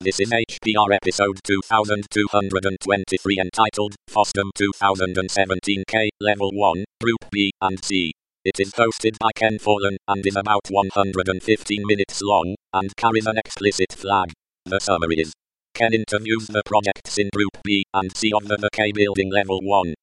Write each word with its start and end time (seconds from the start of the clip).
This 0.00 0.20
is 0.20 0.30
HPR 0.30 0.94
episode 0.94 1.40
2223 1.42 3.40
entitled 3.40 3.96
FOSDEM 4.08 4.50
2017K 4.56 6.10
Level 6.20 6.52
1, 6.52 6.84
Group 7.02 7.24
B 7.32 7.50
and 7.60 7.84
C. 7.84 8.12
It 8.44 8.60
is 8.60 8.70
hosted 8.74 9.18
by 9.18 9.30
Ken 9.34 9.58
Fallon 9.58 9.96
and 10.06 10.24
is 10.24 10.36
about 10.36 10.68
115 10.70 11.82
minutes 11.84 12.22
long 12.22 12.54
and 12.72 12.94
carries 12.96 13.26
an 13.26 13.38
explicit 13.38 13.92
flag. 13.92 14.30
The 14.66 14.78
summary 14.78 15.16
is 15.16 15.32
Ken 15.74 15.92
interviews 15.92 16.46
the 16.46 16.62
projects 16.64 17.18
in 17.18 17.28
Group 17.34 17.58
B 17.64 17.82
and 17.92 18.16
C 18.16 18.32
of 18.32 18.46
the, 18.46 18.56
the 18.56 18.70
K 18.72 18.92
Building 18.92 19.32
Level 19.32 19.58
1. 19.60 19.94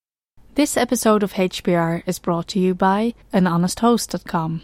This 0.55 0.75
episode 0.75 1.23
of 1.23 1.35
HPR 1.35 2.03
is 2.05 2.19
brought 2.19 2.49
to 2.49 2.59
you 2.59 2.75
by 2.75 3.13
anhonesthost.com. 3.33 4.63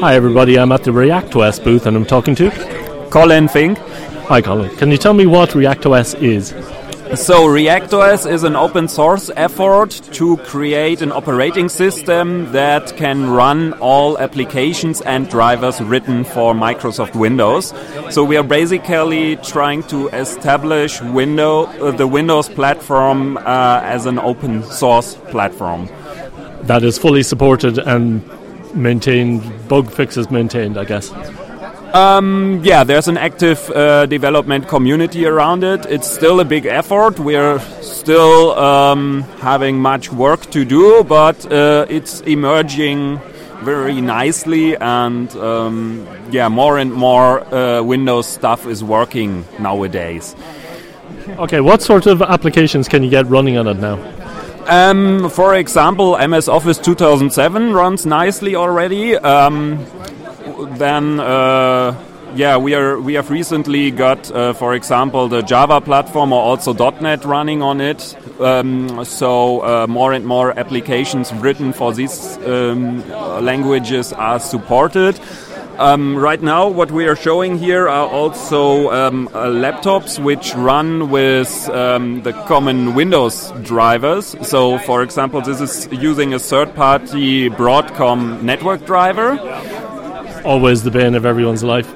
Hi, 0.00 0.14
everybody. 0.14 0.58
I'm 0.58 0.72
at 0.72 0.84
the 0.84 0.92
ReactOS 0.92 1.62
booth 1.62 1.84
and 1.84 1.94
I'm 1.94 2.06
talking 2.06 2.34
to 2.36 2.50
Colin 3.10 3.48
Finck. 3.48 3.76
Hi, 4.28 4.40
Colin. 4.40 4.74
Can 4.76 4.90
you 4.90 4.96
tell 4.96 5.12
me 5.12 5.26
what 5.26 5.50
ReactOS 5.50 6.22
is? 6.22 6.48
So, 7.22 7.46
ReactOS 7.46 8.24
is 8.24 8.42
an 8.42 8.56
open 8.56 8.88
source 8.88 9.30
effort 9.36 9.90
to 10.12 10.38
create 10.38 11.02
an 11.02 11.12
operating 11.12 11.68
system 11.68 12.50
that 12.52 12.96
can 12.96 13.28
run 13.28 13.74
all 13.74 14.18
applications 14.18 15.02
and 15.02 15.28
drivers 15.28 15.82
written 15.82 16.24
for 16.24 16.54
Microsoft 16.54 17.14
Windows. 17.14 17.74
So, 18.08 18.24
we 18.24 18.38
are 18.38 18.42
basically 18.42 19.36
trying 19.36 19.82
to 19.88 20.08
establish 20.08 21.02
window, 21.02 21.64
uh, 21.64 21.90
the 21.90 22.06
Windows 22.06 22.48
platform 22.48 23.36
uh, 23.36 23.80
as 23.82 24.06
an 24.06 24.18
open 24.18 24.62
source 24.62 25.16
platform. 25.28 25.90
That 26.62 26.84
is 26.84 26.96
fully 26.96 27.22
supported 27.22 27.76
and 27.78 28.22
maintained, 28.74 29.68
bug 29.68 29.90
fixes 29.90 30.30
maintained, 30.30 30.78
I 30.78 30.84
guess. 30.84 31.12
Um, 31.94 32.60
yeah, 32.62 32.84
there's 32.84 33.08
an 33.08 33.16
active 33.16 33.68
uh, 33.70 34.06
development 34.06 34.68
community 34.68 35.26
around 35.26 35.64
it. 35.64 35.86
It's 35.86 36.08
still 36.08 36.38
a 36.38 36.44
big 36.44 36.66
effort. 36.66 37.18
We're 37.18 37.58
still 37.82 38.52
um, 38.52 39.22
having 39.40 39.80
much 39.80 40.12
work 40.12 40.50
to 40.52 40.64
do, 40.64 41.02
but 41.02 41.50
uh, 41.50 41.86
it's 41.88 42.20
emerging 42.20 43.20
very 43.62 44.00
nicely, 44.00 44.76
and 44.76 45.34
um, 45.36 46.06
yeah, 46.30 46.48
more 46.48 46.78
and 46.78 46.92
more 46.92 47.42
uh, 47.52 47.82
Windows 47.82 48.28
stuff 48.28 48.66
is 48.66 48.84
working 48.84 49.44
nowadays. 49.58 50.36
Okay, 51.38 51.60
what 51.60 51.82
sort 51.82 52.06
of 52.06 52.22
applications 52.22 52.88
can 52.88 53.02
you 53.02 53.10
get 53.10 53.26
running 53.26 53.58
on 53.58 53.66
it 53.66 53.78
now? 53.78 53.96
Um, 54.70 55.28
for 55.30 55.56
example, 55.56 56.16
MS 56.16 56.48
Office 56.48 56.78
2007 56.78 57.72
runs 57.72 58.06
nicely 58.06 58.54
already. 58.54 59.16
Um, 59.16 59.84
then, 60.78 61.18
uh, 61.18 62.00
yeah, 62.36 62.56
we 62.56 62.74
are 62.74 63.00
we 63.00 63.14
have 63.14 63.30
recently 63.30 63.90
got, 63.90 64.30
uh, 64.30 64.52
for 64.52 64.74
example, 64.74 65.26
the 65.26 65.42
Java 65.42 65.80
platform 65.80 66.32
or 66.32 66.40
also 66.40 66.72
.NET 66.72 67.24
running 67.24 67.62
on 67.62 67.80
it. 67.80 68.16
Um, 68.40 69.04
so 69.04 69.60
uh, 69.62 69.86
more 69.88 70.12
and 70.12 70.24
more 70.24 70.56
applications 70.56 71.32
written 71.32 71.72
for 71.72 71.92
these 71.92 72.36
um, 72.46 73.02
languages 73.44 74.12
are 74.12 74.38
supported. 74.38 75.18
Um, 75.78 76.16
right 76.16 76.40
now, 76.42 76.68
what 76.68 76.90
we 76.90 77.06
are 77.06 77.16
showing 77.16 77.56
here 77.56 77.88
are 77.88 78.06
also 78.06 78.90
um, 78.90 79.28
uh, 79.28 79.46
laptops 79.46 80.22
which 80.22 80.54
run 80.54 81.10
with 81.10 81.68
um, 81.70 82.22
the 82.22 82.32
common 82.32 82.94
Windows 82.94 83.52
drivers. 83.62 84.36
So, 84.46 84.78
for 84.78 85.02
example, 85.02 85.40
this 85.40 85.60
is 85.60 85.88
using 85.90 86.34
a 86.34 86.38
third 86.38 86.74
party 86.74 87.48
Broadcom 87.48 88.42
network 88.42 88.84
driver. 88.84 89.38
Always 90.44 90.82
the 90.82 90.90
bane 90.90 91.14
of 91.14 91.24
everyone's 91.24 91.64
life. 91.64 91.92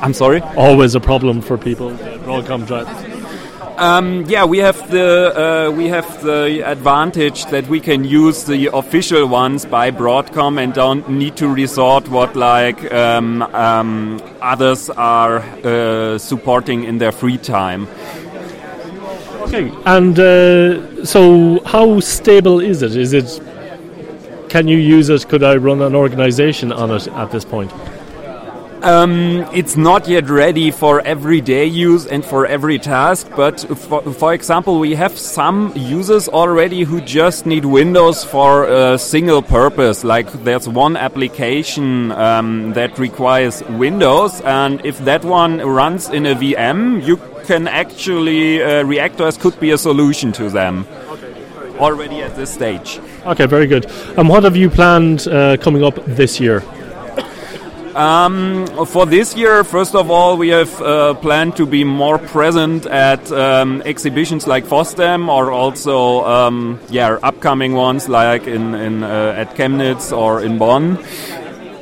I'm 0.00 0.14
sorry? 0.14 0.40
Always 0.56 0.94
a 0.94 1.00
problem 1.00 1.42
for 1.42 1.58
people. 1.58 1.90
Broadcom 1.90 2.66
drivers. 2.66 3.17
Um, 3.78 4.24
yeah, 4.26 4.44
we 4.44 4.58
have 4.58 4.90
the 4.90 5.68
uh, 5.68 5.70
we 5.70 5.86
have 5.86 6.22
the 6.24 6.68
advantage 6.68 7.46
that 7.46 7.68
we 7.68 7.78
can 7.78 8.02
use 8.02 8.42
the 8.42 8.70
official 8.72 9.28
ones 9.28 9.64
by 9.64 9.92
Broadcom 9.92 10.60
and 10.60 10.74
don't 10.74 11.08
need 11.08 11.36
to 11.36 11.46
resort 11.46 12.08
what 12.08 12.34
like 12.34 12.92
um, 12.92 13.42
um, 13.42 14.20
others 14.40 14.90
are 14.90 15.38
uh, 15.38 16.18
supporting 16.18 16.82
in 16.84 16.98
their 16.98 17.12
free 17.12 17.38
time. 17.38 17.86
Okay, 19.42 19.70
and 19.86 20.18
uh, 20.18 21.04
so 21.04 21.62
how 21.64 22.00
stable 22.00 22.58
is 22.58 22.82
it? 22.82 22.96
Is 22.96 23.12
it? 23.12 23.40
Can 24.48 24.66
you 24.66 24.78
use 24.78 25.08
it? 25.08 25.28
Could 25.28 25.44
I 25.44 25.54
run 25.54 25.82
an 25.82 25.94
organization 25.94 26.72
on 26.72 26.90
it 26.90 27.06
at 27.06 27.30
this 27.30 27.44
point? 27.44 27.70
Um, 28.82 29.48
it's 29.52 29.76
not 29.76 30.06
yet 30.06 30.30
ready 30.30 30.70
for 30.70 31.00
everyday 31.00 31.66
use 31.66 32.06
and 32.06 32.24
for 32.24 32.46
every 32.46 32.78
task, 32.78 33.28
but 33.34 33.60
for, 33.60 34.02
for, 34.12 34.32
example, 34.32 34.78
we 34.78 34.94
have 34.94 35.18
some 35.18 35.72
users 35.74 36.28
already 36.28 36.84
who 36.84 37.00
just 37.00 37.44
need 37.44 37.64
Windows 37.64 38.22
for 38.22 38.66
a 38.66 38.96
single 38.96 39.42
purpose. 39.42 40.04
Like 40.04 40.30
there's 40.44 40.68
one 40.68 40.96
application 40.96 42.12
um, 42.12 42.72
that 42.74 42.98
requires 43.00 43.64
Windows, 43.64 44.40
and 44.42 44.84
if 44.86 44.98
that 45.04 45.24
one 45.24 45.58
runs 45.58 46.08
in 46.08 46.24
a 46.26 46.36
VM, 46.36 47.04
you 47.04 47.16
can 47.46 47.66
actually, 47.66 48.62
uh, 48.62 48.84
ReactOS 48.84 49.40
could 49.40 49.58
be 49.58 49.72
a 49.72 49.78
solution 49.78 50.30
to 50.32 50.50
them 50.50 50.86
already 51.78 52.22
at 52.22 52.36
this 52.36 52.52
stage. 52.52 53.00
Okay, 53.26 53.46
very 53.46 53.66
good. 53.66 53.86
And 54.16 54.28
what 54.28 54.44
have 54.44 54.56
you 54.56 54.70
planned 54.70 55.26
uh, 55.26 55.56
coming 55.56 55.82
up 55.82 55.96
this 56.06 56.38
year? 56.38 56.62
Um, 57.98 58.68
for 58.86 59.06
this 59.06 59.34
year, 59.34 59.64
first 59.64 59.96
of 59.96 60.08
all, 60.08 60.36
we 60.36 60.50
have 60.50 60.80
uh, 60.80 61.14
planned 61.14 61.56
to 61.56 61.66
be 61.66 61.82
more 61.82 62.16
present 62.16 62.86
at 62.86 63.32
um, 63.32 63.82
exhibitions 63.84 64.46
like 64.46 64.64
FOSDEM 64.64 65.28
or 65.28 65.50
also, 65.50 66.24
um, 66.24 66.78
yeah, 66.90 67.18
upcoming 67.24 67.72
ones 67.72 68.08
like 68.08 68.46
in, 68.46 68.76
in 68.76 69.02
uh, 69.02 69.34
at 69.36 69.56
Chemnitz 69.56 70.16
or 70.16 70.40
in 70.40 70.58
Bonn. 70.58 71.04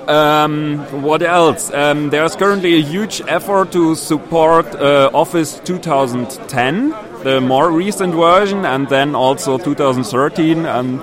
Um, 0.08 0.78
what 1.02 1.20
else? 1.20 1.70
Um, 1.74 2.08
there's 2.08 2.34
currently 2.34 2.76
a 2.76 2.82
huge 2.82 3.20
effort 3.28 3.72
to 3.72 3.94
support 3.94 4.74
uh, 4.74 5.10
Office 5.12 5.60
2010, 5.64 6.94
the 7.24 7.42
more 7.42 7.70
recent 7.70 8.14
version, 8.14 8.64
and 8.64 8.88
then 8.88 9.14
also 9.14 9.58
2013 9.58 10.64
and 10.64 10.98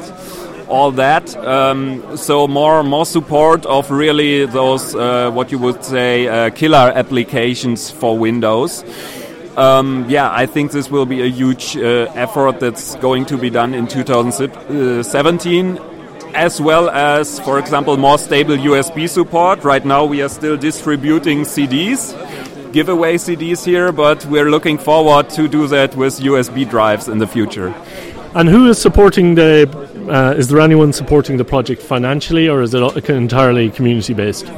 all 0.73 0.91
that. 0.91 1.35
Um, 1.37 2.17
so 2.17 2.47
more 2.47 2.83
more 2.83 3.05
support 3.05 3.65
of 3.65 3.91
really 3.91 4.45
those 4.47 4.95
uh, 4.95 5.29
what 5.31 5.51
you 5.51 5.59
would 5.59 5.83
say 5.83 6.27
uh, 6.27 6.49
killer 6.49 6.91
applications 6.95 7.91
for 7.91 8.17
Windows. 8.17 8.83
Um, 9.55 10.05
yeah, 10.09 10.31
I 10.31 10.47
think 10.47 10.71
this 10.71 10.89
will 10.89 11.05
be 11.05 11.21
a 11.21 11.27
huge 11.29 11.77
uh, 11.77 12.11
effort 12.15 12.59
that's 12.59 12.95
going 12.95 13.25
to 13.25 13.37
be 13.37 13.51
done 13.51 13.75
in 13.75 13.87
2017, 13.87 15.77
as 16.33 16.59
well 16.59 16.89
as, 16.89 17.39
for 17.41 17.59
example, 17.59 17.95
more 17.95 18.17
stable 18.17 18.57
USB 18.57 19.07
support. 19.07 19.63
Right 19.63 19.85
now, 19.85 20.05
we 20.05 20.23
are 20.23 20.29
still 20.29 20.57
distributing 20.57 21.41
CDs, 21.41 22.15
giveaway 22.73 23.17
CDs 23.17 23.63
here, 23.63 23.91
but 23.91 24.25
we're 24.25 24.49
looking 24.49 24.79
forward 24.79 25.29
to 25.31 25.47
do 25.47 25.67
that 25.67 25.95
with 25.95 26.19
USB 26.19 26.67
drives 26.67 27.07
in 27.07 27.19
the 27.19 27.27
future. 27.27 27.75
And 28.35 28.49
who 28.49 28.67
is 28.67 28.81
supporting 28.81 29.35
the? 29.35 29.69
Uh, 30.09 30.33
is 30.33 30.47
there 30.47 30.59
anyone 30.59 30.91
supporting 30.91 31.37
the 31.37 31.45
project 31.45 31.81
financially, 31.81 32.49
or 32.49 32.61
is 32.63 32.73
it 32.73 33.09
entirely 33.09 33.69
community 33.69 34.13
based? 34.13 34.51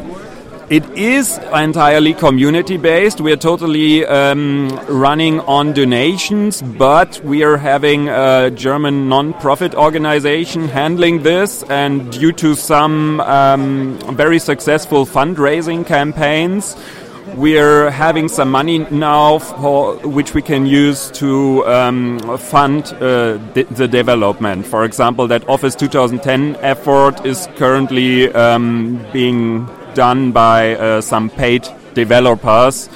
It 0.70 0.90
is 0.98 1.38
entirely 1.54 2.14
community 2.14 2.78
based. 2.78 3.22
We 3.22 3.32
are 3.34 3.38
totally 3.38 4.06
um, 4.06 4.70
running 4.88 5.42
on 5.42 5.74
donations, 5.74 6.62
but 6.62 7.20
we 7.24 7.44
are 7.44 7.58
having 7.58 8.10
a 8.10 8.50
German 8.50 9.08
non-profit 9.08 9.76
organization 9.76 10.68
handling 10.70 11.22
this. 11.22 11.62
And 11.64 12.12
due 12.12 12.32
to 12.32 12.56
some 12.56 13.20
um, 13.20 14.00
very 14.16 14.40
successful 14.40 15.06
fundraising 15.06 15.86
campaigns, 15.86 16.76
we're 17.36 17.90
having 17.90 18.28
some 18.30 18.50
money 18.50 18.80
now 18.92 19.40
for 19.40 19.96
which 19.98 20.34
we 20.34 20.42
can 20.42 20.66
use 20.66 21.12
to 21.12 21.66
um, 21.68 22.20
fund 22.38 22.86
uh, 22.94 23.38
the, 23.54 23.68
the, 23.72 23.88
development. 23.88 24.66
For 24.66 24.86
example, 24.86 25.28
that 25.28 25.48
Office 25.50 25.76
2010 25.76 26.56
effort 26.58 27.26
is 27.26 27.48
currently 27.56 28.32
um, 28.34 29.06
being 29.12 29.68
done 29.94 30.32
by 30.32 30.76
uh, 30.76 31.02
some 31.02 31.30
paid 31.30 31.68
developers 31.94 32.90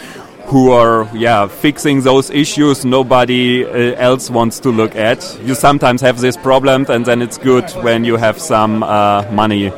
who 0.47 0.71
are 0.71 1.07
yeah 1.13 1.47
fixing 1.47 2.01
those 2.01 2.31
issues 2.31 2.83
nobody 2.83 3.63
uh, 3.65 3.95
else 3.97 4.31
wants 4.31 4.59
to 4.59 4.69
look 4.69 4.95
at 4.95 5.39
you 5.43 5.53
sometimes 5.53 6.01
have 6.01 6.19
this 6.19 6.35
problem 6.35 6.85
and 6.89 7.05
then 7.05 7.21
it's 7.21 7.37
good 7.37 7.69
when 7.83 8.03
you 8.03 8.17
have 8.17 8.39
some 8.39 8.81
uh, 8.81 9.23
money 9.31 9.71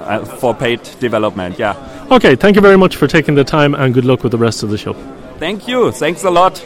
uh, 0.00 0.22
for 0.24 0.54
paid 0.54 0.80
development 1.00 1.58
yeah 1.58 1.74
okay 2.10 2.34
thank 2.34 2.56
you 2.56 2.62
very 2.62 2.78
much 2.78 2.96
for 2.96 3.06
taking 3.06 3.34
the 3.34 3.44
time 3.44 3.74
and 3.74 3.92
good 3.92 4.04
luck 4.04 4.22
with 4.22 4.32
the 4.32 4.38
rest 4.38 4.62
of 4.62 4.70
the 4.70 4.78
show 4.78 4.94
thank 5.38 5.68
you 5.68 5.92
thanks 5.92 6.24
a 6.24 6.30
lot 6.30 6.62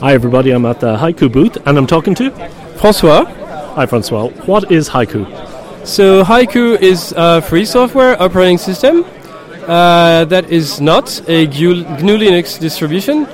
Hi, 0.00 0.12
everybody. 0.12 0.52
I'm 0.52 0.64
at 0.66 0.78
the 0.78 0.96
Haiku 0.96 1.32
booth 1.32 1.56
and 1.66 1.76
I'm 1.76 1.86
talking 1.86 2.14
to 2.16 2.30
Francois. 2.76 3.24
Hi, 3.74 3.86
Francois. 3.86 4.28
What 4.44 4.70
is 4.70 4.88
Haiku? 4.88 5.26
So, 5.84 6.22
Haiku 6.22 6.80
is 6.80 7.12
a 7.16 7.42
free 7.42 7.64
software 7.64 8.20
operating 8.22 8.58
system 8.58 9.04
uh, 9.66 10.24
that 10.26 10.48
is 10.48 10.80
not 10.80 11.20
a 11.28 11.46
GNU 11.46 12.18
Linux 12.18 12.60
distribution. 12.60 13.26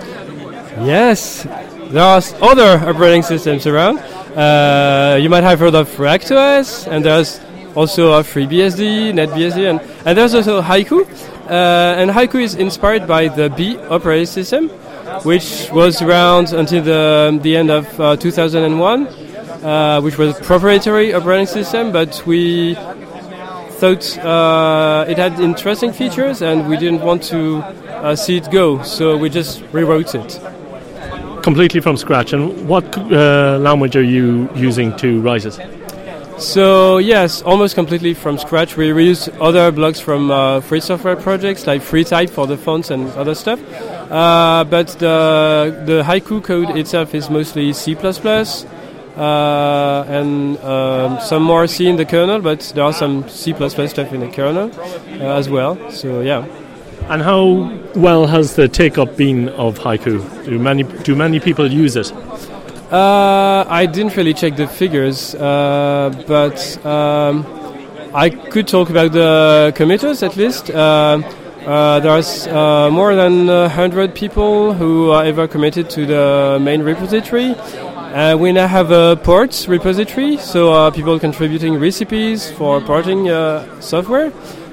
Yes, 0.86 1.46
there 1.92 2.02
are 2.02 2.22
other 2.40 2.88
operating 2.88 3.22
systems 3.22 3.66
around. 3.66 3.98
Uh, 3.98 5.18
you 5.20 5.28
might 5.28 5.44
have 5.44 5.58
heard 5.58 5.74
of 5.74 5.88
ReactOS, 5.96 6.90
and 6.90 7.04
there's 7.04 7.38
also 7.74 8.12
a 8.14 8.22
FreeBSD, 8.22 9.12
NetBSD, 9.12 9.70
and, 9.70 9.80
and 10.06 10.16
there's 10.16 10.34
also 10.34 10.62
Haiku. 10.62 11.06
Uh, 11.50 12.00
and 12.00 12.10
Haiku 12.10 12.42
is 12.42 12.54
inspired 12.54 13.06
by 13.06 13.28
the 13.28 13.50
Be 13.50 13.76
operating 13.76 14.24
system, 14.24 14.70
which 15.24 15.68
was 15.70 16.00
around 16.00 16.54
until 16.54 16.82
the, 16.82 17.38
the 17.42 17.56
end 17.56 17.70
of 17.70 18.00
uh, 18.00 18.16
2001, 18.16 19.06
uh, 19.06 20.00
which 20.00 20.16
was 20.16 20.38
a 20.38 20.42
proprietary 20.42 21.12
operating 21.12 21.46
system, 21.46 21.92
but 21.92 22.22
we 22.26 22.74
thought 23.82 24.16
uh, 24.18 25.04
it 25.08 25.18
had 25.18 25.38
interesting 25.40 25.92
features 25.92 26.40
and 26.40 26.68
we 26.68 26.76
didn't 26.76 27.02
want 27.02 27.22
to 27.24 27.56
uh, 27.56 28.16
see 28.16 28.38
it 28.38 28.50
go, 28.50 28.82
so 28.82 29.16
we 29.16 29.28
just 29.28 29.62
rewrote 29.72 30.14
it. 30.14 30.40
Completely 31.42 31.80
from 31.80 31.96
scratch. 31.96 32.32
And 32.32 32.68
what 32.68 32.96
uh, 32.96 33.58
language 33.58 33.96
are 33.96 34.02
you 34.02 34.48
using 34.54 34.96
to 34.98 35.20
write 35.20 35.44
it? 35.44 35.58
So 36.38 36.98
yes, 36.98 37.42
almost 37.42 37.74
completely 37.74 38.14
from 38.14 38.38
scratch. 38.38 38.76
We 38.76 38.90
reuse 38.90 39.28
other 39.40 39.70
blocks 39.70 40.00
from 40.00 40.30
uh, 40.30 40.60
free 40.60 40.80
software 40.80 41.16
projects 41.16 41.66
like 41.66 41.82
FreeType 41.82 42.30
for 42.30 42.46
the 42.46 42.56
fonts 42.56 42.90
and 42.90 43.10
other 43.12 43.34
stuff. 43.34 43.60
Uh, 44.10 44.64
but 44.64 44.88
the 44.98 45.82
the 45.86 46.02
haiku 46.02 46.42
code 46.42 46.76
itself 46.76 47.14
is 47.14 47.30
mostly 47.30 47.72
C++. 47.72 47.94
Uh, 47.94 50.04
and 50.08 50.58
um, 50.60 51.20
some 51.20 51.42
more 51.42 51.66
C 51.66 51.86
in 51.86 51.96
the 51.96 52.06
kernel, 52.06 52.40
but 52.40 52.72
there 52.74 52.84
are 52.84 52.94
some 52.94 53.28
C++ 53.28 53.52
stuff 53.52 54.12
in 54.12 54.20
the 54.20 54.28
kernel 54.28 54.70
uh, 55.20 55.38
as 55.38 55.48
well. 55.48 55.76
So 55.90 56.22
yeah. 56.22 56.46
And 57.08 57.22
how 57.22 57.70
well 57.94 58.26
has 58.26 58.56
the 58.56 58.68
take 58.68 58.98
up 58.98 59.16
been 59.16 59.48
of 59.50 59.78
haiku? 59.78 60.44
Do 60.44 60.58
many 60.58 60.82
do 60.82 61.14
many 61.14 61.40
people 61.40 61.70
use 61.70 61.96
it? 61.96 62.12
Uh, 62.92 63.64
I 63.68 63.86
didn't 63.86 64.16
really 64.16 64.34
check 64.34 64.56
the 64.56 64.66
figures, 64.66 65.34
uh, 65.34 66.10
but 66.26 66.84
um, 66.84 67.46
I 68.14 68.28
could 68.28 68.68
talk 68.68 68.90
about 68.90 69.12
the 69.12 69.72
committers 69.74 70.22
at 70.22 70.36
least. 70.36 70.70
Uh, 70.70 71.22
uh 71.66 72.00
there's 72.00 72.46
uh, 72.48 72.90
more 72.90 73.14
than 73.14 73.46
100 73.46 74.14
people 74.14 74.74
who 74.74 75.10
are 75.10 75.24
ever 75.24 75.48
committed 75.48 75.88
to 75.90 76.04
the 76.04 76.58
main 76.60 76.82
repository. 76.82 77.54
Uh, 77.54 78.36
we 78.36 78.52
now 78.52 78.66
have 78.66 78.90
a 78.90 79.16
ports 79.16 79.68
repository, 79.68 80.36
so 80.36 80.90
people 80.90 81.18
contributing 81.18 81.78
recipes 81.78 82.50
for 82.50 82.80
porting 82.80 83.28
software. 83.80 84.30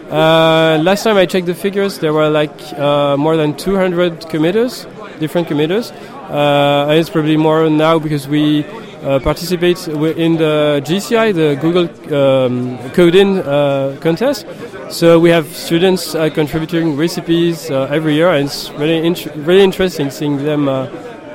Last 0.10 1.04
time 1.04 1.18
I 1.18 1.26
checked 1.26 1.48
the 1.48 1.56
figures, 1.56 2.00
there 2.00 2.14
were 2.14 2.30
like 2.30 2.78
more 3.18 3.38
than 3.38 3.56
200 3.56 4.30
committers, 4.30 4.86
different 5.20 5.48
committers. 5.48 5.92
Uh, 6.30 6.88
it's 6.92 7.10
probably 7.10 7.38
more 7.38 7.70
now 7.70 7.98
because 7.98 8.28
we 8.28 8.64
uh, 9.02 9.20
participate 9.20 9.88
in 9.88 10.38
the 10.38 10.82
GCI, 10.86 11.34
the 11.34 11.56
Google 11.60 11.88
um, 12.14 12.78
Code-in 12.92 13.40
uh, 13.40 13.98
contest. 14.02 14.46
So 14.90 15.20
we 15.20 15.30
have 15.30 15.48
students 15.56 16.14
uh, 16.16 16.30
contributing 16.30 16.96
recipes 16.96 17.72
uh, 17.72 17.88
every 17.92 18.16
year, 18.16 18.30
and 18.30 18.46
it's 18.46 18.70
really 18.72 19.00
really 19.38 19.64
interesting 19.64 20.12
seeing 20.12 20.38
them 20.38 20.68
uh, 20.68 20.86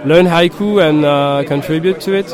learn 0.05 0.27
haiku 0.27 0.81
and 0.81 1.47
contribute 1.49 2.01
to 2.03 2.15
it. 2.15 2.27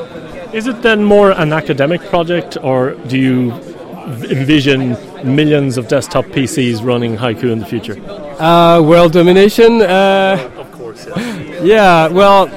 Is 0.52 0.66
it 0.66 0.82
then 0.82 1.04
more 1.04 1.30
an 1.30 1.52
academic 1.52 2.02
project, 2.10 2.58
or 2.62 2.94
do 3.06 3.16
you 3.16 3.52
envision 4.28 4.96
millions 5.24 5.76
of 5.78 5.88
desktop 5.88 6.24
PCs 6.26 6.84
running 6.84 7.16
haiku 7.16 7.50
in 7.50 7.58
the 7.58 7.66
future? 7.66 7.96
world 8.82 9.12
domination. 9.12 9.82
of 9.82 10.72
course. 10.72 11.06
Yeah, 11.06 11.62
yeah. 11.62 12.08
well, 12.08 12.48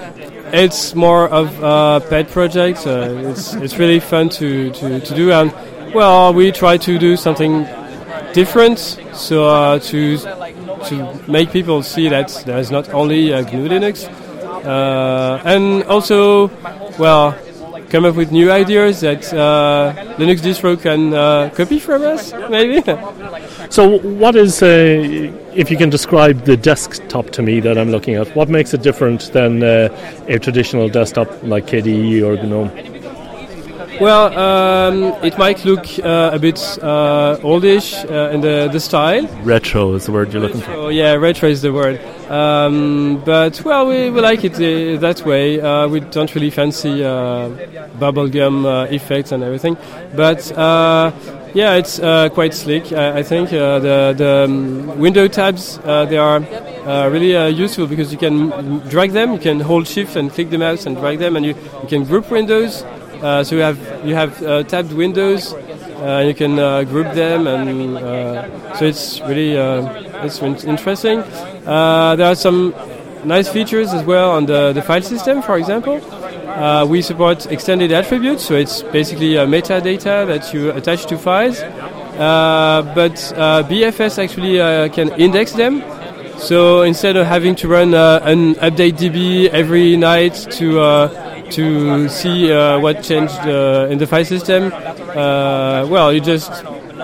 it's 0.53 0.93
more 0.93 1.27
of 1.29 1.47
a 1.63 2.05
pet 2.07 2.29
project. 2.29 2.85
Uh, 2.85 3.29
it's 3.29 3.53
it's 3.55 3.77
really 3.79 3.99
fun 3.99 4.29
to, 4.29 4.69
to, 4.71 4.99
to 4.99 5.15
do, 5.15 5.31
and 5.31 5.51
well, 5.93 6.33
we 6.33 6.51
try 6.51 6.77
to 6.77 6.99
do 6.99 7.17
something 7.17 7.67
different, 8.33 8.79
so 9.13 9.45
uh, 9.45 9.79
to 9.79 10.17
to 10.17 11.19
make 11.27 11.51
people 11.51 11.81
see 11.81 12.07
that 12.09 12.43
there's 12.45 12.71
not 12.71 12.93
only 12.93 13.29
GNU 13.29 13.67
Linux, 13.67 14.07
uh, 14.65 15.41
and 15.43 15.83
also, 15.85 16.47
well, 16.99 17.35
come 17.93 18.05
up 18.05 18.15
with 18.15 18.31
new 18.31 18.51
ideas 18.51 19.01
that 19.01 19.31
uh, 19.33 19.93
Linux 20.17 20.39
distro 20.39 20.81
can 20.81 21.13
uh, 21.13 21.51
copy 21.53 21.77
from 21.77 22.01
us, 22.01 22.33
maybe. 22.49 22.81
so, 23.69 23.99
what 23.99 24.35
is, 24.35 24.63
uh, 24.63 24.67
if 25.53 25.69
you 25.69 25.77
can 25.77 25.91
describe 25.91 26.43
the 26.45 26.57
desktop 26.57 27.29
to 27.29 27.43
me 27.43 27.59
that 27.59 27.77
I'm 27.77 27.91
looking 27.91 28.15
at, 28.15 28.35
what 28.35 28.49
makes 28.49 28.73
it 28.73 28.81
different 28.81 29.31
than 29.31 29.61
uh, 29.61 29.89
a 30.27 30.39
traditional 30.39 30.89
desktop 30.89 31.29
like 31.43 31.67
KDE 31.67 32.23
or 32.25 32.33
GNOME? 32.43 32.71
Well, 34.01 34.25
um, 34.39 35.03
it 35.23 35.37
might 35.37 35.63
look 35.63 35.85
uh, 35.99 36.31
a 36.33 36.39
bit 36.39 36.59
uh, 36.81 37.37
oldish 37.43 37.93
uh, 38.05 38.31
in 38.33 38.41
the, 38.41 38.69
the 38.73 38.79
style. 38.79 39.27
Retro 39.43 39.93
is 39.93 40.07
the 40.07 40.11
word 40.11 40.33
you're 40.33 40.41
looking 40.41 40.61
for. 40.61 40.71
Oh, 40.71 40.89
yeah, 40.89 41.13
retro 41.13 41.47
is 41.47 41.61
the 41.61 41.71
word. 41.71 42.01
Um, 42.29 43.21
but 43.25 43.61
well, 43.63 43.87
we, 43.87 44.09
we 44.09 44.21
like 44.21 44.43
it 44.43 44.55
uh, 44.55 44.99
that 44.99 45.25
way. 45.25 45.59
Uh, 45.59 45.87
we 45.87 45.99
don't 45.99 46.33
really 46.35 46.49
fancy 46.49 47.03
uh, 47.03 47.49
bubblegum 47.99 48.91
effects 48.91 49.31
and 49.31 49.43
everything. 49.43 49.77
But 50.15 50.51
yeah, 51.55 51.75
it's 51.75 51.99
quite 52.33 52.53
slick. 52.53 52.91
I, 52.91 53.19
I 53.19 53.23
think 53.23 53.49
the, 53.49 54.13
the 54.17 54.45
um, 54.45 54.97
window 54.99 55.27
tabs 55.27 55.77
they 55.77 56.17
are 56.17 56.39
really 57.09 57.49
useful 57.49 57.87
because 57.87 58.11
you 58.11 58.17
can 58.17 58.49
drag 58.89 59.11
them. 59.11 59.33
You 59.33 59.39
can 59.39 59.59
hold 59.59 59.87
Shift 59.87 60.15
and 60.15 60.31
click 60.31 60.49
the 60.49 60.57
mouse 60.57 60.85
and 60.85 60.95
drag 60.97 61.19
them, 61.19 61.35
and 61.35 61.45
you, 61.45 61.55
you 61.81 61.87
can 61.87 62.03
group 62.05 62.31
windows. 62.31 62.83
Uh, 63.23 63.41
so 63.41 63.55
you 63.55 63.61
have 63.61 64.05
you 64.05 64.15
have 64.15 64.43
uh, 64.43 64.63
tabbed 64.63 64.91
windows, 64.91 65.53
uh, 65.53 66.21
you 66.27 66.33
can 66.33 66.57
group 66.87 67.13
them, 67.13 67.47
and 67.47 67.97
so 68.77 68.85
it's 68.85 69.21
really 69.21 69.55
it's 69.55 70.41
interesting. 70.41 71.23
There 71.63 72.27
are 72.27 72.35
some 72.35 72.73
nice 73.25 73.49
features 73.49 73.93
as 73.93 74.03
well 74.03 74.31
on 74.31 74.45
the, 74.45 74.73
the 74.73 74.81
file 74.81 75.01
system, 75.01 75.41
for 75.41 75.57
example. 75.57 76.01
Uh, 76.53 76.85
we 76.85 77.01
support 77.01 77.45
extended 77.51 77.91
attributes, 77.91 78.45
so 78.45 78.53
it's 78.53 78.83
basically 78.83 79.37
uh, 79.37 79.45
metadata 79.45 80.27
that 80.27 80.53
you 80.53 80.71
attach 80.71 81.05
to 81.07 81.17
files. 81.17 81.59
Uh, 81.59 82.91
but 82.93 83.13
BFS 83.69 84.21
actually 84.23 84.57
can 84.89 85.09
index 85.19 85.53
them. 85.53 85.83
So 86.37 86.81
instead 86.83 87.15
of 87.15 87.25
having 87.25 87.55
to 87.55 87.67
run 87.67 87.93
an 87.93 88.55
update 88.55 88.97
DB 88.97 89.49
every 89.49 89.97
night 89.97 90.33
to 90.51 90.79
to 91.53 92.09
see 92.09 92.51
uh, 92.51 92.79
what 92.79 93.03
changed 93.03 93.37
uh, 93.41 93.87
in 93.89 93.97
the 93.97 94.07
file 94.07 94.25
system, 94.25 94.71
uh, 94.73 95.85
well, 95.87 96.11
you 96.11 96.19
just 96.19 96.51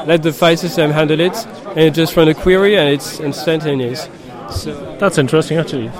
let 0.08 0.24
the 0.24 0.34
file 0.34 0.58
system 0.58 0.92
handle 0.92 1.20
it, 1.20 1.36
and 1.76 1.80
you 1.80 1.92
just 1.92 2.16
run 2.16 2.28
a 2.28 2.34
query, 2.34 2.76
and 2.76 2.90
it's 2.90 3.20
instantaneous. 3.20 4.10
So 4.52 4.98
that's 5.00 5.18
interesting, 5.18 5.58
actually. 5.58 5.92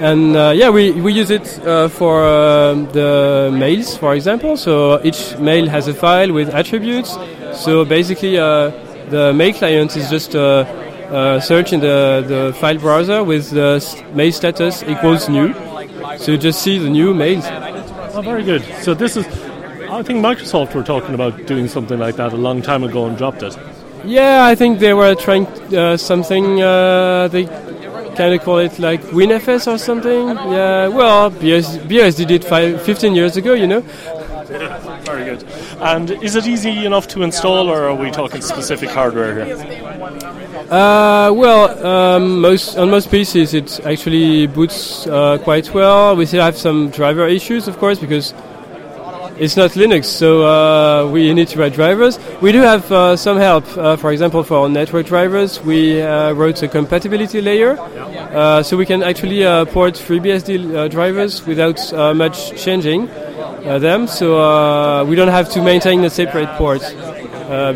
and 0.00 0.36
uh, 0.36 0.52
yeah, 0.54 0.70
we, 0.70 0.92
we 0.92 1.12
use 1.12 1.30
it 1.30 1.58
uh, 1.66 1.88
for 1.88 2.24
um, 2.26 2.86
the 2.92 3.50
mails, 3.52 3.96
for 3.96 4.14
example. 4.14 4.56
So 4.56 5.02
each 5.04 5.38
mail 5.38 5.68
has 5.68 5.88
a 5.88 5.94
file 5.94 6.32
with 6.32 6.54
attributes. 6.54 7.16
So 7.52 7.84
basically, 7.84 8.38
uh, 8.38 8.70
the 9.10 9.32
mail 9.32 9.52
client 9.54 9.96
is 9.96 10.10
just 10.10 10.34
uh, 10.34 10.64
uh, 11.10 11.40
search 11.40 11.72
in 11.72 11.80
the, 11.80 12.24
the 12.26 12.54
file 12.58 12.78
browser 12.78 13.22
with 13.22 13.50
the 13.50 13.80
mail 14.14 14.32
status 14.32 14.82
equals 14.82 15.28
new. 15.28 15.54
So 16.18 16.32
you 16.32 16.38
just 16.38 16.62
see 16.62 16.78
the 16.78 16.90
new 16.90 17.14
mails. 17.14 17.44
Oh, 18.14 18.22
very 18.22 18.44
good. 18.44 18.62
So 18.82 18.94
this 18.94 19.16
is, 19.16 19.26
I 19.90 20.02
think 20.02 20.24
Microsoft 20.24 20.74
were 20.74 20.82
talking 20.82 21.14
about 21.14 21.46
doing 21.46 21.68
something 21.68 21.98
like 21.98 22.16
that 22.16 22.32
a 22.32 22.36
long 22.36 22.62
time 22.62 22.84
ago 22.84 23.06
and 23.06 23.16
dropped 23.16 23.42
it. 23.42 23.56
Yeah, 24.04 24.44
I 24.44 24.54
think 24.54 24.78
they 24.78 24.94
were 24.94 25.14
trying 25.14 25.46
uh, 25.74 25.96
something. 25.96 26.62
Uh, 26.62 27.28
they 27.28 27.46
kind 28.14 28.34
of 28.34 28.42
call 28.42 28.58
it 28.58 28.78
like 28.78 29.00
WinFS 29.12 29.72
or 29.72 29.78
something. 29.78 30.28
Yeah, 30.28 30.88
well, 30.88 31.30
BS, 31.30 31.78
BSD 31.88 32.26
did 32.26 32.44
five, 32.44 32.80
15 32.82 33.14
years 33.14 33.36
ago, 33.36 33.54
you 33.54 33.66
know. 33.66 33.80
Very 35.04 35.24
good. 35.24 35.44
And 35.80 36.10
is 36.22 36.36
it 36.36 36.46
easy 36.46 36.84
enough 36.84 37.08
to 37.08 37.22
install, 37.22 37.68
or 37.68 37.88
are 37.88 37.94
we 37.94 38.10
talking 38.10 38.40
specific 38.40 38.90
hardware 38.90 39.44
here? 39.44 39.56
Uh, 40.70 41.32
well, 41.32 41.86
um, 41.86 42.40
most 42.40 42.76
on 42.76 42.90
most 42.90 43.10
PCs 43.10 43.54
it 43.54 43.86
actually 43.86 44.46
boots 44.46 45.06
uh, 45.06 45.38
quite 45.38 45.72
well. 45.74 46.14
We 46.14 46.26
still 46.26 46.42
have 46.42 46.56
some 46.56 46.90
driver 46.90 47.26
issues, 47.26 47.68
of 47.68 47.78
course, 47.78 47.98
because 47.98 48.32
it's 49.36 49.56
not 49.56 49.72
Linux, 49.72 50.04
so 50.04 50.46
uh, 50.46 51.10
we 51.10 51.32
need 51.34 51.48
to 51.48 51.58
write 51.58 51.72
drivers. 51.72 52.18
We 52.40 52.52
do 52.52 52.60
have 52.60 52.90
uh, 52.92 53.16
some 53.16 53.36
help. 53.36 53.64
Uh, 53.76 53.96
for 53.96 54.12
example, 54.12 54.44
for 54.44 54.68
network 54.68 55.06
drivers, 55.06 55.60
we 55.62 56.00
uh, 56.00 56.32
wrote 56.32 56.62
a 56.62 56.68
compatibility 56.68 57.40
layer, 57.40 57.76
uh, 57.78 58.62
so 58.62 58.76
we 58.76 58.86
can 58.86 59.02
actually 59.02 59.44
uh, 59.44 59.64
port 59.64 59.94
FreeBSD 59.94 60.90
drivers 60.90 61.44
without 61.46 61.78
much 62.16 62.54
changing 62.62 63.06
them. 63.64 64.06
So 64.06 65.04
we 65.04 65.16
don't 65.16 65.28
have 65.28 65.50
to 65.52 65.62
maintain 65.62 66.04
a 66.04 66.10
separate 66.10 66.50
port. 66.56 66.82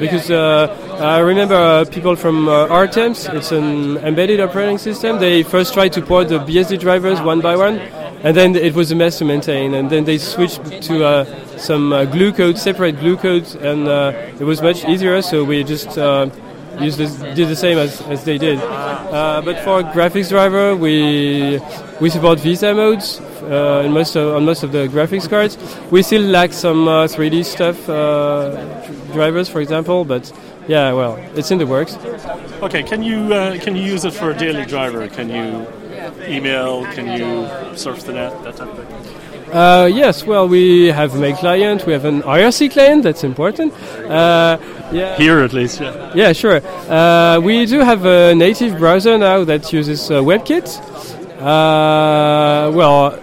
because 0.00 0.30
I 0.30 1.18
remember 1.18 1.84
people 1.86 2.14
from 2.14 2.46
RTEMS, 2.46 3.34
it's 3.34 3.52
an 3.52 3.98
embedded 3.98 4.40
operating 4.40 4.78
system. 4.78 5.18
They 5.18 5.42
first 5.42 5.74
tried 5.74 5.92
to 5.94 6.02
port 6.02 6.28
the 6.28 6.38
BSD 6.38 6.78
drivers 6.78 7.20
one 7.20 7.40
by 7.40 7.56
one, 7.56 7.80
and 8.22 8.36
then 8.36 8.56
it 8.56 8.74
was 8.74 8.90
a 8.90 8.94
mess 8.94 9.18
to 9.18 9.24
maintain. 9.24 9.74
And 9.74 9.90
then 9.90 10.04
they 10.04 10.18
switched 10.18 10.82
to 10.82 11.04
uh, 11.04 11.24
some 11.56 11.92
uh, 11.92 12.04
glue 12.04 12.32
code, 12.32 12.58
separate 12.58 12.98
glue 12.98 13.16
codes, 13.16 13.54
and 13.54 13.86
uh, 13.86 14.12
it 14.38 14.44
was 14.44 14.60
much 14.60 14.84
easier. 14.84 15.22
So 15.22 15.44
we 15.44 15.64
just 15.64 15.96
uh, 15.96 16.28
used 16.80 16.98
this, 16.98 17.16
did 17.16 17.48
the 17.48 17.56
same 17.56 17.78
as, 17.78 18.00
as 18.02 18.24
they 18.24 18.38
did. 18.38 18.58
Uh, 18.60 19.42
but 19.44 19.58
for 19.60 19.82
graphics 19.82 20.28
driver, 20.28 20.74
we 20.76 21.60
we 22.00 22.10
support 22.10 22.38
VESA 22.38 22.74
modes 22.74 23.20
uh, 23.42 23.82
in 23.84 23.92
most 23.92 24.16
of, 24.16 24.34
on 24.34 24.44
most 24.44 24.62
of 24.62 24.72
the 24.72 24.88
graphics 24.88 25.28
cards. 25.28 25.56
We 25.90 26.02
still 26.02 26.22
lack 26.22 26.52
some 26.52 26.86
3D 26.86 27.44
stuff 27.44 27.86
drivers, 29.12 29.48
for 29.48 29.60
example, 29.60 30.04
but. 30.04 30.32
Yeah, 30.68 30.92
well, 30.92 31.16
it's 31.34 31.50
in 31.50 31.56
the 31.56 31.66
works. 31.66 31.96
Okay, 32.60 32.82
can 32.82 33.02
you 33.02 33.28
can 33.60 33.74
you 33.74 33.82
use 33.82 34.04
it 34.04 34.12
for 34.12 34.32
a 34.32 34.36
daily 34.36 34.66
driver? 34.66 35.08
Can 35.08 35.30
you 35.30 35.66
email? 36.30 36.84
Can 36.92 37.06
you 37.18 37.76
surf 37.76 38.04
the 38.04 38.12
net? 38.12 38.42
That 38.44 38.56
type 38.56 38.68
of 38.68 38.86
thing. 38.86 39.18
Uh, 39.52 39.86
yes, 39.90 40.26
well, 40.26 40.46
we 40.46 40.86
have 40.88 41.14
a 41.14 41.18
mail 41.18 41.34
client, 41.34 41.86
we 41.86 41.92
have 41.94 42.04
an 42.04 42.20
IRC 42.22 42.70
client, 42.70 43.02
that's 43.02 43.24
important. 43.24 43.72
Uh, 44.04 44.58
yeah. 44.92 45.16
Here 45.16 45.40
at 45.40 45.54
least, 45.54 45.80
yeah. 45.80 46.12
Yeah, 46.14 46.32
sure. 46.34 46.60
Uh, 46.88 47.40
we 47.40 47.64
do 47.64 47.78
have 47.80 48.04
a 48.04 48.34
native 48.34 48.76
browser 48.78 49.16
now 49.16 49.44
that 49.44 49.72
uses 49.72 50.10
uh, 50.10 50.20
WebKit. 50.20 50.68
Uh, 51.40 52.70
well, 52.72 53.18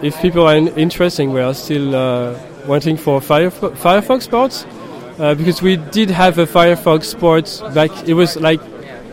if 0.00 0.20
people 0.22 0.46
are 0.46 0.56
interested, 0.56 1.28
we 1.28 1.40
are 1.40 1.54
still 1.54 1.94
uh, 1.96 2.38
wanting 2.66 2.96
for 2.96 3.20
Firef- 3.20 3.76
Firefox 3.76 4.30
ports. 4.30 4.64
because 5.36 5.60
we 5.60 5.76
did 5.76 6.10
have 6.10 6.38
a 6.38 6.46
Firefox 6.46 7.18
port 7.18 7.62
back, 7.74 7.90
it 8.06 8.14
was 8.14 8.36
like 8.36 8.60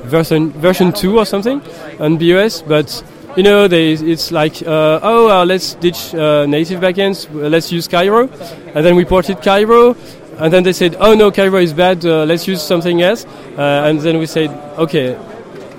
version 0.03 0.51
version 0.51 0.91
two 0.91 1.17
or 1.17 1.25
something 1.25 1.61
on 1.99 2.17
BeOS, 2.17 2.67
but 2.67 3.03
you 3.35 3.43
know, 3.43 3.67
they, 3.67 3.93
it's 3.93 4.31
like, 4.31 4.61
uh, 4.61 4.99
oh, 5.01 5.29
uh, 5.29 5.45
let's 5.45 5.73
ditch 5.75 6.13
uh, 6.13 6.45
native 6.45 6.79
backends, 6.79 7.27
let's 7.33 7.71
use 7.71 7.87
Cairo, 7.87 8.29
and 8.75 8.85
then 8.85 8.95
we 8.95 9.05
ported 9.05 9.41
Cairo, 9.41 9.95
and 10.37 10.53
then 10.53 10.63
they 10.63 10.73
said, 10.73 10.95
oh 10.99 11.15
no, 11.15 11.31
Cairo 11.31 11.57
is 11.57 11.73
bad, 11.73 12.05
uh, 12.05 12.25
let's 12.25 12.47
use 12.47 12.61
something 12.61 13.01
else, 13.01 13.25
uh, 13.57 13.85
and 13.85 13.99
then 14.01 14.19
we 14.19 14.27
said, 14.27 14.49
okay, 14.77 15.17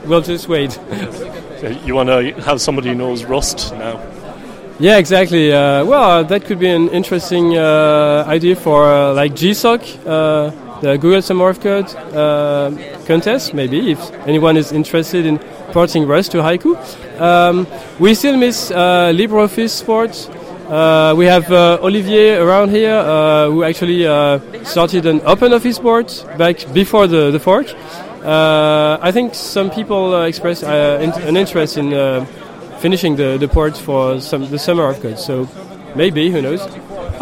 we'll 0.06 0.20
just 0.20 0.48
wait. 0.48 0.78
you 1.84 1.94
want 1.94 2.08
to 2.08 2.32
have 2.42 2.60
somebody 2.60 2.88
who 2.88 2.96
knows 2.96 3.24
Rust 3.24 3.72
now? 3.74 4.02
Yeah, 4.80 4.98
exactly. 4.98 5.52
Uh, 5.52 5.84
well, 5.84 6.24
that 6.24 6.46
could 6.46 6.58
be 6.58 6.68
an 6.68 6.88
interesting 6.88 7.56
idea 7.56 8.56
for 8.56 9.12
like 9.12 9.32
GSOC 9.32 10.63
the 10.84 10.98
Google 10.98 11.22
Summer 11.22 11.48
of 11.48 11.60
Code 11.60 11.88
uh, 12.14 12.70
contest, 13.06 13.54
maybe, 13.54 13.92
if 13.92 14.00
anyone 14.26 14.56
is 14.56 14.70
interested 14.70 15.24
in 15.24 15.38
porting 15.72 16.06
Rust 16.06 16.32
to 16.32 16.38
Haiku. 16.38 16.76
Um, 17.18 17.66
we 17.98 18.14
still 18.14 18.36
miss 18.36 18.70
uh, 18.70 19.10
LibreOffice 19.14 19.70
support. 19.70 20.12
Uh, 20.68 21.14
we 21.16 21.24
have 21.24 21.50
uh, 21.50 21.78
Olivier 21.80 22.36
around 22.36 22.68
here 22.68 22.96
uh, 22.96 23.50
who 23.50 23.64
actually 23.64 24.06
uh, 24.06 24.38
started 24.64 25.06
an 25.06 25.20
OpenOffice 25.20 25.80
board 25.82 26.12
back 26.36 26.56
before 26.74 27.06
the, 27.06 27.30
the 27.30 27.40
fork. 27.40 27.66
I 28.22 29.10
think 29.10 29.34
some 29.34 29.70
people 29.70 30.22
expressed 30.24 30.64
in, 30.64 31.12
an 31.28 31.36
interest 31.36 31.78
in 31.78 32.26
finishing 32.80 33.16
the, 33.16 33.38
the 33.38 33.48
port 33.48 33.76
for 33.78 34.20
some, 34.20 34.50
the 34.50 34.58
Summer 34.58 34.84
of 34.90 35.00
Code, 35.00 35.18
so 35.18 35.48
maybe, 35.96 36.30
who 36.30 36.42
knows. 36.42 36.60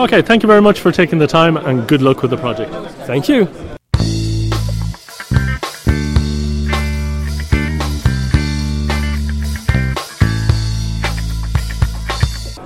Okay, 0.02 0.21
thank 0.21 0.42
you 0.42 0.49
very 0.49 0.61
much 0.61 0.80
for 0.80 0.90
taking 0.90 1.21
the 1.21 1.28
time 1.28 1.56
and 1.56 1.87
good 1.87 2.02
luck 2.02 2.23
with 2.23 2.32
the 2.32 2.37
project. 2.37 2.75
Thank 3.06 3.28
you. 3.28 3.44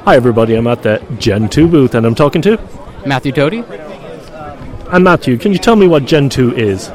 Hi, 0.07 0.16
everybody. 0.16 0.55
I'm 0.55 0.66
at 0.66 0.83
the 0.83 1.05
Gentoo 1.19 1.69
booth 1.69 1.95
and 1.95 2.07
I'm 2.07 2.14
talking 2.14 2.40
to 2.40 2.59
Matthew 3.05 3.33
Thode. 3.33 3.52
And 4.90 5.05
Matthew, 5.05 5.37
can 5.37 5.52
you 5.52 5.59
tell 5.59 5.76
me 5.76 5.87
what 5.87 6.07
Gentoo 6.07 6.52
is? 6.57 6.88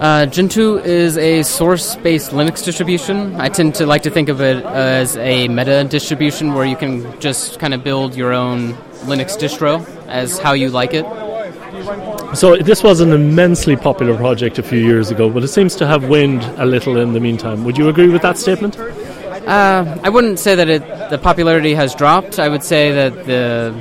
Uh, 0.00 0.26
Gentoo 0.26 0.76
is 0.80 1.16
a 1.16 1.42
source-based 1.42 2.32
Linux 2.32 2.62
distribution. 2.62 3.40
I 3.40 3.48
tend 3.48 3.74
to 3.76 3.86
like 3.86 4.02
to 4.02 4.10
think 4.10 4.28
of 4.28 4.42
it 4.42 4.62
as 4.66 5.16
a 5.16 5.48
meta 5.48 5.82
distribution 5.84 6.52
where 6.52 6.66
you 6.66 6.76
can 6.76 7.18
just 7.20 7.58
kind 7.58 7.72
of 7.72 7.82
build 7.82 8.14
your 8.14 8.34
own 8.34 8.76
Linux 9.06 9.36
distro 9.36 9.86
as 10.08 10.38
how 10.38 10.52
you 10.52 10.70
like 10.70 10.94
it. 10.94 11.04
So 12.36 12.56
this 12.56 12.82
was 12.82 13.00
an 13.00 13.12
immensely 13.12 13.76
popular 13.76 14.16
project 14.16 14.58
a 14.58 14.62
few 14.62 14.78
years 14.78 15.10
ago, 15.10 15.30
but 15.30 15.42
it 15.42 15.48
seems 15.48 15.74
to 15.76 15.86
have 15.86 16.08
waned 16.08 16.42
a 16.58 16.66
little 16.66 16.98
in 16.98 17.12
the 17.12 17.20
meantime. 17.20 17.64
Would 17.64 17.78
you 17.78 17.88
agree 17.88 18.08
with 18.08 18.22
that 18.22 18.36
statement? 18.36 18.78
Uh, 18.78 19.98
I 20.02 20.08
wouldn't 20.10 20.38
say 20.38 20.54
that 20.54 20.68
it, 20.68 21.10
the 21.10 21.18
popularity 21.18 21.74
has 21.74 21.94
dropped. 21.94 22.38
I 22.38 22.48
would 22.48 22.62
say 22.62 22.92
that 22.92 23.24
the 23.24 23.74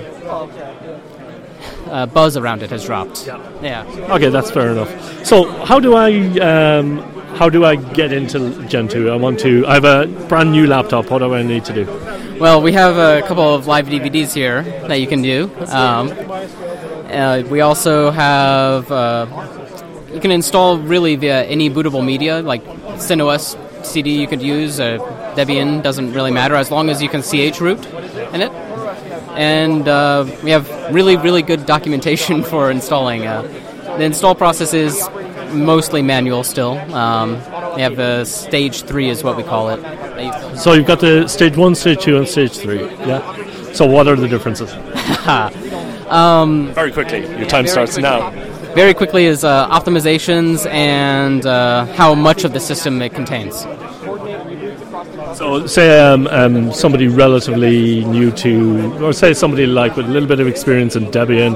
uh, 1.92 2.06
buzz 2.06 2.38
around 2.38 2.64
it 2.64 2.70
has 2.70 2.86
dropped. 2.86 3.28
Yeah. 3.28 3.62
yeah. 3.62 4.14
Okay, 4.16 4.30
that's 4.30 4.52
fair 4.52 4.72
enough. 4.72 5.26
So 5.26 5.50
how 5.66 5.80
do 5.80 5.96
I 5.96 6.12
um, 6.40 7.17
how 7.36 7.50
do 7.50 7.66
I 7.66 7.76
get 7.76 8.12
into 8.14 8.64
Gentoo? 8.68 9.10
I 9.10 9.16
want 9.16 9.40
to. 9.42 9.66
I 9.68 9.76
have 9.76 9.86
a 9.86 10.08
brand 10.28 10.52
new 10.52 10.68
laptop. 10.68 11.10
What 11.12 11.20
do 11.20 11.34
I 11.34 11.44
need 11.44 11.66
to 11.66 11.74
do? 11.74 12.38
Well, 12.40 12.62
we 12.62 12.72
have 12.74 12.98
a 12.98 13.28
couple 13.28 13.54
of 13.54 13.68
live 13.68 13.88
DVDs 13.88 14.34
here 14.34 14.64
that 14.88 15.00
you 15.00 15.08
can 15.08 15.22
do. 15.22 15.52
Um, 15.68 16.12
uh, 17.10 17.44
we 17.50 17.62
also 17.62 18.12
have. 18.12 18.92
Uh, 18.92 19.26
you 20.14 20.20
can 20.20 20.32
install 20.32 20.78
really 20.80 21.16
via 21.16 21.44
any 21.44 21.70
bootable 21.70 22.04
media, 22.04 22.42
like 22.42 22.64
CentOS 22.98 23.86
CD. 23.86 24.20
You 24.20 24.28
could 24.28 24.42
use 24.42 24.80
uh, 24.80 24.98
Debian. 25.36 25.84
Doesn't 25.84 26.14
really 26.14 26.32
matter 26.32 26.56
as 26.56 26.72
long 26.72 26.90
as 26.90 27.02
you 27.02 27.10
can 27.10 27.22
chroot 27.22 27.86
in 28.34 28.42
it. 28.42 28.52
And 29.38 29.88
uh, 29.88 30.26
we 30.44 30.50
have 30.52 30.68
really, 30.94 31.18
really 31.18 31.44
good 31.44 31.66
documentation 31.66 32.44
for 32.52 32.72
installing. 32.72 33.28
Uh, 33.28 33.44
the 33.98 34.04
install 34.04 34.36
process 34.36 34.74
is 34.74 35.08
mostly 35.54 36.02
manual 36.02 36.44
still. 36.44 36.78
Um, 36.94 37.36
we 37.76 37.82
have 37.82 37.96
the 37.96 38.26
stage 38.26 38.84
three, 38.84 39.10
is 39.10 39.24
what 39.24 39.38
we 39.38 39.44
call 39.44 39.70
it. 39.70 40.58
So 40.58 40.74
you've 40.74 40.88
got 40.88 41.00
the 41.00 41.28
stage 41.28 41.58
one, 41.58 41.76
stage 41.76 42.02
two, 42.02 42.18
and 42.18 42.28
stage 42.28 42.58
three. 42.58 42.82
Yeah. 42.82 43.74
So 43.74 43.86
what 43.86 44.08
are 44.08 44.16
the 44.16 44.28
differences? 44.28 44.74
um, 46.10 46.74
very 46.74 46.92
quickly. 46.92 47.20
Your 47.38 47.48
time 47.48 47.68
starts 47.68 47.94
quickly. 47.94 48.04
now. 48.04 48.32
Very 48.74 48.94
quickly 48.94 49.26
is 49.26 49.44
uh, 49.44 49.68
optimizations 49.70 50.70
and 50.72 51.46
uh, 51.46 51.86
how 51.94 52.14
much 52.14 52.44
of 52.44 52.54
the 52.54 52.60
system 52.60 53.02
it 53.02 53.14
contains. 53.14 53.66
So, 55.36 55.68
say 55.68 56.00
um, 56.00 56.28
um, 56.28 56.74
somebody 56.74 57.08
relatively 57.08 58.06
new 58.06 58.32
to, 58.32 59.04
or 59.04 59.14
say 59.14 59.34
somebody 59.34 59.68
like 59.68 59.96
with 59.96 60.08
a 60.08 60.10
little 60.10 60.28
bit 60.28 60.40
of 60.40 60.48
experience 60.48 60.96
in 60.96 61.06
Debian, 61.06 61.56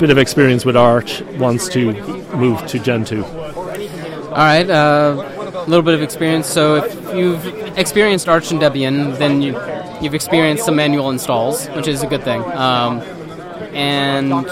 bit 0.00 0.10
of 0.10 0.18
experience 0.18 0.64
with 0.64 0.76
Arch 0.76 1.20
wants 1.38 1.68
to 1.68 1.92
move 2.34 2.66
to 2.68 2.78
Gentoo? 2.78 3.22
All 3.22 4.32
right. 4.32 4.68
Uh, 4.68 5.52
a 5.54 5.68
little 5.68 5.82
bit 5.82 5.94
of 5.94 6.02
experience. 6.02 6.46
So 6.46 6.76
if 6.76 7.14
you've 7.14 7.46
experienced 7.78 8.28
Arch 8.28 8.50
and 8.50 8.60
Debian, 8.60 9.18
then 9.18 9.42
you, 9.42 9.60
you've 10.00 10.14
experienced 10.14 10.64
some 10.64 10.76
manual 10.76 11.10
installs, 11.10 11.66
which 11.68 11.86
is 11.86 12.02
a 12.02 12.06
good 12.06 12.22
thing. 12.22 12.42
Um, 12.42 13.00
and 13.74 14.46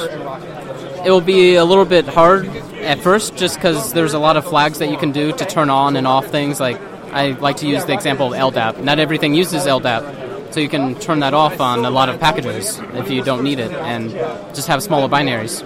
it 1.07 1.11
will 1.11 1.23
be 1.23 1.55
a 1.55 1.65
little 1.65 1.87
bit 1.87 2.07
hard 2.07 2.47
at 2.83 3.01
first, 3.01 3.37
just 3.37 3.57
because 3.57 3.93
there's 3.95 4.15
a 4.15 4.19
lot 4.19 4.37
of 4.37 4.45
flags 4.45 4.79
that 4.81 4.91
you 4.91 4.99
can 4.99 5.13
do 5.13 5.33
to 5.33 5.45
turn 5.47 5.71
on 5.71 5.97
and 5.97 6.07
off 6.07 6.27
things. 6.27 6.61
Like 6.61 6.79
I 7.13 7.31
like 7.31 7.57
to 7.59 7.67
use 7.67 7.87
the 7.87 7.95
example 7.95 8.35
of 8.35 8.39
LDAP. 8.39 8.83
Not 8.83 8.99
everything 8.99 9.33
uses 9.35 9.65
LDAP, 9.65 10.28
so 10.51 10.61
you 10.61 10.69
can 10.69 10.95
turn 10.97 11.21
that 11.21 11.35
off 11.35 11.61
on 11.61 11.85
a 11.85 11.91
lot 11.91 12.09
of 12.09 12.19
packages 12.21 12.79
if 12.95 13.11
you 13.11 13.23
don't 13.23 13.43
need 13.45 13.59
it, 13.59 13.73
and 13.73 14.11
just 14.55 14.69
have 14.69 14.83
smaller 14.83 15.09
binaries. 15.09 15.63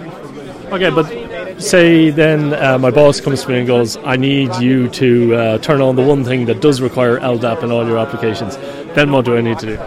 Okay, 0.71 0.89
but 0.89 1.61
say 1.61 2.09
then 2.09 2.53
uh, 2.53 2.77
my 2.79 2.89
boss 2.89 3.21
comes 3.21 3.43
to 3.43 3.49
me 3.49 3.59
and 3.59 3.67
goes, 3.67 3.95
I 3.97 4.15
need 4.15 4.55
you 4.55 4.89
to 4.89 5.35
uh, 5.35 5.57
turn 5.59 5.81
on 5.81 5.95
the 5.95 6.01
one 6.01 6.23
thing 6.23 6.45
that 6.45 6.61
does 6.61 6.81
require 6.81 7.19
LDAP 7.19 7.63
in 7.63 7.71
all 7.71 7.85
your 7.85 7.99
applications. 7.99 8.57
Then 8.95 9.11
what 9.11 9.25
do 9.25 9.37
I 9.37 9.41
need 9.41 9.59
to 9.59 9.65
do? 9.65 9.77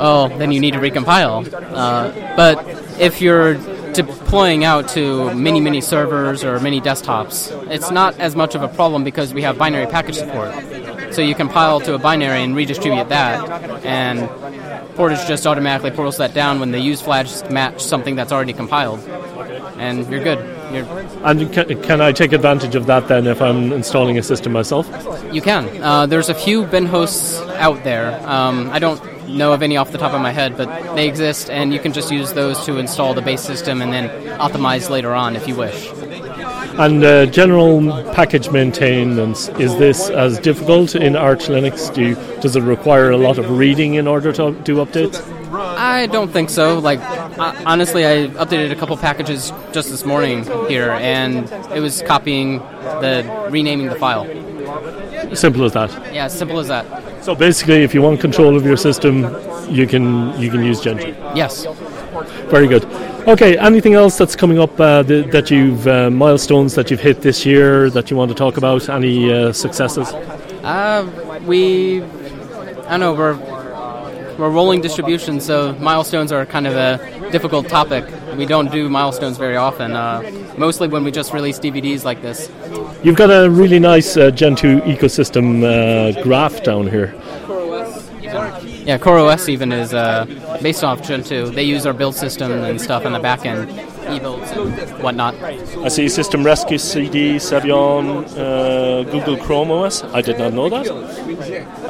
Oh, 0.00 0.28
then 0.38 0.52
you 0.52 0.60
need 0.60 0.74
to 0.74 0.78
recompile. 0.78 1.52
Uh, 1.52 2.36
but 2.36 2.64
if 3.00 3.20
you're 3.20 3.54
deploying 3.94 4.62
out 4.62 4.88
to 4.90 5.34
many, 5.34 5.60
many 5.60 5.80
servers 5.80 6.44
or 6.44 6.60
many 6.60 6.80
desktops, 6.80 7.50
it's 7.68 7.90
not 7.90 8.18
as 8.20 8.36
much 8.36 8.54
of 8.54 8.62
a 8.62 8.68
problem 8.68 9.02
because 9.02 9.34
we 9.34 9.42
have 9.42 9.58
binary 9.58 9.86
package 9.86 10.16
support. 10.16 10.54
So 11.10 11.22
you 11.22 11.34
compile 11.34 11.80
to 11.80 11.94
a 11.94 11.98
binary 11.98 12.42
and 12.42 12.54
redistribute 12.54 13.08
that, 13.08 13.84
and 13.84 14.28
Portage 14.96 15.26
just 15.28 15.46
automatically 15.46 15.92
portals 15.92 16.16
that 16.16 16.34
down 16.34 16.58
when 16.58 16.72
the 16.72 16.80
use 16.80 17.00
flags 17.00 17.48
match 17.50 17.80
something 17.80 18.16
that's 18.16 18.32
already 18.32 18.52
compiled 18.52 19.00
and 19.78 20.10
you're 20.10 20.22
good. 20.22 20.38
You're 20.72 20.84
and 21.24 21.52
can, 21.52 21.82
can, 21.82 22.00
I 22.00 22.12
take 22.12 22.32
advantage 22.32 22.74
of 22.74 22.86
that 22.86 23.08
then 23.08 23.26
if 23.26 23.40
I'm 23.40 23.72
installing 23.72 24.18
a 24.18 24.22
system 24.22 24.52
myself? 24.52 24.88
You 25.32 25.40
can. 25.40 25.82
Uh, 25.82 26.06
there's 26.06 26.28
a 26.28 26.34
few 26.34 26.66
bin 26.66 26.86
hosts 26.86 27.40
out 27.56 27.82
there. 27.84 28.20
Um, 28.28 28.68
I 28.70 28.78
don't 28.78 29.00
know 29.28 29.52
of 29.52 29.62
any 29.62 29.76
off 29.76 29.92
the 29.92 29.98
top 29.98 30.12
of 30.12 30.20
my 30.20 30.32
head, 30.32 30.56
but 30.56 30.94
they 30.94 31.08
exist, 31.08 31.50
and 31.50 31.72
you 31.72 31.78
can 31.78 31.92
just 31.92 32.10
use 32.10 32.32
those 32.32 32.64
to 32.66 32.78
install 32.78 33.14
the 33.14 33.22
base 33.22 33.42
system 33.42 33.80
and 33.82 33.92
then 33.92 34.08
optimize 34.38 34.90
later 34.90 35.14
on 35.14 35.36
if 35.36 35.46
you 35.46 35.54
wish. 35.54 35.90
And 36.78 37.02
uh, 37.02 37.26
general 37.26 38.04
package 38.14 38.50
maintenance, 38.50 39.48
is 39.58 39.76
this 39.78 40.10
as 40.10 40.38
difficult 40.38 40.94
in 40.94 41.16
Arch 41.16 41.46
Linux? 41.46 41.92
Do 41.92 42.04
you, 42.04 42.14
does 42.40 42.54
it 42.54 42.62
require 42.62 43.10
a 43.10 43.16
lot 43.16 43.38
of 43.38 43.50
reading 43.50 43.94
in 43.94 44.06
order 44.06 44.32
to 44.34 44.52
do 44.62 44.76
updates? 44.76 45.20
I 45.52 46.06
don't 46.06 46.30
think 46.30 46.50
so. 46.50 46.78
Like, 46.78 47.00
honestly, 47.66 48.06
I 48.06 48.28
updated 48.28 48.70
a 48.70 48.76
couple 48.76 48.96
packages 48.96 49.52
just 49.72 49.90
this 49.90 50.04
morning 50.04 50.44
here, 50.68 50.90
and 50.92 51.50
it 51.74 51.80
was 51.80 52.00
copying 52.02 52.58
the 52.58 53.48
renaming 53.50 53.86
the 53.86 53.96
file. 53.96 54.24
Simple 55.34 55.64
as 55.64 55.72
that. 55.72 56.14
Yeah, 56.14 56.28
simple 56.28 56.60
as 56.60 56.68
that. 56.68 57.24
So 57.24 57.34
basically, 57.34 57.82
if 57.82 57.92
you 57.92 58.02
want 58.02 58.20
control 58.20 58.56
of 58.56 58.64
your 58.64 58.76
system, 58.76 59.22
you 59.68 59.86
can 59.86 60.38
you 60.40 60.50
can 60.50 60.62
use 60.62 60.80
Gentoo. 60.80 61.14
Yes. 61.34 61.66
Very 62.48 62.68
good. 62.68 62.84
Okay. 63.28 63.58
Anything 63.58 63.92
else 63.92 64.16
that's 64.16 64.34
coming 64.34 64.58
up 64.58 64.80
uh, 64.80 65.02
th- 65.02 65.30
that 65.32 65.50
you've 65.50 65.86
uh, 65.86 66.08
milestones 66.08 66.74
that 66.76 66.90
you've 66.90 67.02
hit 67.02 67.20
this 67.20 67.44
year 67.44 67.90
that 67.90 68.10
you 68.10 68.16
want 68.16 68.30
to 68.30 68.34
talk 68.34 68.56
about? 68.56 68.88
Any 68.88 69.30
uh, 69.30 69.52
successes? 69.52 70.08
Uh, 70.64 71.06
we, 71.44 72.02
I 72.02 72.96
don't 72.96 73.00
know. 73.00 73.12
We're 73.12 73.36
we're 74.38 74.48
rolling 74.50 74.80
distribution, 74.80 75.40
so 75.40 75.74
milestones 75.74 76.32
are 76.32 76.46
kind 76.46 76.66
of 76.66 76.74
a 76.74 77.30
difficult 77.30 77.68
topic. 77.68 78.06
We 78.36 78.46
don't 78.46 78.72
do 78.72 78.88
milestones 78.88 79.36
very 79.36 79.56
often, 79.56 79.92
uh, 79.92 80.22
mostly 80.56 80.88
when 80.88 81.04
we 81.04 81.10
just 81.10 81.34
release 81.34 81.58
DVDs 81.58 82.04
like 82.04 82.22
this. 82.22 82.48
You've 83.02 83.16
got 83.16 83.30
a 83.30 83.50
really 83.50 83.78
nice 83.78 84.16
uh, 84.16 84.30
Gentoo 84.30 84.80
ecosystem 84.82 85.64
uh, 85.64 86.22
graph 86.22 86.62
down 86.62 86.86
here. 86.86 87.14
Yeah, 88.88 88.96
CoreOS 88.96 89.50
even 89.50 89.70
is 89.70 89.92
uh, 89.92 90.24
based 90.62 90.82
off 90.82 91.02
Gentoo. 91.02 91.50
They 91.50 91.62
use 91.62 91.84
our 91.84 91.92
build 91.92 92.14
system 92.14 92.50
and 92.50 92.80
stuff 92.80 93.04
in 93.04 93.12
the 93.12 93.18
back 93.18 93.44
end, 93.44 93.68
e-builds 94.08 94.50
and 94.52 95.02
whatnot. 95.02 95.34
I 95.34 95.88
see 95.88 96.08
System 96.08 96.42
Rescue 96.42 96.78
CD, 96.78 97.34
Sabayon, 97.34 98.24
uh, 98.38 99.02
Google 99.10 99.36
Chrome 99.36 99.70
OS. 99.70 100.02
I 100.04 100.22
did 100.22 100.38
not 100.38 100.54
know 100.54 100.70
that. 100.70 100.86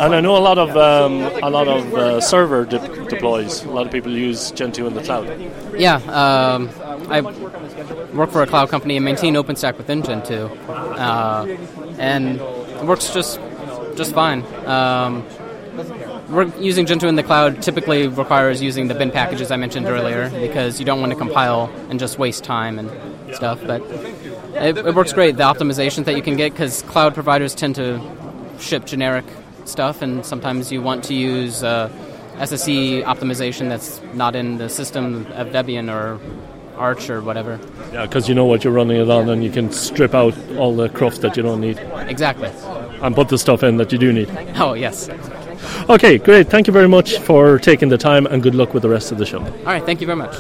And 0.01 0.13
I 0.13 0.21
know 0.21 0.37
a 0.37 0.43
lot 0.43 0.59
of 0.59 0.77
um, 0.77 1.23
a 1.41 1.49
lot 1.49 1.69
of 1.69 1.95
uh, 1.95 2.21
server 2.21 2.65
de- 2.65 3.05
deploys. 3.05 3.63
A 3.63 3.71
lot 3.71 3.87
of 3.87 3.93
people 3.93 4.11
use 4.11 4.51
Gentoo 4.51 4.89
in 4.89 4.95
the 4.95 5.03
cloud. 5.05 5.29
Yeah, 5.79 5.99
um, 6.09 6.69
I 7.09 7.21
work 8.13 8.33
for 8.33 8.43
a 8.43 8.47
cloud 8.49 8.71
company 8.71 8.97
and 8.97 9.05
maintain 9.05 9.35
OpenStack 9.35 9.79
within 9.79 10.03
Gentoo, 10.03 10.49
uh, 10.67 11.47
and 11.97 12.41
it 12.41 12.85
works 12.87 13.15
just 13.15 13.39
just 13.95 14.13
fine. 14.15 14.43
Um, 14.67 15.25
using 16.59 16.87
Gentoo 16.87 17.09
in 17.09 17.17
the 17.17 17.23
cloud 17.23 17.63
typically 17.63 18.07
requires 18.07 18.63
using 18.63 18.89
the 18.89 18.95
bin 18.95 19.11
packages 19.11 19.51
I 19.51 19.57
mentioned 19.57 19.87
earlier 19.87 20.31
because 20.31 20.79
you 20.79 20.85
don't 20.85 21.01
want 21.01 21.13
to 21.13 21.19
compile 21.19 21.71
and 21.89 21.99
just 21.99 22.19
waste 22.19 22.45
time 22.45 22.79
and 22.79 23.35
stuff. 23.35 23.61
But 23.67 23.83
it, 24.55 24.79
it 24.79 24.95
works 24.95 25.13
great. 25.13 25.37
The 25.37 25.45
optimizations 25.45 26.05
that 26.05 26.17
you 26.17 26.23
can 26.23 26.37
get 26.37 26.53
because 26.53 26.83
cloud 26.83 27.15
providers 27.15 27.55
tend 27.55 27.77
to 27.77 28.01
ship 28.59 28.85
generic 28.85 29.25
stuff, 29.65 30.03
and 30.03 30.25
sometimes 30.25 30.73
you 30.73 30.83
want 30.83 31.05
to 31.05 31.15
use 31.15 31.63
uh, 31.63 31.91
SSE 32.37 33.05
optimization 33.05 33.69
that's 33.69 34.01
not 34.15 34.35
in 34.37 34.59
the 34.59 34.69
system 34.69 35.27
of 35.33 35.49
Debian 35.49 35.93
or 35.93 36.21
Arch 36.77 37.11
or 37.11 37.21
whatever. 37.21 37.59
Yeah, 37.93 38.07
because 38.07 38.29
you 38.29 38.35
know 38.35 38.45
what 38.45 38.65
you're 38.65 38.73
running 38.73 39.01
it 39.01 39.11
on, 39.11 39.29
and 39.29 39.43
you 39.43 39.51
can 39.51 39.73
strip 39.73 40.15
out 40.15 40.35
all 40.57 40.75
the 40.75 40.89
cruft 40.89 41.23
that 41.23 41.37
you 41.37 41.43
don't 41.43 41.61
need. 41.61 41.79
Exactly. 42.09 42.51
And 43.03 43.15
put 43.15 43.29
the 43.29 43.39
stuff 43.39 43.63
in 43.63 43.77
that 43.79 43.93
you 43.93 43.99
do 43.99 44.13
need. 44.13 44.31
Oh 44.57 44.75
yes. 44.75 45.09
Okay, 45.89 46.19
great. 46.19 46.49
Thank 46.49 46.67
you 46.67 46.73
very 46.73 46.89
much 46.89 47.19
for 47.19 47.59
taking 47.59 47.89
the 47.89 47.99
time, 47.99 48.27
and 48.27 48.43
good 48.43 48.55
luck 48.55 48.75
with 48.75 48.83
the 48.83 48.89
rest 48.89 49.13
of 49.13 49.19
the 49.19 49.27
show. 49.27 49.39
All 49.41 49.65
right. 49.65 49.85
Thank 49.85 50.01
you 50.01 50.07
very 50.07 50.19
much. 50.19 50.35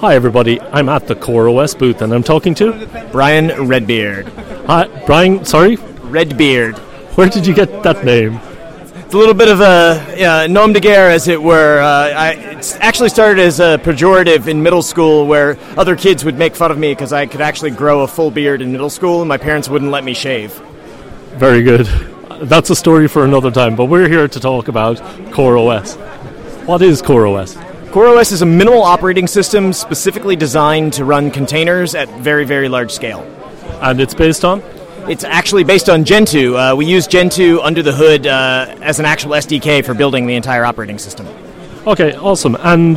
Hi, 0.00 0.14
everybody. 0.14 0.60
I'm 0.60 0.90
at 0.90 1.06
the 1.06 1.16
CoreOS 1.16 1.78
booth 1.78 2.02
and 2.02 2.12
I'm 2.12 2.22
talking 2.22 2.54
to 2.56 2.86
Brian 3.10 3.66
Redbeard. 3.66 4.28
Hi, 4.66 4.88
Brian, 5.06 5.44
sorry? 5.44 5.76
Redbeard. 6.02 6.76
Where 7.16 7.30
did 7.30 7.46
you 7.46 7.54
get 7.54 7.82
that 7.82 8.04
name? 8.04 8.38
A 9.16 9.18
little 9.18 9.32
bit 9.32 9.48
of 9.48 9.62
a 9.62 10.44
uh, 10.44 10.46
nom 10.46 10.74
de 10.74 10.80
guerre, 10.80 11.08
as 11.08 11.26
it 11.26 11.42
were. 11.42 11.80
Uh, 11.80 12.10
I, 12.10 12.32
it 12.32 12.76
actually 12.82 13.08
started 13.08 13.40
as 13.40 13.60
a 13.60 13.78
pejorative 13.82 14.46
in 14.46 14.62
middle 14.62 14.82
school 14.82 15.26
where 15.26 15.56
other 15.78 15.96
kids 15.96 16.22
would 16.22 16.36
make 16.36 16.54
fun 16.54 16.70
of 16.70 16.76
me 16.76 16.92
because 16.92 17.14
I 17.14 17.24
could 17.24 17.40
actually 17.40 17.70
grow 17.70 18.02
a 18.02 18.06
full 18.06 18.30
beard 18.30 18.60
in 18.60 18.72
middle 18.72 18.90
school 18.90 19.22
and 19.22 19.28
my 19.30 19.38
parents 19.38 19.70
wouldn't 19.70 19.90
let 19.90 20.04
me 20.04 20.12
shave. 20.12 20.52
Very 21.36 21.62
good. 21.62 21.86
That's 22.42 22.68
a 22.68 22.76
story 22.76 23.08
for 23.08 23.24
another 23.24 23.50
time, 23.50 23.74
but 23.74 23.86
we're 23.86 24.06
here 24.06 24.28
to 24.28 24.38
talk 24.38 24.68
about 24.68 24.98
CoreOS. 25.32 25.96
What 26.66 26.82
is 26.82 27.00
CoreOS? 27.00 27.54
CoreOS 27.92 28.32
is 28.32 28.42
a 28.42 28.46
minimal 28.46 28.82
operating 28.82 29.26
system 29.26 29.72
specifically 29.72 30.36
designed 30.36 30.92
to 30.92 31.06
run 31.06 31.30
containers 31.30 31.94
at 31.94 32.10
very, 32.18 32.44
very 32.44 32.68
large 32.68 32.92
scale. 32.92 33.22
And 33.80 33.98
it's 33.98 34.12
based 34.12 34.44
on? 34.44 34.62
It's 35.08 35.22
actually 35.22 35.62
based 35.62 35.88
on 35.88 36.04
Gentoo. 36.04 36.56
Uh, 36.56 36.74
we 36.74 36.84
use 36.84 37.06
Gentoo 37.06 37.60
under 37.60 37.80
the 37.80 37.92
hood 37.92 38.26
uh, 38.26 38.74
as 38.80 38.98
an 38.98 39.04
actual 39.04 39.32
SDK 39.32 39.84
for 39.84 39.94
building 39.94 40.26
the 40.26 40.34
entire 40.34 40.64
operating 40.64 40.98
system. 40.98 41.28
Okay, 41.86 42.16
awesome. 42.16 42.56
And 42.58 42.96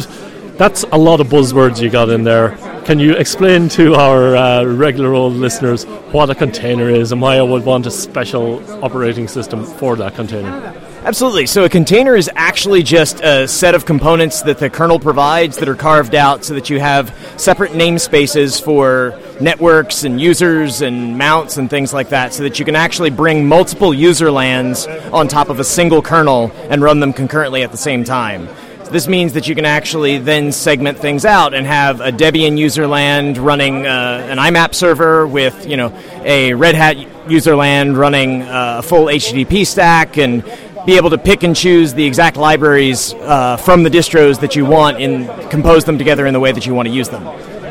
that's 0.57 0.83
a 0.91 0.97
lot 0.97 1.21
of 1.21 1.27
buzzwords 1.27 1.79
you 1.79 1.91
got 1.91 2.09
in 2.09 2.23
there. 2.23 2.57
Can 2.85 2.97
you 2.97 3.13
explain 3.13 3.69
to 3.69 3.93
our 3.93 4.35
uh, 4.35 4.63
regular 4.63 5.13
old 5.13 5.33
listeners 5.33 5.83
what 6.11 6.31
a 6.31 6.35
container 6.35 6.89
is 6.89 7.11
and 7.11 7.21
why 7.21 7.37
I 7.37 7.43
would 7.43 7.63
want 7.63 7.85
a 7.85 7.91
special 7.91 8.59
operating 8.83 9.27
system 9.27 9.63
for 9.63 9.95
that 9.97 10.15
container? 10.15 10.73
Absolutely. 11.01 11.45
So 11.45 11.63
a 11.63 11.69
container 11.69 12.17
is 12.17 12.29
actually 12.35 12.83
just 12.83 13.21
a 13.21 13.47
set 13.47 13.73
of 13.73 13.85
components 13.85 14.41
that 14.41 14.57
the 14.57 14.69
kernel 14.69 14.99
provides 14.99 15.55
that 15.57 15.69
are 15.69 15.75
carved 15.75 16.13
out 16.13 16.43
so 16.43 16.53
that 16.55 16.69
you 16.69 16.79
have 16.81 17.15
separate 17.37 17.71
namespaces 17.71 18.61
for 18.61 19.17
networks 19.39 20.03
and 20.03 20.19
users 20.19 20.81
and 20.81 21.17
mounts 21.17 21.55
and 21.55 21.69
things 21.69 21.93
like 21.93 22.09
that 22.09 22.33
so 22.33 22.43
that 22.43 22.59
you 22.59 22.65
can 22.65 22.75
actually 22.75 23.09
bring 23.09 23.47
multiple 23.47 23.93
user 23.93 24.29
lands 24.29 24.87
on 25.13 25.29
top 25.29 25.47
of 25.47 25.61
a 25.61 25.63
single 25.63 26.01
kernel 26.01 26.51
and 26.69 26.81
run 26.81 26.99
them 26.99 27.13
concurrently 27.13 27.63
at 27.63 27.71
the 27.71 27.77
same 27.77 28.03
time. 28.03 28.49
So 28.83 28.91
this 28.91 29.07
means 29.07 29.33
that 29.33 29.47
you 29.47 29.55
can 29.55 29.65
actually 29.65 30.17
then 30.17 30.51
segment 30.51 30.97
things 30.97 31.23
out 31.23 31.53
and 31.53 31.65
have 31.65 32.01
a 32.01 32.11
Debian 32.11 32.57
user 32.57 32.87
land 32.87 33.37
running 33.37 33.85
uh, 33.85 34.27
an 34.29 34.37
IMAP 34.37 34.73
server 34.73 35.25
with, 35.27 35.65
you 35.65 35.77
know, 35.77 35.97
a 36.25 36.53
Red 36.55 36.75
Hat 36.75 36.97
user 37.29 37.55
land 37.55 37.97
running 37.97 38.41
uh, 38.41 38.77
a 38.79 38.81
full 38.81 39.05
HTTP 39.05 39.65
stack 39.65 40.17
and 40.17 40.43
be 40.85 40.97
able 40.97 41.09
to 41.09 41.17
pick 41.17 41.43
and 41.43 41.55
choose 41.55 41.93
the 41.93 42.05
exact 42.05 42.37
libraries 42.37 43.13
uh, 43.13 43.57
from 43.57 43.83
the 43.83 43.89
distros 43.89 44.39
that 44.41 44.55
you 44.55 44.65
want 44.65 45.01
and 45.01 45.27
compose 45.49 45.85
them 45.85 45.97
together 45.97 46.25
in 46.25 46.33
the 46.33 46.39
way 46.39 46.51
that 46.51 46.65
you 46.65 46.73
want 46.73 46.87
to 46.87 46.93
use 46.93 47.09
them. 47.09 47.25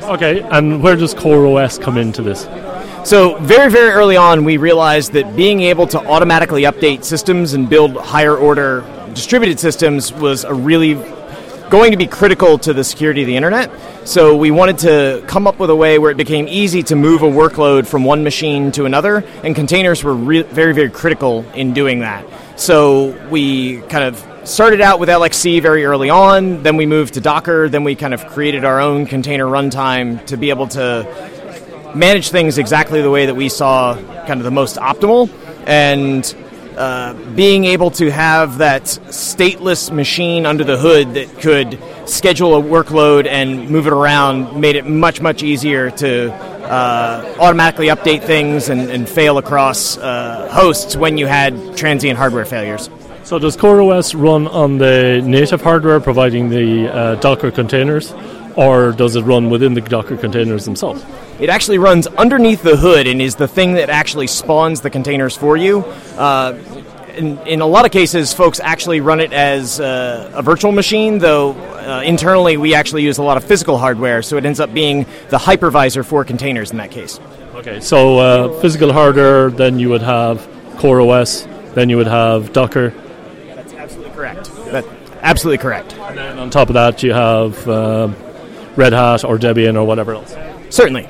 Okay, 0.04 0.40
and 0.40 0.82
where 0.82 0.96
does 0.96 1.14
CoreOS 1.14 1.80
come 1.80 1.98
into 1.98 2.22
this? 2.22 2.48
So, 3.08 3.36
very, 3.38 3.70
very 3.70 3.90
early 3.90 4.16
on, 4.16 4.44
we 4.44 4.56
realized 4.56 5.12
that 5.12 5.36
being 5.36 5.60
able 5.60 5.86
to 5.88 5.98
automatically 5.98 6.62
update 6.62 7.04
systems 7.04 7.54
and 7.54 7.68
build 7.68 7.96
higher 7.96 8.36
order 8.36 8.84
distributed 9.14 9.58
systems 9.58 10.12
was 10.12 10.44
a 10.44 10.54
really 10.54 10.94
going 11.70 11.90
to 11.90 11.96
be 11.96 12.06
critical 12.06 12.58
to 12.58 12.72
the 12.72 12.84
security 12.84 13.22
of 13.22 13.26
the 13.26 13.36
internet. 13.36 13.70
So 14.08 14.36
we 14.36 14.50
wanted 14.50 14.78
to 14.78 15.24
come 15.26 15.46
up 15.46 15.58
with 15.58 15.70
a 15.70 15.76
way 15.76 15.98
where 15.98 16.10
it 16.10 16.16
became 16.16 16.48
easy 16.48 16.82
to 16.84 16.96
move 16.96 17.22
a 17.22 17.26
workload 17.26 17.86
from 17.86 18.04
one 18.04 18.24
machine 18.24 18.72
to 18.72 18.86
another, 18.86 19.24
and 19.44 19.54
containers 19.54 20.02
were 20.02 20.14
re- 20.14 20.42
very, 20.42 20.72
very 20.72 20.90
critical 20.90 21.44
in 21.54 21.74
doing 21.74 22.00
that. 22.00 22.24
So 22.58 23.16
we 23.30 23.82
kind 23.82 24.02
of 24.02 24.26
started 24.42 24.80
out 24.80 24.98
with 24.98 25.08
LXC 25.08 25.62
very 25.62 25.84
early 25.84 26.10
on, 26.10 26.64
then 26.64 26.76
we 26.76 26.86
moved 26.86 27.14
to 27.14 27.20
Docker, 27.20 27.68
then 27.68 27.84
we 27.84 27.94
kind 27.94 28.12
of 28.12 28.26
created 28.26 28.64
our 28.64 28.80
own 28.80 29.06
container 29.06 29.46
runtime 29.46 30.26
to 30.26 30.36
be 30.36 30.50
able 30.50 30.66
to 30.68 31.06
manage 31.94 32.30
things 32.30 32.58
exactly 32.58 33.00
the 33.00 33.10
way 33.10 33.26
that 33.26 33.36
we 33.36 33.48
saw 33.48 33.94
kind 34.26 34.40
of 34.40 34.42
the 34.42 34.50
most 34.50 34.74
optimal. 34.74 35.30
And 35.66 36.24
uh, 36.78 37.12
being 37.34 37.64
able 37.64 37.90
to 37.90 38.08
have 38.08 38.58
that 38.58 38.84
stateless 38.84 39.90
machine 39.90 40.46
under 40.46 40.62
the 40.62 40.78
hood 40.78 41.14
that 41.14 41.28
could 41.40 41.76
schedule 42.06 42.56
a 42.56 42.62
workload 42.62 43.26
and 43.26 43.68
move 43.68 43.88
it 43.88 43.92
around 43.92 44.60
made 44.60 44.76
it 44.76 44.86
much, 44.86 45.20
much 45.20 45.42
easier 45.42 45.90
to 45.90 46.32
uh, 46.32 47.34
automatically 47.40 47.88
update 47.88 48.22
things 48.22 48.68
and, 48.68 48.90
and 48.90 49.08
fail 49.08 49.38
across 49.38 49.98
uh, 49.98 50.48
hosts 50.52 50.96
when 50.96 51.18
you 51.18 51.26
had 51.26 51.76
transient 51.76 52.16
hardware 52.16 52.44
failures. 52.44 52.88
So 53.24 53.38
does 53.38 53.56
CoreOS 53.56 54.14
run 54.18 54.46
on 54.46 54.78
the 54.78 55.20
native 55.24 55.60
hardware 55.60 55.98
providing 56.00 56.48
the 56.48 56.88
uh, 56.88 57.14
Docker 57.16 57.50
containers, 57.50 58.12
or 58.58 58.90
does 58.90 59.14
it 59.14 59.22
run 59.22 59.50
within 59.50 59.74
the 59.74 59.80
Docker 59.80 60.16
containers 60.16 60.64
themselves? 60.64 61.04
It 61.38 61.48
actually 61.48 61.78
runs 61.78 62.08
underneath 62.08 62.60
the 62.60 62.76
hood 62.76 63.06
and 63.06 63.22
is 63.22 63.36
the 63.36 63.46
thing 63.46 63.74
that 63.74 63.88
actually 63.88 64.26
spawns 64.26 64.80
the 64.80 64.90
containers 64.90 65.36
for 65.36 65.56
you. 65.56 65.84
Uh, 66.16 66.58
in, 67.16 67.38
in, 67.46 67.60
a 67.60 67.66
lot 67.66 67.84
of 67.84 67.92
cases, 67.92 68.32
folks 68.32 68.58
actually 68.58 69.00
run 69.00 69.20
it 69.20 69.32
as 69.32 69.78
uh, 69.78 70.32
a 70.34 70.42
virtual 70.42 70.72
machine, 70.72 71.18
though 71.18 71.52
uh, 71.52 72.02
internally 72.04 72.56
we 72.56 72.74
actually 72.74 73.04
use 73.04 73.18
a 73.18 73.22
lot 73.22 73.36
of 73.36 73.44
physical 73.44 73.78
hardware, 73.78 74.22
so 74.22 74.36
it 74.36 74.44
ends 74.44 74.58
up 74.58 74.74
being 74.74 75.04
the 75.28 75.38
hypervisor 75.38 76.04
for 76.04 76.24
containers 76.24 76.72
in 76.72 76.78
that 76.78 76.90
case. 76.90 77.20
Okay, 77.54 77.78
so 77.78 78.18
uh, 78.18 78.60
physical 78.60 78.92
hardware, 78.92 79.50
then 79.50 79.78
you 79.78 79.88
would 79.88 80.02
have 80.02 80.38
CoreOS, 80.78 81.74
then 81.74 81.88
you 81.88 81.96
would 81.96 82.08
have 82.08 82.52
Docker. 82.52 82.90
That's 83.54 83.72
absolutely 83.74 84.14
correct. 84.14 84.50
That, 84.72 84.84
absolutely 85.22 85.58
correct. 85.58 85.94
And 85.94 86.18
then 86.18 86.38
on 86.40 86.50
top 86.50 86.68
of 86.68 86.74
that, 86.74 87.04
you 87.04 87.12
have 87.12 87.68
uh, 87.68 88.08
Red 88.78 88.92
Hat 88.92 89.24
or 89.24 89.38
Debian 89.38 89.74
or 89.74 89.84
whatever 89.84 90.14
else. 90.14 90.34
Certainly. 90.70 91.08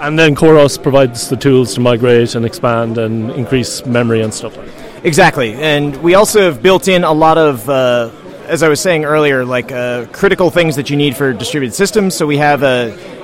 And 0.00 0.18
then 0.18 0.34
CoreOS 0.34 0.82
provides 0.82 1.28
the 1.28 1.36
tools 1.36 1.74
to 1.74 1.80
migrate 1.80 2.34
and 2.34 2.44
expand 2.44 2.98
and 2.98 3.30
increase 3.30 3.86
memory 3.86 4.20
and 4.20 4.34
stuff 4.34 4.56
like 4.56 4.66
that. 4.66 5.06
Exactly. 5.06 5.54
And 5.54 5.96
we 6.02 6.14
also 6.14 6.42
have 6.42 6.60
built 6.60 6.88
in 6.88 7.04
a 7.04 7.12
lot 7.12 7.38
of, 7.38 7.68
uh, 7.68 8.10
as 8.46 8.64
I 8.64 8.68
was 8.68 8.80
saying 8.80 9.04
earlier, 9.04 9.44
like 9.44 9.70
uh, 9.70 10.06
critical 10.06 10.50
things 10.50 10.74
that 10.74 10.90
you 10.90 10.96
need 10.96 11.16
for 11.16 11.32
distributed 11.32 11.74
systems. 11.74 12.16
So 12.16 12.26
we 12.26 12.38
have 12.38 12.62
a, 12.62 13.14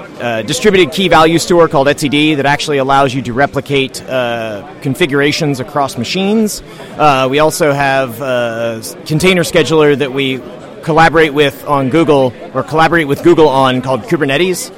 distributed 0.46 0.92
key 0.92 1.08
value 1.08 1.38
store 1.38 1.66
called 1.66 1.86
etcd 1.86 2.36
that 2.36 2.44
actually 2.44 2.76
allows 2.76 3.14
you 3.14 3.22
to 3.22 3.32
replicate 3.32 4.02
uh, 4.02 4.62
configurations 4.82 5.60
across 5.60 5.96
machines. 5.96 6.62
Uh, 6.98 7.26
we 7.30 7.38
also 7.38 7.72
have 7.72 8.20
a 8.20 8.82
container 9.06 9.42
scheduler 9.42 9.96
that 9.96 10.12
we 10.12 10.38
collaborate 10.82 11.34
with 11.34 11.64
on 11.66 11.90
Google 11.90 12.32
or 12.54 12.62
collaborate 12.62 13.08
with 13.08 13.22
Google 13.22 13.48
on 13.48 13.82
called 13.82 14.02
Kubernetes, 14.02 14.70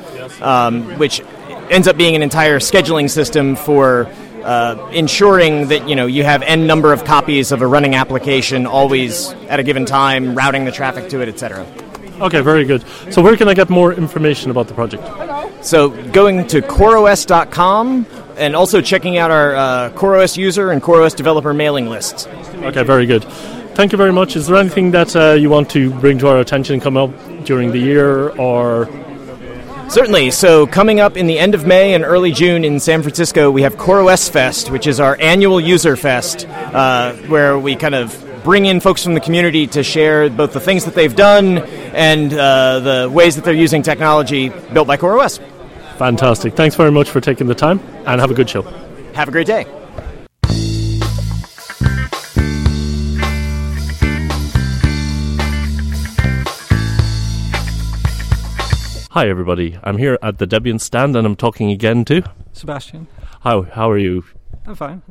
um, 0.42 0.98
which 0.98 1.20
ends 1.70 1.88
up 1.88 1.96
being 1.96 2.16
an 2.16 2.22
entire 2.22 2.58
scheduling 2.58 3.08
system 3.08 3.56
for 3.56 4.08
uh, 4.44 4.90
ensuring 4.92 5.68
that 5.68 5.88
you 5.88 5.94
know 5.94 6.06
you 6.06 6.24
have 6.24 6.42
n 6.42 6.66
number 6.66 6.92
of 6.92 7.04
copies 7.04 7.52
of 7.52 7.62
a 7.62 7.66
running 7.66 7.94
application 7.94 8.66
always 8.66 9.32
at 9.48 9.60
a 9.60 9.62
given 9.62 9.84
time, 9.84 10.34
routing 10.34 10.64
the 10.64 10.72
traffic 10.72 11.08
to 11.10 11.20
it, 11.20 11.28
etc. 11.28 11.66
Okay, 12.20 12.40
very 12.40 12.64
good. 12.64 12.84
So 13.10 13.22
where 13.22 13.36
can 13.36 13.48
I 13.48 13.54
get 13.54 13.68
more 13.70 13.92
information 13.92 14.50
about 14.50 14.68
the 14.68 14.74
project? 14.74 15.02
So 15.64 15.90
going 16.12 16.46
to 16.48 16.60
coreos.com 16.60 18.06
and 18.36 18.56
also 18.56 18.80
checking 18.80 19.18
out 19.18 19.30
our 19.30 19.54
uh, 19.54 19.90
CoreOS 19.90 20.36
user 20.36 20.70
and 20.70 20.82
CoreOS 20.82 21.16
developer 21.16 21.52
mailing 21.52 21.88
lists. 21.88 22.26
Okay, 22.26 22.82
very 22.82 23.06
good. 23.06 23.24
Thank 23.74 23.92
you 23.92 23.98
very 23.98 24.12
much. 24.12 24.36
Is 24.36 24.46
there 24.46 24.56
anything 24.56 24.90
that 24.90 25.16
uh, 25.16 25.32
you 25.32 25.48
want 25.48 25.70
to 25.70 25.90
bring 26.00 26.18
to 26.18 26.28
our 26.28 26.40
attention 26.40 26.78
come 26.80 26.96
up 26.96 27.10
during 27.44 27.72
the 27.72 27.78
year 27.78 28.28
or 28.30 28.88
Certainly. 29.92 30.30
So, 30.30 30.66
coming 30.66 31.00
up 31.00 31.18
in 31.18 31.26
the 31.26 31.38
end 31.38 31.54
of 31.54 31.66
May 31.66 31.92
and 31.92 32.02
early 32.02 32.32
June 32.32 32.64
in 32.64 32.80
San 32.80 33.02
Francisco, 33.02 33.50
we 33.50 33.60
have 33.60 33.76
CoreOS 33.76 34.30
Fest, 34.30 34.70
which 34.70 34.86
is 34.86 34.98
our 34.98 35.18
annual 35.20 35.60
user 35.60 35.96
fest, 35.96 36.46
uh, 36.48 37.12
where 37.28 37.58
we 37.58 37.76
kind 37.76 37.94
of 37.94 38.18
bring 38.42 38.64
in 38.64 38.80
folks 38.80 39.04
from 39.04 39.12
the 39.12 39.20
community 39.20 39.66
to 39.66 39.82
share 39.82 40.30
both 40.30 40.54
the 40.54 40.60
things 40.60 40.86
that 40.86 40.94
they've 40.94 41.14
done 41.14 41.58
and 41.58 42.32
uh, 42.32 42.80
the 42.80 43.10
ways 43.10 43.36
that 43.36 43.44
they're 43.44 43.52
using 43.52 43.82
technology 43.82 44.48
built 44.72 44.88
by 44.88 44.96
CoreOS. 44.96 45.40
Fantastic. 45.98 46.54
Thanks 46.54 46.74
very 46.74 46.90
much 46.90 47.10
for 47.10 47.20
taking 47.20 47.46
the 47.46 47.54
time 47.54 47.78
and 48.06 48.18
have 48.18 48.30
a 48.30 48.34
good 48.34 48.48
show. 48.48 48.62
Have 49.12 49.28
a 49.28 49.30
great 49.30 49.46
day. 49.46 49.66
Hi, 59.12 59.28
everybody. 59.28 59.78
I'm 59.84 59.98
here 59.98 60.18
at 60.22 60.38
the 60.38 60.46
Debian 60.46 60.80
stand 60.80 61.16
and 61.16 61.26
I'm 61.26 61.36
talking 61.36 61.70
again 61.70 62.02
to 62.06 62.22
Sebastian. 62.54 63.08
How, 63.42 63.60
how 63.60 63.90
are 63.90 63.98
you? 63.98 64.24
I'm 64.66 64.74
fine. 64.74 65.02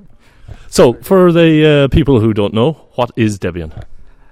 So, 0.69 0.93
for 1.03 1.31
the 1.31 1.83
uh, 1.83 1.87
people 1.89 2.19
who 2.19 2.33
don't 2.33 2.51
know, 2.51 2.71
what 2.95 3.11
is 3.15 3.37
Debian? 3.37 3.71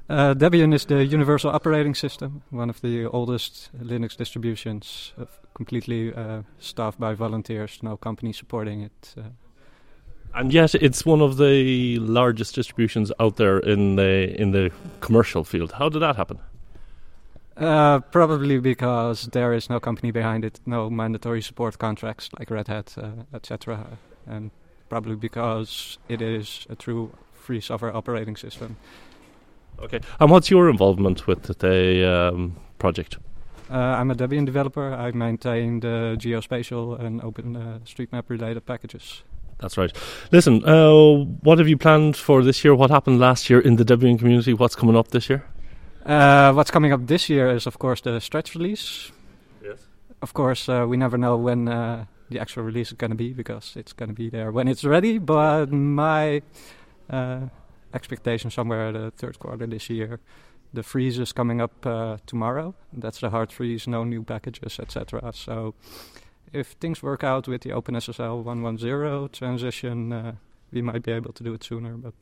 Uh, 0.10 0.34
Debian 0.34 0.73
is 0.73 0.86
the 0.86 1.05
universal 1.05 1.51
operating 1.51 1.93
system, 1.93 2.41
one 2.49 2.71
of 2.71 2.82
the 2.82 3.05
oldest 3.05 3.69
Linux 3.79 4.17
distributions, 4.17 5.13
uh, 5.21 5.25
completely 5.53 6.15
uh, 6.15 6.41
staffed 6.58 6.99
by 6.99 7.13
volunteers, 7.13 7.77
no 7.84 7.95
company 7.95 8.34
supporting 8.34 8.82
it. 8.82 9.13
uh. 9.19 9.21
And 10.34 10.51
yet, 10.51 10.73
it's 10.73 11.05
one 11.05 11.21
of 11.21 11.38
the 11.38 11.99
largest 11.99 12.55
distributions 12.55 13.12
out 13.19 13.36
there 13.36 13.60
in 13.60 13.97
the 13.97 14.36
in 14.41 14.49
the 14.49 14.71
commercial 14.99 15.43
field. 15.43 15.73
How 15.73 15.89
did 15.89 15.99
that 15.99 16.15
happen? 16.15 16.39
Uh, 17.60 18.00
probably 18.12 18.58
because 18.58 19.28
there 19.34 19.54
is 19.54 19.69
no 19.69 19.80
company 19.80 20.12
behind 20.12 20.45
it, 20.45 20.62
no 20.65 20.89
mandatory 20.89 21.41
support 21.41 21.78
contracts 21.78 22.30
like 22.39 22.50
Red 22.50 22.67
Hat, 22.67 22.95
uh, 22.98 23.12
etc. 23.34 23.86
And 24.26 24.52
probably 24.88 25.15
because 25.15 25.98
it 26.08 26.22
is 26.22 26.65
a 26.69 26.76
true 26.76 27.12
free 27.34 27.60
software 27.60 27.95
operating 27.95 28.38
system. 28.38 28.78
Okay. 29.82 30.00
And 30.19 30.32
what's 30.32 30.50
your 30.50 30.69
involvement 30.69 31.28
with 31.28 31.58
the 31.60 32.32
um, 32.32 32.56
project? 32.78 33.17
Uh, 33.69 33.76
I'm 33.76 34.10
a 34.10 34.15
Debian 34.15 34.45
developer. 34.45 34.93
I 34.93 35.12
maintain 35.12 35.80
the 35.80 36.17
geospatial 36.17 37.00
and 37.00 37.22
open 37.22 37.56
uh, 37.56 38.22
related 38.28 38.65
packages. 38.65 39.24
That's 39.60 39.78
right. 39.78 39.91
Listen, 40.32 40.63
uh, 40.65 41.26
what 41.43 41.58
have 41.60 41.67
you 41.67 41.78
planned 41.78 42.15
for 42.15 42.41
this 42.43 42.63
year? 42.63 42.74
What 42.74 42.89
happened 42.89 43.19
last 43.19 43.50
year 43.50 43.60
in 43.60 43.76
the 43.76 43.84
Debian 43.84 44.17
community? 44.17 44.54
What's 44.54 44.76
coming 44.76 44.95
up 44.95 45.10
this 45.10 45.30
year? 45.30 45.43
Uh, 46.10 46.52
what's 46.54 46.72
coming 46.72 46.91
up 46.91 47.06
this 47.06 47.30
year 47.30 47.52
is, 47.52 47.67
of 47.67 47.78
course, 47.78 48.02
the 48.02 48.19
stretch 48.19 48.56
release. 48.56 49.12
Yes. 49.63 49.78
Of 50.24 50.34
course, 50.34 50.67
uh, 50.67 50.88
we 50.89 50.98
never 50.98 51.19
know 51.19 51.38
when 51.38 51.67
uh, 51.67 52.06
the 52.30 52.39
actual 52.39 52.63
release 52.63 52.88
is 52.88 52.98
going 52.98 53.12
to 53.12 53.15
be 53.15 53.32
because 53.32 53.76
it's 53.76 53.93
going 53.93 54.10
to 54.10 54.15
be 54.15 54.28
there 54.28 54.52
when 54.52 54.67
it's 54.67 54.84
ready. 54.84 55.19
But 55.19 55.72
my 55.72 56.41
uh, 57.12 57.41
expectation 57.93 58.50
somewhere 58.50 58.91
the 58.91 59.12
third 59.12 59.38
quarter 59.38 59.67
this 59.67 59.88
year. 59.89 60.19
The 60.74 60.82
freeze 60.82 61.19
is 61.19 61.32
coming 61.32 61.62
up 61.62 61.86
uh, 61.86 62.17
tomorrow. 62.26 62.74
That's 62.91 63.19
the 63.19 63.30
hard 63.30 63.52
freeze, 63.52 63.88
no 63.88 64.04
new 64.04 64.24
packages, 64.24 64.80
etc. 64.80 65.32
So, 65.36 65.76
if 66.54 66.69
things 66.80 67.04
work 67.04 67.24
out 67.24 67.48
with 67.48 67.62
the 67.62 67.69
OpenSSL 67.69 68.43
1.10 68.43 69.32
transition, 69.32 70.12
uh, 70.12 70.32
we 70.72 70.82
might 70.82 71.04
be 71.04 71.12
able 71.12 71.34
to 71.34 71.43
do 71.43 71.54
it 71.54 71.63
sooner. 71.63 71.98
But 71.98 72.13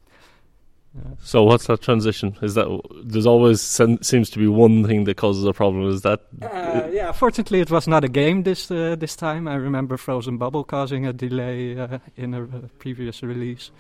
So, 1.20 1.44
what's 1.44 1.68
that 1.68 1.82
transition? 1.82 2.38
Is 2.42 2.56
that 2.56 2.68
there's 3.04 3.26
always 3.26 3.62
sen- 3.62 4.02
seems 4.02 4.30
to 4.32 4.40
be 4.40 4.48
one 4.48 4.86
thing 4.86 5.04
that 5.06 5.18
causes 5.18 5.46
a 5.46 5.54
problem? 5.54 5.90
Is 5.90 6.02
that 6.02 6.22
Uh, 6.42 6.88
yeah, 6.92 7.12
fortunately, 7.12 7.60
it 7.60 7.72
was 7.72 7.88
not 7.88 8.04
a 8.04 8.08
game 8.08 8.44
this 8.44 8.72
uh, 8.72 8.96
this 9.00 9.16
time. 9.16 9.48
I 9.48 9.56
remember 9.56 9.98
Frozen 9.98 10.38
Bubble 10.38 10.64
causing 10.64 11.06
a 11.06 11.14
delay 11.14 11.78
uh, 11.80 12.00
in 12.16 12.34
a 12.34 12.42
previous 12.80 13.24
release. 13.24 13.72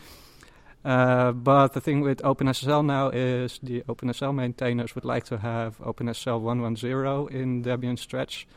Uh, 0.85 1.31
but 1.33 1.73
the 1.73 1.81
thing 1.81 2.01
with 2.01 2.21
OpenSSL 2.21 2.85
now 2.85 3.09
is 3.09 3.59
the 3.61 3.81
OpenSSL 3.89 4.33
maintainers 4.33 4.95
would 4.95 5.03
like 5.03 5.25
to 5.25 5.37
have 5.37 5.77
OpenSSL 5.79 6.41
1.10 6.41 7.31
in 7.31 7.63
Debian 7.63 7.97
Stretch 7.99 8.47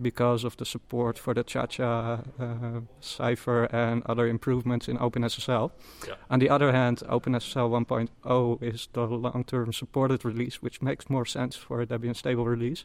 because 0.00 0.44
of 0.44 0.56
the 0.56 0.64
support 0.64 1.18
for 1.18 1.34
the 1.34 1.42
Cha-Cha 1.42 2.20
uh, 2.38 2.80
cipher 3.00 3.64
and 3.64 4.02
other 4.06 4.26
improvements 4.26 4.88
in 4.88 4.98
OpenSSL. 4.98 5.70
Yeah. 6.06 6.14
On 6.30 6.38
the 6.38 6.50
other 6.50 6.72
hand, 6.72 7.02
OpenSSL 7.08 7.86
1.0 7.86 8.62
is 8.62 8.88
the 8.92 9.06
long-term 9.06 9.72
supported 9.72 10.24
release, 10.24 10.62
which 10.62 10.82
makes 10.82 11.08
more 11.08 11.24
sense 11.24 11.56
for 11.56 11.80
a 11.80 11.86
Debian 11.86 12.14
stable 12.14 12.46
release. 12.46 12.84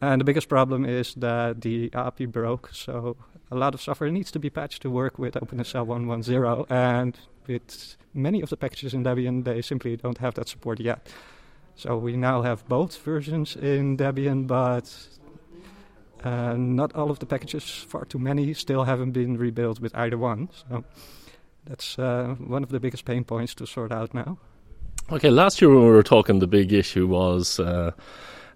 And 0.00 0.20
the 0.20 0.24
biggest 0.24 0.48
problem 0.48 0.84
is 0.84 1.14
that 1.14 1.60
the 1.60 1.90
API 1.92 2.26
broke, 2.26 2.70
so 2.72 3.16
a 3.50 3.56
lot 3.56 3.74
of 3.74 3.82
software 3.82 4.10
needs 4.10 4.30
to 4.30 4.38
be 4.38 4.48
patched 4.48 4.82
to 4.82 4.90
work 4.90 5.18
with 5.18 5.34
OpenSSL 5.34 5.86
1.10, 5.86 6.70
and 6.70 7.18
with 7.46 7.96
many 8.14 8.40
of 8.40 8.48
the 8.48 8.56
packages 8.56 8.94
in 8.94 9.04
Debian, 9.04 9.44
they 9.44 9.60
simply 9.60 9.96
don't 9.96 10.18
have 10.18 10.34
that 10.34 10.48
support 10.48 10.80
yet. 10.80 11.08
So 11.74 11.96
we 11.96 12.16
now 12.16 12.42
have 12.42 12.66
both 12.68 12.96
versions 12.98 13.56
in 13.56 13.96
Debian, 13.96 14.46
but 14.46 14.84
uh, 16.24 16.54
not 16.56 16.94
all 16.94 17.10
of 17.10 17.18
the 17.18 17.26
packages, 17.26 17.64
far 17.88 18.04
too 18.04 18.18
many, 18.18 18.54
still 18.54 18.84
haven't 18.84 19.12
been 19.12 19.36
rebuilt 19.38 19.80
with 19.80 19.94
either 19.96 20.18
one. 20.18 20.48
So 20.68 20.84
that's 21.66 21.98
uh, 21.98 22.34
one 22.38 22.62
of 22.62 22.70
the 22.70 22.80
biggest 22.80 23.04
pain 23.04 23.24
points 23.24 23.54
to 23.56 23.66
sort 23.66 23.92
out 23.92 24.14
now. 24.14 24.38
Okay, 25.12 25.30
last 25.30 25.60
year 25.60 25.70
when 25.70 25.84
we 25.84 25.90
were 25.90 26.02
talking, 26.02 26.38
the 26.38 26.46
big 26.46 26.72
issue 26.72 27.06
was 27.06 27.58
uh, 27.58 27.90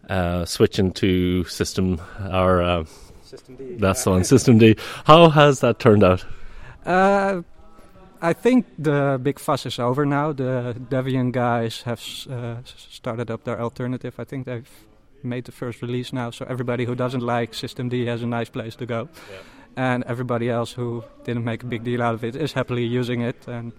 uh, 0.09 0.45
switching 0.45 0.93
to 0.93 1.45
system 1.45 2.01
or 2.33 2.63
uh, 2.63 2.85
systemd. 3.25 3.81
that's 3.81 4.07
on 4.07 4.21
systemd. 4.23 4.79
How 5.05 5.31
has 5.31 5.61
that 5.61 5.79
turned 5.81 6.05
out? 6.05 6.25
Uh, 6.87 7.43
I 8.23 8.33
think 8.33 8.67
the 8.79 9.19
big 9.23 9.39
fuss 9.39 9.67
is 9.67 9.79
over 9.79 10.07
now. 10.07 10.33
The 10.33 10.75
Debian 10.91 11.33
guys 11.33 11.83
have 11.83 11.99
s- 11.99 12.27
uh, 12.31 12.59
s- 12.65 12.87
started 12.91 13.31
up 13.31 13.45
their 13.45 13.61
alternative. 13.61 14.15
I 14.19 14.25
think 14.25 14.47
they've 14.47 14.69
made 15.25 15.45
the 15.45 15.53
first 15.53 15.83
release 15.83 16.13
now, 16.13 16.31
so 16.31 16.45
everybody 16.49 16.85
who 16.85 16.95
doesn't 16.95 17.21
like 17.23 17.53
systemd 17.53 18.07
has 18.07 18.23
a 18.23 18.27
nice 18.27 18.49
place 18.51 18.77
to 18.77 18.87
go. 18.87 19.09
And 19.77 20.05
everybody 20.05 20.49
else 20.51 20.73
who 20.73 21.05
didn't 21.25 21.45
make 21.45 21.63
a 21.63 21.67
big 21.67 21.83
deal 21.83 22.03
out 22.03 22.15
of 22.15 22.23
it 22.25 22.37
is 22.37 22.53
happily 22.53 22.85
using 22.85 23.23
it. 23.23 23.49
And 23.49 23.73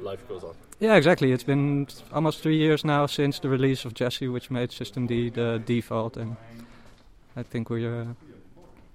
Life 0.00 0.28
goes 0.28 0.44
on. 0.44 0.54
yeah, 0.80 0.94
exactly. 0.96 1.32
It's 1.32 1.44
been 1.44 1.86
almost 2.12 2.40
three 2.42 2.56
years 2.56 2.84
now 2.84 3.06
since 3.06 3.38
the 3.40 3.48
release 3.48 3.84
of 3.84 3.94
Jessie, 3.94 4.28
which 4.28 4.50
made 4.50 4.70
systemd 4.70 5.08
the 5.34 5.58
default. 5.58 6.16
And 6.16 6.36
I 7.36 7.42
think 7.42 7.70
we 7.70 7.86
uh, 7.86 8.04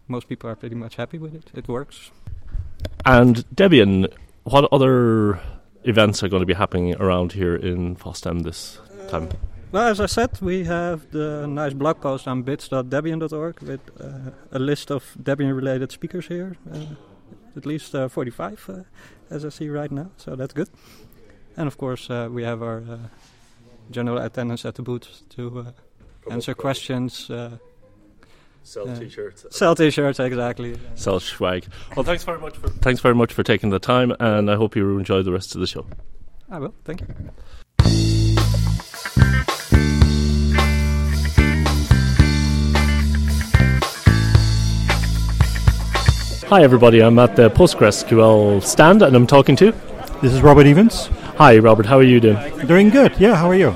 most 0.08 0.28
people 0.30 0.50
are 0.50 0.56
pretty 0.56 0.76
much 0.76 0.96
happy 0.96 1.18
with 1.18 1.34
it. 1.36 1.52
It 1.54 1.68
works. 1.68 2.12
And 3.06 3.46
Debian, 3.56 4.12
what 4.44 4.68
other 4.72 5.40
events 5.84 6.24
are 6.24 6.30
going 6.30 6.42
to 6.42 6.46
be 6.46 6.54
happening 6.54 6.96
around 6.96 7.34
here 7.34 7.56
in 7.56 7.96
FOSDEM 7.96 8.44
this 8.44 8.80
time? 9.10 9.30
Well, 9.72 9.88
as 9.88 10.00
I 10.00 10.06
said, 10.06 10.40
we 10.42 10.64
have 10.64 11.12
the 11.12 11.46
nice 11.48 11.74
blog 11.74 12.00
post 12.02 12.28
on 12.28 12.44
bits.debian.org 12.44 13.60
with 13.62 13.82
uh, 14.00 14.32
a 14.52 14.60
list 14.60 14.92
of 14.92 15.04
Debian-related 15.22 15.92
speakers 15.92 16.28
here. 16.28 16.56
Uh, 16.72 16.96
at 17.58 17.66
least 17.66 17.94
uh, 17.96 18.08
45, 18.08 18.70
uh, 18.70 18.74
as 19.36 19.44
I 19.44 19.50
see 19.50 19.68
right 19.70 19.92
now, 19.92 20.12
so 20.18 20.36
that's 20.36 20.54
good. 20.54 20.70
And 21.58 21.68
of 21.68 21.78
course, 21.78 22.08
uh, 22.10 22.30
we 22.32 22.44
have 22.44 22.62
our 22.62 22.78
uh, 22.90 22.98
general 23.90 24.20
attendance 24.20 24.64
at 24.64 24.76
the 24.76 24.84
booth 24.84 25.24
to 25.30 25.60
uh, 25.60 26.32
answer 26.32 26.54
questions, 26.54 27.30
uh, 27.30 27.58
Sell 28.64 28.90
Uh, 28.90 29.00
t-shirts. 29.00 29.46
sell 29.50 29.76
T-shirts, 29.76 30.20
exactly. 30.20 30.78
Sell 30.96 31.20
swag. 31.22 31.66
Well, 31.96 32.04
thanks 32.04 32.26
very 32.26 32.38
much 32.40 32.58
for 32.58 32.68
thanks 32.68 33.00
very 33.02 33.16
much 33.16 33.32
for 33.34 33.42
taking 33.44 33.70
the 33.72 33.80
time, 33.80 34.14
and 34.20 34.52
I 34.52 34.56
hope 34.56 34.76
you 34.76 34.98
enjoy 35.00 35.24
the 35.24 35.32
rest 35.32 35.56
of 35.56 35.62
the 35.62 35.68
show. 35.68 35.86
I 36.52 36.60
will. 36.60 36.74
Thank 36.84 37.02
you. 37.02 37.08
Hi, 46.50 46.64
everybody. 46.64 47.04
I'm 47.04 47.20
at 47.20 47.36
the 47.36 47.50
PostgreSQL 47.50 48.64
stand, 48.64 49.02
and 49.02 49.14
I'm 49.14 49.28
talking 49.28 49.58
to. 49.58 49.74
This 50.22 50.32
is 50.32 50.42
Robert 50.42 50.66
Evans. 50.66 51.08
Hi, 51.36 51.58
Robert. 51.58 51.86
How 51.86 51.98
are 51.98 52.04
you 52.04 52.22
doing? 52.22 52.38
Doing 52.66 52.90
good. 52.90 53.14
Yeah, 53.20 53.36
how 53.36 53.50
are 53.50 53.56
you? 53.56 53.76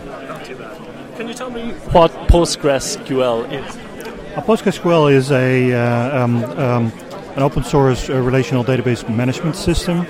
Can 1.18 1.28
you 1.28 1.34
tell 1.34 1.50
me 1.50 1.74
what 1.92 2.12
PostgreSQL 2.30 3.52
is? 3.52 3.76
Uh, 4.38 4.42
PostgreSQL 4.44 5.12
is 5.12 5.34
a 5.34 5.74
uh, 5.74 6.24
um, 6.24 6.46
um, 6.46 6.94
an 7.36 7.44
open 7.44 7.66
source 7.66 8.10
uh, 8.10 8.22
relational 8.22 8.64
database 8.64 9.04
management 9.14 9.58
system 9.58 10.08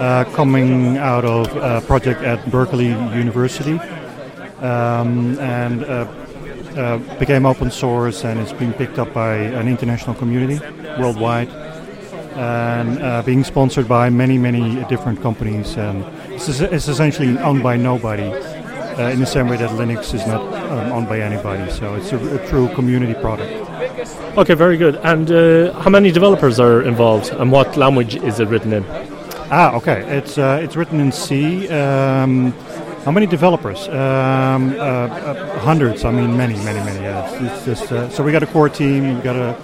uh, 0.00 0.24
coming 0.32 0.96
out 0.96 1.26
of 1.26 1.54
a 1.56 1.82
project 1.82 2.22
at 2.22 2.50
Berkeley 2.50 2.88
University, 2.88 3.78
um, 4.60 5.38
and 5.40 5.84
uh, 5.84 6.10
uh, 6.74 6.96
became 7.18 7.44
open 7.44 7.70
source 7.70 8.24
and 8.24 8.40
it's 8.40 8.54
been 8.54 8.72
picked 8.72 8.98
up 8.98 9.12
by 9.12 9.34
an 9.34 9.68
international 9.68 10.14
community 10.14 10.58
worldwide. 10.98 11.50
And 12.34 13.02
uh, 13.02 13.22
being 13.22 13.44
sponsored 13.44 13.86
by 13.88 14.10
many, 14.10 14.38
many 14.38 14.84
different 14.88 15.20
companies, 15.22 15.76
and 15.76 16.04
it's, 16.32 16.48
it's 16.60 16.88
essentially 16.88 17.38
owned 17.38 17.62
by 17.62 17.76
nobody. 17.76 18.32
uh, 18.98 19.08
in 19.08 19.20
the 19.20 19.26
same 19.26 19.48
way 19.48 19.56
that 19.56 19.70
Linux 19.70 20.14
is 20.14 20.26
not 20.26 20.40
um, 20.40 20.92
owned 20.92 21.08
by 21.08 21.20
anybody. 21.20 21.70
So 21.72 21.94
it's 21.94 22.12
a, 22.12 22.18
a 22.36 22.48
true 22.48 22.68
community 22.74 23.14
product. 23.14 23.50
Okay, 24.36 24.54
very 24.54 24.76
good. 24.76 24.96
And 24.96 25.30
uh, 25.30 25.72
how 25.80 25.90
many 25.90 26.10
developers 26.10 26.60
are 26.60 26.82
involved, 26.82 27.30
and 27.30 27.50
what 27.50 27.76
language 27.76 28.16
is 28.16 28.40
it 28.40 28.48
written 28.48 28.72
in? 28.72 28.84
Ah, 29.50 29.74
okay. 29.76 30.00
It's 30.16 30.38
uh, 30.38 30.60
it's 30.62 30.76
written 30.76 31.00
in 31.00 31.12
C. 31.12 31.68
Um, 31.68 32.52
how 33.04 33.10
many 33.10 33.26
developers? 33.26 33.88
Um, 33.88 34.72
uh, 34.72 34.82
uh, 34.82 35.58
hundreds. 35.58 36.04
I 36.04 36.10
mean, 36.10 36.36
many, 36.36 36.54
many, 36.64 36.78
many. 36.80 37.00
Yeah. 37.00 37.28
It's, 37.28 37.66
it's 37.66 37.80
just 37.80 37.92
uh, 37.92 38.08
so 38.08 38.22
we 38.22 38.32
got 38.32 38.42
a 38.42 38.46
core 38.46 38.68
team. 38.68 39.16
We 39.16 39.22
got 39.22 39.36
a, 39.36 39.56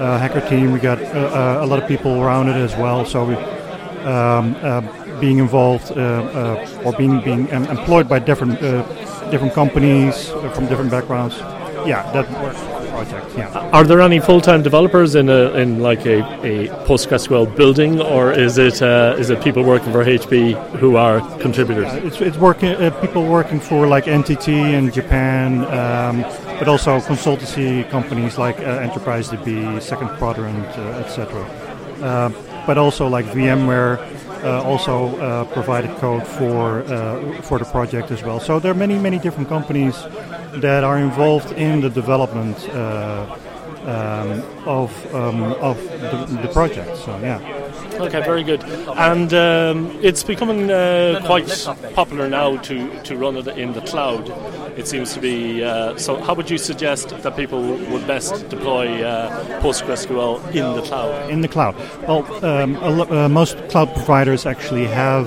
a 0.00 0.18
hacker 0.18 0.40
team. 0.48 0.72
We 0.72 0.80
got 0.80 1.00
uh, 1.00 1.04
uh, 1.04 1.64
a 1.64 1.66
lot 1.66 1.82
of 1.82 1.86
people 1.88 2.20
around 2.20 2.48
it 2.48 2.56
as 2.56 2.74
well. 2.76 3.04
So 3.04 3.24
we. 3.24 3.36
Um, 4.00 4.56
uh, 4.62 4.80
being 5.20 5.38
involved 5.38 5.92
uh, 5.92 6.00
uh, 6.00 6.82
or 6.84 6.92
being 6.94 7.20
being 7.20 7.50
em- 7.50 7.66
employed 7.66 8.08
by 8.08 8.18
different 8.18 8.60
uh, 8.62 8.82
different 9.30 9.52
companies 9.52 10.30
uh, 10.30 10.50
from 10.54 10.66
different 10.66 10.90
backgrounds, 10.90 11.36
yeah, 11.86 12.10
that 12.12 12.26
project, 12.90 13.36
yeah. 13.36 13.70
Are 13.72 13.84
there 13.84 14.00
any 14.00 14.20
full-time 14.20 14.62
developers 14.62 15.14
in 15.14 15.28
a 15.28 15.52
in 15.52 15.80
like 15.80 16.04
a, 16.06 16.18
a 16.44 16.68
PostgreSQL 16.86 17.54
building, 17.56 18.00
or 18.00 18.32
is 18.32 18.58
it 18.58 18.82
uh, 18.82 19.16
is 19.18 19.30
it 19.30 19.42
people 19.42 19.62
working 19.62 19.92
for 19.92 20.04
HP 20.04 20.54
who 20.78 20.96
are 20.96 21.20
contributors? 21.38 21.86
Uh, 21.86 22.00
it's, 22.04 22.20
it's 22.20 22.36
working 22.36 22.70
uh, 22.70 22.90
people 23.00 23.26
working 23.26 23.60
for 23.60 23.86
like 23.86 24.04
NTT 24.04 24.48
in 24.48 24.90
Japan, 24.90 25.64
um, 25.80 26.24
but 26.60 26.68
also 26.68 27.00
consultancy 27.00 27.88
companies 27.90 28.36
like 28.36 28.60
uh, 28.60 28.86
Enterprise 28.88 29.30
DB, 29.30 29.80
Second 29.80 30.10
Quadrant, 30.18 30.68
uh, 30.78 31.02
etc. 31.02 31.42
Uh, 32.02 32.30
but 32.66 32.76
also 32.76 33.08
like 33.08 33.24
VMware 33.26 33.98
also 34.64 35.44
provided 35.52 35.90
code 35.96 36.26
for 36.26 36.82
for 37.42 37.58
the 37.58 37.64
project 37.64 38.10
as 38.10 38.22
well. 38.22 38.38
So 38.38 38.60
there 38.60 38.70
are 38.70 38.80
many 38.86 38.98
many 38.98 39.18
different 39.18 39.48
companies 39.48 39.96
that 40.60 40.84
are 40.84 40.98
involved 40.98 41.50
in 41.52 41.80
the 41.80 41.90
development 41.90 42.56
um, 43.86 44.42
of 44.66 44.90
um, 45.14 45.42
of 45.60 45.76
the, 45.82 46.38
the 46.42 46.48
project. 46.52 46.96
So 46.98 47.18
yeah. 47.20 47.40
Okay, 48.00 48.20
very 48.22 48.42
good. 48.42 48.62
And 48.96 49.32
um, 49.34 49.98
it's 50.02 50.22
becoming 50.22 50.70
uh, 50.70 51.20
quite 51.26 51.48
popular 51.94 52.28
now 52.28 52.56
to, 52.58 53.02
to 53.02 53.16
run 53.16 53.36
it 53.36 53.46
in 53.48 53.72
the 53.72 53.82
cloud. 53.82 54.28
It 54.76 54.86
seems 54.86 55.12
to 55.14 55.20
be. 55.20 55.64
Uh, 55.64 55.96
so, 55.96 56.16
how 56.16 56.34
would 56.34 56.50
you 56.50 56.58
suggest 56.58 57.08
that 57.10 57.36
people 57.36 57.62
would 57.62 58.06
best 58.06 58.48
deploy 58.48 59.02
uh, 59.02 59.60
PostgreSQL 59.60 60.54
in 60.54 60.74
the 60.76 60.82
cloud? 60.82 61.30
in 61.30 61.40
the 61.40 61.48
cloud. 61.48 61.74
Well, 62.06 62.44
um, 62.44 62.76
uh, 62.76 63.28
most 63.28 63.56
cloud 63.68 63.94
providers 63.94 64.46
actually 64.46 64.86
have 64.86 65.26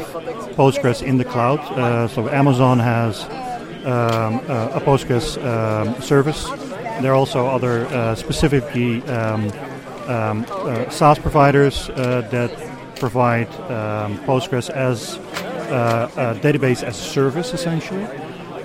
Postgres 0.56 1.02
in 1.02 1.18
the 1.18 1.26
cloud. 1.26 1.60
Uh, 1.60 2.08
so 2.08 2.30
Amazon 2.30 2.80
has 2.80 3.24
um, 3.86 4.42
uh, 4.48 4.80
a 4.80 4.82
Postgres 4.82 5.38
um, 5.44 6.00
service. 6.02 6.50
There 7.02 7.12
are 7.12 7.16
also 7.16 7.48
other 7.48 7.86
uh, 7.88 8.16
specifically 8.16 9.02
um, 9.04 9.52
um, 10.08 10.46
SaaS 10.90 11.20
providers 11.20 11.88
that 11.88 12.52
provide 12.96 13.50
um, 13.70 14.18
Postgres 14.20 14.70
as 14.70 15.18
uh, 15.74 16.10
a 16.16 16.40
database 16.40 16.84
as 16.84 17.00
a 17.00 17.04
service, 17.04 17.54
essentially. 17.54 18.06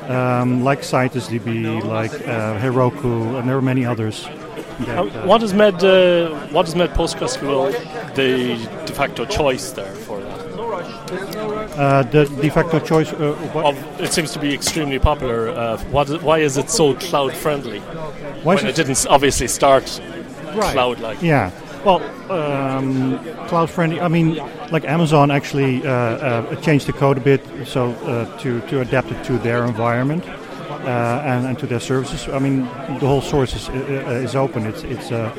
Um, 0.09 0.65
like 0.65 0.81
CitusDB, 0.83 1.83
like 1.85 2.13
uh, 2.27 2.59
Heroku, 2.59 3.39
and 3.39 3.49
there 3.49 3.57
are 3.57 3.63
many 3.63 3.85
others. 3.85 4.27
that, 4.87 4.99
Uh, 4.99 5.27
what 5.27 5.41
has 5.43 5.53
made 5.53 5.83
uh, 5.85 6.31
what 6.55 6.65
has 6.67 6.75
made 6.75 6.91
PostgreSQL 6.91 7.73
the 8.15 8.57
de 8.87 8.93
facto 8.93 9.25
choice 9.27 9.73
there 9.73 9.95
for 10.07 10.21
that? 10.21 10.39
Uh, 11.77 12.03
the 12.11 12.25
de 12.43 12.49
facto 12.51 12.79
choice. 12.81 13.13
Uh, 13.13 13.35
what, 13.53 13.65
Of, 13.67 14.01
it 14.01 14.13
seems 14.13 14.33
to 14.33 14.39
be 14.39 14.55
extremely 14.55 14.99
popular. 14.99 15.49
Uh, 15.51 15.77
what, 15.93 16.09
why 16.23 16.39
is 16.39 16.57
it 16.57 16.71
so 16.71 16.95
cloud 16.95 17.33
friendly? 17.35 17.81
why 17.81 18.55
when 18.57 18.59
it- 18.67 18.71
it 18.71 18.77
didn't 18.77 19.07
obviously 19.11 19.49
start 19.49 19.85
cloud 20.73 21.01
like. 21.01 21.21
Yeah. 21.23 21.51
Well, 21.89 22.03
um, 22.31 23.19
cloud 23.49 23.71
friendly. 23.71 23.99
I 23.99 24.09
mean, 24.09 24.37
like 24.71 24.85
Amazon 24.85 25.31
actually 25.31 25.87
uh, 25.87 25.91
uh, 25.91 26.57
changed 26.57 26.87
the 26.87 26.93
code 26.93 27.17
a 27.17 27.21
bit 27.23 27.41
so 27.65 27.93
uh, 27.93 28.39
to 28.41 28.61
to 28.69 28.83
adapt 28.83 29.11
it 29.11 29.25
to 29.25 29.39
their 29.39 29.65
environment 29.65 30.23
uh, 30.29 31.23
and, 31.25 31.47
and 31.47 31.59
to 31.61 31.67
their 31.67 31.81
services. 31.81 32.29
I 32.29 32.41
mean, 32.41 32.65
the 33.01 33.07
whole 33.07 33.23
source 33.23 33.55
is 33.57 33.71
is 34.25 34.37
open. 34.37 34.67
It's 34.67 34.83
it's 34.83 35.11
a 35.11 35.33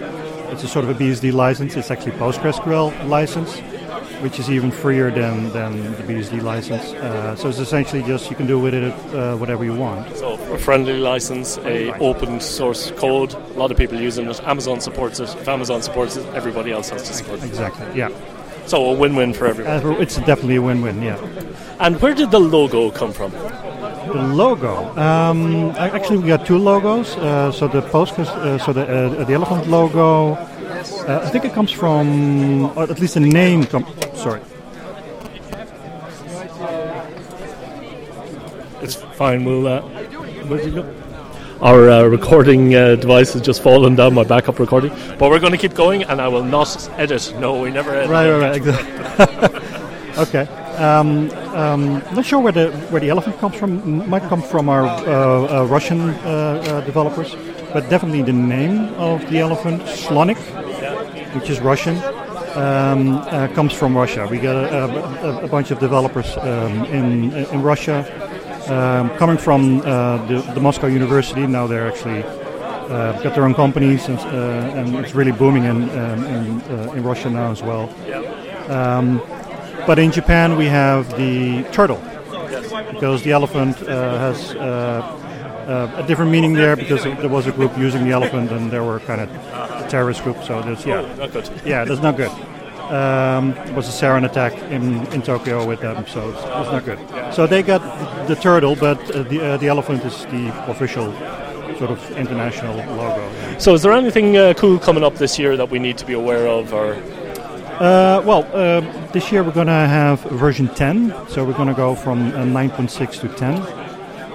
it's 0.52 0.64
a 0.64 0.68
sort 0.68 0.86
of 0.86 0.90
a 0.90 0.96
BSD 0.96 1.34
license. 1.34 1.78
It's 1.78 1.92
actually 1.92 2.14
PostgreSQL 2.14 3.08
license, 3.08 3.62
which 4.21 4.39
is 4.39 4.49
even 4.49 4.71
freer 4.71 5.12
than 5.12 5.49
than 5.51 5.71
the 5.93 6.03
BSD 6.03 6.41
license. 6.41 6.93
Uh, 6.93 7.36
so 7.36 7.49
it's 7.49 7.60
essentially 7.60 8.03
just 8.03 8.29
you 8.29 8.36
can 8.36 8.47
do 8.47 8.60
with 8.60 8.73
it 8.73 8.93
uh, 9.13 9.36
whatever 9.38 9.63
you 9.63 9.73
want. 9.73 10.15
So 10.15 10.34
a 10.53 10.58
friendly 10.58 10.97
license, 10.97 11.58
a 11.60 11.91
open 11.99 12.39
source 12.39 12.91
code. 12.91 13.34
A 13.34 13.60
lot 13.60 13.71
of 13.71 13.77
people 13.77 13.99
using 13.99 14.29
it. 14.29 14.41
Amazon 14.43 14.79
supports 14.82 15.19
it. 15.19 15.29
If 15.29 15.47
Amazon 15.47 15.82
supports 15.82 16.17
it, 16.17 16.25
everybody 16.34 16.71
else 16.71 16.89
has 16.89 17.03
to 17.03 17.13
support 17.13 17.39
it. 17.39 17.45
Exactly. 17.45 17.86
Yeah. 17.97 18.10
So 18.65 18.91
a 18.91 18.93
win-win 18.93 19.34
for 19.34 19.47
everyone. 19.47 19.84
Uh, 19.86 19.99
it's 19.99 20.17
definitely 20.17 20.58
a 20.58 20.62
win-win. 20.62 21.01
Yeah. 21.01 21.17
And 21.79 21.99
where 22.01 22.13
did 22.13 22.29
the 22.29 22.39
logo 22.39 22.91
come 22.91 23.12
from? 23.12 23.32
The 23.32 24.27
logo. 24.34 24.95
Um, 24.97 25.71
actually, 25.71 26.19
we 26.19 26.27
got 26.27 26.45
two 26.45 26.58
logos. 26.58 27.15
Uh, 27.17 27.51
so 27.51 27.67
the 27.67 27.82
post, 27.82 28.19
uh, 28.19 28.58
so 28.60 28.73
the 28.73 28.84
uh, 28.84 29.23
the 29.23 29.34
elephant 29.34 29.67
logo. 29.67 30.36
Uh, 30.80 31.22
I 31.24 31.30
think 31.30 31.46
it 31.46 31.54
comes 31.54 31.72
from, 31.72 32.65
or 32.78 32.84
at 32.84 33.00
least 33.00 33.15
the 33.15 33.20
name. 33.20 33.65
Com- 33.65 33.86
sorry. 34.15 34.42
It's 38.82 38.96
fine. 38.96 39.44
We'll. 39.44 39.68
Uh, 39.68 39.82
where 40.48 40.60
did 40.60 40.74
you 40.74 40.82
go? 40.82 40.96
Our 41.62 41.89
uh, 41.89 42.04
recording 42.04 42.74
uh, 42.74 42.96
device 42.96 43.34
has 43.34 43.42
just 43.42 43.62
fallen 43.62 43.96
down, 43.96 44.13
my 44.13 44.24
backup 44.24 44.60
recording. 44.60 44.92
But 45.18 45.30
we're 45.30 45.39
going 45.39 45.52
to 45.52 45.58
keep 45.58 45.74
going, 45.74 46.04
and 46.04 46.22
I 46.22 46.30
will 46.30 46.46
not 46.46 46.89
edit. 46.98 47.34
No, 47.38 47.62
we 47.62 47.70
never 47.70 47.94
edit. 47.94 48.10
Right, 48.10 48.32
right, 48.32 48.39
right. 48.39 48.56
Exactly. 48.56 49.60
okay. 50.24 50.48
Um, 50.78 51.30
um, 51.54 52.02
not 52.15 52.26
sure 52.26 52.39
where 52.39 52.54
the 52.54 52.72
where 52.89 53.02
the 53.02 53.10
elephant 53.10 53.38
comes 53.39 53.56
from. 53.56 54.08
Might 54.10 54.24
come 54.24 54.42
from 54.42 54.70
our 54.70 54.86
uh, 54.86 55.63
uh, 55.63 55.65
Russian 55.65 56.08
developers, 56.86 57.36
but 57.73 57.89
definitely 57.89 58.23
the 58.23 58.34
name 58.34 58.93
of 58.95 59.27
the 59.29 59.39
elephant, 59.39 59.82
Slonik, 59.84 60.38
which 61.36 61.49
is 61.49 61.60
Russian, 61.60 61.97
um, 62.55 63.17
uh, 63.17 63.47
comes 63.53 63.73
from 63.73 63.95
Russia. 63.95 64.27
We 64.29 64.39
got 64.39 64.55
a, 64.55 64.86
a, 65.25 65.45
a 65.45 65.47
bunch 65.47 65.71
of 65.71 65.79
developers 65.79 66.38
um, 66.38 66.86
in 66.86 67.34
in 67.34 67.62
Russia, 67.62 68.03
um, 68.67 69.10
coming 69.17 69.38
from 69.38 69.82
uh, 69.82 70.25
the, 70.27 70.41
the 70.53 70.60
Moscow 70.60 70.88
University. 70.88 71.45
Now 71.47 71.67
they're 71.67 71.88
actually 71.88 72.23
uh, 72.23 73.21
got 73.21 73.36
their 73.36 73.45
own 73.45 73.53
companies, 73.53 74.08
and, 74.08 74.19
uh, 74.19 74.77
and 74.77 74.95
it's 74.95 75.13
really 75.13 75.32
booming 75.32 75.65
in 75.65 75.89
um, 75.89 76.25
in, 76.25 76.62
uh, 76.62 76.93
in 76.95 77.03
Russia 77.03 77.29
now 77.29 77.51
as 77.51 77.62
well. 77.62 77.89
Um, 78.69 79.21
but 79.86 79.99
in 79.99 80.12
Japan, 80.12 80.58
we 80.58 80.65
have 80.65 81.10
the 81.17 81.63
turtle 81.71 82.01
because 82.91 83.23
the 83.23 83.32
elephant 83.32 83.82
uh, 83.84 84.17
has 84.17 84.55
uh, 85.69 86.01
a 86.03 86.08
different 86.08 86.32
meaning 86.32 86.53
there 86.53 86.75
because 86.75 87.03
there 87.03 87.29
was 87.29 87.45
a 87.47 87.51
group 87.51 87.77
using 87.77 88.03
the 88.03 88.12
elephant 88.12 88.51
and 88.51 88.71
there 88.71 88.84
were 88.84 88.99
kind 89.01 89.21
of 89.21 89.29
a 89.29 89.88
terrorist 89.89 90.23
group. 90.23 90.43
So 90.43 90.62
there's 90.62 90.86
yeah, 90.86 91.01
Not 91.17 91.32
good. 91.32 91.49
yeah, 91.65 91.86
that's 91.86 92.01
not 92.01 92.17
good. 92.17 92.32
Um, 92.91 93.51
it 93.69 93.75
was 93.75 93.88
a 93.88 93.91
sarin 93.91 94.25
attack 94.25 94.53
in, 94.71 95.05
in 95.13 95.21
Tokyo 95.21 95.63
with 95.67 95.79
them, 95.82 96.08
so 96.08 96.29
it's, 96.32 96.39
it's 96.39 96.71
not 96.75 96.84
good. 96.86 96.99
So 97.34 97.45
they 97.45 97.62
got 97.62 97.82
the 98.27 98.36
turtle, 98.36 98.75
but 98.75 98.97
uh, 99.15 99.21
the 99.23 99.39
uh, 99.53 99.58
the 99.58 99.67
elephant 99.67 100.03
is 100.05 100.25
the 100.25 100.49
official 100.67 101.13
sort 101.77 101.91
of 101.91 101.99
international 102.17 102.75
logo. 102.97 103.23
So, 103.60 103.75
is 103.75 103.84
there 103.84 103.93
anything 103.93 104.36
uh, 104.38 104.53
cool 104.58 104.79
coming 104.79 105.03
up 105.03 105.15
this 105.15 105.38
year 105.38 105.55
that 105.55 105.69
we 105.69 105.77
need 105.77 105.97
to 105.99 106.05
be 106.05 106.13
aware 106.13 106.47
of, 106.47 106.73
or 106.73 106.97
Uh, 107.79 108.21
well, 108.25 108.43
uh, 108.53 108.82
this 109.13 109.32
year 109.32 109.41
we're 109.43 109.53
going 109.53 109.67
to 109.67 109.88
have 109.88 110.19
version 110.45 110.67
10, 110.67 111.13
so 111.29 111.45
we're 111.45 111.53
going 111.53 111.69
to 111.69 111.73
go 111.86 111.95
from 111.95 112.19
uh, 112.34 112.43
9.6 112.43 113.21
to 113.21 113.27
10. 113.29 113.55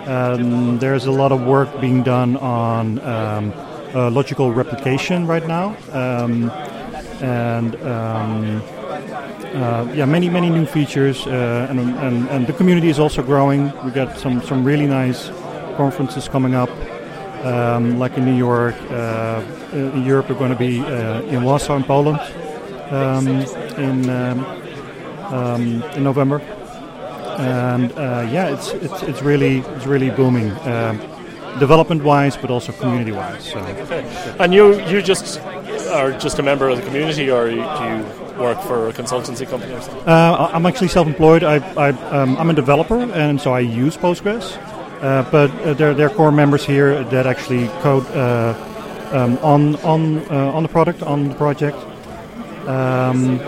Um, 0.07 0.79
there's 0.79 1.07
a 1.07 1.11
lot 1.11 1.33
of 1.33 1.43
work 1.43 1.81
being 1.81 2.03
done 2.03 2.37
on 2.37 2.99
um, 3.01 3.53
uh, 3.95 4.11
logical 4.11 4.53
replication 4.53 5.27
right 5.27 5.47
now, 5.47 5.77
um, 5.93 6.51
and 7.23 7.77
um, 7.83 8.63
uh, 9.55 9.91
yeah, 9.95 10.05
many 10.05 10.29
many 10.29 10.51
new 10.51 10.67
features, 10.67 11.27
uh, 11.27 11.69
and, 11.71 11.81
and 11.81 12.29
and 12.29 12.47
the 12.47 12.53
community 12.53 12.89
is 12.89 12.99
also 12.99 13.23
growing. 13.23 13.73
We 13.85 13.93
got 13.93 14.19
some 14.19 14.43
some 14.43 14.63
really 14.63 14.87
nice 14.87 15.31
conferences 15.77 16.29
coming 16.29 16.55
up. 16.55 16.71
Um, 17.45 17.99
like 17.99 18.17
in 18.17 18.25
New 18.25 18.37
York, 18.37 18.75
uh, 18.91 19.43
in 19.73 20.05
Europe, 20.05 20.31
we're 20.31 20.39
going 20.39 20.51
to 20.51 20.59
be 20.59 20.81
uh, 20.81 21.21
in 21.23 21.45
Warsaw, 21.45 21.77
in 21.77 21.85
Poland, 21.85 22.19
um, 22.91 23.29
in 23.79 24.09
in 25.97 26.03
November, 26.03 26.41
and 27.39 27.93
uh, 27.93 28.29
yeah, 28.31 28.55
it's 28.55 28.69
it's 28.71 29.03
it's 29.03 29.23
really 29.23 29.59
it's 29.59 29.87
really 29.87 30.11
booming, 30.11 30.51
um, 30.67 30.99
development-wise, 31.59 32.37
but 32.37 32.51
also 32.51 32.73
community-wise. 32.73 33.51
So 33.53 33.59
and 34.39 34.53
you 34.53 34.81
you 34.87 35.03
just 35.03 35.41
are 35.91 36.13
just 36.19 36.39
a 36.39 36.43
member 36.43 36.69
of 36.69 36.77
the 36.79 36.85
community, 36.85 37.31
or 37.31 37.49
do 37.49 37.57
you 37.57 38.05
work 38.39 38.61
for 38.63 38.89
a 38.89 38.93
consultancy 38.93 39.49
company 39.49 39.73
or 39.73 39.81
something? 39.81 40.09
uh, 40.09 40.51
I'm 40.53 40.67
actually 40.67 40.89
self-employed. 40.89 41.45
I, 41.45 41.57
I 41.77 41.89
um, 42.11 42.37
I'm 42.37 42.51
a 42.51 42.55
developer, 42.55 42.99
and 42.99 43.41
so 43.41 43.53
I 43.53 43.61
use 43.61 43.97
Postgres. 43.97 44.57
Uh, 45.03 45.23
but 45.31 45.51
uh, 45.51 45.75
there 45.75 45.95
there 45.95 46.07
are 46.07 46.15
core 46.15 46.33
members 46.33 46.65
here 46.65 47.05
that 47.05 47.27
actually 47.27 47.69
code 47.83 48.07
uh, 48.17 48.55
um, 49.13 49.39
on 49.43 49.77
on 49.77 50.19
uh, 50.31 50.57
on 50.57 50.63
the 50.63 50.69
product 50.69 51.03
on 51.03 51.29
the 51.29 51.35
project. 51.35 51.77
Um, 52.67 53.39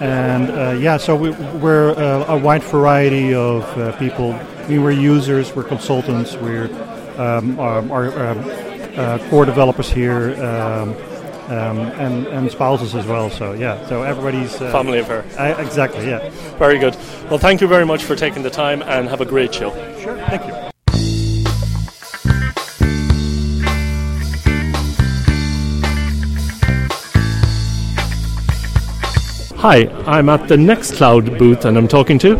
and 0.00 0.50
uh, 0.50 0.70
yeah, 0.78 0.96
so 0.96 1.16
we, 1.16 1.30
we're 1.58 1.90
uh, 1.90 2.34
a 2.34 2.38
wide 2.38 2.62
variety 2.62 3.34
of 3.34 3.62
uh, 3.78 3.96
people. 3.98 4.32
I 4.32 4.68
mean, 4.68 4.82
we're 4.82 4.90
users, 4.90 5.54
we're 5.54 5.64
consultants, 5.64 6.34
we're 6.36 6.66
um, 7.18 7.58
our, 7.58 7.90
our 7.90 8.10
uh, 8.96 9.26
core 9.30 9.44
developers 9.44 9.90
here, 9.90 10.34
um, 10.44 10.94
um, 11.48 11.78
and 11.98 12.26
and 12.26 12.50
spouses 12.50 12.94
as 12.94 13.06
well. 13.06 13.30
So 13.30 13.52
yeah, 13.52 13.86
so 13.86 14.02
everybody's 14.02 14.60
uh, 14.60 14.72
Family 14.72 14.98
affair. 14.98 15.24
I, 15.38 15.52
exactly, 15.62 16.06
yeah. 16.08 16.28
Very 16.58 16.78
good. 16.78 16.96
Well, 17.30 17.38
thank 17.38 17.60
you 17.60 17.68
very 17.68 17.86
much 17.86 18.04
for 18.04 18.16
taking 18.16 18.42
the 18.42 18.50
time, 18.50 18.82
and 18.82 19.08
have 19.08 19.20
a 19.20 19.26
great 19.26 19.54
show. 19.54 19.70
Sure, 20.00 20.16
thank 20.16 20.46
you. 20.46 20.65
Hi, 29.58 29.86
I'm 30.06 30.28
at 30.28 30.48
the 30.48 30.56
Nextcloud 30.56 31.38
booth, 31.38 31.64
and 31.64 31.78
I'm 31.78 31.88
talking 31.88 32.18
to. 32.18 32.38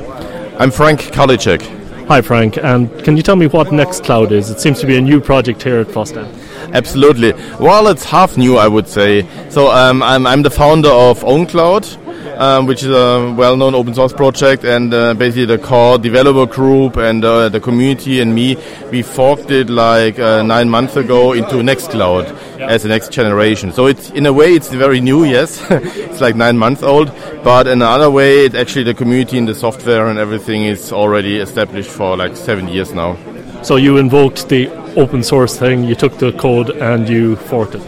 I'm 0.58 0.70
Frank 0.70 1.00
Karlitschek. 1.00 1.62
Hi, 2.08 2.20
Frank. 2.20 2.58
And 2.58 2.90
can 3.04 3.16
you 3.16 3.22
tell 3.22 3.36
me 3.36 3.46
what 3.46 3.68
Nextcloud 3.68 4.32
is? 4.32 4.50
It 4.50 4.60
seems 4.60 4.80
to 4.80 4.86
be 4.86 4.98
a 4.98 5.00
new 5.00 5.18
project 5.18 5.62
here 5.62 5.78
at 5.80 5.86
FOSDEM. 5.86 6.30
Absolutely. 6.74 7.32
Well, 7.58 7.88
it's 7.88 8.04
half 8.04 8.36
new, 8.36 8.58
I 8.58 8.68
would 8.68 8.86
say. 8.86 9.26
So 9.48 9.70
um, 9.70 10.02
I'm, 10.02 10.26
I'm 10.26 10.42
the 10.42 10.50
founder 10.50 10.90
of 10.90 11.20
OwnCloud, 11.20 12.05
um, 12.36 12.66
which 12.66 12.82
is 12.82 12.90
a 12.90 13.32
well-known 13.36 13.74
open 13.74 13.94
source 13.94 14.12
project, 14.12 14.64
and 14.64 14.92
uh, 14.92 15.14
basically 15.14 15.46
the 15.46 15.58
core 15.58 15.98
developer 15.98 16.46
group 16.52 16.96
and 16.96 17.24
uh, 17.24 17.48
the 17.48 17.60
community 17.60 18.20
and 18.20 18.34
me, 18.34 18.56
we 18.90 19.02
forked 19.02 19.50
it 19.50 19.70
like 19.70 20.18
uh, 20.18 20.42
nine 20.42 20.68
months 20.68 20.96
ago 20.96 21.32
into 21.32 21.56
Nextcloud 21.56 22.60
as 22.60 22.82
the 22.82 22.88
next 22.88 23.12
generation. 23.12 23.72
So 23.72 23.86
it's 23.86 24.10
in 24.10 24.26
a 24.26 24.32
way 24.32 24.54
it's 24.54 24.68
very 24.68 25.00
new, 25.00 25.24
yes. 25.24 25.64
it's 25.70 26.20
like 26.20 26.36
nine 26.36 26.58
months 26.58 26.82
old, 26.82 27.08
but 27.42 27.66
in 27.66 27.82
another 27.82 28.10
way, 28.10 28.44
it's 28.44 28.54
actually 28.54 28.84
the 28.84 28.94
community 28.94 29.38
and 29.38 29.48
the 29.48 29.54
software 29.54 30.08
and 30.08 30.18
everything 30.18 30.64
is 30.64 30.92
already 30.92 31.38
established 31.38 31.90
for 31.90 32.16
like 32.16 32.36
seven 32.36 32.68
years 32.68 32.92
now. 32.92 33.16
So 33.62 33.76
you 33.76 33.96
invoked 33.96 34.48
the 34.48 34.68
open 34.96 35.22
source 35.22 35.58
thing, 35.58 35.84
you 35.84 35.94
took 35.94 36.18
the 36.18 36.32
code, 36.32 36.70
and 36.70 37.08
you 37.08 37.36
forked 37.36 37.74
it. 37.74 37.82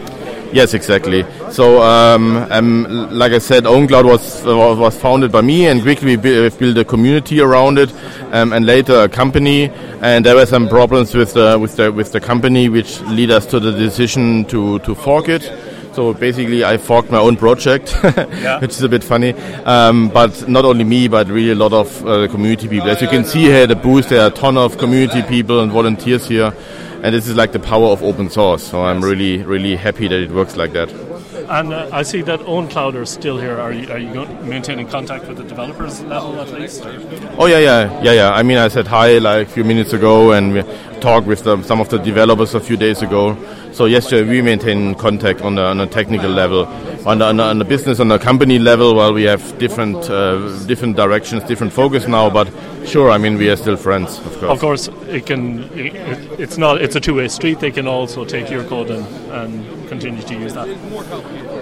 Yes, 0.51 0.73
exactly. 0.73 1.23
So, 1.51 1.81
um, 1.81 2.37
um, 2.51 3.09
like 3.11 3.31
I 3.31 3.39
said, 3.39 3.63
OwnCloud 3.63 4.05
was 4.05 4.45
uh, 4.45 4.55
was 4.77 4.97
founded 4.97 5.31
by 5.31 5.41
me, 5.41 5.65
and 5.67 5.81
quickly 5.81 6.15
we 6.15 6.49
built 6.49 6.77
a 6.77 6.85
community 6.85 7.41
around 7.41 7.79
it, 7.79 7.91
um, 8.31 8.53
and 8.53 8.65
later 8.65 9.01
a 9.01 9.09
company. 9.09 9.69
And 10.01 10.25
there 10.25 10.35
were 10.35 10.45
some 10.45 10.69
problems 10.69 11.15
with 11.15 11.33
the 11.33 11.57
with 11.59 11.75
the 11.75 11.91
with 11.91 12.11
the 12.11 12.19
company, 12.19 12.69
which 12.69 13.01
lead 13.01 13.31
us 13.31 13.45
to 13.47 13.59
the 13.59 13.71
decision 13.71 14.45
to 14.45 14.79
to 14.79 14.95
fork 14.95 15.27
it. 15.27 15.51
So 15.93 16.13
basically, 16.13 16.63
I 16.63 16.77
forked 16.77 17.09
my 17.09 17.17
own 17.17 17.35
project, 17.35 17.91
which 18.61 18.71
is 18.71 18.83
a 18.83 18.89
bit 18.89 19.03
funny. 19.03 19.33
Um, 19.65 20.09
but 20.09 20.47
not 20.47 20.65
only 20.65 20.83
me, 20.83 21.07
but 21.07 21.27
really 21.27 21.51
a 21.51 21.55
lot 21.55 21.73
of 21.73 22.05
uh, 22.05 22.27
community 22.27 22.67
people. 22.67 22.89
As 22.89 23.01
you 23.01 23.07
can 23.07 23.25
see 23.25 23.41
here 23.41 23.65
the 23.65 23.75
booth, 23.75 24.09
there 24.09 24.21
are 24.21 24.27
a 24.27 24.31
ton 24.31 24.55
of 24.57 24.77
community 24.77 25.23
people 25.23 25.61
and 25.61 25.71
volunteers 25.71 26.27
here. 26.27 26.53
And 27.01 27.15
this 27.15 27.27
is 27.27 27.35
like 27.35 27.53
the 27.53 27.59
power 27.59 27.87
of 27.87 28.03
open 28.03 28.29
source. 28.29 28.63
So 28.63 28.83
I'm 28.83 29.01
really, 29.01 29.41
really 29.43 29.75
happy 29.75 30.07
that 30.07 30.19
it 30.19 30.31
works 30.31 30.55
like 30.57 30.73
that. 30.73 31.08
And 31.49 31.73
uh, 31.73 31.89
I 31.91 32.03
see 32.03 32.21
that 32.21 32.41
OwnCloud 32.41 32.93
are 32.93 33.05
still 33.07 33.39
here. 33.39 33.59
Are 33.59 33.73
you, 33.73 33.91
are 33.91 33.97
you 33.97 34.25
maintaining 34.43 34.87
contact 34.87 35.27
with 35.27 35.37
the 35.37 35.43
developers 35.43 35.99
level 36.03 36.39
at 36.39 36.49
least? 36.49 36.85
Or? 36.85 36.91
Oh 37.39 37.47
yeah, 37.47 37.57
yeah, 37.57 38.03
yeah, 38.03 38.11
yeah. 38.11 38.31
I 38.31 38.43
mean, 38.43 38.59
I 38.59 38.67
said 38.67 38.85
hi 38.85 39.17
like 39.17 39.47
a 39.47 39.49
few 39.49 39.63
minutes 39.63 39.91
ago, 39.91 40.33
and 40.33 40.53
we 40.99 41.03
talked 41.03 41.27
with 41.27 41.43
the, 41.43 41.61
some 41.63 41.79
of 41.79 41.89
the 41.89 41.97
developers 41.97 42.53
a 42.55 42.59
few 42.59 42.75
days 42.75 43.01
ago. 43.01 43.37
So 43.71 43.85
yes, 43.85 44.11
uh, 44.11 44.25
we 44.27 44.41
maintain 44.41 44.95
contact 44.95 45.41
on 45.41 45.55
the 45.55 45.63
on 45.63 45.79
a 45.79 45.87
technical 45.87 46.29
level, 46.29 46.65
on 47.05 47.19
the, 47.19 47.25
on 47.25 47.37
the, 47.37 47.43
on 47.43 47.59
the 47.59 47.65
business, 47.65 47.99
on 47.99 48.09
the 48.09 48.19
company 48.19 48.59
level. 48.59 48.95
Well, 48.95 49.13
we 49.13 49.23
have 49.23 49.57
different 49.59 50.09
uh, 50.09 50.65
different 50.65 50.97
directions, 50.97 51.43
different 51.43 51.71
focus 51.73 52.07
now, 52.07 52.29
but 52.29 52.49
sure, 52.85 53.11
I 53.11 53.17
mean, 53.17 53.37
we 53.37 53.49
are 53.49 53.55
still 53.55 53.77
friends, 53.77 54.17
of 54.19 54.39
course. 54.39 54.51
Of 54.51 54.59
course, 54.59 54.87
it 55.07 55.25
can. 55.25 55.63
It, 55.77 55.95
it's 56.39 56.57
not. 56.57 56.81
It's 56.81 56.95
a 56.95 56.99
two-way 56.99 57.27
street. 57.29 57.59
They 57.59 57.71
can 57.71 57.87
also 57.87 58.25
take 58.25 58.49
your 58.49 58.63
code 58.65 58.89
and, 58.89 59.05
and 59.31 59.89
continue 59.89 60.21
to 60.23 60.33
use 60.33 60.53
that. 60.53 60.67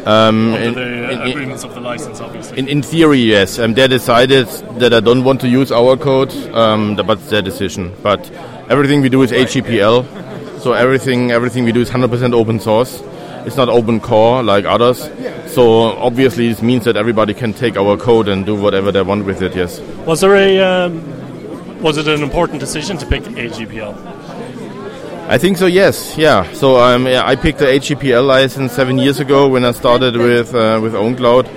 Um, 0.08 0.54
Under 0.54 0.64
in- 0.64 0.74
the 0.74 0.82
in- 0.82 1.20
uh, 1.20 1.24
in- 1.24 1.32
agreements 1.32 1.64
of 1.64 1.74
the 1.76 1.82
license, 1.82 2.22
obviously. 2.22 2.58
In, 2.58 2.68
in 2.68 2.82
theory, 2.82 3.20
yes. 3.20 3.60
Um, 3.60 3.74
they 3.74 3.88
decided 3.88 4.48
that 4.80 4.94
I 4.94 5.02
don't 5.02 5.24
want 5.24 5.42
to 5.42 5.48
use 5.50 5.72
our 5.72 5.98
code, 5.98 6.32
um, 6.56 6.96
but 6.96 7.20
it's 7.20 7.30
their 7.30 7.42
decision. 7.42 7.94
But 8.02 8.32
everything 8.70 9.02
we 9.02 9.10
do 9.10 9.22
is 9.22 9.32
AGPL, 9.32 10.62
so 10.62 10.74
everything 10.74 11.32
everything 11.32 11.64
we 11.64 11.72
do 11.72 11.82
is 11.82 11.90
100% 11.90 12.34
open 12.34 12.60
source. 12.60 13.02
It's 13.46 13.56
not 13.56 13.70
open 13.70 14.00
core 14.02 14.44
like 14.44 14.66
others. 14.66 15.10
So 15.54 15.98
obviously, 15.98 16.50
this 16.50 16.62
means 16.62 16.84
that 16.84 16.98
everybody 16.98 17.34
can 17.34 17.54
take 17.54 17.78
our 17.78 17.96
code 17.96 18.28
and 18.28 18.46
do 18.46 18.56
whatever 18.56 18.92
they 18.92 19.02
want 19.02 19.26
with 19.26 19.42
it. 19.42 19.56
Yes. 19.56 19.80
Was 20.06 20.22
there 20.22 20.36
a 20.36 20.60
um, 20.60 21.82
was 21.82 21.98
it 21.98 22.08
an 22.08 22.24
important 22.24 22.60
decision 22.60 22.98
to 22.98 23.06
pick 23.06 23.24
AGPL? 23.24 23.96
I 25.30 25.38
think 25.38 25.58
so. 25.58 25.66
Yes. 25.66 26.18
Yeah. 26.18 26.52
So 26.54 26.78
um, 26.78 27.06
yeah, 27.08 27.26
I 27.26 27.36
picked 27.36 27.60
the 27.60 27.66
AGPL 27.66 28.26
license 28.26 28.74
seven 28.74 28.98
years 28.98 29.20
ago 29.20 29.48
when 29.48 29.64
I 29.66 29.72
started 29.72 30.16
with 30.16 30.54
uh, 30.54 30.80
with 30.82 30.94
OwnCloud, 30.94 31.48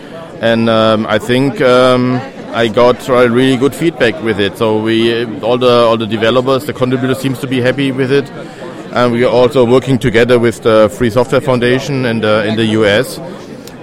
and 0.41 0.69
um, 0.69 1.07
I 1.07 1.19
think 1.19 1.61
um, 1.61 2.21
I 2.53 2.69
got 2.69 3.09
uh, 3.09 3.29
really 3.29 3.57
good 3.57 3.75
feedback 3.75 4.21
with 4.23 4.41
it. 4.41 4.59
So 4.59 4.83
we 4.83 5.25
all 5.41 5.57
the 5.57 5.71
all 5.71 5.97
the 5.97 6.07
developers, 6.07 6.67
the 6.67 6.73
contributors 6.73 7.19
seems 7.21 7.39
to 7.41 7.47
be 7.47 7.61
happy 7.61 7.93
with 7.93 8.11
it, 8.11 8.29
and 8.93 9.13
we 9.13 9.25
are 9.25 9.33
also 9.33 9.65
working 9.65 9.99
together 9.99 10.39
with 10.39 10.63
the 10.63 10.89
Free 10.97 11.11
Software 11.11 11.41
Foundation 11.41 12.05
in 12.05 12.21
the 12.21 12.47
in 12.47 12.57
the 12.57 12.67
US. 12.81 13.21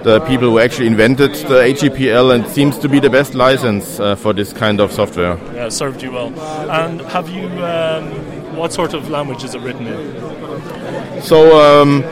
The 0.02 0.20
people 0.20 0.50
who 0.50 0.58
actually 0.58 0.86
invented 0.86 1.34
the 1.34 1.60
AGPL 1.60 2.34
and 2.34 2.46
seems 2.46 2.78
to 2.78 2.88
be 2.88 3.00
the 3.00 3.10
best 3.10 3.34
license 3.34 3.98
uh, 3.98 4.14
for 4.14 4.32
this 4.32 4.52
kind 4.52 4.80
of 4.80 4.92
software. 4.92 5.36
Yeah, 5.54 5.70
served 5.70 6.02
you 6.02 6.12
well. 6.12 6.28
And 6.70 7.00
have 7.02 7.28
you? 7.28 7.48
Um, 7.64 8.28
what 8.56 8.72
sort 8.72 8.92
of 8.92 9.08
language 9.08 9.44
is 9.44 9.54
it 9.54 9.60
written 9.62 9.86
in? 9.86 11.22
So 11.22 11.58
um, 11.58 12.02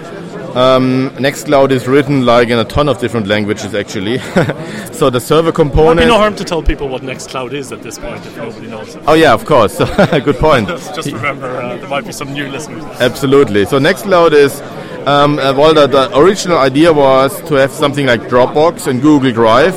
um, 0.57 1.11
Nextcloud 1.17 1.71
is 1.71 1.87
written 1.87 2.25
like 2.25 2.49
in 2.49 2.59
a 2.59 2.65
ton 2.65 2.89
of 2.89 2.99
different 2.99 3.27
languages 3.27 3.75
actually. 3.75 4.19
so 4.93 5.11
the 5.11 5.21
server 5.21 5.53
component. 5.53 5.67
Component. 5.77 6.01
be 6.01 6.07
no 6.07 6.17
harm 6.17 6.35
to 6.37 6.45
tell 6.45 6.63
people 6.63 6.89
what 6.89 7.03
Nextcloud 7.03 7.53
is 7.53 7.73
at 7.73 7.83
this 7.83 7.99
point 7.99 8.25
if 8.25 8.37
nobody 8.37 8.67
knows. 8.67 8.97
Oh 9.07 9.13
yeah, 9.13 9.35
of 9.35 9.45
course. 9.45 9.79
Good 9.79 10.37
point. 10.37 10.69
Just 10.95 11.13
remember, 11.13 11.61
uh, 11.61 11.77
there 11.77 11.89
might 11.89 12.07
be 12.07 12.13
some 12.13 12.33
new 12.33 12.49
listeners. 12.49 12.83
Absolutely. 13.01 13.67
So 13.67 13.79
Nextcloud 13.79 14.33
is 14.33 14.63
um, 15.07 15.39
uh, 15.39 15.53
well, 15.53 15.73
the, 15.73 15.87
the 15.87 16.19
original 16.19 16.59
idea 16.59 16.93
was 16.93 17.41
to 17.43 17.55
have 17.55 17.71
something 17.71 18.07
like 18.07 18.23
Dropbox 18.23 18.89
and 18.89 19.01
Google 19.01 19.31
Drive, 19.31 19.75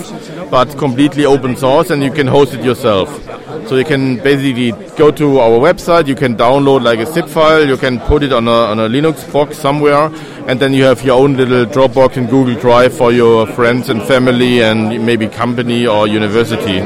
but 0.50 0.78
completely 0.78 1.26
open 1.26 1.56
source, 1.56 1.90
and 1.90 2.04
you 2.04 2.12
can 2.12 2.28
host 2.28 2.54
it 2.54 2.64
yourself. 2.64 3.10
So 3.68 3.76
you 3.76 3.86
can 3.86 4.18
basically 4.18 4.72
go 4.98 5.12
to 5.12 5.40
our 5.40 5.60
website, 5.60 6.08
you 6.08 6.16
can 6.16 6.36
download 6.36 6.84
like 6.84 7.00
a 7.00 7.06
zip 7.06 7.28
file, 7.28 7.68
you 7.68 7.78
can 7.78 8.00
put 8.00 8.24
it 8.24 8.34
on 8.34 8.48
a, 8.48 8.52
on 8.52 8.80
a 8.80 8.90
Linux 8.90 9.32
box 9.32 9.58
somewhere, 9.58 10.10
and 10.48 10.60
then 10.60 10.74
you 10.74 10.84
have 10.84 11.04
your 11.04 11.20
own 11.20 11.38
little 11.38 11.66
Dropbox 11.66 12.18
and 12.18 12.30
Google 12.30 12.60
Drive 12.60 12.98
for 12.98 13.12
your 13.12 13.46
friends 13.48 13.90
and 13.90 14.02
family 14.04 14.64
and 14.64 15.06
maybe 15.06 15.28
company 15.28 15.86
or 15.86 16.08
university. 16.08 16.80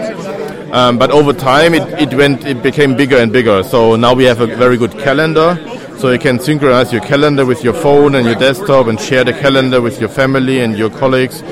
Um, 0.74 0.98
but 0.98 1.12
over 1.12 1.34
time, 1.34 1.74
it, 1.74 1.88
it 2.02 2.14
went, 2.16 2.46
it 2.46 2.64
became 2.64 2.96
bigger 2.98 3.18
and 3.18 3.32
bigger. 3.32 3.64
So 3.64 3.96
now 3.96 4.14
we 4.14 4.24
have 4.24 4.42
a 4.42 4.48
very 4.48 4.76
good 4.76 4.92
calendar. 4.94 5.56
So 6.00 6.12
you 6.12 6.20
can 6.20 6.40
synchronize 6.40 6.92
your 6.92 7.04
calendar 7.04 7.46
with 7.46 7.64
your 7.64 7.74
phone 7.74 8.16
and 8.16 8.26
your 8.26 8.36
desktop 8.36 8.88
and 8.88 9.00
share 9.00 9.24
the 9.24 9.32
calendar 9.32 9.80
with 9.82 10.02
your 10.02 10.10
family 10.10 10.60
and 10.60 10.78
your 10.78 10.90
colleagues. 10.90 11.44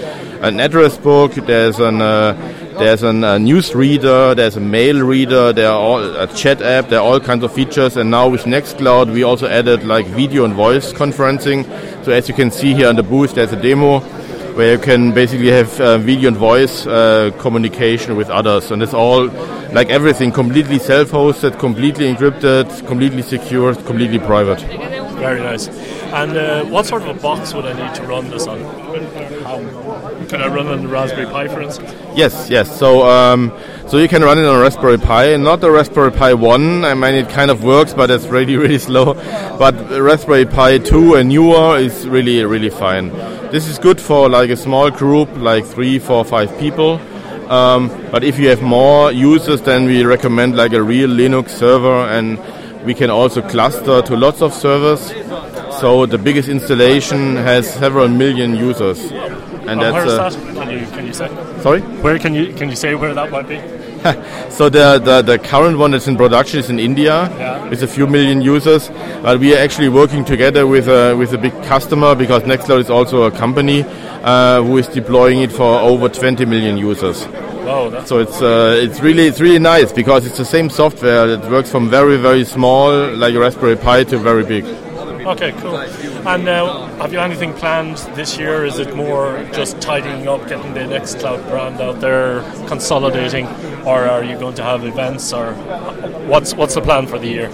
An 0.41 0.59
address 0.59 0.97
book. 0.97 1.33
There's 1.33 1.79
an 1.79 2.01
uh, 2.01 2.33
there's 2.79 3.03
an 3.03 3.23
uh, 3.23 3.37
news 3.37 3.75
reader. 3.75 4.33
There's 4.33 4.55
a 4.55 4.59
mail 4.59 4.99
reader. 5.01 5.53
There 5.53 5.69
are 5.69 5.79
all 5.79 6.15
a 6.15 6.25
chat 6.33 6.63
app. 6.63 6.89
There 6.89 6.99
are 6.99 7.05
all 7.05 7.19
kinds 7.19 7.43
of 7.43 7.53
features. 7.53 7.95
And 7.95 8.09
now 8.09 8.27
with 8.27 8.45
Nextcloud, 8.45 9.13
we 9.13 9.21
also 9.21 9.47
added 9.47 9.83
like 9.83 10.07
video 10.07 10.43
and 10.43 10.55
voice 10.55 10.93
conferencing. 10.93 11.63
So 12.03 12.11
as 12.11 12.27
you 12.27 12.33
can 12.33 12.49
see 12.49 12.73
here 12.73 12.87
on 12.87 12.95
the 12.95 13.03
booth, 13.03 13.35
there's 13.35 13.53
a 13.53 13.61
demo 13.61 13.99
where 14.55 14.73
you 14.73 14.79
can 14.79 15.13
basically 15.13 15.51
have 15.51 15.79
uh, 15.79 15.99
video 15.99 16.29
and 16.29 16.37
voice 16.37 16.87
uh, 16.87 17.29
communication 17.37 18.15
with 18.15 18.31
others. 18.31 18.71
And 18.71 18.81
it's 18.81 18.95
all 18.95 19.27
like 19.73 19.89
everything 19.89 20.31
completely 20.31 20.79
self-hosted, 20.79 21.59
completely 21.59 22.11
encrypted, 22.11 22.87
completely 22.87 23.21
secure, 23.21 23.75
completely 23.75 24.17
private. 24.17 25.00
Very 25.21 25.39
nice. 25.39 25.67
And 25.67 26.35
uh, 26.35 26.65
what 26.65 26.87
sort 26.87 27.03
of 27.03 27.15
a 27.15 27.19
box 27.19 27.53
would 27.53 27.65
I 27.65 27.73
need 27.73 27.93
to 27.95 28.03
run 28.07 28.27
this 28.29 28.47
on? 28.47 28.59
How, 29.43 29.59
could 30.25 30.41
I 30.41 30.47
run 30.47 30.65
on 30.65 30.81
the 30.81 30.87
Raspberry 30.87 31.27
Pi, 31.27 31.47
for 31.47 31.61
instance? 31.61 31.93
Yes, 32.15 32.49
yes. 32.49 32.75
So, 32.79 33.07
um, 33.07 33.55
so 33.87 33.97
you 33.97 34.07
can 34.07 34.23
run 34.23 34.39
it 34.39 34.45
on 34.45 34.55
a 34.55 34.59
Raspberry 34.59 34.97
Pi, 34.97 35.37
not 35.37 35.61
the 35.61 35.69
Raspberry 35.69 36.11
Pi 36.11 36.33
One. 36.33 36.83
I 36.83 36.95
mean, 36.95 37.13
it 37.13 37.29
kind 37.29 37.51
of 37.51 37.63
works, 37.63 37.93
but 37.93 38.09
it's 38.09 38.25
really, 38.25 38.57
really 38.65 38.79
slow. 38.79 39.13
But 39.13 39.75
Raspberry 39.91 40.45
Pi 40.45 40.79
Two 40.79 41.13
and 41.13 41.29
newer 41.29 41.77
is 41.77 42.07
really, 42.07 42.43
really 42.43 42.71
fine. 42.71 43.09
This 43.51 43.67
is 43.67 43.77
good 43.77 44.01
for 44.01 44.27
like 44.27 44.49
a 44.49 44.57
small 44.57 44.89
group, 44.89 45.29
like 45.37 45.65
three, 45.65 45.99
four, 45.99 46.25
five 46.25 46.57
people. 46.57 46.99
Um, 47.51 47.89
but 48.11 48.23
if 48.23 48.39
you 48.39 48.47
have 48.47 48.61
more 48.61 49.11
users, 49.11 49.61
then 49.61 49.85
we 49.85 50.03
recommend 50.03 50.55
like 50.55 50.73
a 50.73 50.81
real 50.81 51.09
Linux 51.09 51.49
server, 51.49 52.07
and 52.07 52.39
we 52.85 52.93
can 52.93 53.09
also 53.09 53.41
cluster 53.41 54.01
to 54.01 54.15
lots 54.17 54.41
of 54.41 54.53
servers. 54.53 55.13
So 55.79 56.05
the 56.05 56.17
biggest 56.17 56.49
installation 56.49 57.35
has 57.35 57.71
several 57.73 58.07
million 58.07 58.55
users, 58.55 58.99
and 59.11 59.69
And 59.69 59.81
that's 59.81 59.93
where 59.93 60.05
is 60.05 60.17
that? 60.17 60.55
Can 60.55 60.69
you, 60.71 60.85
can 60.87 61.05
you 61.07 61.13
say? 61.13 61.27
sorry. 61.61 61.81
Where 62.03 62.19
can 62.19 62.33
you 62.35 62.53
can 62.53 62.69
you 62.69 62.75
say 62.75 62.93
where 62.95 63.13
that 63.13 63.31
might 63.31 63.47
be? 63.47 63.59
So 64.49 64.67
the, 64.67 64.99
the, 64.99 65.21
the 65.21 65.37
current 65.39 65.77
one 65.77 65.91
that's 65.91 66.07
in 66.07 66.17
production 66.17 66.59
is 66.59 66.69
in 66.71 66.79
India 66.79 67.29
Yeah. 67.37 67.69
with 67.69 67.83
a 67.83 67.87
few 67.87 68.07
million 68.07 68.41
users. 68.41 68.89
But 69.21 69.39
we 69.39 69.53
are 69.55 69.59
actually 69.59 69.89
working 69.89 70.25
together 70.25 70.65
with 70.65 70.87
a, 70.87 71.15
with 71.15 71.33
a 71.33 71.37
big 71.37 71.53
customer 71.63 72.15
because 72.15 72.41
Nextcloud 72.43 72.79
is 72.79 72.89
also 72.89 73.23
a 73.23 73.31
company 73.31 73.85
uh, 74.23 74.61
who 74.63 74.77
is 74.77 74.87
deploying 74.87 75.41
it 75.43 75.51
for 75.51 75.79
over 75.79 76.09
20 76.09 76.45
million 76.45 76.77
users. 76.77 77.25
That's 77.89 78.09
So 78.09 78.19
it's 78.19 78.41
uh, 78.41 78.75
it's 78.79 78.99
really 79.01 79.27
it's 79.27 79.39
really 79.39 79.59
nice 79.59 79.91
because 79.91 80.25
it's 80.25 80.37
the 80.37 80.45
same 80.45 80.69
software 80.69 81.27
that 81.27 81.49
works 81.51 81.69
from 81.71 81.89
very 81.89 82.17
very 82.17 82.43
small 82.43 82.91
like 83.15 83.33
a 83.33 83.39
Raspberry 83.39 83.75
Pi 83.75 84.03
to 84.05 84.17
very 84.17 84.43
big. 84.43 84.65
okay. 85.27 85.51
Cool. 85.53 85.77
And 86.27 86.47
uh, 86.47 86.87
have 86.97 87.13
you 87.13 87.19
anything 87.19 87.53
planned 87.53 87.97
this 88.15 88.37
year? 88.37 88.65
Is 88.65 88.77
it 88.79 88.95
more 88.95 89.43
just 89.53 89.81
tidying 89.81 90.27
up, 90.27 90.47
getting 90.47 90.73
the 90.73 90.85
next 90.85 91.19
cloud 91.19 91.47
brand 91.49 91.81
out 91.81 91.99
there, 91.99 92.41
consolidating, 92.67 93.47
or 93.85 94.03
are 94.05 94.23
you 94.23 94.37
going 94.37 94.55
to 94.55 94.63
have 94.63 94.85
events, 94.85 95.33
or 95.33 95.53
what's 96.27 96.53
what's 96.53 96.75
the 96.75 96.81
plan 96.81 97.07
for 97.07 97.17
the 97.17 97.27
year? 97.27 97.49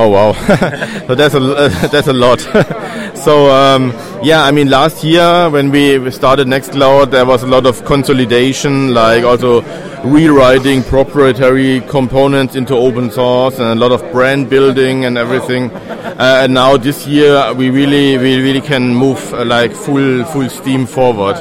Oh 0.00 0.06
wow, 0.10 0.32
so 1.08 1.16
that's 1.16 1.34
a 1.34 1.40
that's 1.90 2.06
a 2.06 2.12
lot. 2.12 2.38
so 3.16 3.50
um, 3.50 3.92
yeah, 4.22 4.44
I 4.44 4.52
mean 4.52 4.70
last 4.70 5.02
year 5.02 5.50
when 5.50 5.72
we 5.72 6.08
started 6.12 6.46
Nextcloud, 6.46 7.10
there 7.10 7.26
was 7.26 7.42
a 7.42 7.48
lot 7.48 7.66
of 7.66 7.84
consolidation, 7.84 8.94
like 8.94 9.24
also 9.24 9.62
rewriting 10.04 10.84
proprietary 10.84 11.80
components 11.88 12.54
into 12.54 12.76
open 12.76 13.10
source, 13.10 13.58
and 13.58 13.66
a 13.66 13.74
lot 13.74 13.90
of 13.90 14.00
brand 14.12 14.48
building 14.48 15.04
and 15.04 15.18
everything. 15.18 15.68
Uh, 15.72 16.42
and 16.44 16.54
now 16.54 16.76
this 16.76 17.04
year 17.08 17.52
we 17.54 17.68
really 17.68 18.16
we 18.18 18.40
really 18.40 18.60
can 18.60 18.94
move 18.94 19.34
uh, 19.34 19.44
like 19.44 19.72
full 19.72 20.24
full 20.26 20.48
steam 20.48 20.86
forward. 20.86 21.34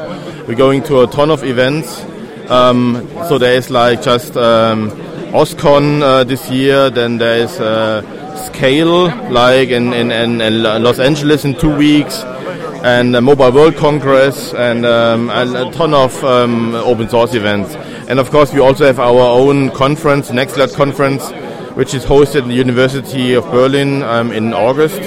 We're 0.47 0.55
going 0.55 0.81
to 0.85 1.01
a 1.01 1.07
ton 1.07 1.29
of 1.29 1.43
events. 1.43 2.03
Um, 2.49 3.07
so 3.29 3.37
there 3.37 3.53
is 3.53 3.69
like 3.69 4.01
just 4.01 4.35
um, 4.35 4.89
OSCON 5.31 6.01
uh, 6.01 6.23
this 6.23 6.49
year, 6.49 6.89
then 6.89 7.19
there 7.19 7.43
is 7.43 7.59
uh, 7.59 8.01
Scale 8.37 9.07
like 9.31 9.69
in, 9.69 9.93
in, 9.93 10.11
in, 10.11 10.41
in 10.41 10.63
Los 10.63 10.99
Angeles 10.99 11.45
in 11.45 11.55
two 11.55 11.75
weeks, 11.75 12.23
and 12.83 13.11
Mobile 13.23 13.51
World 13.51 13.75
Congress, 13.75 14.53
and 14.53 14.85
um, 14.85 15.29
a, 15.29 15.67
a 15.67 15.71
ton 15.71 15.93
of 15.93 16.23
um, 16.23 16.75
open 16.75 17.09
source 17.09 17.33
events. 17.33 17.75
And 18.07 18.19
of 18.19 18.29
course, 18.31 18.53
we 18.53 18.59
also 18.59 18.85
have 18.85 18.99
our 18.99 19.39
own 19.39 19.71
conference, 19.71 20.29
Nextcloud 20.29 20.75
conference, 20.75 21.29
which 21.75 21.93
is 21.93 22.05
hosted 22.05 22.43
at 22.43 22.47
the 22.47 22.53
University 22.53 23.33
of 23.33 23.43
Berlin 23.45 24.01
um, 24.03 24.31
in 24.31 24.53
August. 24.53 25.01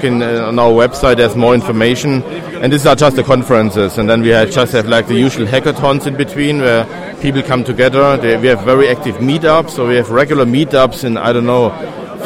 Can, 0.00 0.22
uh, 0.22 0.46
on 0.46 0.58
our 0.58 0.70
website, 0.70 1.16
there's 1.16 1.36
more 1.36 1.54
information. 1.54 2.22
And 2.62 2.72
these 2.72 2.86
are 2.86 2.96
just 2.96 3.16
the 3.16 3.22
conferences, 3.22 3.98
and 3.98 4.08
then 4.08 4.22
we 4.22 4.28
have 4.28 4.50
just 4.50 4.72
have 4.72 4.86
like 4.86 5.06
the 5.06 5.14
usual 5.14 5.46
hackathons 5.46 6.06
in 6.06 6.16
between 6.16 6.60
where 6.60 6.84
people 7.20 7.42
come 7.42 7.64
together. 7.64 8.16
They, 8.16 8.36
we 8.36 8.48
have 8.48 8.64
very 8.64 8.88
active 8.88 9.16
meetups, 9.16 9.70
so 9.70 9.88
we 9.88 9.96
have 9.96 10.10
regular 10.10 10.44
meetups 10.44 11.04
in 11.04 11.16
I 11.16 11.32
don't 11.32 11.46
know 11.46 11.70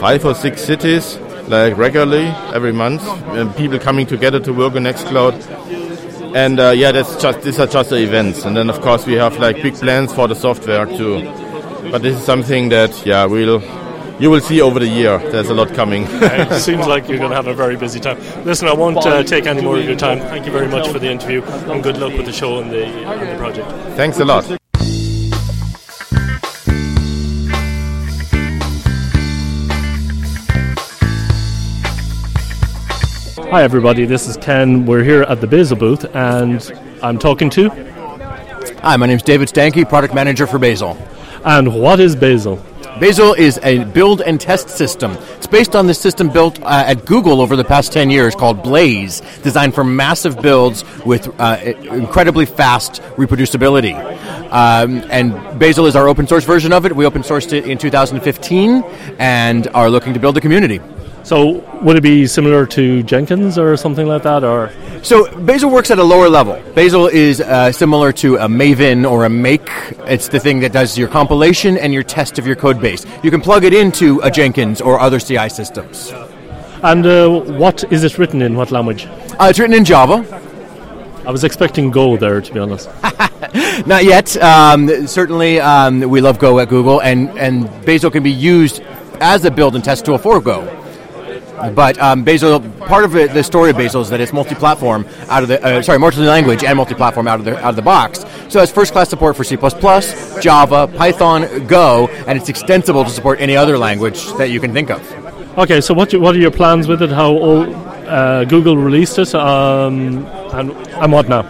five 0.01 0.25
or 0.25 0.35
six 0.35 0.63
cities, 0.63 1.19
like 1.49 1.77
regularly 1.77 2.27
every 2.55 2.73
month. 2.73 3.03
And 3.37 3.55
people 3.57 3.79
coming 3.79 4.07
together 4.07 4.41
to 4.41 4.53
work 4.53 4.75
on 4.75 4.85
Nextcloud. 4.85 6.35
And 6.35 6.61
uh, 6.61 6.71
yeah, 6.71 6.93
that's 6.93 7.21
just 7.21 7.43
these 7.43 7.59
are 7.59 7.67
just 7.67 7.91
the 7.91 7.97
events, 7.97 8.45
and 8.45 8.57
then 8.57 8.69
of 8.69 8.81
course 8.83 9.07
we 9.07 9.15
have 9.15 9.39
like 9.39 9.63
big 9.63 9.75
plans 9.75 10.13
for 10.13 10.29
the 10.29 10.35
software 10.35 10.85
too. 10.85 11.25
But 11.91 12.03
this 12.03 12.19
is 12.19 12.25
something 12.25 12.69
that 12.69 13.07
yeah 13.07 13.25
we'll 13.25 13.63
you 14.21 14.31
will 14.31 14.41
see 14.41 14.61
over 14.61 14.79
the 14.79 14.89
year. 14.89 15.19
There's 15.19 15.49
a 15.49 15.55
lot 15.55 15.73
coming. 15.75 16.05
it 16.09 16.61
seems 16.61 16.87
like 16.87 17.09
you're 17.09 17.19
going 17.19 17.31
to 17.31 17.37
have 17.37 17.47
a 17.47 17.55
very 17.55 17.77
busy 17.77 18.01
time. 18.01 18.19
Listen, 18.45 18.69
I 18.69 18.75
won't 18.75 18.99
uh, 18.99 19.23
take 19.23 19.47
any 19.47 19.63
more 19.63 19.79
of 19.79 19.85
your 19.85 19.97
time. 19.97 20.21
Thank 20.21 20.47
you 20.47 20.53
very 20.53 20.69
much 20.69 20.89
for 20.89 20.99
the 20.99 21.11
interview, 21.11 21.43
and 21.43 21.83
good 21.83 21.99
luck 21.99 22.13
with 22.13 22.27
the 22.27 22.33
show 22.33 22.61
and 22.61 22.71
the, 22.71 22.85
and 22.87 23.31
the 23.31 23.37
project. 23.37 23.69
Thanks 23.97 24.19
a 24.19 24.25
lot. 24.25 24.66
Hi, 33.51 33.63
everybody. 33.63 34.07
This 34.07 34.27
is 34.27 34.37
Ken. 34.37 34.87
We're 34.87 35.05
here 35.05 35.23
at 35.23 35.41
the 35.41 35.47
Bazel 35.47 35.77
booth, 35.77 36.05
and 36.17 36.61
I'm 37.01 37.17
talking 37.17 37.49
to. 37.51 37.69
Hi, 38.81 38.97
my 38.97 39.07
name 39.07 39.19
is 39.19 39.23
David 39.23 39.47
Stanke, 39.47 39.89
product 39.89 40.13
manager 40.15 40.49
for 40.49 40.59
Bazel. 40.59 40.99
And 41.45 41.81
what 41.81 42.01
is 42.01 42.17
Bazel? 42.17 42.57
Bazel 42.99 43.35
is 43.35 43.61
a 43.63 43.85
build 43.85 44.21
and 44.21 44.41
test 44.41 44.69
system. 44.69 45.13
It's 45.37 45.47
based 45.47 45.77
on 45.77 45.87
the 45.87 45.95
system 45.95 46.29
built 46.29 46.61
uh, 46.61 46.85
at 46.89 47.07
Google 47.07 47.41
over 47.41 47.55
the 47.55 47.63
past 47.63 47.93
10 47.93 48.11
years 48.11 48.35
called 48.35 48.65
Blaze, 48.65 49.21
designed 49.45 49.77
for 49.77 49.85
massive 49.85 50.43
builds 50.43 50.85
with 51.05 51.29
uh, 51.39 51.57
incredibly 51.63 52.47
fast 52.47 53.01
reproducibility. 53.15 53.95
Um, 54.51 55.05
and 55.09 55.33
Bazel 55.61 55.87
is 55.87 55.95
our 55.95 56.09
open 56.09 56.27
source 56.27 56.45
version 56.45 56.73
of 56.73 56.85
it. 56.85 56.97
We 56.97 57.07
open 57.07 57.23
sourced 57.23 57.53
it 57.53 57.69
in 57.69 57.79
2015 57.79 58.83
and 59.21 59.69
are 59.69 59.89
looking 59.89 60.15
to 60.15 60.21
build 60.21 60.37
a 60.37 60.41
community. 60.41 60.81
So, 61.27 61.55
would 61.83 61.97
it 61.97 62.05
be 62.05 62.29
similar 62.29 62.67
to 62.67 63.03
Jenkins 63.03 63.59
or 63.59 63.77
something 63.77 64.07
like 64.07 64.23
that, 64.23 64.45
or? 64.45 64.71
So, 65.03 65.29
Bazel 65.41 65.71
works 65.71 65.91
at 65.91 65.99
a 65.99 66.05
lower 66.05 66.29
level. 66.29 66.55
Bazel 66.73 67.09
is 67.09 67.41
uh, 67.41 67.73
similar 67.73 68.13
to 68.13 68.37
a 68.37 68.47
Maven 68.47 69.05
or 69.11 69.25
a 69.25 69.29
Make. 69.29 69.69
It's 70.07 70.29
the 70.29 70.39
thing 70.39 70.61
that 70.61 70.73
does 70.73 70.97
your 70.97 71.09
compilation 71.09 71.79
and 71.79 71.93
your 71.93 72.05
test 72.05 72.39
of 72.39 72.47
your 72.47 72.55
code 72.55 72.81
base. 72.81 73.05
You 73.25 73.33
can 73.33 73.41
plug 73.41 73.65
it 73.65 73.75
into 73.75 74.21
a 74.21 74.31
Jenkins 74.31 74.81
or 74.81 75.01
other 75.01 75.19
CI 75.19 75.49
systems. 75.49 76.13
And 76.85 77.05
uh, 77.05 77.41
what 77.59 77.83
is 77.93 78.05
it 78.05 78.19
written 78.19 78.41
in? 78.41 78.55
What 78.55 78.71
language? 78.71 79.07
Uh, 79.07 79.49
it's 79.51 79.59
written 79.59 79.75
in 79.75 79.85
Java. 79.85 80.25
I 81.27 81.33
was 81.33 81.43
expecting 81.43 81.91
Go 81.91 82.17
there, 82.17 82.41
to 82.41 82.55
be 82.55 82.61
honest. 82.61 82.89
Not 83.85 84.05
yet. 84.05 84.37
Um, 84.37 85.09
certainly, 85.09 85.59
um, 85.59 86.09
we 86.09 86.21
love 86.21 86.39
Go 86.39 86.61
at 86.61 86.69
Google, 86.69 87.03
and, 87.03 87.37
and 87.37 87.67
Bazel 87.85 88.13
can 88.13 88.23
be 88.23 88.31
used 88.31 88.81
as 89.21 89.45
a 89.45 89.51
build 89.51 89.75
and 89.75 89.83
test 89.83 90.05
tool 90.05 90.19
for 90.19 90.41
Go. 90.41 90.85
But 91.75 91.99
um, 91.99 92.25
Bazel, 92.25 92.61
part 92.87 93.05
of 93.05 93.17
it, 93.17 93.33
the 93.33 93.43
story 93.43 93.71
of 93.71 93.77
Bazel 93.77 94.03
is 94.03 94.11
that 94.11 94.21
it's 94.21 94.33
multi-platform 94.33 95.07
out 95.29 95.43
of 95.43 95.49
the 95.49 95.63
uh, 95.65 95.83
sorry, 95.83 95.99
multi-language 95.99 96.65
and 96.65 96.77
multi-platform 96.77 97.27
out 97.27 97.39
of 97.39 97.45
the 97.45 97.57
out 97.59 97.71
of 97.71 97.77
the 97.77 97.83
box. 97.83 98.25
So 98.49 98.63
it's 98.63 98.73
first-class 98.73 99.09
support 99.09 99.37
for 99.37 99.45
C++, 99.45 99.57
Java, 99.57 100.87
Python, 100.97 101.67
Go, 101.67 102.09
and 102.27 102.39
it's 102.39 102.49
extensible 102.49 103.05
to 103.05 103.11
support 103.11 103.41
any 103.41 103.57
other 103.57 103.79
language 103.79 104.33
that 104.35 104.51
you 104.51 104.61
can 104.61 104.73
think 104.73 104.91
of. 104.91 105.01
Okay, 105.59 105.81
so 105.81 105.95
what 105.95 106.13
what 106.15 106.35
are 106.35 106.39
your 106.39 106.51
plans 106.51 106.87
with 106.87 107.03
it? 107.03 107.11
How 107.11 107.29
old, 107.29 107.69
uh, 108.07 108.45
Google 108.45 108.77
released 108.77 109.19
it, 109.19 109.35
um, 109.35 110.27
and, 110.53 110.71
and 110.71 111.13
what 111.13 111.29
now? 111.29 111.43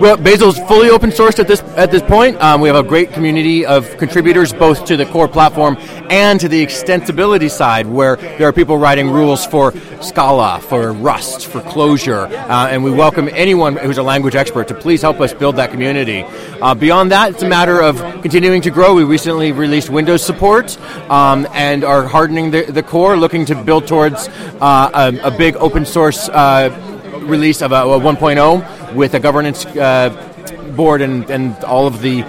Well, 0.00 0.16
Bazel's 0.16 0.58
fully 0.68 0.90
open 0.90 1.10
sourced 1.10 1.38
at 1.38 1.48
this 1.48 1.60
at 1.76 1.90
this 1.90 2.02
point. 2.02 2.40
Um, 2.42 2.60
we 2.60 2.68
have 2.68 2.76
a 2.76 2.88
great 2.88 3.12
community 3.12 3.64
of 3.64 3.96
contributors, 3.98 4.52
both 4.52 4.84
to 4.86 4.96
the 4.96 5.06
core 5.06 5.28
platform 5.28 5.76
and 6.10 6.40
to 6.40 6.48
the 6.48 6.64
extensibility 6.64 7.50
side, 7.50 7.86
where 7.86 8.16
there 8.16 8.48
are 8.48 8.52
people 8.52 8.78
writing 8.78 9.10
rules 9.10 9.46
for 9.46 9.72
Scala, 10.00 10.60
for 10.60 10.92
Rust, 10.92 11.46
for 11.46 11.60
Clojure, 11.60 12.30
uh, 12.30 12.68
and 12.70 12.82
we 12.82 12.90
welcome 12.90 13.28
anyone 13.32 13.76
who's 13.76 13.98
a 13.98 14.02
language 14.02 14.34
expert 14.34 14.68
to 14.68 14.74
please 14.74 15.02
help 15.02 15.20
us 15.20 15.32
build 15.32 15.56
that 15.56 15.70
community. 15.70 16.24
Uh, 16.60 16.74
beyond 16.74 17.12
that, 17.12 17.30
it's 17.30 17.42
a 17.42 17.48
matter 17.48 17.80
of 17.80 17.98
continuing 18.22 18.62
to 18.62 18.70
grow. 18.70 18.94
We 18.94 19.04
recently 19.04 19.52
released 19.52 19.90
Windows 19.90 20.24
support 20.24 20.78
um, 21.10 21.46
and 21.52 21.84
are 21.84 22.04
hardening 22.04 22.50
the, 22.50 22.62
the, 22.62 22.82
core, 22.82 23.16
looking 23.16 23.44
to 23.46 23.54
build 23.54 23.86
towards 23.86 24.28
uh, 24.60 24.90
a, 25.22 25.28
a, 25.28 25.30
big 25.30 25.56
open 25.56 25.86
source 25.86 26.28
uh, 26.28 26.70
release 27.22 27.62
of 27.62 27.72
a, 27.72 27.76
a 27.76 28.00
1.0 28.00 28.81
with 28.94 29.14
a 29.14 29.20
governance 29.20 29.66
uh, 29.66 30.10
board 30.76 31.02
and, 31.02 31.28
and 31.30 31.56
all 31.64 31.86
of 31.86 32.00
the 32.00 32.22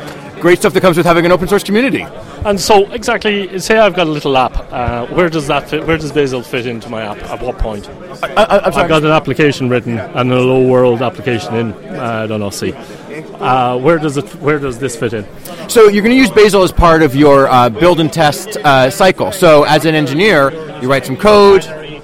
great 0.43 0.59
stuff 0.59 0.74
that 0.74 0.82
comes 0.82 0.97
with 0.97 1.05
having 1.05 1.26
an 1.26 1.32
open 1.32 1.47
source 1.47 1.64
community. 1.64 2.05
And 2.45 2.59
so, 2.59 2.91
exactly, 2.91 3.57
say 3.59 3.78
I've 3.78 3.95
got 3.95 4.07
a 4.07 4.09
little 4.09 4.38
app. 4.38 4.53
Uh, 4.70 5.07
where 5.07 5.30
does 5.30 5.47
that 5.47 5.70
fit? 5.70 5.88
Where 5.88 5.97
does 5.97 6.11
Bazel 6.11 6.43
fit 6.43 6.66
into 6.66 6.89
my 6.89 7.03
app? 7.03 7.18
At 7.24 7.41
what 7.41 7.57
point? 7.57 7.88
I, 8.22 8.61
have 8.66 8.89
got 8.89 9.03
an 9.03 9.11
application 9.11 9.70
written 9.70 9.97
and 9.97 10.32
a 10.32 10.39
low 10.41 10.68
World 10.68 11.01
application 11.01 11.55
in. 11.55 11.72
Uh, 11.72 12.24
I 12.24 12.28
don't 12.28 12.41
know. 12.41 12.49
See, 12.49 12.74
uh, 12.74 13.78
where 13.78 13.97
does 13.97 14.18
it? 14.18 14.30
Where 14.36 14.59
does 14.59 14.78
this 14.78 14.97
fit 14.97 15.14
in? 15.14 15.26
So 15.70 15.88
you're 15.88 16.03
going 16.03 16.16
to 16.16 16.22
use 16.22 16.30
Bazel 16.30 16.64
as 16.64 16.74
part 16.74 17.01
of 17.01 17.16
your 17.16 17.47
uh, 17.47 17.70
build 17.70 18.01
and 18.01 18.11
test 18.11 18.57
uh, 18.57 18.89
cycle. 18.89 19.32
So 19.32 19.64
as 19.64 19.86
an 19.86 19.95
engineer, 19.95 20.51
you 20.82 20.89
write 20.89 21.05
some 21.05 21.16
code 21.16 21.64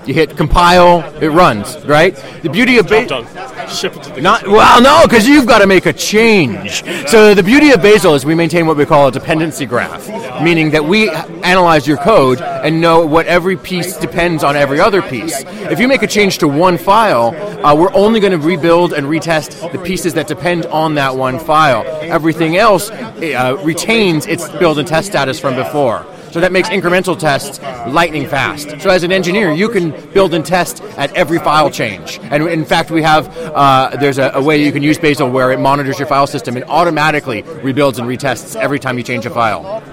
you 0.09 0.15
hit 0.15 0.35
compile, 0.35 1.03
it 1.21 1.27
runs, 1.27 1.77
right? 1.85 2.15
The 2.41 2.49
beauty 2.49 2.79
of 2.79 2.89
Bazel. 2.89 3.23
Ship 3.67 3.95
it 3.95 4.01
to 4.01 4.09
the 4.09 4.21
not 4.21 4.47
well, 4.47 4.81
no, 4.81 5.03
because 5.05 5.27
you've 5.27 5.45
got 5.45 5.59
to 5.59 5.67
make 5.67 5.85
a 5.85 5.93
change. 5.93 6.83
So 7.07 7.35
the 7.35 7.43
beauty 7.43 7.69
of 7.69 7.83
Bazel 7.83 8.15
is 8.15 8.25
we 8.25 8.33
maintain 8.33 8.65
what 8.65 8.75
we 8.75 8.87
call 8.87 9.09
a 9.09 9.11
dependency 9.11 9.67
graph, 9.67 10.07
meaning 10.41 10.71
that 10.71 10.83
we 10.83 11.11
analyze 11.11 11.87
your 11.87 11.97
code 11.97 12.41
and 12.41 12.81
know 12.81 13.05
what 13.05 13.27
every 13.27 13.55
piece 13.55 13.97
depends 13.97 14.43
on 14.43 14.55
every 14.55 14.79
other 14.79 15.03
piece. 15.03 15.43
If 15.45 15.79
you 15.79 15.87
make 15.87 16.01
a 16.01 16.07
change 16.07 16.39
to 16.39 16.47
one 16.47 16.79
file, 16.79 17.35
uh, 17.63 17.75
we're 17.75 17.93
only 17.93 18.19
going 18.19 18.31
to 18.31 18.39
rebuild 18.39 18.93
and 18.93 19.05
retest 19.05 19.71
the 19.71 19.77
pieces 19.77 20.15
that 20.15 20.27
depend 20.27 20.65
on 20.65 20.95
that 20.95 21.15
one 21.15 21.37
file. 21.37 21.83
Everything 22.01 22.57
else 22.57 22.89
uh, 22.89 23.61
retains 23.63 24.25
its 24.25 24.49
build 24.49 24.79
and 24.79 24.87
test 24.87 25.09
status 25.09 25.39
from 25.39 25.53
before. 25.53 26.03
So 26.31 26.39
that 26.39 26.51
makes 26.51 26.69
incremental 26.69 27.17
tests 27.17 27.59
lightning 27.87 28.27
fast. 28.27 28.81
So 28.81 28.89
as 28.89 29.03
an 29.03 29.11
engineer, 29.11 29.51
you 29.51 29.69
can 29.69 29.91
build 30.13 30.33
and 30.33 30.45
test 30.45 30.81
at 30.97 31.13
every 31.15 31.39
file 31.39 31.71
change. 31.71 32.19
And 32.23 32.47
in 32.47 32.65
fact, 32.65 32.91
we 32.91 33.01
have 33.01 33.27
uh, 33.37 33.95
there's 33.99 34.17
a, 34.17 34.31
a, 34.33 34.41
way 34.41 34.63
you 34.63 34.71
can 34.71 34.83
use 34.83 34.97
Bazel 34.97 35.29
where 35.29 35.51
it 35.51 35.59
monitors 35.59 35.99
your 35.99 36.07
file 36.07 36.27
system 36.27 36.55
and 36.55 36.65
automatically 36.65 37.41
rebuilds 37.63 37.99
and 37.99 38.07
retests 38.07 38.55
every 38.55 38.79
time 38.79 38.97
you 38.97 39.03
change 39.03 39.25
a 39.25 39.29
file. 39.29 39.83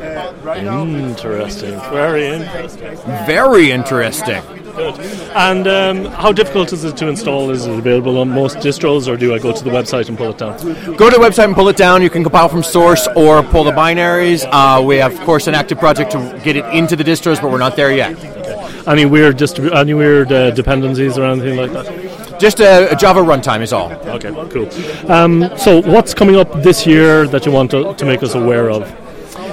Interesting. 0.56 1.78
Very 1.90 2.26
interesting. 2.26 2.96
Very 3.26 3.70
interesting. 3.70 4.65
Good. 4.76 5.00
And 5.34 5.66
um, 5.66 6.04
how 6.12 6.32
difficult 6.32 6.72
is 6.72 6.84
it 6.84 6.96
to 6.98 7.08
install? 7.08 7.50
Is 7.50 7.66
it 7.66 7.78
available 7.78 8.18
on 8.18 8.28
most 8.28 8.58
distros, 8.58 9.08
or 9.08 9.16
do 9.16 9.34
I 9.34 9.38
go 9.38 9.50
to 9.52 9.64
the 9.64 9.70
website 9.70 10.08
and 10.08 10.18
pull 10.18 10.30
it 10.30 10.38
down? 10.38 10.56
Go 10.96 11.08
to 11.08 11.16
the 11.16 11.22
website 11.22 11.44
and 11.44 11.54
pull 11.54 11.68
it 11.68 11.76
down. 11.76 12.02
You 12.02 12.10
can 12.10 12.22
compile 12.22 12.48
from 12.48 12.62
source 12.62 13.08
or 13.16 13.42
pull 13.42 13.64
the 13.64 13.72
binaries. 13.72 14.46
Uh, 14.50 14.82
we 14.82 14.96
have, 14.96 15.14
of 15.14 15.20
course, 15.20 15.46
an 15.46 15.54
active 15.54 15.78
project 15.78 16.10
to 16.12 16.40
get 16.44 16.56
it 16.56 16.64
into 16.74 16.94
the 16.94 17.04
distros, 17.04 17.40
but 17.40 17.50
we're 17.50 17.58
not 17.58 17.74
there 17.74 17.90
yet. 17.90 18.16
Okay. 18.16 18.82
Any 18.86 19.06
weird 19.06 19.38
distribu- 19.38 19.74
any 19.74 19.94
weird 19.94 20.30
uh, 20.30 20.50
dependencies 20.50 21.16
or 21.16 21.24
anything 21.24 21.56
like 21.56 21.72
that? 21.72 22.38
Just 22.38 22.60
a, 22.60 22.92
a, 22.92 22.96
Java 22.96 23.20
runtime 23.20 23.62
is 23.62 23.72
all. 23.72 23.90
Okay, 23.92 24.30
cool. 24.50 25.10
Um, 25.10 25.50
so, 25.56 25.80
what's 25.80 26.12
coming 26.12 26.36
up 26.36 26.52
this 26.62 26.86
year 26.86 27.26
that 27.28 27.46
you 27.46 27.52
want 27.52 27.70
to, 27.70 27.94
to 27.94 28.04
make 28.04 28.22
us 28.22 28.34
aware 28.34 28.70
of? 28.70 28.82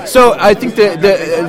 So 0.05 0.35
I 0.37 0.53
think 0.53 0.75
the, 0.75 0.97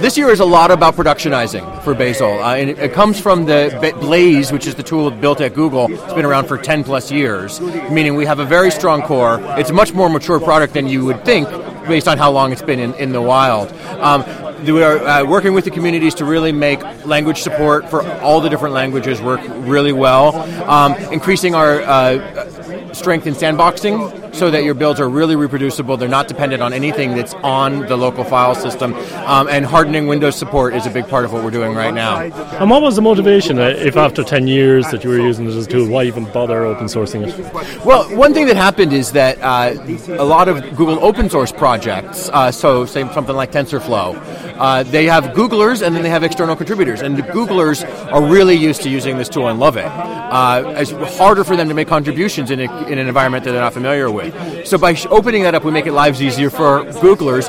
this 0.00 0.16
year 0.16 0.30
is 0.30 0.40
a 0.40 0.44
lot 0.44 0.70
about 0.70 0.94
productionizing 0.94 1.82
for 1.82 1.94
Bazel. 1.94 2.40
Uh, 2.42 2.54
and 2.54 2.70
it, 2.70 2.78
it, 2.78 2.92
comes 2.92 3.18
from 3.20 3.46
the 3.46 3.96
Blaze, 4.00 4.52
which 4.52 4.66
is 4.66 4.74
the 4.74 4.82
tool 4.82 5.10
built 5.10 5.40
at 5.40 5.54
Google. 5.54 5.86
It's 5.90 6.14
been 6.14 6.24
around 6.24 6.46
for 6.46 6.56
10 6.56 6.84
plus 6.84 7.10
years, 7.10 7.60
meaning 7.60 8.14
we 8.14 8.26
have 8.26 8.38
a 8.38 8.44
very 8.44 8.70
strong 8.70 9.02
core. 9.02 9.38
It's 9.58 9.70
a 9.70 9.72
much 9.72 9.92
more 9.92 10.08
mature 10.08 10.38
product 10.38 10.74
than 10.74 10.86
you 10.88 11.04
would 11.04 11.24
think 11.24 11.48
based 11.86 12.08
on 12.08 12.16
how 12.16 12.30
long 12.30 12.52
it's 12.52 12.62
been 12.62 12.78
in, 12.78 12.94
in 12.94 13.12
the 13.12 13.20
wild. 13.20 13.72
Um, 14.00 14.24
we 14.64 14.82
are 14.82 14.98
uh, 14.98 15.24
working 15.24 15.52
with 15.52 15.64
the 15.64 15.70
communities 15.70 16.14
to 16.14 16.24
really 16.24 16.52
make 16.52 16.82
language 17.04 17.42
support 17.42 17.90
for 17.90 18.06
all 18.20 18.40
the 18.40 18.48
different 18.48 18.74
languages 18.74 19.20
work 19.20 19.40
really 19.66 19.92
well, 19.92 20.36
um, 20.70 20.94
increasing 21.12 21.54
our 21.54 21.82
uh, 21.82 22.63
strength 22.94 23.26
in 23.26 23.34
sandboxing 23.34 24.34
so 24.34 24.50
that 24.50 24.64
your 24.64 24.74
builds 24.74 25.00
are 25.00 25.08
really 25.08 25.36
reproducible. 25.36 25.96
They're 25.96 26.08
not 26.08 26.28
dependent 26.28 26.62
on 26.62 26.72
anything 26.72 27.14
that's 27.14 27.34
on 27.34 27.80
the 27.86 27.96
local 27.96 28.24
file 28.24 28.54
system. 28.54 28.94
Um, 29.26 29.48
and 29.48 29.64
hardening 29.64 30.06
Windows 30.06 30.36
support 30.36 30.74
is 30.74 30.86
a 30.86 30.90
big 30.90 31.08
part 31.08 31.24
of 31.24 31.32
what 31.32 31.44
we're 31.44 31.50
doing 31.50 31.74
right 31.74 31.94
now. 31.94 32.20
And 32.20 32.70
what 32.70 32.82
was 32.82 32.96
the 32.96 33.02
motivation, 33.02 33.58
uh, 33.58 33.74
if 33.76 33.96
after 33.96 34.24
10 34.24 34.48
years 34.48 34.90
that 34.90 35.04
you 35.04 35.10
were 35.10 35.20
using 35.20 35.46
this 35.46 35.54
as 35.56 35.66
a 35.66 35.70
tool, 35.70 35.88
why 35.88 36.04
even 36.04 36.24
bother 36.32 36.64
open 36.64 36.86
sourcing 36.86 37.26
it? 37.26 37.84
Well, 37.84 38.04
one 38.16 38.34
thing 38.34 38.46
that 38.46 38.56
happened 38.56 38.92
is 38.92 39.12
that 39.12 39.38
uh, 39.40 39.74
a 40.08 40.24
lot 40.24 40.48
of 40.48 40.60
Google 40.76 41.02
open 41.04 41.30
source 41.30 41.52
projects, 41.52 42.28
uh, 42.30 42.50
so 42.50 42.86
say 42.86 43.08
something 43.12 43.36
like 43.36 43.52
TensorFlow, 43.52 44.14
uh, 44.56 44.82
they 44.84 45.06
have 45.06 45.24
Googlers 45.34 45.84
and 45.84 45.94
then 45.94 46.02
they 46.02 46.10
have 46.10 46.22
external 46.22 46.56
contributors. 46.56 47.00
And 47.00 47.16
the 47.16 47.22
Googlers 47.22 47.84
are 48.12 48.22
really 48.24 48.54
used 48.54 48.82
to 48.82 48.90
using 48.90 49.18
this 49.18 49.28
tool 49.28 49.48
and 49.48 49.58
love 49.58 49.76
it. 49.76 49.86
Uh, 49.86 50.74
it's 50.76 50.90
harder 51.16 51.44
for 51.44 51.56
them 51.56 51.68
to 51.68 51.74
make 51.74 51.88
contributions 51.88 52.50
in, 52.50 52.60
a, 52.60 52.86
in 52.86 52.98
an 52.98 53.06
environment 53.06 53.44
that 53.44 53.52
they're 53.52 53.60
not 53.60 53.72
familiar 53.72 54.10
with. 54.10 54.66
So 54.66 54.78
by 54.78 54.96
opening 55.10 55.42
that 55.42 55.54
up, 55.54 55.64
we 55.64 55.70
make 55.70 55.86
it 55.86 55.92
lives 55.92 56.22
easier 56.22 56.50
for 56.50 56.84
Googlers. 56.84 57.48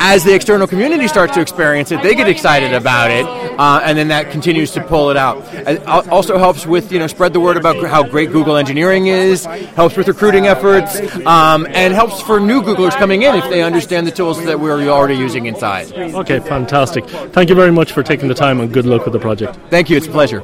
As 0.00 0.22
the 0.24 0.34
external 0.34 0.66
community 0.66 1.08
starts 1.08 1.34
to 1.34 1.40
experience 1.40 1.90
it, 1.90 2.02
they 2.02 2.14
get 2.14 2.28
excited 2.28 2.74
about 2.74 3.10
it, 3.10 3.24
uh, 3.58 3.80
and 3.84 3.96
then 3.96 4.08
that 4.08 4.30
continues 4.30 4.70
to 4.72 4.82
pull 4.82 5.10
it 5.10 5.16
out. 5.16 5.42
It 5.52 5.86
also 5.86 6.38
helps 6.38 6.66
with 6.66 6.92
you 6.92 6.98
know 6.98 7.06
spread 7.06 7.32
the 7.32 7.40
word 7.40 7.56
about 7.56 7.76
how 7.84 8.02
great 8.02 8.32
Google 8.32 8.56
engineering 8.56 9.06
is, 9.06 9.44
helps 9.44 9.96
with 9.96 10.08
recruiting 10.08 10.46
efforts, 10.46 11.00
um, 11.26 11.66
and 11.70 11.94
helps 11.94 12.20
for 12.20 12.40
new 12.40 12.62
Googlers 12.62 12.92
coming 12.92 13.22
in 13.22 13.34
if 13.34 13.48
they 13.50 13.62
understand 13.62 14.06
the 14.06 14.12
tools 14.12 14.44
that 14.44 14.58
we're 14.58 14.88
already 14.88 15.16
using 15.16 15.46
inside. 15.46 15.92
Okay, 15.92 16.40
fantastic. 16.40 17.06
Thank 17.32 17.48
you 17.48 17.54
very 17.54 17.72
much 17.72 17.92
for 17.92 18.02
taking 18.02 18.28
the 18.28 18.34
time, 18.34 18.60
and 18.60 18.72
good 18.72 18.86
luck 18.86 19.04
with 19.04 19.12
the 19.12 19.20
project. 19.20 19.58
Thank 19.70 19.90
you. 19.90 19.96
It's 19.96 20.06
a 20.06 20.10
pleasure. 20.10 20.42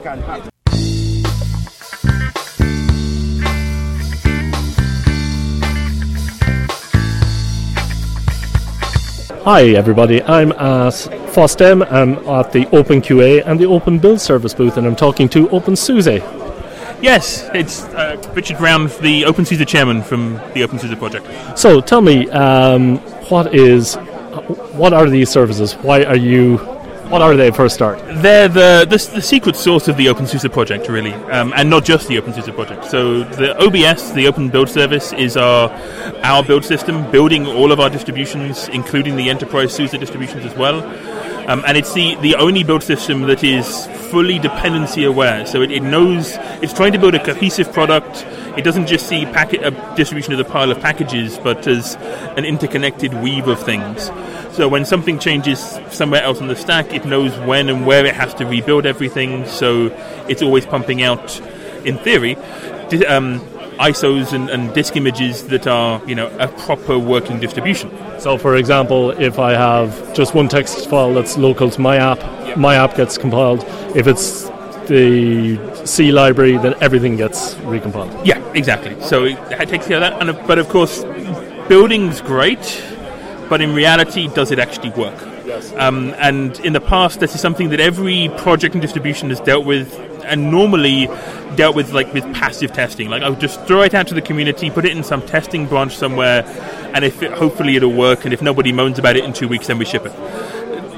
Hi 9.51 9.71
everybody, 9.71 10.23
I'm 10.23 10.53
at 10.53 10.95
FOSDEM, 11.35 11.85
I'm 11.91 12.19
at 12.29 12.53
the 12.53 12.67
OpenQA 12.67 13.43
and 13.45 13.59
the 13.59 13.67
Open 13.67 13.99
Build 13.99 14.21
Service 14.21 14.55
booth 14.55 14.77
and 14.77 14.87
I'm 14.87 14.95
talking 14.95 15.29
to 15.31 15.49
OpenSUSE. 15.49 16.21
Yes, 17.03 17.51
it's 17.53 17.83
uh, 17.83 18.17
Richard 18.33 18.59
Brown, 18.59 18.85
the 19.01 19.25
OpenSUSE 19.25 19.67
chairman 19.67 20.05
from 20.05 20.35
the 20.55 20.63
OpenSUSE 20.63 20.97
project. 20.97 21.27
So 21.59 21.81
tell 21.81 22.01
me, 22.01 22.31
um, 22.31 22.99
what 23.29 23.53
is, 23.53 23.97
what 24.77 24.93
are 24.93 25.11
these 25.11 25.31
services? 25.31 25.73
Why 25.73 26.05
are 26.05 26.15
you 26.15 26.59
What 27.11 27.23
are 27.23 27.35
they 27.35 27.51
for 27.51 27.65
a 27.65 27.71
start? 27.71 27.99
They're 28.23 28.47
the, 28.47 28.87
the, 28.89 29.11
the 29.15 29.21
secret 29.21 29.57
source 29.57 29.89
of 29.89 29.97
the 29.97 30.07
OpenSUSE 30.07 30.53
project, 30.53 30.89
really, 30.89 31.13
um, 31.13 31.53
and 31.57 31.69
not 31.69 31.85
just 31.85 32.07
the 32.07 32.17
OpenSUSE 32.17 32.55
project. 32.55 32.85
So 32.85 33.25
the 33.25 33.59
OBS, 33.59 34.13
the 34.13 34.29
Open 34.29 34.49
Build 34.49 34.69
Service, 34.69 35.13
is 35.15 35.37
our 35.37 35.71
our 36.23 36.45
build 36.45 36.65
system, 36.65 37.11
building 37.11 37.49
all 37.49 37.73
of 37.73 37.81
our 37.81 37.91
distributions, 37.91 38.69
including 38.69 39.17
the 39.17 39.29
enterprise 39.29 39.75
SUSE 39.75 39.91
distributions 39.91 40.45
as 40.45 40.55
well. 40.57 40.85
Um, 41.51 41.65
and 41.67 41.77
it's 41.77 41.93
the, 41.95 42.15
the 42.21 42.37
only 42.37 42.63
build 42.63 42.85
system 42.85 43.23
that 43.23 43.43
is 43.43 43.89
fully 44.13 44.39
dependency 44.39 45.03
aware. 45.03 45.45
So 45.47 45.63
it, 45.63 45.73
it 45.73 45.83
knows 45.83 46.37
it's 46.63 46.73
trying 46.73 46.93
to 46.93 46.99
build 47.01 47.17
a 47.17 47.25
cohesive 47.25 47.73
product. 47.73 48.25
It 48.57 48.63
doesn't 48.63 48.87
just 48.87 49.07
see 49.09 49.25
packet, 49.27 49.63
a 49.63 49.71
distribution 49.97 50.33
as 50.33 50.41
a 50.41 50.45
pile 50.45 50.71
of 50.71 50.81
packages, 50.81 51.39
but 51.39 51.67
as 51.67 51.97
an 52.37 52.45
interconnected 52.45 53.15
weave 53.15 53.49
of 53.49 53.61
things. 53.61 54.11
So 54.53 54.69
when 54.69 54.85
something 54.85 55.19
changes 55.19 55.79
somewhere 55.91 56.23
else 56.23 56.41
on 56.41 56.49
the 56.49 56.57
stack, 56.57 56.93
it 56.93 57.05
knows 57.05 57.37
when 57.41 57.69
and 57.69 57.87
where 57.87 58.05
it 58.05 58.15
has 58.15 58.35
to 58.35 58.47
rebuild 58.47 58.87
everything. 58.87 59.47
So 59.47 59.87
it's 60.29 60.43
always 60.43 60.67
pumping 60.67 61.03
out, 61.03 61.41
in 61.85 61.99
theory, 61.99 62.37
um, 63.09 63.41
ISOs 63.81 64.35
and, 64.35 64.51
and 64.51 64.75
disk 64.75 64.97
images 64.97 65.47
that 65.47 65.67
are, 65.67 66.05
you 66.07 66.15
know, 66.15 66.29
a 66.39 66.49
proper 66.49 66.99
working 66.99 67.41
distribution. 67.41 67.91
So, 68.19 68.37
for 68.37 68.57
example, 68.57 69.13
if 69.13 69.39
I 69.39 69.53
have 69.53 70.15
just 70.15 70.35
one 70.35 70.49
text 70.49 70.91
file 70.91 71.15
that's 71.15 71.39
local 71.39 71.71
to 71.71 71.81
my 71.81 71.97
app, 71.97 72.59
my 72.59 72.75
app 72.75 72.97
gets 72.97 73.17
compiled. 73.17 73.65
If 73.97 74.07
it's 74.07 74.51
the 74.91 75.87
C 75.87 76.11
library, 76.11 76.59
then 76.59 76.75
everything 76.83 77.17
gets 77.17 77.55
recompiled. 77.55 78.27
Yeah, 78.27 78.45
exactly. 78.53 79.01
So 79.03 79.25
it, 79.25 79.69
takes 79.69 79.87
care 79.87 79.97
of 79.97 80.01
that. 80.03 80.21
And, 80.21 80.47
but 80.47 80.59
of 80.59 80.69
course, 80.69 81.05
building's 81.69 82.21
great, 82.21 82.83
but 83.49 83.61
in 83.61 83.73
reality, 83.73 84.29
does 84.29 84.51
it 84.51 84.59
actually 84.59 84.91
work? 84.91 85.15
Yes. 85.47 85.73
Um, 85.77 86.13
and 86.19 86.59
in 86.61 86.73
the 86.73 86.81
past, 86.81 87.21
this 87.21 87.35
is 87.35 87.41
something 87.41 87.71
that 87.71 87.81
every 87.81 88.29
project 88.37 88.75
and 88.75 88.83
distribution 88.83 89.31
has 89.31 89.41
dealt 89.41 89.65
with, 89.65 89.99
and 90.25 90.51
normally 90.51 91.09
dealt 91.57 91.75
with 91.75 91.93
like 91.93 92.13
with 92.13 92.25
passive 92.35 92.73
testing. 92.73 93.09
Like 93.09 93.23
I'll 93.23 93.35
just 93.35 93.65
throw 93.67 93.83
it 93.83 93.95
out 93.95 94.09
to 94.09 94.15
the 94.15 94.23
community, 94.23 94.71
put 94.71 94.85
it 94.85 94.97
in 94.97 95.03
some 95.03 95.23
testing 95.23 95.67
branch 95.67 95.97
somewhere, 95.97 96.45
and 96.95 97.05
if 97.05 97.23
it, 97.23 97.33
hopefully 97.33 97.77
it'll 97.77 97.93
work. 97.93 98.25
And 98.25 98.35
if 98.35 98.43
nobody 98.43 98.73
moans 98.73 98.99
about 98.99 99.17
it 99.17 99.25
in 99.25 99.33
two 99.33 99.49
weeks, 99.49 99.67
then 99.69 99.79
we 99.79 99.85
ship 99.85 100.05
it. 100.05 100.13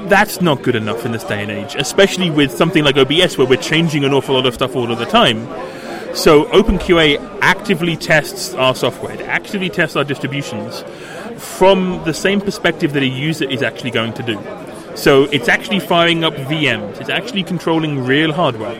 That's 0.09 0.41
not 0.41 0.61
good 0.61 0.75
enough 0.75 1.05
in 1.05 1.13
this 1.13 1.23
day 1.23 1.41
and 1.41 1.49
age, 1.49 1.75
especially 1.75 2.29
with 2.29 2.51
something 2.51 2.83
like 2.83 2.97
OBS 2.97 3.37
where 3.37 3.47
we're 3.47 3.61
changing 3.61 4.03
an 4.03 4.13
awful 4.13 4.35
lot 4.35 4.45
of 4.45 4.53
stuff 4.53 4.75
all 4.75 4.91
of 4.91 4.99
the 4.99 5.05
time. 5.05 5.47
So 6.13 6.45
OpenQA 6.45 7.39
actively 7.41 7.95
tests 7.95 8.53
our 8.53 8.75
software, 8.75 9.13
it 9.13 9.21
actively 9.21 9.69
tests 9.69 9.95
our 9.95 10.03
distributions 10.03 10.83
from 11.37 12.03
the 12.03 12.13
same 12.13 12.41
perspective 12.41 12.93
that 12.93 13.01
a 13.01 13.07
user 13.07 13.49
is 13.49 13.63
actually 13.63 13.91
going 13.91 14.13
to 14.13 14.23
do. 14.23 14.39
So 14.95 15.23
it's 15.23 15.47
actually 15.47 15.79
firing 15.79 16.23
up 16.23 16.33
VMs, 16.33 16.99
it's 16.99 17.09
actually 17.09 17.43
controlling 17.43 18.05
real 18.05 18.31
hardware, 18.31 18.79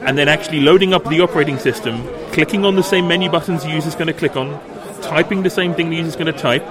and 0.00 0.18
then 0.18 0.28
actually 0.28 0.60
loading 0.60 0.92
up 0.92 1.04
the 1.04 1.20
operating 1.20 1.58
system, 1.58 2.02
clicking 2.32 2.64
on 2.64 2.74
the 2.74 2.82
same 2.82 3.06
menu 3.06 3.30
buttons 3.30 3.62
the 3.62 3.70
user's 3.70 3.94
going 3.94 4.08
to 4.08 4.12
click 4.12 4.36
on, 4.36 4.58
typing 5.02 5.42
the 5.42 5.50
same 5.50 5.74
thing 5.74 5.90
the 5.90 5.96
user's 5.96 6.16
going 6.16 6.32
to 6.32 6.38
type, 6.38 6.64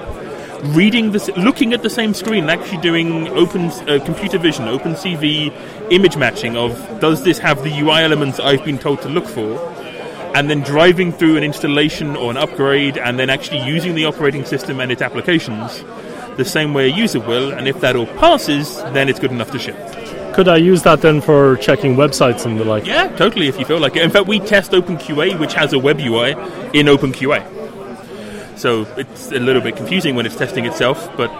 reading 0.63 1.11
this, 1.11 1.29
looking 1.37 1.73
at 1.73 1.81
the 1.83 1.89
same 1.89 2.13
screen, 2.13 2.43
and 2.43 2.51
actually 2.51 2.81
doing 2.81 3.27
open 3.29 3.65
uh, 3.65 3.99
computer 4.05 4.37
vision, 4.37 4.67
open 4.67 4.93
CV 4.93 5.53
image 5.91 6.17
matching 6.17 6.55
of 6.55 6.75
does 6.99 7.23
this 7.23 7.37
have 7.39 7.63
the 7.63 7.71
UI 7.79 8.01
elements 8.01 8.39
I've 8.39 8.63
been 8.63 8.77
told 8.77 9.01
to 9.01 9.09
look 9.09 9.25
for, 9.25 9.59
and 10.35 10.49
then 10.49 10.61
driving 10.61 11.11
through 11.11 11.37
an 11.37 11.43
installation 11.43 12.15
or 12.15 12.31
an 12.31 12.37
upgrade, 12.37 12.97
and 12.97 13.19
then 13.19 13.29
actually 13.29 13.61
using 13.61 13.95
the 13.95 14.05
operating 14.05 14.45
system 14.45 14.79
and 14.79 14.91
its 14.91 15.01
applications 15.01 15.83
the 16.37 16.45
same 16.45 16.73
way 16.73 16.89
a 16.89 16.95
user 16.95 17.19
will, 17.19 17.51
and 17.51 17.67
if 17.67 17.79
that 17.81 17.95
all 17.95 18.07
passes, 18.07 18.77
then 18.93 19.09
it's 19.09 19.19
good 19.19 19.31
enough 19.31 19.51
to 19.51 19.59
ship. 19.59 19.75
Could 20.33 20.47
I 20.47 20.57
use 20.57 20.83
that 20.83 21.01
then 21.01 21.19
for 21.19 21.57
checking 21.57 21.95
websites 21.95 22.45
and 22.45 22.57
the 22.57 22.63
like? 22.63 22.85
Yeah, 22.85 23.09
totally, 23.17 23.47
if 23.47 23.59
you 23.59 23.65
feel 23.65 23.79
like 23.79 23.97
it. 23.97 24.01
In 24.01 24.09
fact, 24.09 24.27
we 24.27 24.39
test 24.39 24.71
OpenQA, 24.71 25.37
which 25.39 25.53
has 25.55 25.73
a 25.73 25.79
web 25.79 25.99
UI, 25.99 26.31
in 26.73 26.85
OpenQA. 26.85 27.60
So 28.61 28.85
it's 28.95 29.31
a 29.31 29.39
little 29.39 29.61
bit 29.61 29.75
confusing 29.75 30.13
when 30.15 30.27
it's 30.27 30.35
testing 30.35 30.65
itself, 30.65 31.09
but 31.17 31.31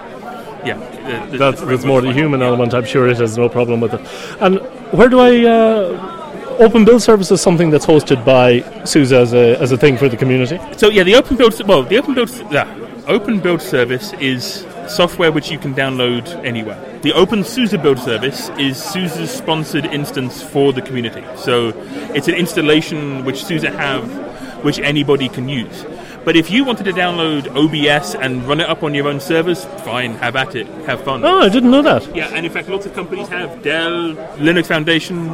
yeah. 0.65 0.73
the- 0.73 1.31
the- 1.33 1.37
That's, 1.37 1.59
the 1.59 1.67
that's 1.67 1.85
more 1.85 2.01
the 2.01 2.11
human 2.11 2.41
element. 2.41 2.73
I'm 2.73 2.85
sure 2.85 3.07
it 3.07 3.17
has 3.17 3.37
no 3.37 3.47
problem 3.47 3.79
with 3.79 3.93
it. 3.93 4.01
And 4.39 4.57
where 4.97 5.07
do 5.07 5.19
I? 5.19 5.31
Uh, 5.45 6.17
Open 6.59 6.83
Build 6.83 7.01
Service 7.03 7.29
is 7.31 7.39
something 7.39 7.69
that's 7.69 7.85
hosted 7.85 8.25
by 8.25 8.61
SUSE 8.85 9.11
as 9.13 9.33
a 9.33 9.55
as 9.61 9.71
a 9.71 9.77
thing 9.77 9.97
for 9.97 10.09
the 10.09 10.17
community. 10.17 10.57
So 10.77 10.89
yeah, 10.89 11.03
the 11.03 11.15
open 11.15 11.37
build 11.37 11.53
well, 11.67 11.83
the 11.83 11.97
open 11.97 12.13
build 12.15 12.29
yeah, 12.51 12.67
open 13.07 13.39
build 13.39 13.61
service 13.61 14.13
is 14.13 14.65
software 14.87 15.31
which 15.31 15.49
you 15.51 15.59
can 15.59 15.73
download 15.73 16.25
anywhere. 16.43 16.79
The 17.01 17.13
Open 17.13 17.43
SUSE 17.43 17.77
build 17.81 17.99
service 17.99 18.49
is 18.57 18.77
SUSE's 18.77 19.31
sponsored 19.31 19.85
instance 19.85 20.43
for 20.43 20.73
the 20.73 20.81
community. 20.81 21.23
So 21.35 21.69
it's 22.17 22.27
an 22.27 22.35
installation 22.35 23.23
which 23.25 23.43
SUSE 23.45 23.63
have, 23.63 24.05
which 24.65 24.79
anybody 24.79 25.29
can 25.29 25.47
use. 25.49 25.85
But 26.23 26.35
if 26.35 26.51
you 26.51 26.63
wanted 26.63 26.83
to 26.85 26.91
download 26.93 27.47
OBS 27.55 28.13
and 28.15 28.47
run 28.47 28.59
it 28.59 28.69
up 28.69 28.83
on 28.83 28.93
your 28.93 29.07
own 29.07 29.19
servers, 29.19 29.65
fine, 29.83 30.13
have 30.15 30.35
at 30.35 30.55
it, 30.55 30.67
have 30.85 31.03
fun. 31.03 31.23
Oh, 31.25 31.39
I 31.41 31.49
didn't 31.49 31.71
know 31.71 31.81
that. 31.81 32.15
Yeah, 32.15 32.27
and 32.33 32.45
in 32.45 32.51
fact, 32.51 32.69
lots 32.69 32.85
of 32.85 32.93
companies 32.93 33.27
have 33.29 33.63
Dell, 33.63 34.13
Linux 34.37 34.67
Foundation, 34.67 35.29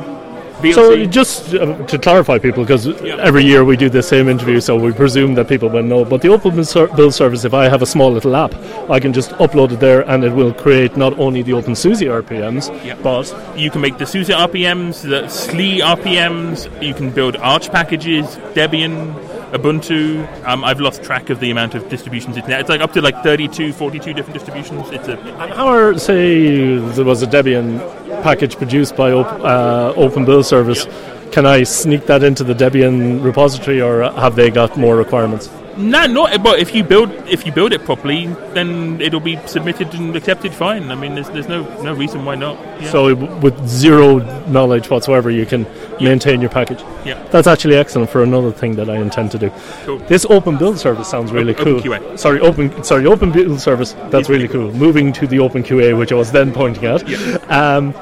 VLC. 0.62 0.74
So 0.74 1.06
just 1.06 1.54
uh, 1.54 1.86
to 1.86 2.00
clarify, 2.00 2.40
people, 2.40 2.64
because 2.64 2.88
every 3.04 3.44
year 3.44 3.64
we 3.66 3.76
do 3.78 3.90
the 3.90 4.02
same 4.02 4.28
interview, 4.30 4.60
so 4.62 4.76
we 4.78 4.92
presume 4.94 5.36
that 5.36 5.48
people 5.50 5.70
will 5.70 5.84
know. 5.84 6.06
But 6.06 6.22
the 6.22 6.30
Open 6.30 6.56
Build 6.56 6.96
Build 6.96 7.14
Service, 7.14 7.44
if 7.46 7.54
I 7.54 7.68
have 7.68 7.82
a 7.82 7.86
small 7.86 8.10
little 8.12 8.36
app, 8.36 8.56
I 8.90 9.00
can 9.00 9.12
just 9.14 9.32
upload 9.32 9.74
it 9.74 9.80
there, 9.82 10.02
and 10.10 10.24
it 10.24 10.32
will 10.34 10.54
create 10.54 10.96
not 10.98 11.20
only 11.20 11.44
the 11.44 11.52
OpenSUSE 11.52 12.08
RPMs, 12.24 12.70
Yeah. 12.86 12.96
but 13.04 13.28
you 13.58 13.70
can 13.70 13.82
make 13.82 13.98
the 13.98 14.06
SUSE 14.06 14.30
RPMs, 14.30 15.02
the 15.04 15.24
SLE 15.28 15.82
RPMs. 15.82 16.70
You 16.82 16.94
can 16.94 17.12
build 17.12 17.36
Arch 17.36 17.70
packages, 17.72 18.26
Debian, 18.56 19.14
Ubuntu. 19.52 20.28
Um, 20.46 20.64
I've 20.64 20.80
lost 20.80 21.04
track 21.04 21.30
of 21.30 21.40
the 21.40 21.52
amount 21.52 21.76
of 21.76 21.88
distributions 21.90 22.38
it's 22.38 22.48
now. 22.48 22.60
It's 22.60 22.70
like 22.70 22.82
up 22.82 22.94
to 22.94 23.02
like 23.02 23.24
32, 23.24 23.74
42 23.74 24.14
different 24.14 24.34
distributions. 24.34 24.90
It's 24.92 25.08
a 25.08 25.16
how 25.56 25.68
are 25.68 25.98
say 25.98 26.78
there 26.78 27.06
was 27.06 27.22
a 27.22 27.28
Debian 27.28 27.80
package 28.24 28.58
produced 28.58 28.96
by 28.96 29.12
op- 29.12 29.40
uh, 29.42 29.94
Open 29.96 30.26
Build 30.26 30.46
Service? 30.46 30.86
Can 31.32 31.46
I 31.46 31.64
sneak 31.64 32.06
that 32.08 32.24
into 32.24 32.44
the 32.44 32.54
Debian 32.54 33.24
repository, 33.24 33.82
or 33.82 34.04
have 34.14 34.36
they 34.36 34.50
got 34.50 34.78
more 34.78 34.96
requirements? 34.96 35.50
No, 35.78 36.06
not. 36.08 36.44
But 36.44 36.60
if 36.60 36.74
you 36.74 36.84
build 36.84 37.12
if 37.28 37.46
you 37.46 37.52
build 37.52 37.74
it 37.74 37.86
properly, 37.86 38.28
then 38.54 39.00
it'll 39.02 39.20
be 39.20 39.38
submitted 39.46 39.94
and 39.94 40.16
accepted 40.16 40.54
fine. 40.54 40.92
I 40.92 40.96
mean, 40.96 41.16
there's, 41.16 41.30
there's 41.30 41.48
no 41.48 41.64
no 41.82 41.94
reason 41.94 42.26
why 42.26 42.36
not. 42.36 42.58
Yeah. 42.82 42.90
So 42.90 43.16
with 43.16 43.68
zero 43.68 44.18
knowledge 44.48 44.90
whatsoever, 44.90 45.30
you 45.30 45.46
can 45.46 45.66
maintain 46.02 46.42
your 46.42 46.50
package. 46.50 46.82
Yeah. 47.06 47.22
That's 47.32 47.48
actually 47.48 47.76
excellent 47.76 48.10
for 48.10 48.24
another 48.24 48.52
thing 48.52 48.76
that 48.76 48.90
I 48.90 48.98
intend 48.98 49.32
to 49.32 49.38
do. 49.38 49.52
Cool. 49.86 50.00
This 50.00 50.26
open 50.26 50.58
build 50.58 50.78
service 50.78 51.08
sounds 51.10 51.32
really 51.32 51.54
Open 51.54 51.66
cool. 51.66 51.80
QA. 51.80 52.20
Sorry, 52.20 52.40
open 52.40 52.84
sorry, 52.84 53.06
open 53.06 53.32
build 53.32 53.60
service. 53.60 53.94
That's 54.10 54.30
really 54.30 54.48
cool. 54.48 54.72
Moving 54.74 55.14
to 55.14 55.28
the 55.28 55.40
open 55.40 55.64
QA, 55.64 55.98
which 55.98 56.12
I 56.12 56.16
was 56.16 56.32
then 56.32 56.52
pointing 56.54 56.86
at. 56.86 57.08
Yeah. 57.08 57.18
Um, 57.50 57.94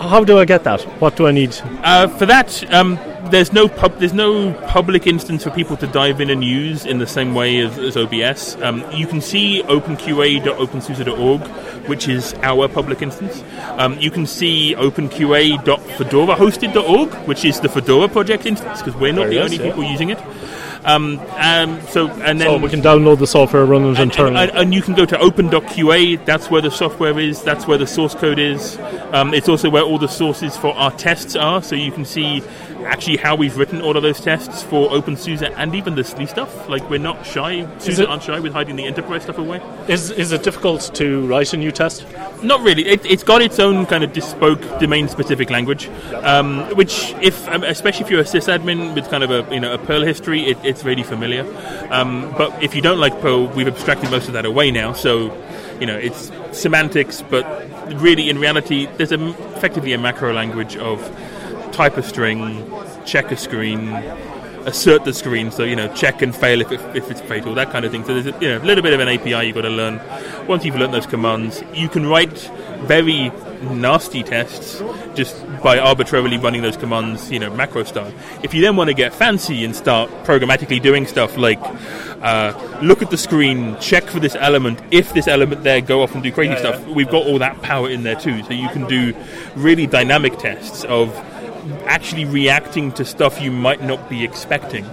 how 0.00 0.24
do 0.24 0.38
I 0.38 0.44
get 0.44 0.64
that? 0.64 0.82
What 1.00 1.16
do 1.16 1.26
I 1.26 1.32
need? 1.32 1.56
Uh, 1.82 2.08
for 2.08 2.26
that, 2.26 2.72
um, 2.72 2.98
there's 3.30 3.52
no 3.52 3.68
pub, 3.68 3.98
there's 3.98 4.12
no 4.12 4.52
public 4.68 5.06
instance 5.06 5.44
for 5.44 5.50
people 5.50 5.76
to 5.78 5.86
dive 5.86 6.20
in 6.20 6.28
and 6.30 6.42
use 6.44 6.84
in 6.86 6.98
the 6.98 7.06
same 7.06 7.34
way 7.34 7.58
as, 7.58 7.78
as 7.78 7.96
OBS. 7.96 8.56
Um, 8.62 8.84
you 8.92 9.06
can 9.06 9.20
see 9.20 9.62
openqa.opensuse.org, 9.64 11.40
which 11.88 12.08
is 12.08 12.34
our 12.42 12.68
public 12.68 13.02
instance. 13.02 13.44
Um, 13.78 13.98
you 13.98 14.10
can 14.10 14.26
see 14.26 14.74
openqa.fedorahosted.org, 14.76 17.14
which 17.28 17.44
is 17.44 17.60
the 17.60 17.68
Fedora 17.68 18.08
project 18.08 18.46
instance, 18.46 18.82
because 18.82 18.98
we're 19.00 19.12
not 19.12 19.28
the 19.28 19.42
only 19.42 19.56
yeah. 19.56 19.64
people 19.64 19.84
using 19.84 20.10
it. 20.10 20.18
Um, 20.84 21.18
um, 21.36 21.80
so 21.88 22.08
and 22.08 22.40
then 22.40 22.48
So 22.48 22.58
we 22.58 22.68
can 22.68 22.82
download 22.82 23.18
the 23.18 23.26
software, 23.26 23.64
run 23.64 23.84
it 23.84 23.88
and, 23.88 23.98
internally. 23.98 24.36
and, 24.42 24.50
and 24.52 24.74
you 24.74 24.82
can 24.82 24.94
go 24.94 25.04
to 25.06 25.18
open.qa, 25.18 26.24
that's 26.26 26.50
where 26.50 26.60
the 26.60 26.70
software 26.70 27.18
is, 27.18 27.42
that's 27.42 27.66
where 27.66 27.78
the 27.78 27.86
source 27.86 28.14
code 28.14 28.38
is. 28.38 28.78
Um, 29.12 29.32
it's 29.32 29.48
also 29.48 29.70
where 29.70 29.82
all 29.82 29.98
the 29.98 30.08
sources 30.08 30.56
for 30.56 30.74
our 30.74 30.90
tests 30.92 31.36
are, 31.36 31.62
so 31.62 31.74
you 31.74 31.90
can 31.92 32.04
see 32.04 32.42
actually 32.84 33.16
how 33.16 33.34
we've 33.34 33.56
written 33.56 33.80
all 33.80 33.96
of 33.96 34.02
those 34.02 34.20
tests 34.20 34.62
for 34.62 34.90
OpenSUSE 34.90 35.54
and 35.56 35.74
even 35.74 35.94
the 35.94 36.02
SLE 36.02 36.28
stuff. 36.28 36.68
Like, 36.68 36.88
we're 36.90 36.98
not 36.98 37.24
shy, 37.24 37.66
SUSE 37.78 38.00
it- 38.00 38.08
aren't 38.08 38.22
shy 38.22 38.38
with 38.40 38.52
hiding 38.52 38.76
the 38.76 38.84
enterprise 38.84 39.22
stuff 39.22 39.38
away. 39.38 39.62
is 39.88 40.10
is 40.10 40.32
it 40.32 40.42
difficult 40.42 40.90
to 40.94 41.26
write 41.26 41.52
a 41.54 41.56
new 41.56 41.72
test? 41.72 42.04
Not 42.42 42.60
really. 42.60 42.86
It, 42.86 43.04
it's 43.06 43.22
got 43.22 43.40
its 43.40 43.58
own 43.58 43.86
kind 43.86 44.04
of 44.04 44.12
bespoke 44.12 44.60
domain-specific 44.80 45.48
language, 45.48 45.88
um, 46.22 46.60
which, 46.76 47.14
if 47.22 47.48
um, 47.48 47.64
especially 47.64 48.04
if 48.04 48.10
you're 48.10 48.20
a 48.20 48.24
sysadmin 48.24 48.94
with 48.94 49.08
kind 49.08 49.24
of 49.24 49.30
a 49.30 49.54
you 49.54 49.60
know 49.60 49.72
a 49.72 49.78
Perl 49.78 50.02
history, 50.02 50.42
it, 50.50 50.58
it's 50.74 50.84
really 50.84 51.04
familiar. 51.04 51.44
Um, 51.90 52.32
but 52.36 52.62
if 52.62 52.74
you 52.74 52.82
don't 52.82 52.98
like 52.98 53.20
Perl, 53.20 53.46
we've 53.46 53.68
abstracted 53.68 54.10
most 54.10 54.26
of 54.26 54.34
that 54.34 54.44
away 54.44 54.70
now. 54.70 54.92
So, 54.92 55.32
you 55.80 55.86
know, 55.86 55.96
it's 55.96 56.32
semantics, 56.52 57.22
but 57.22 57.44
really, 58.00 58.28
in 58.28 58.38
reality, 58.38 58.86
there's 58.96 59.12
a, 59.12 59.28
effectively 59.56 59.92
a 59.92 59.98
macro 59.98 60.32
language 60.32 60.76
of 60.76 61.00
type 61.72 61.96
a 61.96 62.02
string, 62.02 62.68
check 63.04 63.30
a 63.30 63.36
screen, 63.36 63.88
assert 64.66 65.04
the 65.04 65.12
screen. 65.12 65.50
So 65.50 65.62
you 65.62 65.76
know, 65.76 65.92
check 65.94 66.22
and 66.22 66.34
fail 66.34 66.60
if, 66.60 66.72
if 66.72 67.10
it's 67.10 67.20
fatal, 67.20 67.54
that 67.54 67.70
kind 67.70 67.84
of 67.84 67.92
thing. 67.92 68.04
So 68.04 68.14
there's 68.14 68.34
a 68.34 68.40
you 68.40 68.48
know, 68.48 68.58
a 68.58 68.66
little 68.66 68.82
bit 68.82 68.92
of 68.92 69.00
an 69.00 69.08
API 69.08 69.46
you've 69.46 69.54
got 69.54 69.62
to 69.62 69.70
learn. 69.70 70.00
Once 70.48 70.64
you've 70.64 70.76
learned 70.76 70.94
those 70.94 71.06
commands, 71.06 71.62
you 71.72 71.88
can 71.88 72.06
write 72.06 72.50
very 72.82 73.30
nasty 73.62 74.22
tests 74.22 74.80
just 75.14 75.36
by 75.62 75.78
arbitrarily 75.78 76.38
running 76.38 76.62
those 76.62 76.76
commands, 76.76 77.30
you 77.30 77.38
know, 77.38 77.50
macro 77.54 77.84
style. 77.84 78.12
If 78.42 78.54
you 78.54 78.60
then 78.62 78.76
want 78.76 78.88
to 78.88 78.94
get 78.94 79.14
fancy 79.14 79.64
and 79.64 79.74
start 79.74 80.10
programmatically 80.24 80.82
doing 80.82 81.06
stuff 81.06 81.36
like 81.36 81.58
uh, 82.22 82.78
look 82.82 83.02
at 83.02 83.10
the 83.10 83.16
screen, 83.18 83.78
check 83.80 84.04
for 84.04 84.20
this 84.20 84.34
element, 84.36 84.80
if 84.90 85.12
this 85.12 85.28
element 85.28 85.62
there, 85.62 85.80
go 85.80 86.02
off 86.02 86.14
and 86.14 86.22
do 86.22 86.32
crazy 86.32 86.52
Yeah, 86.52 86.58
stuff, 86.58 86.84
yeah. 86.86 86.94
we've 86.94 87.10
got 87.10 87.26
all 87.26 87.38
that 87.38 87.60
power 87.62 87.88
in 87.90 88.02
there 88.02 88.16
too. 88.16 88.42
So 88.44 88.52
you 88.52 88.68
can 88.70 88.86
do 88.86 89.14
really 89.56 89.86
dynamic 89.86 90.38
tests 90.38 90.84
of 90.84 91.14
actually 91.86 92.24
reacting 92.24 92.92
to 92.92 93.04
stuff 93.04 93.40
you 93.40 93.50
might 93.50 93.82
not 93.82 94.08
be 94.08 94.24
expecting. 94.24 94.84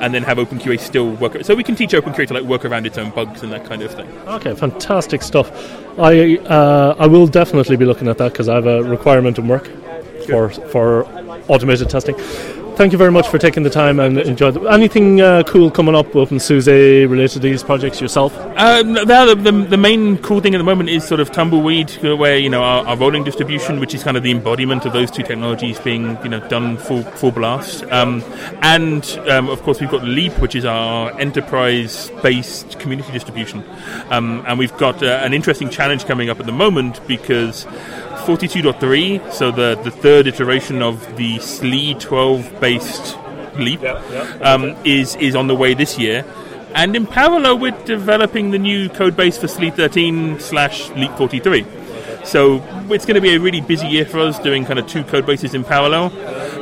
And 0.00 0.12
then 0.14 0.22
have 0.24 0.38
OpenQA 0.38 0.78
still 0.78 1.12
work. 1.12 1.44
So 1.44 1.54
we 1.54 1.64
can 1.64 1.74
teach 1.74 1.92
OpenQA 1.92 2.26
to 2.28 2.34
like 2.34 2.44
work 2.44 2.64
around 2.64 2.86
its 2.86 2.98
own 2.98 3.10
bugs 3.10 3.42
and 3.42 3.50
that 3.52 3.64
kind 3.64 3.82
of 3.82 3.90
thing. 3.92 4.08
Okay, 4.26 4.54
fantastic 4.54 5.22
stuff. 5.22 5.50
I 5.98 6.36
uh, 6.38 6.96
I 6.98 7.06
will 7.06 7.26
definitely 7.26 7.76
be 7.76 7.86
looking 7.86 8.08
at 8.08 8.18
that 8.18 8.32
because 8.32 8.48
I 8.48 8.56
have 8.56 8.66
a 8.66 8.82
requirement 8.82 9.38
in 9.38 9.48
work 9.48 9.68
for 10.26 10.50
for 10.50 11.06
automated 11.48 11.88
testing. 11.88 12.16
Thank 12.76 12.92
you 12.92 12.98
very 12.98 13.10
much 13.10 13.26
for 13.28 13.38
taking 13.38 13.62
the 13.62 13.70
time 13.70 13.98
and 13.98 14.18
enjoy. 14.18 14.50
The, 14.50 14.60
anything 14.68 15.22
uh, 15.22 15.44
cool 15.44 15.70
coming 15.70 15.94
up 15.94 16.14
with 16.14 16.28
OpenSUSE 16.28 17.08
related 17.08 17.30
to 17.30 17.38
these 17.38 17.62
projects 17.62 18.02
yourself? 18.02 18.36
Um, 18.54 18.92
the, 18.92 19.34
the, 19.34 19.50
the 19.50 19.78
main 19.78 20.18
cool 20.18 20.42
thing 20.42 20.54
at 20.54 20.58
the 20.58 20.64
moment 20.64 20.90
is 20.90 21.02
sort 21.02 21.20
of 21.20 21.32
Tumbleweed, 21.32 22.04
uh, 22.04 22.14
where 22.18 22.36
you 22.36 22.50
know 22.50 22.62
our, 22.62 22.86
our 22.86 22.96
rolling 22.98 23.24
distribution, 23.24 23.80
which 23.80 23.94
is 23.94 24.04
kind 24.04 24.14
of 24.18 24.22
the 24.22 24.30
embodiment 24.30 24.84
of 24.84 24.92
those 24.92 25.10
two 25.10 25.22
technologies 25.22 25.78
being 25.80 26.18
you 26.22 26.28
know 26.28 26.46
done 26.50 26.76
full 26.76 27.02
full 27.02 27.30
blast, 27.30 27.82
um, 27.84 28.22
and 28.60 29.18
um, 29.30 29.48
of 29.48 29.62
course 29.62 29.80
we've 29.80 29.90
got 29.90 30.04
Leap, 30.04 30.38
which 30.40 30.54
is 30.54 30.66
our 30.66 31.18
enterprise-based 31.18 32.78
community 32.78 33.10
distribution, 33.10 33.64
um, 34.10 34.44
and 34.46 34.58
we've 34.58 34.76
got 34.76 35.02
uh, 35.02 35.06
an 35.24 35.32
interesting 35.32 35.70
challenge 35.70 36.04
coming 36.04 36.28
up 36.28 36.40
at 36.40 36.44
the 36.44 36.52
moment 36.52 37.00
because 37.08 37.66
42.3, 38.26 39.32
so 39.32 39.52
the, 39.52 39.80
the 39.84 39.90
third 39.92 40.26
iteration 40.26 40.82
of 40.82 41.16
the 41.16 41.36
SLE 41.36 42.00
12 42.00 42.60
based 42.60 43.16
Leap, 43.54 43.80
um, 44.42 44.76
is, 44.84 45.14
is 45.16 45.36
on 45.36 45.46
the 45.46 45.54
way 45.54 45.74
this 45.74 45.96
year. 45.96 46.24
And 46.74 46.96
in 46.96 47.06
parallel, 47.06 47.58
we're 47.58 47.84
developing 47.84 48.50
the 48.50 48.58
new 48.58 48.88
code 48.88 49.16
base 49.16 49.38
for 49.38 49.46
SLE 49.46 49.72
13 49.72 50.40
slash 50.40 50.90
Leap 50.90 51.12
43. 51.12 51.64
So 52.24 52.56
it's 52.90 53.06
going 53.06 53.14
to 53.14 53.20
be 53.20 53.36
a 53.36 53.38
really 53.38 53.60
busy 53.60 53.86
year 53.86 54.04
for 54.04 54.18
us 54.18 54.40
doing 54.40 54.64
kind 54.64 54.80
of 54.80 54.88
two 54.88 55.04
code 55.04 55.24
bases 55.24 55.54
in 55.54 55.62
parallel. 55.62 56.06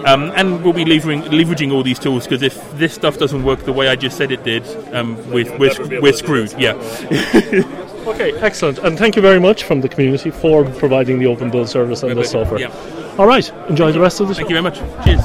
Um, 0.07 0.33
and 0.37 0.62
we'll 0.62 0.75
be 0.75 0.85
leveraging, 0.85 1.23
leveraging 1.29 1.73
all 1.73 1.83
these 1.83 1.99
tools 1.99 2.25
because 2.25 2.43
if 2.43 2.77
this 2.77 2.93
stuff 2.93 3.17
doesn't 3.17 3.43
work 3.43 3.61
the 3.61 3.73
way 3.73 3.89
I 3.89 3.97
just 3.97 4.19
said 4.19 4.31
it 4.31 4.45
did, 4.45 4.67
um, 4.95 5.17
we're, 5.31 5.51
we're, 5.59 6.01
we're 6.03 6.12
screwed. 6.12 6.53
Yeah. 6.59 6.75
Okay, 8.07 8.32
excellent. 8.40 8.78
And 8.78 8.98
thank 8.98 9.16
you 9.16 9.22
very 9.22 9.40
much 9.40 9.64
from 9.64 9.80
the 9.80 9.88
community 9.88 10.30
for 10.30 10.64
providing 10.64 11.18
the 11.18 11.26
open 11.26 11.50
build 11.50 11.68
service 11.68 12.02
and 12.02 12.16
the 12.16 12.24
software. 12.24 12.61
Yeah. 12.61 13.14
All 13.18 13.26
right, 13.26 13.50
enjoy 13.68 13.92
the 13.92 14.00
rest 14.00 14.20
of 14.20 14.28
the 14.28 14.34
show. 14.34 14.38
Thank 14.38 14.50
you 14.50 14.57
very 14.57 14.62
much. 14.62 14.78
Cheers. 15.05 15.22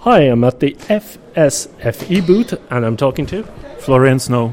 Hi, 0.00 0.22
I'm 0.22 0.42
at 0.42 0.58
the 0.58 0.74
FSFE 0.88 2.26
booth 2.26 2.54
and 2.72 2.84
I'm 2.84 2.96
talking 2.96 3.24
to 3.26 3.44
Florian 3.78 4.18
Snow. 4.18 4.52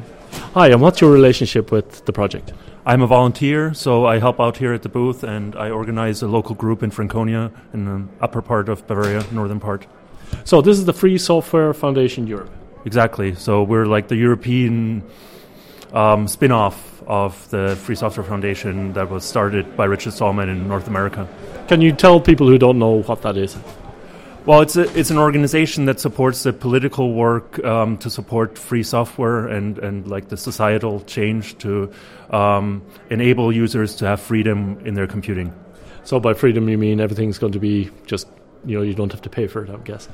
Hi, 0.53 0.67
and 0.67 0.79
what's 0.79 1.01
your 1.01 1.11
relationship 1.11 1.71
with 1.71 2.05
the 2.05 2.13
project? 2.13 2.53
I'm 2.85 3.01
a 3.01 3.07
volunteer, 3.07 3.73
so 3.73 4.05
I 4.05 4.19
help 4.19 4.39
out 4.39 4.57
here 4.57 4.73
at 4.73 4.83
the 4.83 4.89
booth 4.89 5.23
and 5.23 5.55
I 5.55 5.69
organize 5.69 6.21
a 6.21 6.27
local 6.27 6.55
group 6.55 6.81
in 6.81 6.91
Franconia 6.91 7.51
in 7.73 7.85
the 7.85 8.07
upper 8.21 8.41
part 8.41 8.69
of 8.69 8.87
Bavaria, 8.87 9.23
northern 9.31 9.59
part. 9.59 9.85
So, 10.45 10.61
this 10.61 10.77
is 10.77 10.85
the 10.85 10.93
Free 10.93 11.17
Software 11.17 11.73
Foundation 11.73 12.27
Europe. 12.27 12.51
Exactly. 12.85 13.35
So, 13.35 13.63
we're 13.63 13.85
like 13.85 14.07
the 14.07 14.15
European 14.15 15.03
um, 15.93 16.27
spin 16.27 16.51
off 16.51 17.03
of 17.07 17.49
the 17.49 17.75
Free 17.83 17.95
Software 17.95 18.23
Foundation 18.23 18.93
that 18.93 19.09
was 19.09 19.25
started 19.25 19.75
by 19.75 19.85
Richard 19.85 20.13
Stallman 20.13 20.47
in 20.47 20.67
North 20.67 20.87
America. 20.87 21.27
Can 21.67 21.81
you 21.81 21.91
tell 21.91 22.21
people 22.21 22.47
who 22.47 22.57
don't 22.57 22.79
know 22.79 23.01
what 23.01 23.21
that 23.23 23.35
is? 23.35 23.57
Well, 24.45 24.61
it's 24.61 24.77
a, 24.77 24.97
it's 24.97 25.11
an 25.11 25.17
organization 25.17 25.85
that 25.85 25.99
supports 25.99 26.43
the 26.43 26.53
political 26.53 27.13
work 27.13 27.63
um, 27.63 27.97
to 27.97 28.09
support 28.09 28.57
free 28.57 28.83
software 28.83 29.47
and, 29.47 29.77
and 29.79 30.07
like 30.07 30.29
the 30.29 30.37
societal 30.37 31.01
change 31.01 31.57
to 31.59 31.91
um, 32.29 32.81
enable 33.09 33.51
users 33.51 33.95
to 33.97 34.05
have 34.05 34.21
freedom 34.21 34.79
in 34.85 34.93
their 34.93 35.07
computing. 35.07 35.53
So, 36.03 36.19
by 36.19 36.33
freedom, 36.33 36.69
you 36.69 36.77
mean 36.77 36.99
everything's 36.99 37.37
going 37.37 37.53
to 37.53 37.59
be 37.59 37.91
just, 38.05 38.27
you 38.65 38.77
know, 38.77 38.83
you 38.83 38.95
don't 38.95 39.11
have 39.11 39.21
to 39.23 39.29
pay 39.29 39.45
for 39.47 39.63
it, 39.63 39.69
I 39.69 39.75
guess. 39.77 40.07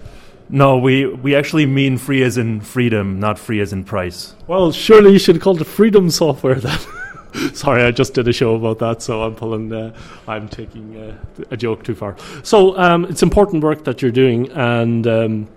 No, 0.50 0.78
we, 0.78 1.06
we 1.06 1.36
actually 1.36 1.66
mean 1.66 1.98
free 1.98 2.24
as 2.24 2.38
in 2.38 2.62
freedom, 2.62 3.20
not 3.20 3.40
free 3.40 3.62
as 3.62 3.74
in 3.74 3.84
price. 3.84 4.36
Well, 4.48 4.72
surely 4.72 5.14
you 5.14 5.20
should 5.20 5.40
call 5.40 5.60
it 5.60 5.66
freedom 5.66 6.10
software 6.10 6.56
then. 6.56 6.78
Sorry, 7.54 7.84
I 7.84 7.92
just 7.92 8.14
did 8.14 8.28
a 8.28 8.34
show 8.34 8.56
about 8.56 8.80
that, 8.80 9.02
so 9.02 9.24
I'm 9.24 9.36
pulling. 9.36 9.72
Uh, 9.74 9.96
I'm 10.28 10.48
taking 10.48 10.96
uh, 10.98 11.18
a 11.52 11.58
joke 11.58 11.84
too 11.84 11.96
far. 11.96 12.16
So 12.44 12.78
um, 12.78 13.06
it's 13.06 13.24
important 13.24 13.64
work 13.64 13.84
that 13.86 14.02
you're 14.02 14.12
doing, 14.12 14.50
and 14.52 15.06
um, 15.08 15.48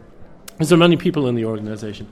is 0.61 0.69
there 0.69 0.79
many 0.79 0.97
people 0.97 1.29
in 1.29 1.35
the 1.35 1.45
organisation? 1.45 2.09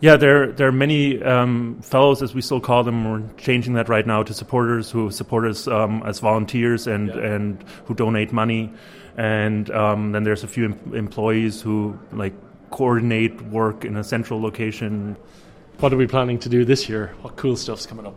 Yeah, 0.00 0.16
there 0.16 0.50
there 0.52 0.66
are 0.68 0.72
many 0.72 1.22
um, 1.22 1.78
fellows, 1.82 2.22
as 2.22 2.34
we 2.34 2.40
still 2.40 2.60
call 2.60 2.82
them. 2.84 3.04
We're 3.10 3.22
changing 3.36 3.74
that 3.74 3.88
right 3.88 4.06
now 4.06 4.22
to 4.22 4.32
supporters 4.32 4.90
who 4.90 5.10
support 5.10 5.44
us 5.46 5.68
um, 5.68 6.02
as 6.06 6.20
volunteers 6.20 6.86
and 6.86 7.08
Yeah. 7.08 7.34
and 7.34 7.62
who 7.84 7.94
donate 7.94 8.32
money, 8.32 8.72
and 9.18 9.70
um, 9.70 10.12
then 10.12 10.24
there's 10.24 10.42
a 10.42 10.48
few 10.48 10.64
em- 10.64 10.94
employees 10.94 11.60
who 11.60 11.98
like 12.12 12.32
coordinate 12.70 13.40
work 13.50 13.84
in 13.84 13.96
a 13.96 14.02
central 14.04 14.40
location. 14.40 15.16
What 15.80 15.92
are 15.92 15.96
we 15.98 16.06
planning 16.06 16.38
to 16.40 16.48
do 16.48 16.64
this 16.64 16.88
year? 16.88 17.14
What 17.22 17.36
cool 17.36 17.56
stuff's 17.56 17.84
coming 17.86 18.06
up? 18.06 18.14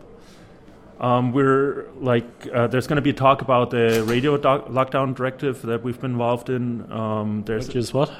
Um, 1.04 1.32
we're 1.32 1.86
like, 2.00 2.24
uh, 2.52 2.66
there's 2.68 2.86
going 2.86 2.96
to 2.96 3.02
be 3.02 3.10
a 3.10 3.18
talk 3.26 3.42
about 3.42 3.68
the 3.70 4.02
radio 4.06 4.38
doc- 4.38 4.68
lockdown 4.68 5.14
directive 5.14 5.60
that 5.62 5.82
we've 5.84 6.00
been 6.00 6.12
involved 6.12 6.48
in. 6.48 6.90
Um, 6.90 7.42
there's 7.44 7.66
Which 7.66 7.76
is 7.76 7.92
what? 7.92 8.10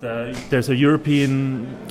The, 0.00 0.38
there's 0.48 0.70
a 0.70 0.74
European 0.74 1.34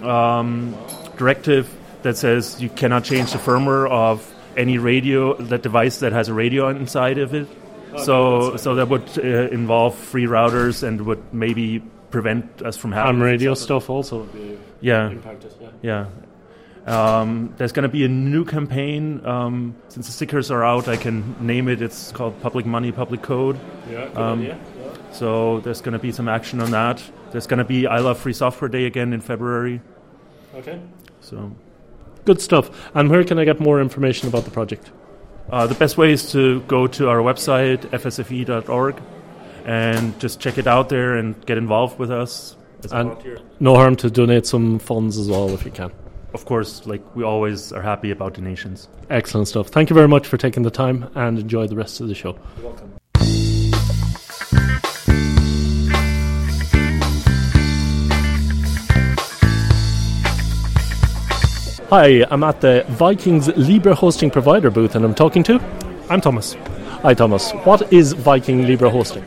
um, 0.03 0.75
directive 1.17 1.69
that 2.01 2.17
says 2.17 2.59
you 2.59 2.69
cannot 2.69 3.03
change 3.03 3.31
the 3.33 3.37
firmware 3.37 3.87
of 3.91 4.25
any 4.57 4.79
radio, 4.79 5.35
that 5.35 5.61
device 5.61 5.99
that 5.99 6.13
has 6.13 6.29
a 6.29 6.33
radio 6.33 6.69
inside 6.69 7.19
of 7.19 7.35
it. 7.35 7.47
so, 8.03 8.57
so 8.57 8.73
that 8.75 8.87
would 8.89 9.07
uh, 9.19 9.49
involve 9.51 9.93
free 9.95 10.25
routers 10.25 10.81
and 10.81 11.01
would 11.05 11.21
maybe 11.31 11.83
prevent 12.09 12.63
us 12.63 12.75
from 12.75 12.91
having 12.91 13.17
Ham 13.17 13.21
radio 13.21 13.53
stuff 13.53 13.87
also 13.89 14.21
would 14.21 14.33
be 14.33 14.57
Yeah, 14.81 15.11
impacted, 15.11 15.53
yeah. 15.61 15.69
yeah. 15.83 16.05
Um, 16.89 17.53
there's 17.57 17.71
going 17.71 17.83
to 17.83 17.89
be 17.89 18.03
a 18.03 18.07
new 18.07 18.43
campaign. 18.45 19.23
Um, 19.25 19.75
since 19.89 20.07
the 20.07 20.11
stickers 20.11 20.49
are 20.51 20.63
out, 20.63 20.87
I 20.87 20.97
can 20.97 21.35
name 21.45 21.67
it. 21.67 21.81
It's 21.81 22.11
called 22.11 22.39
Public 22.41 22.65
Money, 22.65 22.91
Public 22.91 23.21
Code. 23.21 23.59
Yeah, 23.89 24.07
good 24.07 24.17
Um, 24.17 24.39
idea. 24.41 24.57
So 25.11 25.59
there's 25.61 25.81
going 25.81 25.93
to 25.93 25.99
be 25.99 26.11
some 26.11 26.27
action 26.27 26.59
on 26.61 26.71
that. 26.71 27.01
There's 27.31 27.47
going 27.47 27.57
to 27.59 27.63
be 27.65 27.85
I 27.87 27.99
Love 27.99 28.17
Free 28.19 28.33
Software 28.33 28.69
Day 28.69 28.85
again 28.85 29.13
in 29.13 29.21
February. 29.21 29.81
Okay. 30.55 30.79
So 31.21 31.51
Good 32.25 32.41
stuff. 32.41 32.69
And 32.95 33.09
where 33.09 33.23
can 33.23 33.39
I 33.39 33.45
get 33.45 33.59
more 33.59 33.81
information 33.81 34.27
about 34.27 34.43
the 34.45 34.51
project? 34.51 34.91
uh, 35.51 35.65
the 35.65 35.73
best 35.75 35.97
way 35.97 36.11
is 36.11 36.31
to 36.31 36.61
go 36.67 36.85
to 36.85 37.09
our 37.09 37.17
website 37.17 37.79
fsfe.org 37.89 39.01
and 39.65 40.19
just 40.19 40.39
check 40.39 40.57
it 40.59 40.67
out 40.67 40.89
there 40.89 41.15
and 41.17 41.43
get 41.47 41.57
involved 41.57 41.97
with 41.97 42.11
us 42.11 42.55
as 42.83 42.91
And 42.93 43.09
volunteer. 43.09 43.39
no 43.59 43.73
harm 43.75 43.95
to 43.97 44.09
donate 44.11 44.45
some 44.45 44.77
funds 44.79 45.17
as 45.17 45.27
well 45.27 45.49
if 45.51 45.65
you 45.65 45.71
can. 45.71 45.91
Of 46.33 46.45
course, 46.45 46.85
like 46.85 47.03
we 47.15 47.23
always 47.23 47.73
are 47.73 47.81
happy 47.81 48.11
about 48.11 48.35
donations. 48.35 48.87
Excellent 49.09 49.47
stuff. 49.47 49.69
Thank 49.69 49.89
you 49.89 49.95
very 49.95 50.07
much 50.07 50.27
for 50.27 50.37
taking 50.37 50.63
the 50.63 50.71
time 50.71 51.09
and 51.15 51.39
enjoy 51.39 51.67
the 51.67 51.75
rest 51.75 52.01
of 52.01 52.07
the 52.07 52.15
show. 52.15 52.37
You're 52.57 52.69
welcome. 52.69 52.93
Hi, 61.89 62.23
I'm 62.29 62.43
at 62.43 62.61
the 62.61 62.85
Vikings 62.89 63.47
Libre 63.57 63.95
hosting 63.95 64.29
provider 64.29 64.69
booth 64.69 64.93
and 64.93 65.03
I'm 65.03 65.15
talking 65.15 65.41
to. 65.45 65.59
I'm 66.07 66.21
Thomas. 66.21 66.53
Hi, 67.01 67.15
Thomas. 67.15 67.51
What 67.63 67.91
is 67.91 68.13
Viking 68.13 68.67
Libre 68.67 68.91
hosting? 68.91 69.25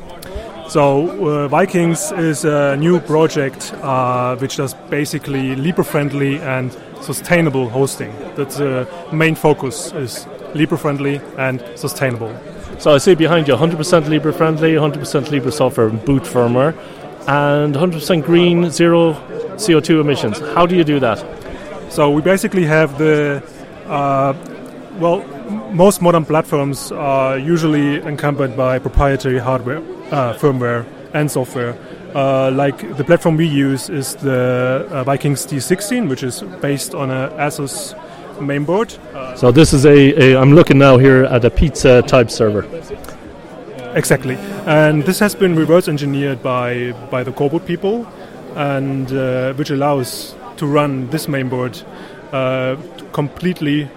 So, 0.68 1.44
uh, 1.44 1.48
Vikings 1.48 2.12
is 2.12 2.44
a 2.44 2.76
new 2.76 2.98
project 3.00 3.74
uh, 3.82 4.36
which 4.36 4.56
does 4.56 4.74
basically 4.88 5.54
Libre 5.54 5.84
friendly 5.84 6.38
and 6.38 6.74
sustainable 7.02 7.68
hosting. 7.68 8.12
That's 8.36 8.56
the 8.56 8.88
main 9.12 9.34
focus 9.34 9.92
is 9.92 10.26
Libre 10.54 10.78
friendly 10.78 11.20
and 11.36 11.62
sustainable. 11.74 12.34
So 12.78 12.94
I 12.94 12.98
see 12.98 13.14
behind 13.14 13.48
you 13.48 13.54
100% 13.54 14.08
Libre 14.08 14.32
friendly, 14.32 14.72
100% 14.74 15.30
Libre 15.30 15.52
software 15.52 15.90
boot 15.90 16.22
firmware, 16.22 16.74
and 17.28 17.74
100% 17.74 18.24
green, 18.24 18.70
zero 18.70 19.14
CO2 19.56 20.00
emissions. 20.00 20.38
How 20.54 20.64
do 20.64 20.74
you 20.74 20.84
do 20.84 20.98
that? 21.00 21.24
So 21.92 22.10
we 22.10 22.22
basically 22.22 22.64
have 22.64 22.96
the 22.98 23.42
uh, 23.88 24.32
well, 24.98 25.22
m- 25.22 25.76
most 25.76 26.00
modern 26.00 26.24
platforms 26.24 26.92
are 26.92 27.36
usually 27.38 28.00
encumbered 28.02 28.56
by 28.56 28.78
proprietary 28.78 29.38
hardware, 29.38 29.82
uh, 30.12 30.34
firmware, 30.34 30.86
and 31.14 31.30
software. 31.30 31.76
Uh, 32.14 32.50
like 32.50 32.96
the 32.96 33.04
platform 33.04 33.36
we 33.36 33.46
use 33.46 33.88
is 33.88 34.14
the 34.16 34.86
uh, 34.90 35.04
Vikings 35.04 35.46
D16, 35.46 36.08
which 36.08 36.22
is 36.22 36.42
based 36.60 36.94
on 36.94 37.10
a 37.10 37.30
ASUS 37.38 37.94
mainboard. 38.38 38.98
So 39.36 39.50
this 39.50 39.72
is 39.72 39.86
a, 39.86 40.12
a. 40.22 40.36
I'm 40.38 40.54
looking 40.54 40.78
now 40.78 40.98
here 40.98 41.24
at 41.24 41.44
a 41.44 41.50
pizza 41.50 42.02
type 42.02 42.30
server. 42.30 42.64
Exactly, 43.94 44.36
and 44.66 45.02
this 45.04 45.18
has 45.18 45.34
been 45.34 45.56
reverse 45.56 45.88
engineered 45.88 46.42
by 46.42 46.92
by 47.10 47.22
the 47.22 47.32
Coreboot 47.32 47.66
people, 47.66 48.06
and 48.56 49.10
uh, 49.12 49.54
which 49.54 49.70
allows 49.70 50.34
to 50.56 50.66
run 50.66 51.08
this 51.10 51.26
mainboard 51.26 51.82
uh, 52.32 52.76
completely 53.12 53.88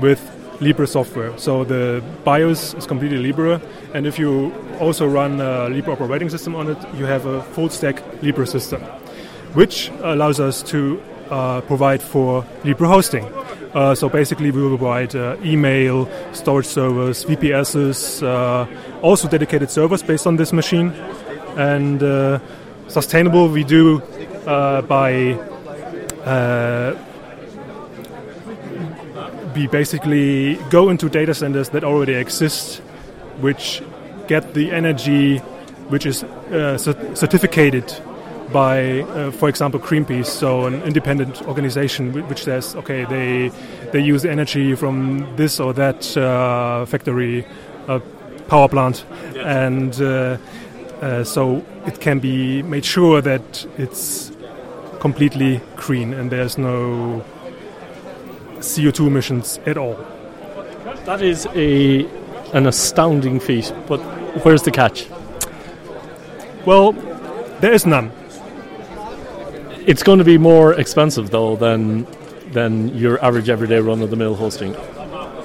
with 0.00 0.20
Libre 0.60 0.86
software. 0.86 1.36
So 1.38 1.64
the 1.64 2.02
BIOS 2.24 2.74
is 2.74 2.86
completely 2.86 3.18
Libre, 3.18 3.60
and 3.94 4.06
if 4.06 4.18
you 4.18 4.52
also 4.80 5.06
run 5.06 5.40
a 5.40 5.68
Libre 5.68 5.92
operating 5.92 6.28
system 6.28 6.54
on 6.54 6.68
it, 6.70 6.78
you 6.94 7.04
have 7.04 7.26
a 7.26 7.42
full 7.42 7.68
stack 7.68 8.02
Libre 8.22 8.46
system, 8.46 8.80
which 9.54 9.90
allows 10.02 10.40
us 10.40 10.62
to 10.64 11.00
uh, 11.30 11.60
provide 11.62 12.02
for 12.02 12.44
Libre 12.64 12.88
hosting. 12.88 13.24
Uh, 13.74 13.94
so 13.94 14.08
basically, 14.08 14.50
we 14.50 14.62
will 14.62 14.76
provide 14.78 15.14
uh, 15.14 15.36
email, 15.44 16.08
storage 16.32 16.66
servers, 16.66 17.24
VPSs, 17.24 18.22
uh, 18.22 18.66
also 19.02 19.28
dedicated 19.28 19.70
servers 19.70 20.02
based 20.02 20.26
on 20.26 20.36
this 20.36 20.52
machine. 20.52 20.90
And 21.56 22.02
uh, 22.02 22.40
sustainable, 22.88 23.48
we 23.48 23.64
do 23.64 24.00
uh, 24.46 24.82
by 24.82 25.38
we 29.58 29.66
basically 29.66 30.54
go 30.70 30.88
into 30.88 31.08
data 31.08 31.34
centers 31.34 31.70
that 31.70 31.82
already 31.82 32.14
exist, 32.14 32.78
which 33.40 33.82
get 34.28 34.54
the 34.54 34.70
energy 34.70 35.38
which 35.88 36.06
is 36.06 36.22
uh, 36.22 36.78
certificated 37.14 37.92
by, 38.52 39.00
uh, 39.00 39.30
for 39.32 39.48
example, 39.48 39.80
Greenpeace, 39.80 40.26
so 40.26 40.66
an 40.66 40.82
independent 40.82 41.42
organization 41.42 42.12
which 42.28 42.44
says, 42.44 42.76
okay, 42.76 43.04
they 43.04 43.50
they 43.92 44.00
use 44.00 44.24
energy 44.24 44.74
from 44.74 45.26
this 45.36 45.60
or 45.60 45.72
that 45.72 46.16
uh, 46.16 46.86
factory, 46.86 47.44
uh, 47.88 47.98
power 48.46 48.68
plant, 48.68 49.04
and 49.38 50.00
uh, 50.00 50.36
uh, 51.02 51.24
so 51.24 51.64
it 51.86 52.00
can 52.00 52.20
be 52.20 52.62
made 52.62 52.84
sure 52.84 53.20
that 53.20 53.66
it's 53.76 54.30
completely 55.00 55.60
green 55.76 56.14
and 56.14 56.30
there's 56.30 56.58
no 56.58 57.24
CO2 58.60 59.06
emissions 59.06 59.58
at 59.66 59.76
all. 59.76 59.94
That 61.04 61.22
is 61.22 61.46
a 61.54 62.06
an 62.52 62.66
astounding 62.66 63.40
feat. 63.40 63.72
But 63.86 63.98
where's 64.44 64.62
the 64.62 64.70
catch? 64.70 65.06
Well, 66.64 66.92
there 67.60 67.72
is 67.72 67.86
none. 67.86 68.10
It's 69.86 70.02
going 70.02 70.18
to 70.18 70.24
be 70.24 70.38
more 70.38 70.74
expensive 70.74 71.30
though 71.30 71.56
than 71.56 72.06
than 72.52 72.96
your 72.96 73.22
average 73.24 73.48
everyday 73.48 73.80
run 73.80 74.02
of 74.02 74.10
the 74.10 74.16
mill 74.16 74.34
hosting. 74.34 74.74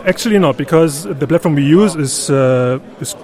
Actually, 0.05 0.39
not 0.39 0.57
because 0.57 1.03
the 1.03 1.27
platform 1.27 1.55
we 1.55 1.63
use 1.63 1.95
is 1.95 2.29
uh, 2.29 2.79
is, 2.99 3.15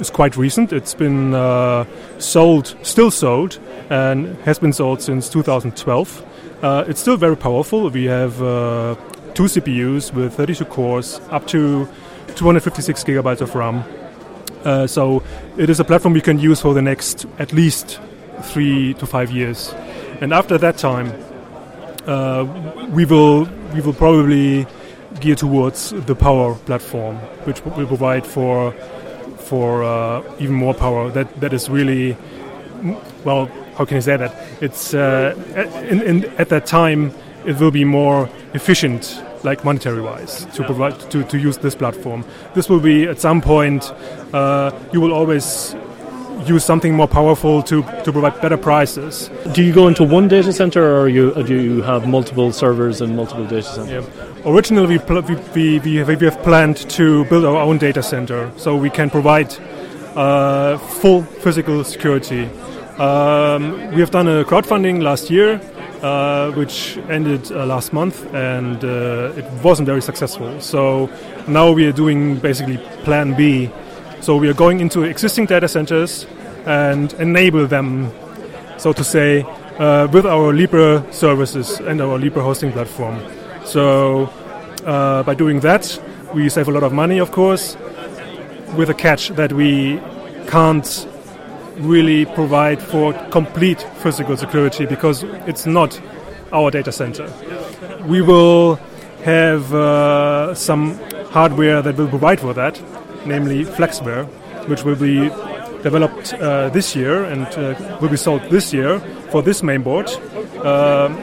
is 0.00 0.10
quite 0.10 0.36
recent. 0.36 0.72
It's 0.72 0.94
been 0.94 1.34
uh, 1.34 1.84
sold, 2.18 2.76
still 2.82 3.10
sold, 3.10 3.58
and 3.90 4.36
has 4.38 4.58
been 4.58 4.72
sold 4.72 5.00
since 5.00 5.28
2012. 5.28 6.24
Uh, 6.62 6.84
it's 6.88 7.00
still 7.00 7.16
very 7.16 7.36
powerful. 7.36 7.88
We 7.90 8.04
have 8.06 8.42
uh, 8.42 8.96
two 9.34 9.44
CPUs 9.44 10.12
with 10.14 10.34
32 10.34 10.64
cores, 10.66 11.20
up 11.30 11.46
to 11.48 11.88
256 12.36 13.04
gigabytes 13.04 13.40
of 13.40 13.54
RAM. 13.54 13.84
Uh, 14.64 14.86
so 14.86 15.22
it 15.58 15.68
is 15.68 15.78
a 15.80 15.84
platform 15.84 16.14
you 16.14 16.22
can 16.22 16.38
use 16.38 16.60
for 16.60 16.72
the 16.72 16.80
next 16.80 17.26
at 17.38 17.52
least 17.52 18.00
three 18.42 18.94
to 18.94 19.06
five 19.06 19.30
years, 19.30 19.74
and 20.20 20.32
after 20.32 20.56
that 20.56 20.78
time, 20.78 21.12
uh, 22.06 22.44
we 22.90 23.04
will 23.04 23.44
we 23.74 23.80
will 23.82 23.92
probably 23.92 24.66
gear 25.20 25.34
towards 25.34 25.90
the 25.90 26.14
power 26.14 26.54
platform, 26.66 27.16
which 27.44 27.62
will 27.64 27.86
provide 27.86 28.26
for 28.26 28.72
for 29.38 29.84
uh, 29.84 30.22
even 30.38 30.54
more 30.54 30.74
power. 30.74 31.10
That 31.10 31.40
that 31.40 31.52
is 31.52 31.68
really 31.68 32.16
well. 33.24 33.50
How 33.76 33.84
can 33.84 33.96
I 33.96 34.00
say 34.00 34.16
that? 34.16 34.34
It's 34.62 34.94
uh, 34.94 35.34
in, 35.90 36.00
in, 36.00 36.24
at 36.38 36.48
that 36.50 36.64
time 36.64 37.12
it 37.46 37.58
will 37.58 37.70
be 37.70 37.84
more 37.84 38.28
efficient, 38.54 39.22
like 39.42 39.64
monetary 39.64 40.00
wise, 40.00 40.46
to 40.54 40.64
provide 40.64 40.98
to, 41.10 41.24
to 41.24 41.38
use 41.38 41.58
this 41.58 41.74
platform. 41.74 42.24
This 42.54 42.68
will 42.68 42.80
be 42.80 43.06
at 43.06 43.20
some 43.20 43.40
point. 43.40 43.92
Uh, 44.32 44.70
you 44.92 45.00
will 45.00 45.12
always 45.12 45.74
use 46.46 46.64
something 46.64 46.94
more 46.94 47.08
powerful 47.08 47.62
to, 47.62 47.82
to 48.04 48.12
provide 48.12 48.40
better 48.40 48.56
prices. 48.56 49.30
Do 49.52 49.62
you 49.62 49.72
go 49.72 49.88
into 49.88 50.04
one 50.04 50.28
data 50.28 50.52
center, 50.52 51.00
or 51.00 51.08
you 51.08 51.32
do 51.44 51.54
you 51.54 51.82
have 51.82 52.06
multiple 52.08 52.52
servers 52.52 53.00
in 53.00 53.16
multiple 53.16 53.44
data 53.46 53.62
centers? 53.62 54.06
Yeah. 54.06 54.50
Originally, 54.50 54.98
we, 54.98 54.98
pl- 54.98 55.22
we, 55.22 55.36
we, 55.54 55.78
we, 55.78 55.94
have, 55.96 56.08
we 56.08 56.26
have 56.26 56.42
planned 56.42 56.76
to 56.90 57.24
build 57.26 57.44
our 57.44 57.56
own 57.56 57.78
data 57.78 58.02
center 58.02 58.50
so 58.56 58.76
we 58.76 58.90
can 58.90 59.08
provide 59.08 59.54
uh, 60.16 60.76
full 60.78 61.22
physical 61.22 61.82
security. 61.84 62.44
Um, 62.98 63.92
we 63.94 64.00
have 64.00 64.10
done 64.10 64.28
a 64.28 64.44
crowdfunding 64.44 65.02
last 65.02 65.30
year, 65.30 65.60
uh, 66.04 66.52
which 66.52 66.98
ended 67.08 67.50
uh, 67.50 67.64
last 67.64 67.92
month, 67.92 68.26
and 68.34 68.84
uh, 68.84 69.32
it 69.36 69.44
wasn't 69.64 69.86
very 69.86 70.02
successful. 70.02 70.60
So 70.60 71.08
now 71.48 71.72
we 71.72 71.86
are 71.86 71.92
doing 71.92 72.36
basically 72.36 72.76
Plan 73.04 73.34
B. 73.34 73.70
So 74.20 74.36
we 74.36 74.48
are 74.48 74.54
going 74.54 74.80
into 74.80 75.04
existing 75.04 75.46
data 75.46 75.66
centers 75.66 76.26
and 76.66 77.12
enable 77.14 77.66
them, 77.66 78.12
so 78.76 78.92
to 78.92 79.02
say, 79.02 79.46
uh, 79.78 80.06
with 80.12 80.26
our 80.26 80.52
Libre 80.52 81.02
services 81.10 81.80
and 81.80 82.00
our 82.00 82.18
Libre 82.18 82.42
hosting 82.42 82.72
platform. 82.72 83.18
So 83.64 84.30
uh, 84.84 85.22
by 85.22 85.34
doing 85.34 85.60
that, 85.60 85.98
we 86.34 86.50
save 86.50 86.68
a 86.68 86.72
lot 86.72 86.82
of 86.82 86.92
money, 86.92 87.18
of 87.18 87.30
course, 87.32 87.76
with 88.76 88.90
a 88.90 88.94
catch 88.94 89.28
that 89.30 89.52
we 89.52 90.00
can't 90.48 91.08
really 91.78 92.26
provide 92.26 92.80
for 92.80 93.12
complete 93.30 93.82
physical 94.02 94.36
security 94.36 94.86
because 94.86 95.22
it's 95.46 95.66
not 95.66 96.00
our 96.52 96.70
data 96.70 96.92
center. 96.92 97.30
We 98.06 98.22
will 98.22 98.76
have 99.24 99.74
uh, 99.74 100.54
some 100.54 100.98
hardware 101.30 101.82
that 101.82 101.96
will 101.96 102.08
provide 102.08 102.40
for 102.40 102.54
that, 102.54 102.80
namely 103.26 103.64
Flexware, 103.64 104.26
which 104.68 104.84
will 104.84 104.96
be 104.96 105.28
developed 105.82 106.32
uh, 106.34 106.68
this 106.70 106.96
year 106.96 107.24
and 107.24 107.46
uh, 107.46 107.98
will 108.00 108.08
be 108.08 108.16
sold 108.16 108.42
this 108.50 108.72
year 108.72 109.00
for 109.30 109.42
this 109.42 109.60
mainboard. 109.62 110.08
Um, 110.64 111.16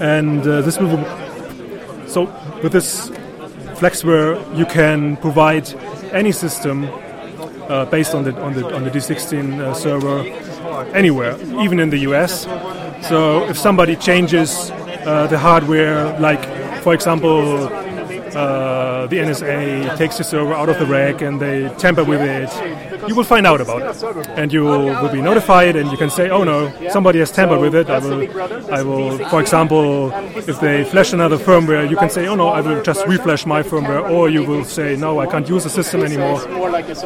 and 0.00 0.46
uh, 0.46 0.60
this 0.60 0.78
will 0.78 1.04
so 2.06 2.24
with 2.62 2.72
this 2.72 3.10
Flexware 3.78 4.36
you 4.56 4.66
can 4.66 5.16
provide 5.16 5.72
any 6.12 6.32
system 6.32 6.88
uh, 7.68 7.84
based 7.86 8.14
on 8.14 8.24
the 8.24 8.34
on 8.42 8.54
the 8.54 8.74
on 8.74 8.84
the 8.84 8.90
D16 8.90 9.60
uh, 9.60 9.74
server 9.74 10.20
anywhere, 10.94 11.36
even 11.62 11.80
in 11.80 11.90
the 11.90 11.98
US. 12.10 12.44
So 13.08 13.44
if 13.48 13.58
somebody 13.58 13.96
changes 13.96 14.70
uh, 14.70 15.26
the 15.28 15.38
hardware, 15.38 16.18
like 16.18 16.42
for 16.82 16.94
example, 16.94 17.68
uh, 18.36 19.06
the 19.06 19.16
NSA 19.16 19.96
takes 19.96 20.18
the 20.18 20.24
server 20.24 20.54
out 20.54 20.68
of 20.68 20.78
the 20.78 20.86
rack 20.86 21.22
and 21.22 21.40
they 21.40 21.68
tamper 21.78 22.04
with 22.04 22.20
it, 22.20 22.50
you 23.08 23.14
will 23.14 23.24
find 23.24 23.46
out 23.46 23.60
about 23.60 23.82
it, 23.82 24.28
and 24.40 24.52
you 24.52 24.62
will, 24.64 24.86
will 25.02 25.12
be 25.12 25.20
notified, 25.22 25.76
and 25.76 25.90
you 25.90 25.96
can 25.96 26.10
say, 26.10 26.30
"Oh 26.30 26.44
no, 26.44 26.70
somebody 26.90 27.18
has 27.20 27.30
tampered 27.30 27.60
with 27.60 27.74
it." 27.74 27.88
I 27.90 27.98
will, 27.98 28.22
I 28.78 28.82
will, 28.82 29.18
for 29.32 29.40
example, 29.40 30.10
if 30.36 30.60
they 30.60 30.84
flash 30.84 31.12
another 31.12 31.36
firmware, 31.38 31.88
you 31.90 31.96
can 31.96 32.10
say, 32.10 32.26
"Oh 32.26 32.34
no, 32.36 32.48
I 32.48 32.60
will 32.60 32.82
just 32.82 33.04
reflash 33.06 33.46
my 33.46 33.62
firmware," 33.62 34.02
or 34.10 34.28
you 34.28 34.42
will 34.44 34.64
say, 34.64 34.96
"No, 34.96 35.20
I 35.20 35.26
can't 35.26 35.48
use 35.48 35.64
the 35.64 35.70
system 35.70 36.02
anymore." 36.02 36.40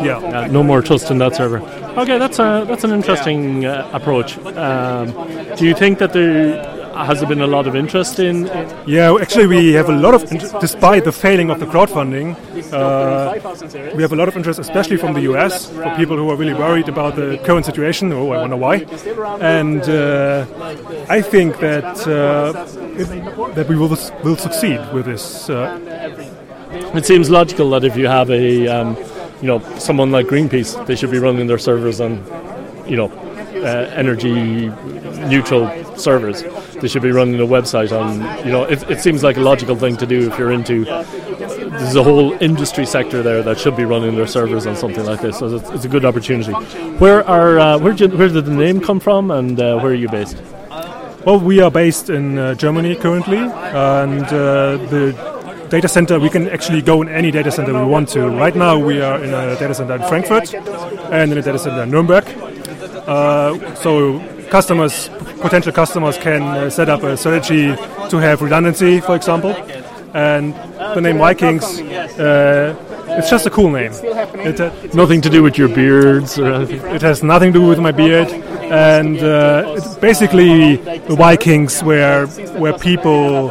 Yeah, 0.03 0.19
Uh, 0.19 0.47
no 0.59 0.63
more 0.63 0.81
trust 0.83 1.11
in 1.11 1.19
that 1.19 1.35
server. 1.37 1.61
Okay, 2.03 2.19
that's 2.19 2.39
a 2.39 2.65
that's 2.69 2.85
an 2.85 2.93
interesting 2.93 3.65
uh, 3.65 3.89
approach. 3.99 4.39
Um, 4.67 5.07
do 5.59 5.65
you 5.67 5.75
think 5.75 5.99
that 5.99 6.13
there 6.13 6.78
has 7.07 7.21
there 7.21 7.29
been 7.29 7.41
a 7.41 7.47
lot 7.47 7.67
of 7.67 7.75
interest 7.77 8.19
in? 8.19 8.47
in 8.47 8.75
Yeah, 8.87 9.17
actually, 9.21 9.47
we 9.47 9.73
have 9.75 9.89
a 9.89 9.97
lot 9.97 10.15
of, 10.15 10.29
despite 10.61 11.05
the 11.05 11.13
failing 11.13 11.51
of 11.51 11.61
the 11.61 11.67
crowdfunding, 11.67 12.37
uh, 12.73 13.95
we 13.97 14.03
have 14.03 14.13
a 14.13 14.17
lot 14.17 14.29
of 14.29 14.37
interest, 14.37 14.59
especially 14.59 14.97
from 14.97 15.15
the 15.15 15.23
US, 15.33 15.67
for 15.71 15.95
people 15.97 16.17
who 16.17 16.29
are 16.31 16.37
really 16.37 16.55
worried 16.55 16.89
about 16.89 17.17
the 17.17 17.39
current 17.45 17.67
situation. 17.67 18.13
Oh, 18.13 18.33
I 18.33 18.41
wonder 18.41 18.57
why. 18.57 18.77
And 19.41 19.83
uh, 19.89 20.47
I 21.09 21.21
think 21.23 21.59
that 21.61 22.07
uh, 22.07 22.67
it, 22.99 23.55
that 23.55 23.69
we 23.69 23.77
will 23.77 23.97
will 24.25 24.37
succeed 24.37 24.81
with 24.93 25.07
this. 25.07 25.49
Uh, 25.49 25.79
It 26.95 27.07
seems 27.07 27.31
logical 27.31 27.71
that 27.71 27.85
if 27.85 27.97
you 27.97 28.09
have 28.09 28.31
a, 28.31 28.69
um, 28.69 28.97
you 29.41 29.47
know, 29.47 29.59
someone 29.79 30.11
like 30.11 30.27
Greenpeace, 30.27 30.85
they 30.87 30.97
should 30.97 31.11
be 31.11 31.19
running 31.19 31.47
their 31.47 31.59
servers 31.59 31.99
on, 31.99 32.23
you 32.87 32.97
know, 32.97 33.09
uh, 33.65 33.91
energy 33.95 34.69
neutral 35.33 35.67
servers. 36.01 36.43
They 36.81 36.89
should 36.89 37.03
be 37.03 37.11
running 37.11 37.41
a 37.41 37.47
website 37.47 37.93
on, 37.93 38.21
you 38.47 38.53
know, 38.53 38.65
it, 38.65 38.89
it 38.91 39.01
seems 39.01 39.23
like 39.23 39.37
a 39.37 39.41
logical 39.41 39.77
thing 39.77 39.97
to 39.99 40.07
do 40.07 40.31
if 40.31 40.39
you're 40.39 40.53
into 40.53 40.85
there's 41.79 41.97
a 41.97 42.03
whole 42.03 42.33
industry 42.43 42.87
sector 42.87 43.23
there 43.23 43.43
that 43.43 43.59
should 43.59 43.77
be 43.77 43.85
running 43.85 44.17
their 44.17 44.27
servers 44.27 44.67
on 44.67 44.77
something 44.77 45.05
like 45.05 45.21
this. 45.21 45.39
So 45.39 45.57
it's, 45.57 45.71
it's 45.71 45.85
a 45.85 45.89
good 45.89 46.05
opportunity. 46.05 46.53
Where 46.99 47.27
are 47.29 47.59
uh, 47.59 47.79
where, 47.79 47.93
did, 47.93 48.15
where 48.15 48.29
did 48.29 48.45
the 48.45 48.55
name 48.55 48.81
come 48.81 49.01
from, 49.01 49.31
and 49.31 49.61
uh, 49.61 49.79
where 49.79 49.93
are 49.93 49.95
you 49.95 50.09
based? 50.09 50.37
Well, 51.25 51.41
we 51.41 51.61
are 51.61 51.71
based 51.71 52.11
in 52.11 52.39
uh, 52.39 52.55
Germany 52.55 52.97
currently, 52.97 53.39
and 53.39 54.25
uh, 54.25 54.77
the 54.89 55.67
data 55.69 55.89
center 55.89 56.19
we 56.19 56.31
can 56.31 56.49
actually 56.49 56.81
go 56.81 57.03
in 57.03 57.09
any 57.09 57.31
data 57.31 57.51
center 57.51 57.73
we 57.73 57.85
want 57.85 58.09
to. 58.11 58.29
Right 58.29 58.57
now, 58.57 58.79
we 58.79 59.01
are 59.01 59.23
in 59.23 59.35
a 59.35 59.59
data 59.59 59.75
center 59.75 59.97
in 59.97 60.03
Frankfurt 60.03 60.55
and 60.55 61.33
in 61.33 61.39
a 61.39 61.43
data 61.43 61.59
center 61.59 61.83
in 61.83 61.91
Nuremberg. 61.91 62.25
Uh, 63.07 63.75
so 63.77 64.21
customers, 64.49 65.11
potential 65.41 65.73
customers, 65.73 66.17
can 66.19 66.43
uh, 66.43 66.71
set 66.71 66.89
up 66.89 67.03
a 67.03 67.17
strategy 67.17 67.75
to 68.09 68.17
have 68.19 68.43
redundancy, 68.43 69.01
for 69.01 69.17
example. 69.17 69.55
And 70.15 70.55
the 70.95 71.01
name 71.01 71.19
Vikings, 71.19 71.81
uh, 71.81 72.75
it's 73.19 73.31
just 73.31 73.47
a 73.47 73.51
cool 73.51 73.71
name. 73.71 73.93
It, 73.93 74.61
uh, 74.61 74.71
Nothing 74.95 75.21
to 75.23 75.31
do 75.31 75.43
with 75.43 75.59
your 75.59 75.69
beards 75.69 76.39
or 76.39 76.53
anything. 76.53 76.81
it 76.95 77.03
has 77.03 77.23
nothing 77.23 77.53
to 77.53 77.59
do 77.61 77.67
with 77.67 77.79
my 77.79 77.93
beard, 77.93 78.29
and 78.71 79.19
uh, 79.19 79.79
basically 80.01 80.77
the 80.77 81.15
Vikings, 81.17 81.83
were 81.83 82.27
where 82.57 82.73
people, 82.79 83.49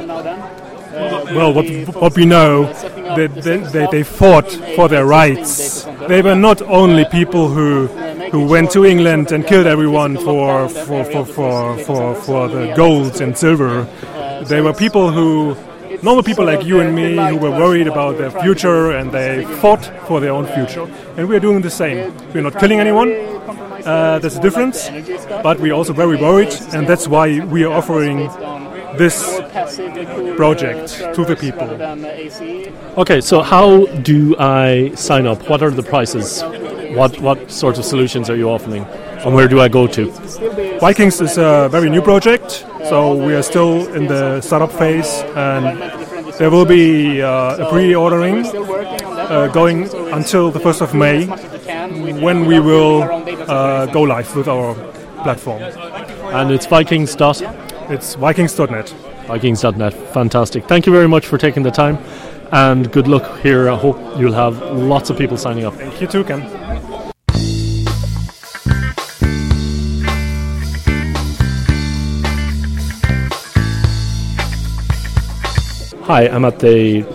well, 1.36 1.54
what 1.54 1.68
what 1.96 2.16
we 2.16 2.26
know, 2.26 2.72
they, 3.16 3.28
they, 3.28 3.88
they 3.92 4.04
fought 4.04 4.52
for 4.76 4.88
their 4.88 5.06
rights. 5.06 5.86
They 6.08 6.22
were 6.22 6.36
not 6.36 6.62
only 6.64 7.06
people 7.06 7.50
who 7.50 7.88
who 8.32 8.46
went 8.48 8.72
to 8.72 8.86
England 8.86 9.32
and 9.32 9.46
killed 9.46 9.68
everyone 9.68 10.18
for 10.18 10.70
for 10.70 11.04
for 11.06 11.26
for 11.26 11.78
for, 11.80 12.16
for 12.16 12.48
the 12.48 12.74
gold 12.76 13.22
and 13.22 13.38
silver. 13.38 13.88
They 14.46 14.62
were 14.62 14.74
people 14.74 15.12
who. 15.12 15.56
Normal 16.04 16.22
people 16.22 16.46
like 16.46 16.64
you 16.64 16.80
and 16.80 16.94
me 16.94 17.16
who 17.16 17.38
were 17.38 17.50
worried 17.50 17.88
about 17.88 18.20
their 18.20 18.30
future 18.30 18.92
and 18.92 19.12
they 19.12 19.44
fought 19.62 19.84
for 20.08 20.20
their 20.20 20.32
own 20.32 20.46
future. 20.46 20.86
And 21.18 21.28
we 21.28 21.36
are 21.36 21.40
doing 21.40 21.64
the 21.64 21.72
same. 21.72 22.14
We're 22.34 22.44
not 22.44 22.60
killing 22.60 22.80
anyone, 22.80 23.10
uh, 23.88 24.20
there's 24.20 24.36
a 24.36 24.42
difference, 24.42 24.90
but 25.42 25.60
we're 25.60 25.74
also 25.74 25.94
very 25.94 26.18
worried, 26.18 26.54
and 26.74 26.86
that's 26.86 27.08
why 27.08 27.40
we 27.46 27.64
are 27.64 27.72
offering 27.72 28.28
this 28.98 29.40
project 30.36 30.90
to 31.16 31.24
the 31.24 31.36
people. 31.40 31.70
Okay, 33.00 33.22
so 33.22 33.42
how 33.42 33.86
do 33.86 34.36
I 34.38 34.92
sign 34.96 35.26
up? 35.26 35.48
What 35.50 35.62
are 35.62 35.72
the 35.72 35.84
prices? 35.84 36.44
What 36.98 37.20
what 37.22 37.52
sorts 37.52 37.78
of 37.78 37.86
solutions 37.86 38.28
are 38.30 38.36
you 38.36 38.50
offering, 38.50 38.84
and 39.24 39.36
where 39.36 39.48
do 39.48 39.62
I 39.62 39.68
go 39.68 39.86
to? 39.86 40.10
Vikings 40.80 41.22
is 41.22 41.38
a 41.38 41.70
very 41.70 41.90
new 41.90 42.02
project, 42.02 42.66
so 42.90 43.14
we 43.14 43.36
are 43.36 43.44
still 43.44 43.88
in 43.94 44.08
the 44.08 44.42
startup 44.42 44.72
phase, 44.72 45.22
and 45.36 45.80
there 46.40 46.50
will 46.50 46.66
be 46.66 47.22
uh, 47.22 47.66
a 47.66 47.70
pre-ordering 47.70 48.46
uh, 48.48 49.48
going 49.54 49.84
until 50.12 50.50
the 50.50 50.60
1st 50.60 50.82
of 50.82 50.94
May, 50.96 51.26
when 52.22 52.46
we 52.46 52.60
will 52.60 53.04
uh, 53.04 53.86
go 53.88 54.02
live 54.02 54.36
with 54.36 54.48
our 54.48 54.74
platform. 55.24 55.62
And 56.34 56.52
it's 56.52 56.66
Vikings 56.66 57.16
dot. 57.16 57.42
It's 57.90 58.16
Vikings.net. 58.16 58.90
Vikings.net. 59.28 59.94
Fantastic. 60.14 60.66
Thank 60.66 60.86
you 60.86 60.94
very 60.94 61.08
much 61.08 61.28
for 61.28 61.38
taking 61.38 61.64
the 61.64 61.72
time, 61.72 61.98
and 62.52 62.92
good 62.92 63.08
luck 63.08 63.40
here. 63.42 63.70
I 63.70 63.76
hope 63.76 63.98
you'll 64.18 64.34
have 64.34 64.62
lots 64.72 65.10
of 65.10 65.18
people 65.18 65.38
signing 65.38 65.66
up. 65.66 65.74
Thank 65.76 66.02
you 66.02 66.08
too, 66.08 66.24
Ken. 66.24 66.42
Hi, 76.08 76.30
I'm 76.30 76.46
at 76.46 76.60
the 76.60 77.06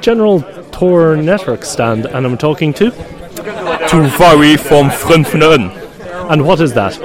General 0.00 0.40
Tor 0.70 1.16
Network 1.16 1.64
stand, 1.64 2.06
and 2.06 2.24
I'm 2.24 2.38
talking 2.38 2.72
to. 2.74 2.90
To 2.90 4.08
Vary 4.16 4.56
from 4.56 4.90
Frënn 4.90 5.26
vun 5.26 5.40
der 5.40 6.28
And 6.30 6.46
what 6.46 6.60
is 6.60 6.72
that? 6.74 6.96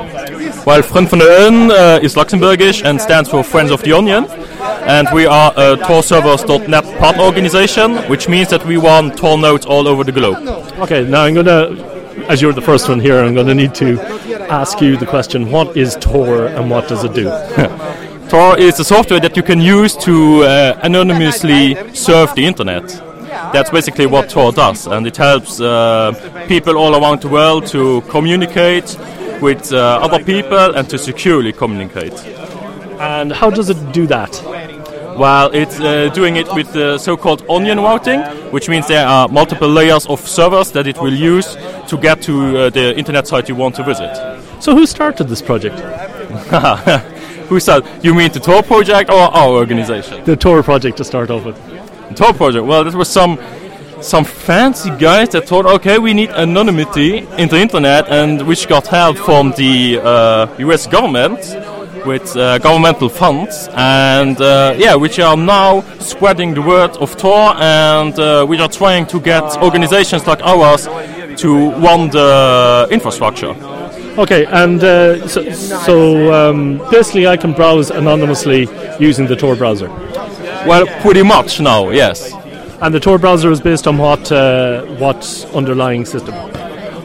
Well, 0.65 0.83
Frënn 0.83 1.07
vun 1.07 1.19
der 1.19 1.73
uh, 1.73 1.99
is 2.03 2.15
Luxembourgish 2.15 2.85
and 2.85 3.01
stands 3.01 3.29
for 3.29 3.43
Friends 3.43 3.71
of 3.71 3.81
the 3.81 3.93
Onion. 3.93 4.25
And 4.61 5.07
we 5.13 5.25
are 5.25 5.51
a 5.51 5.75
TorServers.net 5.77 6.99
partner 6.99 7.23
organization, 7.23 7.97
which 8.09 8.27
means 8.27 8.49
that 8.49 8.65
we 8.65 8.77
run 8.77 9.11
Tor 9.11 9.37
nodes 9.37 9.65
all 9.65 9.87
over 9.87 10.03
the 10.03 10.11
globe. 10.11 10.37
Okay, 10.79 11.03
now 11.07 11.23
I'm 11.23 11.33
going 11.33 11.45
to, 11.45 12.25
as 12.29 12.41
you're 12.41 12.53
the 12.53 12.61
first 12.61 12.89
one 12.89 12.99
here, 12.99 13.19
I'm 13.19 13.33
going 13.33 13.47
to 13.47 13.55
need 13.55 13.73
to 13.75 13.99
ask 14.49 14.81
you 14.81 14.97
the 14.97 15.05
question 15.05 15.49
what 15.51 15.75
is 15.77 15.95
Tor 15.99 16.47
and 16.47 16.69
what 16.69 16.87
does 16.87 17.03
it 17.03 17.13
do? 17.13 17.25
Tor 18.29 18.57
is 18.57 18.79
a 18.79 18.83
software 18.83 19.19
that 19.19 19.35
you 19.35 19.43
can 19.43 19.59
use 19.59 19.95
to 19.97 20.43
uh, 20.43 20.79
anonymously 20.83 21.75
surf 21.93 22.33
the 22.35 22.45
internet. 22.45 22.87
That's 23.53 23.69
basically 23.69 24.05
what 24.05 24.29
Tor 24.29 24.51
does, 24.51 24.87
and 24.87 25.05
it 25.05 25.17
helps 25.17 25.59
uh, 25.59 26.13
people 26.47 26.77
all 26.77 26.95
around 26.95 27.21
the 27.21 27.27
world 27.27 27.67
to 27.67 28.01
communicate 28.09 28.97
with 29.41 29.73
uh, 29.73 29.99
other 30.01 30.23
people 30.23 30.75
and 30.75 30.89
to 30.89 30.97
securely 30.97 31.51
communicate. 31.51 32.13
And 33.01 33.31
how 33.31 33.49
does 33.49 33.69
it 33.69 33.91
do 33.91 34.05
that? 34.07 34.41
Well, 35.17 35.49
it's 35.53 35.79
uh, 35.79 36.09
doing 36.13 36.35
it 36.35 36.47
with 36.53 36.71
the 36.71 36.97
so-called 36.97 37.43
onion 37.49 37.79
routing, 37.79 38.21
which 38.51 38.69
means 38.69 38.87
there 38.87 39.07
are 39.07 39.27
multiple 39.27 39.67
layers 39.67 40.05
of 40.05 40.19
servers 40.19 40.71
that 40.71 40.87
it 40.87 40.97
will 40.97 41.13
use 41.13 41.55
to 41.87 41.97
get 41.97 42.21
to 42.23 42.57
uh, 42.57 42.69
the 42.69 42.97
internet 42.97 43.27
site 43.27 43.49
you 43.49 43.55
want 43.55 43.75
to 43.75 43.83
visit. 43.83 44.15
So, 44.59 44.75
who 44.75 44.85
started 44.85 45.27
this 45.29 45.41
project? 45.41 45.79
Who 47.49 47.59
said? 47.59 47.83
You 48.01 48.13
mean 48.13 48.31
the 48.31 48.39
Tor 48.39 48.63
project 48.63 49.09
or 49.09 49.23
our 49.23 49.49
organization? 49.49 50.23
The 50.23 50.37
Tor 50.37 50.63
project 50.63 50.97
to 50.97 51.03
start 51.03 51.29
off 51.29 51.43
with. 51.43 51.57
The 52.09 52.15
Tor 52.15 52.33
project. 52.33 52.65
Well, 52.65 52.83
this 52.83 52.95
was 52.95 53.09
some 53.09 53.37
some 54.01 54.25
fancy 54.25 54.89
guys 54.97 55.29
that 55.29 55.47
thought, 55.47 55.65
okay, 55.65 55.99
we 55.99 56.13
need 56.13 56.29
anonymity 56.29 57.19
in 57.37 57.49
the 57.49 57.59
internet, 57.59 58.07
and 58.09 58.47
which 58.47 58.67
got 58.67 58.87
help 58.87 59.17
from 59.17 59.51
the 59.57 59.99
uh, 60.01 60.47
U.S. 60.59 60.87
government 60.87 61.39
with 62.05 62.35
uh, 62.35 62.57
governmental 62.59 63.09
funds, 63.09 63.69
and 63.73 64.39
uh, 64.41 64.73
yeah, 64.77 64.95
which 64.95 65.19
are 65.19 65.37
now 65.37 65.81
spreading 65.99 66.53
the 66.53 66.61
word 66.61 66.91
of 66.97 67.15
Tor, 67.17 67.55
and 67.57 68.17
uh, 68.19 68.45
we 68.47 68.57
are 68.59 68.69
trying 68.69 69.05
to 69.07 69.19
get 69.19 69.43
organizations 69.61 70.27
like 70.27 70.41
ours 70.41 70.85
to 71.41 71.71
run 71.79 72.09
the 72.09 72.87
infrastructure. 72.91 73.55
Okay, 74.17 74.45
and 74.45 74.83
uh, 74.83 75.27
so, 75.27 75.51
so 75.51 76.33
um, 76.33 76.77
basically, 76.91 77.27
I 77.27 77.37
can 77.37 77.53
browse 77.53 77.89
anonymously 77.91 78.67
using 78.99 79.27
the 79.27 79.35
Tor 79.35 79.55
browser. 79.55 79.87
Well, 80.67 80.85
pretty 81.01 81.23
much 81.23 81.59
now, 81.59 81.89
yes. 81.89 82.33
And 82.81 82.93
the 82.93 82.99
Tor 82.99 83.17
browser 83.17 83.51
is 83.51 83.61
based 83.61 83.87
on 83.87 83.97
what 83.97 84.31
uh, 84.31 84.83
what 84.97 85.23
underlying 85.53 86.05
system? 86.05 86.33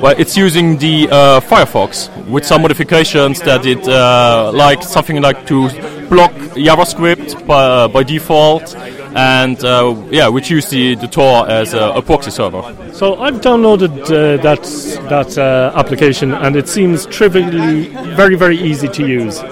Well, 0.00 0.14
it's 0.18 0.36
using 0.36 0.76
the 0.76 1.08
uh, 1.10 1.40
Firefox 1.40 2.10
with 2.26 2.44
some 2.44 2.62
modifications 2.62 3.40
that 3.40 3.64
it 3.64 3.88
uh, 3.88 4.52
like 4.54 4.82
something 4.82 5.20
like 5.22 5.46
to 5.46 5.68
block 6.08 6.32
JavaScript 6.54 7.46
by, 7.46 7.86
by 7.88 8.02
default, 8.02 8.76
and 9.16 9.62
uh, 9.64 9.96
yeah, 10.10 10.28
which 10.28 10.50
use 10.50 10.68
the, 10.68 10.96
the 10.96 11.08
Tor 11.08 11.48
as 11.48 11.72
a, 11.72 11.92
a 11.92 12.02
proxy 12.02 12.30
server. 12.30 12.62
So 12.92 13.16
I've 13.16 13.40
downloaded 13.40 14.02
uh, 14.02 14.42
that 14.42 14.62
that 15.08 15.38
uh, 15.38 15.72
application, 15.74 16.32
and 16.34 16.56
it 16.56 16.68
seems 16.68 17.06
trivially 17.06 17.88
very 18.14 18.36
very 18.36 18.58
easy 18.58 18.88
to 18.88 19.06
use. 19.06 19.42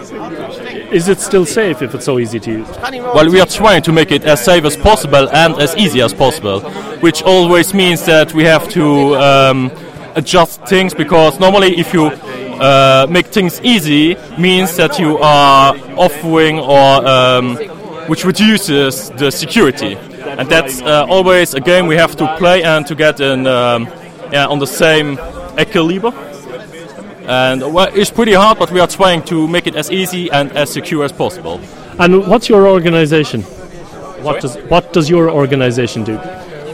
Is 0.92 1.09
it 1.09 1.20
still 1.20 1.47
safe 1.47 1.82
if 1.82 1.95
it's 1.95 2.05
so 2.05 2.18
easy 2.18 2.38
to 2.40 2.51
use? 2.51 2.68
Well, 3.14 3.28
we 3.30 3.40
are 3.40 3.47
trying 3.47 3.82
to 3.82 3.92
make 3.92 4.12
it 4.12 4.24
as 4.24 4.45
safe 4.45 4.64
as 4.64 4.76
possible 4.76 5.28
and 5.30 5.55
as 5.55 5.74
easy 5.76 6.01
as 6.03 6.14
possible, 6.14 6.61
which 7.01 7.22
always 7.22 7.74
means 7.74 8.05
that 8.05 8.32
we 8.32 8.45
have 8.45 8.68
to 8.70 9.16
um, 9.16 9.72
adjust 10.15 10.62
things 10.67 10.95
because 10.95 11.39
normally 11.41 11.79
if 11.79 11.93
you 11.93 12.07
uh, 12.07 13.07
make 13.11 13.27
things 13.27 13.61
easy 13.62 14.17
means 14.39 14.77
that 14.77 14.99
you 14.99 15.19
are 15.19 15.75
offering 15.97 16.59
or 16.59 17.07
um, 17.07 17.57
which 18.09 18.25
reduces 18.25 19.11
the 19.11 19.31
security 19.31 19.97
and 20.39 20.49
that's 20.49 20.81
uh, 20.83 21.07
always 21.09 21.55
a 21.55 21.61
game 21.61 21.87
we 21.87 21.97
have 21.97 22.17
to 22.17 22.37
play 22.39 22.62
and 22.62 22.87
to 22.87 22.95
get 22.95 23.21
in 23.21 23.47
um, 23.47 23.89
yeah, 24.33 24.47
on 24.47 24.59
the 24.59 24.67
same 24.67 25.19
equilibre 25.59 26.12
and 27.27 27.61
well, 27.73 27.89
it's 27.95 28.11
pretty 28.11 28.35
hard 28.35 28.59
but 28.59 28.71
we 28.71 28.81
are 28.81 28.87
trying 28.87 29.23
to 29.23 29.49
make 29.49 29.67
it 29.67 29.75
as 29.77 29.91
easy 29.91 30.31
and 30.31 30.53
as 30.53 30.71
secure 30.71 31.05
as 31.05 31.12
possible 31.12 31.61
And 31.99 32.27
what's 32.27 32.49
your 32.49 32.67
organization? 32.67 33.43
What 34.23 34.41
does 34.41 34.57
what 34.69 34.93
does 34.93 35.09
your 35.09 35.31
organization 35.31 36.03
do? 36.03 36.19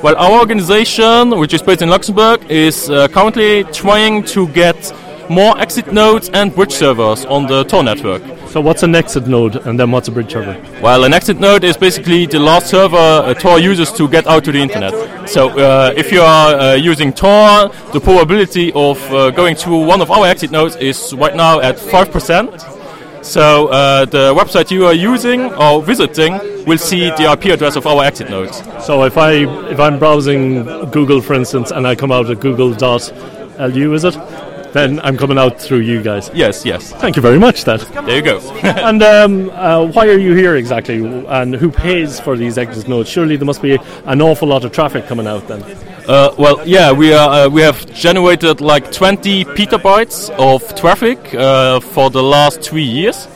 Well, 0.02 0.16
our 0.16 0.40
organization, 0.40 1.38
which 1.38 1.52
is 1.52 1.60
based 1.60 1.82
in 1.82 1.90
Luxembourg, 1.90 2.50
is 2.50 2.88
uh, 2.88 3.06
currently 3.08 3.64
trying 3.64 4.24
to 4.32 4.48
get 4.48 4.94
more 5.28 5.58
exit 5.60 5.92
nodes 5.92 6.30
and 6.30 6.54
bridge 6.54 6.72
servers 6.72 7.26
on 7.26 7.46
the 7.46 7.64
Tor 7.64 7.82
network. 7.82 8.22
So, 8.48 8.62
what's 8.62 8.82
an 8.82 8.94
exit 8.94 9.26
node, 9.26 9.56
and 9.56 9.78
then 9.78 9.90
what's 9.90 10.08
a 10.08 10.10
bridge 10.10 10.32
server? 10.32 10.56
Well, 10.80 11.04
an 11.04 11.12
exit 11.12 11.38
node 11.38 11.64
is 11.64 11.76
basically 11.76 12.24
the 12.24 12.38
last 12.38 12.68
server 12.68 12.96
uh, 12.96 13.34
Tor 13.34 13.60
uses 13.60 13.92
to 13.92 14.08
get 14.08 14.26
out 14.26 14.42
to 14.44 14.52
the 14.52 14.58
internet. 14.58 15.28
So, 15.28 15.50
uh, 15.50 15.92
if 15.94 16.10
you 16.10 16.22
are 16.22 16.54
uh, 16.54 16.74
using 16.76 17.12
Tor, 17.12 17.68
the 17.92 18.00
probability 18.02 18.72
of 18.72 18.98
uh, 19.12 19.30
going 19.30 19.54
to 19.56 19.70
one 19.76 20.00
of 20.00 20.10
our 20.10 20.26
exit 20.26 20.50
nodes 20.50 20.76
is 20.76 21.12
right 21.14 21.36
now 21.36 21.60
at 21.60 21.76
5%. 21.76 22.69
So 23.22 23.68
uh, 23.68 24.06
the 24.06 24.34
website 24.34 24.70
you 24.70 24.86
are 24.86 24.94
using 24.94 25.52
or 25.54 25.82
visiting 25.82 26.32
will 26.64 26.78
see 26.78 27.10
the 27.10 27.30
IP 27.32 27.46
address 27.46 27.76
of 27.76 27.86
our 27.86 28.02
exit 28.02 28.30
nodes. 28.30 28.62
So 28.84 29.04
if 29.04 29.18
I 29.18 29.32
if 29.70 29.78
I'm 29.78 29.98
browsing 29.98 30.64
Google, 30.90 31.20
for 31.20 31.34
instance, 31.34 31.70
and 31.70 31.86
I 31.86 31.94
come 31.94 32.12
out 32.12 32.30
at 32.30 32.40
google.lu, 32.40 33.94
is 33.94 34.04
it? 34.04 34.18
Then 34.72 35.00
I'm 35.00 35.16
coming 35.16 35.36
out 35.36 35.60
through 35.60 35.80
you 35.80 36.00
guys. 36.00 36.30
Yes, 36.32 36.64
yes. 36.64 36.92
Thank 36.92 37.16
you 37.16 37.22
very 37.22 37.38
much, 37.38 37.64
then. 37.64 37.80
There 38.06 38.16
you 38.16 38.22
go. 38.22 38.38
and 38.62 39.02
um, 39.02 39.50
uh, 39.50 39.86
why 39.86 40.06
are 40.06 40.18
you 40.18 40.34
here 40.34 40.54
exactly? 40.56 41.04
And 41.26 41.54
who 41.54 41.70
pays 41.72 42.20
for 42.20 42.36
these 42.36 42.56
exit 42.56 42.86
nodes? 42.86 43.08
Surely 43.08 43.36
there 43.36 43.46
must 43.46 43.62
be 43.62 43.78
an 44.04 44.22
awful 44.22 44.46
lot 44.46 44.64
of 44.64 44.70
traffic 44.70 45.06
coming 45.06 45.26
out 45.26 45.48
then. 45.48 45.60
Uh, 46.10 46.34
well, 46.36 46.66
yeah, 46.66 46.90
we 46.90 47.12
are. 47.12 47.46
Uh, 47.46 47.48
we 47.48 47.62
have 47.62 47.86
generated 47.94 48.60
like 48.60 48.90
20 48.90 49.44
petabytes 49.44 50.28
of 50.40 50.74
traffic 50.74 51.32
uh, 51.36 51.78
for 51.78 52.10
the 52.10 52.20
last 52.20 52.60
three 52.62 52.82
years, 52.82 53.28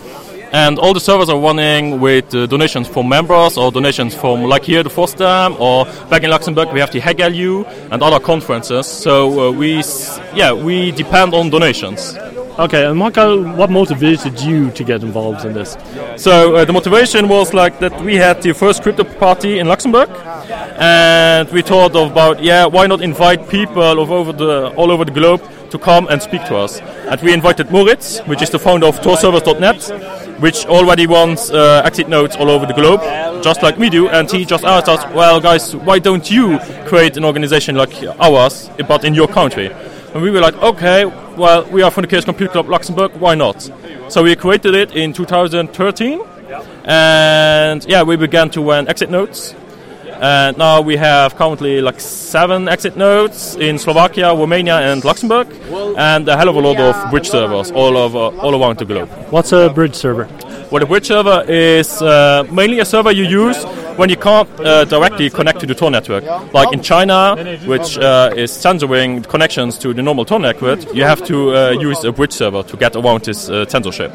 and 0.53 0.81
all 0.81 0.93
the 0.93 0.99
servers 0.99 1.29
are 1.29 1.39
running 1.39 2.01
with 2.01 2.35
uh, 2.35 2.47
donations 2.47 2.89
from 2.89 3.09
members 3.09 3.57
or 3.57 3.71
donations 3.71 4.13
from, 4.13 4.43
like 4.43 4.65
here, 4.65 4.83
the 4.83 4.91
FOSDEM, 4.91 5.61
or 5.61 5.85
back 6.11 6.25
in 6.25 6.31
Luxembourg 6.31 6.73
we 6.73 6.81
have 6.81 6.91
the 6.91 7.01
HackLU 7.01 7.65
and 7.93 8.03
other 8.03 8.19
conferences. 8.19 8.89
So 8.89 9.51
uh, 9.51 9.53
we, 9.53 9.77
yeah, 10.35 10.53
we 10.53 10.91
depend 10.91 11.33
on 11.33 11.51
donations. 11.51 12.17
Okay, 12.57 12.85
and 12.87 13.13
got- 13.13 13.57
what 13.59 13.69
motivated 13.69 14.41
you 14.41 14.71
to 14.71 14.85
get 14.85 15.03
involved 15.03 15.45
in 15.45 15.55
this? 15.55 15.77
So 16.17 16.55
uh, 16.55 16.65
the 16.65 16.73
motivation 16.73 17.29
was 17.29 17.53
like 17.53 17.81
that 17.81 18.01
we 18.01 18.15
had 18.15 18.43
the 18.43 18.53
first 18.55 18.83
crypto 18.83 19.03
party 19.03 19.59
in 19.59 19.67
Luxembourg, 19.67 20.09
and 20.79 21.51
we 21.51 21.63
thought 21.63 21.97
about 21.97 22.41
yeah, 22.41 22.65
why 22.67 22.87
not 22.87 23.01
invite 23.01 23.49
people 23.49 23.83
over 23.83 24.33
the 24.33 24.69
all 24.77 24.93
over 24.93 25.05
the 25.05 25.11
globe 25.11 25.43
to 25.71 25.79
come 25.79 26.07
and 26.09 26.23
speak 26.23 26.45
to 26.45 26.57
us. 26.57 26.81
And 27.11 27.21
we 27.23 27.33
invited 27.33 27.73
Moritz, 27.73 28.21
which 28.21 28.41
is 28.41 28.51
the 28.51 28.61
founder 28.61 28.87
of 28.87 29.01
TorServers.net, 29.01 30.41
which 30.41 30.65
already 30.67 31.07
runs 31.09 31.51
uh, 31.51 31.83
exit 31.85 32.09
nodes 32.09 32.37
all 32.37 32.51
over 32.51 32.67
the 32.67 32.75
globe, 32.75 33.01
just 33.43 33.65
like 33.65 33.77
we 33.79 33.91
do. 33.91 34.09
And 34.09 34.31
he 34.31 34.45
just 34.45 34.63
asked 34.65 34.89
us, 34.89 35.05
well, 35.13 35.41
guys, 35.41 35.75
why 35.75 35.99
don't 35.99 36.31
you 36.31 36.61
create 36.87 37.17
an 37.17 37.25
organization 37.25 37.75
like 37.75 37.93
ours, 38.21 38.71
but 38.87 39.05
in 39.05 39.15
your 39.15 39.27
country? 39.27 39.71
And 40.15 40.23
we 40.23 40.31
were 40.31 40.41
like, 40.41 40.55
okay, 40.63 41.05
well, 41.05 41.65
we 41.71 41.83
are 41.83 41.91
from 41.91 42.03
the 42.03 42.09
Chaos 42.09 42.25
Computer 42.25 42.53
Club 42.53 42.69
Luxembourg, 42.69 43.13
why 43.17 43.35
not? 43.35 43.69
So 44.09 44.23
we 44.23 44.37
created 44.37 44.77
it 44.77 44.95
in 44.95 45.13
2013, 45.13 46.23
and 46.85 47.85
yeah, 47.87 48.05
we 48.05 48.15
began 48.15 48.49
to 48.51 48.63
run 48.63 48.87
exit 48.87 49.11
nodes. 49.11 49.57
And 50.21 50.57
now 50.57 50.81
we 50.81 50.97
have 50.97 51.37
currently 51.37 51.81
like 51.81 52.01
seven 52.01 52.69
exit 52.69 52.97
nodes 52.97 53.57
in 53.57 53.79
Slovakia, 53.79 54.35
Romania, 54.35 54.77
and 54.79 55.05
Luxembourg, 55.05 55.49
and 55.97 56.29
a 56.29 56.37
hell 56.37 56.49
of 56.49 56.57
a 56.57 56.61
lot 56.61 56.79
of 56.79 57.11
bridge 57.11 57.29
servers 57.29 57.71
all 57.71 57.97
over, 57.97 58.37
all 58.39 58.61
around 58.61 58.79
the 58.79 58.85
globe. 58.85 59.09
What's 59.31 59.53
a 59.53 59.69
bridge 59.69 59.95
server? 59.95 60.29
Well, 60.71 60.83
a 60.83 60.87
bridge 60.87 61.07
server 61.07 61.45
is 61.49 62.01
uh, 62.03 62.45
mainly 62.51 62.81
a 62.81 62.85
server 62.85 63.13
you 63.13 63.25
use 63.25 63.63
when 63.97 64.09
you 64.09 64.17
can't 64.17 64.49
uh, 64.61 64.85
directly 64.85 65.31
connect 65.31 65.61
to 65.61 65.67
the 65.67 65.75
Tor 65.75 65.91
network. 65.91 66.25
Like 66.53 66.73
in 66.73 66.83
China, 66.83 67.37
which 67.67 67.99
uh, 67.99 68.33
is 68.35 68.51
censoring 68.51 69.23
connections 69.23 69.79
to 69.79 69.93
the 69.95 70.03
normal 70.03 70.25
Tor 70.25 70.41
network, 70.41 70.81
you 70.95 71.05
have 71.05 71.25
to 71.27 71.55
uh, 71.55 71.71
use 71.71 72.03
a 72.05 72.13
bridge 72.13 72.33
server 72.33 72.63
to 72.63 72.77
get 72.77 72.97
around 72.97 73.25
this 73.25 73.49
uh, 73.49 73.67
censorship. 73.67 74.13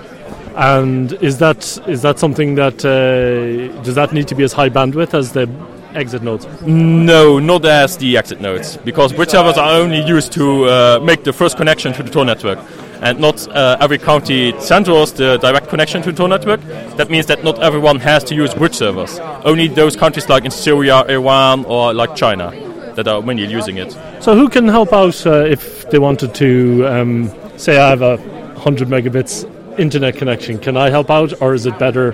And 0.55 1.13
is 1.21 1.37
that 1.37 1.79
is 1.87 2.01
that 2.01 2.19
something 2.19 2.55
that 2.55 2.83
uh, 2.83 3.81
does 3.83 3.95
that 3.95 4.11
need 4.11 4.27
to 4.27 4.35
be 4.35 4.43
as 4.43 4.51
high 4.51 4.69
bandwidth 4.69 5.13
as 5.13 5.31
the 5.31 5.47
exit 5.93 6.21
nodes? 6.23 6.47
No, 6.61 7.39
not 7.39 7.65
as 7.65 7.97
the 7.97 8.17
exit 8.17 8.41
nodes, 8.41 8.77
because 8.77 9.13
bridge 9.13 9.29
servers 9.29 9.57
are 9.57 9.79
only 9.79 10.01
used 10.01 10.31
to 10.33 10.65
uh, 10.65 10.99
make 11.03 11.23
the 11.23 11.33
first 11.33 11.57
connection 11.57 11.93
to 11.93 12.03
the 12.03 12.09
Tor 12.09 12.25
network. 12.25 12.59
And 13.01 13.19
not 13.19 13.47
uh, 13.47 13.77
every 13.79 13.97
county 13.97 14.51
censors 14.59 15.13
the 15.13 15.37
direct 15.37 15.69
connection 15.69 16.01
to 16.01 16.11
the 16.11 16.17
Tor 16.17 16.27
network. 16.27 16.61
That 16.97 17.09
means 17.09 17.27
that 17.27 17.43
not 17.43 17.61
everyone 17.63 17.99
has 17.99 18.23
to 18.25 18.35
use 18.35 18.53
bridge 18.53 18.75
servers. 18.75 19.19
Only 19.45 19.67
those 19.67 19.95
countries 19.95 20.27
like 20.27 20.43
in 20.45 20.51
Syria, 20.51 21.05
Iran, 21.07 21.65
or 21.65 21.93
like 21.93 22.15
China 22.15 22.51
that 22.95 23.07
are 23.07 23.21
mainly 23.21 23.45
using 23.45 23.77
it. 23.77 23.91
So 24.19 24.35
who 24.35 24.49
can 24.49 24.67
help 24.67 24.91
out 24.91 25.25
uh, 25.25 25.45
if 25.45 25.89
they 25.89 25.99
wanted 25.99 26.35
to 26.35 26.85
um, 26.87 27.33
say 27.57 27.77
I 27.77 27.89
have 27.89 28.01
a 28.01 28.17
100 28.17 28.89
megabits 28.89 29.49
internet 29.79 30.17
connection? 30.17 30.59
Can 30.59 30.75
I 30.75 30.89
help 30.89 31.09
out, 31.09 31.41
or 31.41 31.53
is 31.53 31.65
it 31.65 31.79
better 31.79 32.11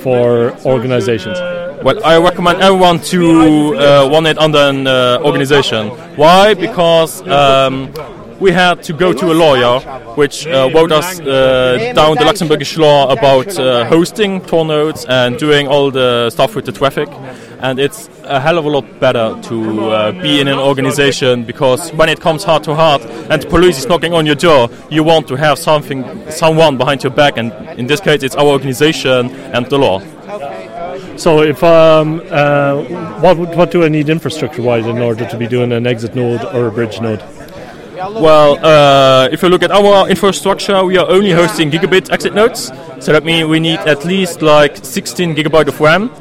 for 0.00 0.52
organizations? 0.64 1.38
Well, 1.82 2.04
I 2.04 2.18
recommend 2.18 2.60
everyone 2.60 3.00
to 3.12 3.76
uh, 3.76 4.08
under 4.38 4.58
an 4.58 4.86
uh, 4.86 5.20
organization. 5.22 5.88
Why? 6.16 6.54
Because 6.54 7.26
um, 7.28 7.92
we 8.40 8.50
had 8.50 8.82
to 8.84 8.92
go 8.92 9.12
to 9.12 9.32
a 9.32 9.34
lawyer, 9.34 9.80
which 10.14 10.46
uh, 10.46 10.70
wrote 10.74 10.92
us 10.92 11.20
uh, 11.20 11.92
down 11.94 12.16
the 12.16 12.24
Luxembourgish 12.24 12.78
law 12.78 13.10
about 13.10 13.56
uh, 13.58 13.84
hosting 13.86 14.40
nodes 14.50 15.04
and 15.04 15.38
doing 15.38 15.68
all 15.68 15.90
the 15.90 16.30
stuff 16.30 16.56
with 16.56 16.64
the 16.64 16.72
traffic. 16.72 17.08
And 17.60 17.78
it's 17.78 18.08
a 18.24 18.40
hell 18.40 18.58
of 18.58 18.64
a 18.64 18.68
lot 18.68 19.00
better 19.00 19.36
to 19.42 19.90
uh, 19.90 20.12
be 20.12 20.40
in 20.40 20.48
an 20.48 20.58
organization 20.58 21.44
because 21.44 21.90
when 21.92 22.08
it 22.08 22.20
comes 22.20 22.44
heart 22.44 22.64
to 22.64 22.74
heart 22.74 23.02
and 23.02 23.42
the 23.42 23.48
police 23.48 23.78
is 23.78 23.86
knocking 23.86 24.14
on 24.14 24.26
your 24.26 24.36
door, 24.36 24.68
you 24.90 25.02
want 25.02 25.26
to 25.28 25.34
have 25.36 25.58
something, 25.58 26.04
someone 26.30 26.76
behind 26.76 27.02
your 27.02 27.12
back. 27.12 27.36
And 27.36 27.52
in 27.78 27.86
this 27.86 28.00
case, 28.00 28.22
it's 28.22 28.36
our 28.36 28.46
organization 28.46 29.30
and 29.30 29.66
the 29.66 29.78
law. 29.78 30.00
So 31.18 31.42
if 31.42 31.64
um, 31.64 32.22
uh, 32.30 32.80
what 33.20 33.36
what 33.56 33.72
do 33.72 33.82
I 33.82 33.88
need 33.88 34.08
infrastructure 34.08 34.62
wise 34.62 34.86
in 34.86 34.98
order 34.98 35.26
to 35.28 35.36
be 35.36 35.48
doing 35.48 35.72
an 35.72 35.84
exit 35.84 36.14
node 36.14 36.44
or 36.54 36.68
a 36.68 36.70
bridge 36.70 37.00
node? 37.00 37.20
Well, 37.96 38.64
uh, 38.64 39.28
if 39.32 39.42
you 39.42 39.48
look 39.48 39.64
at 39.64 39.72
our 39.72 40.08
infrastructure, 40.08 40.84
we 40.84 40.96
are 40.96 41.08
only 41.10 41.32
hosting 41.32 41.72
gigabit 41.72 42.12
exit 42.12 42.34
nodes. 42.34 42.70
So 43.00 43.12
that 43.12 43.24
means 43.24 43.48
we 43.48 43.58
need 43.58 43.80
at 43.80 44.04
least 44.04 44.42
like 44.42 44.76
16 44.76 45.34
gigabyte 45.34 45.66
of 45.66 45.80
RAM. 45.80 46.12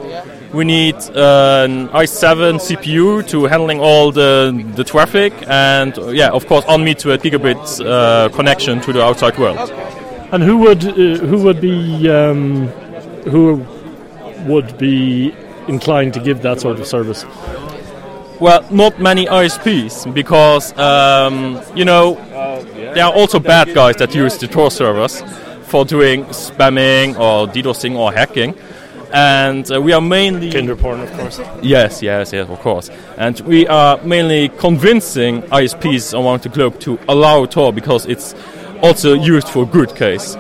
We 0.52 0.66
need 0.66 0.96
uh, 0.96 1.66
an 1.66 1.90
i7 1.90 2.56
CPU 2.56 3.28
to 3.28 3.46
handling 3.46 3.80
all 3.80 4.12
the 4.12 4.52
the 4.76 4.84
traffic, 4.84 5.32
and 5.48 5.96
yeah, 6.12 6.30
of 6.30 6.48
course, 6.48 6.66
on 6.66 6.84
me 6.84 6.96
to 6.96 7.12
a 7.12 7.18
gigabit 7.20 7.62
uh, 7.86 8.30
connection 8.30 8.82
to 8.82 8.94
the 8.94 9.04
outside 9.04 9.38
world. 9.38 9.60
And 10.32 10.42
who 10.42 10.58
would 10.58 10.84
uh, 10.84 11.28
who 11.30 11.38
would 11.44 11.62
be 11.62 12.10
um, 12.10 12.68
who 13.30 13.64
would 14.48 14.78
be 14.78 15.34
inclined 15.68 16.14
to 16.14 16.20
give 16.20 16.42
that 16.42 16.60
sort 16.62 16.80
of 16.80 16.88
service? 16.88 17.26
Well, 18.40 18.66
not 18.70 19.00
many 19.00 19.26
ISPs 19.26 20.14
because 20.14 20.78
um, 20.78 21.60
you 21.76 21.86
know 21.86 22.16
there 22.94 23.06
are 23.06 23.14
also 23.14 23.40
bad 23.40 23.74
guys 23.74 23.96
that 23.98 24.14
use 24.14 24.38
the 24.38 24.48
Tor 24.48 24.70
servers 24.70 25.24
for 25.64 25.86
doing 25.86 26.24
spamming 26.26 27.16
or 27.20 27.48
DDoSing 27.48 27.96
or 27.96 28.14
hacking, 28.14 28.56
and 29.12 29.70
uh, 29.72 29.82
we 29.82 29.92
are 29.92 30.02
mainly 30.02 30.52
Kinder 30.52 30.76
porn, 30.76 31.00
of 31.00 31.12
course. 31.14 31.40
Yes, 31.62 32.04
yes, 32.04 32.32
yes, 32.32 32.48
of 32.48 32.60
course. 32.60 32.90
And 33.18 33.40
we 33.42 33.68
are 33.68 33.98
mainly 34.04 34.50
convincing 34.50 35.42
ISPs 35.44 36.14
around 36.14 36.44
the 36.44 36.50
globe 36.50 36.80
to 36.82 37.00
allow 37.10 37.46
Tor 37.46 37.74
because 37.74 38.06
it's 38.06 38.36
also 38.84 39.14
used 39.14 39.50
for 39.50 39.66
good 39.66 39.96
case. 39.96 40.38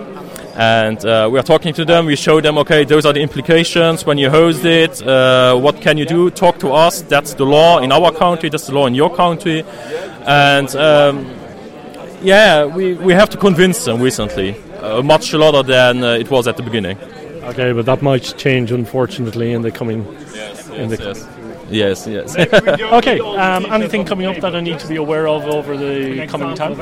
And 0.57 1.05
uh, 1.05 1.29
we 1.31 1.37
are 1.37 1.43
talking 1.43 1.71
to 1.75 1.85
them. 1.85 2.07
We 2.07 2.15
show 2.15 2.41
them, 2.41 2.57
okay, 2.57 2.83
those 2.83 3.05
are 3.05 3.13
the 3.13 3.21
implications 3.21 4.07
when 4.07 4.17
you 4.17 4.31
host 4.31 4.65
it. 4.65 5.05
Uh, 5.05 5.55
what 5.55 5.81
can 5.81 5.99
you 5.99 6.05
do? 6.05 6.31
Talk 6.31 6.57
to 6.59 6.71
us. 6.71 7.03
That's 7.03 7.35
the 7.35 7.45
law 7.45 7.77
in 7.77 7.91
our 7.91 8.11
country. 8.11 8.49
That's 8.49 8.65
the 8.65 8.73
law 8.73 8.87
in 8.87 8.95
your 8.95 9.15
country. 9.15 9.63
And 10.25 10.75
um, 10.75 11.31
yeah, 12.23 12.65
we, 12.65 12.95
we 12.95 13.13
have 13.13 13.29
to 13.29 13.37
convince 13.37 13.85
them 13.85 14.01
recently, 14.01 14.55
uh, 14.81 15.03
much 15.03 15.31
louder 15.31 15.61
than 15.61 16.03
uh, 16.03 16.13
it 16.13 16.31
was 16.31 16.47
at 16.47 16.57
the 16.57 16.63
beginning. 16.63 16.97
Okay, 17.47 17.71
but 17.71 17.85
that 17.85 18.01
might 18.01 18.35
change, 18.37 18.71
unfortunately, 18.71 19.53
in 19.53 19.61
the 19.61 19.71
coming. 19.71 20.05
in 20.73 20.89
the 20.89 20.97
Yes, 21.69 22.07
yes. 22.07 22.35
okay, 22.93 23.19
um, 23.19 23.65
anything 23.65 24.05
coming 24.05 24.25
up 24.25 24.37
that 24.37 24.55
I 24.55 24.61
need 24.61 24.79
to 24.79 24.87
be 24.87 24.95
aware 24.95 25.27
of 25.27 25.45
over 25.45 25.75
the 25.75 26.25
coming 26.27 26.55
time? 26.55 26.77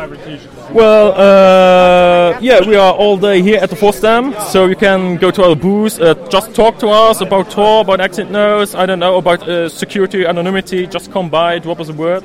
Well, 0.71 1.13
uh, 1.13 2.39
yeah, 2.39 2.61
we 2.67 2.75
are 2.75 2.93
all 2.93 3.17
day 3.17 3.41
here 3.41 3.59
at 3.59 3.69
the 3.69 3.75
FOSDEM, 3.75 4.39
so 4.41 4.67
you 4.67 4.75
can 4.75 5.17
go 5.17 5.31
to 5.31 5.43
our 5.43 5.55
booth, 5.55 5.99
uh, 5.99 6.13
just 6.29 6.53
talk 6.53 6.77
to 6.79 6.87
us 6.89 7.21
about 7.21 7.49
Tor, 7.49 7.81
about 7.81 7.99
exit 7.99 8.29
nodes, 8.29 8.75
I 8.75 8.85
don't 8.85 8.99
know, 8.99 9.17
about 9.17 9.47
uh, 9.47 9.69
security, 9.69 10.25
anonymity, 10.25 10.85
just 10.85 11.11
come 11.11 11.29
by, 11.29 11.59
drop 11.59 11.79
us 11.79 11.89
a 11.89 11.93
word. 11.93 12.23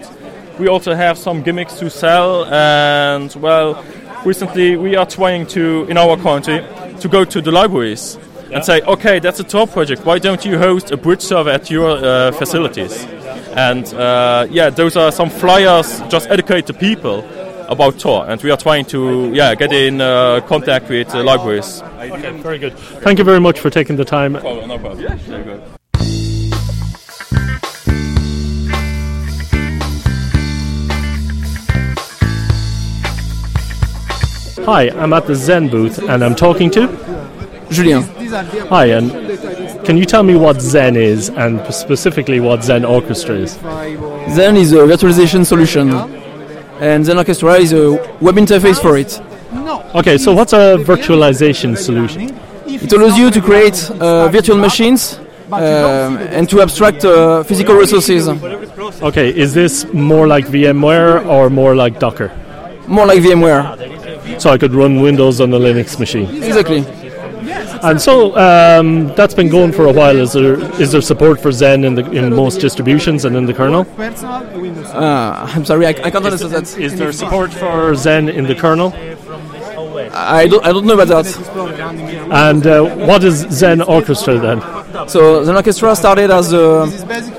We 0.59 0.69
also 0.69 0.95
have 0.95 1.17
some 1.17 1.43
gimmicks 1.43 1.79
to 1.79 1.89
sell, 1.89 2.45
and 2.47 3.35
well, 3.37 3.83
recently 4.25 4.77
we 4.77 4.97
are 4.97 5.07
trying 5.07 5.47
to, 5.49 5.87
in 5.89 5.97
our 5.97 6.19
country, 6.19 6.63
to 7.01 7.09
go 7.09 7.25
to 7.25 7.41
the 7.41 7.51
libraries 7.51 8.19
and 8.53 8.65
say, 8.65 8.81
okay, 8.83 9.19
that's 9.19 9.41
a 9.41 9.45
Tor 9.45 9.67
project, 9.67 10.05
why 10.05 10.19
don't 10.19 10.45
you 10.45 10.59
host 10.59 10.91
a 10.91 10.97
bridge 10.97 11.21
server 11.21 11.51
at 11.51 11.71
your 11.71 12.05
uh, 12.05 12.33
facilities? 12.33 13.05
And 13.55 13.93
uh, 13.95 14.47
yeah, 14.51 14.71
those 14.71 14.97
are 14.97 15.13
some 15.13 15.31
flyers, 15.31 16.01
just 16.09 16.29
educate 16.31 16.67
the 16.67 16.75
people 16.75 17.25
about 17.69 17.99
Tor, 17.99 18.29
and 18.29 18.43
we 18.43 18.51
are 18.51 18.57
trying 18.57 18.85
to 18.87 19.33
yeah 19.33 19.55
get 19.55 19.73
in 19.73 20.01
uh, 20.01 20.41
contact 20.47 20.89
with 20.89 21.15
uh, 21.15 21.23
libraries. 21.23 21.81
Okay, 21.83 22.33
very 22.43 22.59
good. 22.59 22.77
Thank 22.77 23.19
you 23.19 23.25
very 23.25 23.41
much 23.41 23.61
for 23.61 23.71
taking 23.71 23.97
the 23.97 24.05
time. 24.05 24.33
No 24.33 24.41
problem. 24.41 24.69
No 24.69 24.79
problem. 24.79 25.03
Yeah, 25.03 25.15
very 25.15 25.45
good. 25.45 25.63
Hi, 34.67 34.91
I'm 34.91 35.13
at 35.13 35.27
the 35.27 35.33
Xen 35.33 35.71
booth 35.71 35.99
and 35.99 36.23
I'm 36.23 36.35
talking 36.35 36.71
to. 36.73 37.20
Julien. 37.71 38.03
Hi, 38.69 38.87
and 38.87 39.11
can 39.85 39.97
you 39.97 40.05
tell 40.05 40.23
me 40.23 40.35
what 40.35 40.57
Xen 40.57 40.97
is, 40.97 41.29
and 41.31 41.61
specifically 41.73 42.41
what 42.41 42.61
Xen 42.61 42.89
Orchestra 42.89 43.37
is? 43.37 43.57
Xen 43.59 44.57
is 44.57 44.73
a 44.73 44.79
virtualization 44.79 45.47
solution, 45.47 45.91
and 46.81 47.05
Xen 47.05 47.17
Orchestra 47.17 47.55
is 47.55 47.73
a 47.73 47.93
web 48.21 48.37
interface 48.37 48.81
for 48.81 48.97
it. 48.97 49.21
Okay, 49.95 50.19
so 50.19 50.33
what's 50.35 50.53
a 50.53 50.77
virtualization 50.79 51.77
solution? 51.77 52.37
It 52.67 52.93
allows 52.93 53.17
you 53.19 53.31
to 53.31 53.41
create 53.41 53.91
uh, 53.91 54.29
virtual 54.29 54.57
machines 54.57 55.19
um, 55.53 56.19
and 56.19 56.49
to 56.51 56.61
abstract 56.63 57.05
uh, 57.05 57.43
physical 57.45 57.75
resources. 57.75 58.29
Okay, 59.03 59.29
is 59.37 59.55
this 59.55 59.85
more 59.93 60.27
like 60.27 60.47
VMware 60.47 61.25
or 61.27 61.51
more 61.51 61.75
like 61.77 61.99
Docker? 61.99 62.31
More 62.87 63.07
like 63.07 63.21
VMware. 63.21 64.41
So 64.41 64.51
I 64.51 64.59
could 64.59 64.73
run 64.73 65.01
Windows 65.01 65.41
on 65.41 65.53
a 65.53 65.59
Linux 65.59 65.99
machine. 65.99 66.29
Exactly. 66.43 66.85
And 67.83 68.01
so 68.01 68.37
um, 68.37 69.09
that's 69.15 69.35
been 69.35 69.49
going 69.49 69.73
for 69.73 69.87
a 69.87 69.93
while. 69.93 70.17
Is 70.19 70.33
there 70.33 70.55
is 70.81 70.93
there 70.93 71.01
support 71.01 71.41
for 71.41 71.51
Xen 71.51 71.85
in 71.85 71.95
the 71.95 72.05
in 72.11 72.35
most 72.35 72.61
distributions 72.61 73.25
and 73.25 73.37
in 73.37 73.47
the 73.47 73.55
kernel? 73.55 73.87
Uh, 73.99 75.51
I'm 75.55 75.65
sorry, 75.65 75.87
I, 75.87 75.91
I 75.91 76.11
can't 76.11 76.25
understand 76.25 76.53
that. 76.53 76.79
Is 76.79 76.97
there 76.99 77.13
support 77.13 77.53
for 77.53 77.93
Xen 77.93 78.33
in 78.33 78.45
the 78.45 78.55
kernel? 78.55 78.93
I 80.13 80.47
don't, 80.49 80.65
I 80.65 80.73
don't 80.73 80.87
know 80.87 80.99
about 80.99 81.09
that. 81.25 81.27
And 82.33 82.67
uh, 82.67 82.85
what 83.07 83.23
is 83.25 83.45
Xen 83.47 83.87
Orchestra 83.87 84.39
then? 84.39 84.61
So 85.09 85.45
Xen 85.45 85.55
Orchestra 85.55 85.95
started 85.97 86.31
as 86.31 86.53
a, 86.53 86.87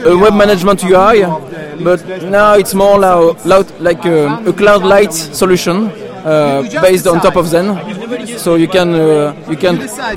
a 0.05 0.17
web 0.17 0.33
management 0.33 0.83
UI, 0.83 1.21
but 1.83 2.05
now 2.23 2.53
it's 2.55 2.73
more 2.73 2.97
lo- 2.99 3.35
lo- 3.45 3.65
like 3.79 4.05
a, 4.05 4.27
a 4.45 4.53
cloud 4.53 4.83
light 4.83 5.13
solution 5.13 5.91
based 6.81 7.07
on 7.07 7.19
top 7.21 7.35
of 7.35 7.45
Xen. 7.45 7.67
So 8.39 8.55
you 8.55 8.67
can 8.67 8.93
uh, 8.93 9.35
you 9.49 9.57
can 9.57 9.75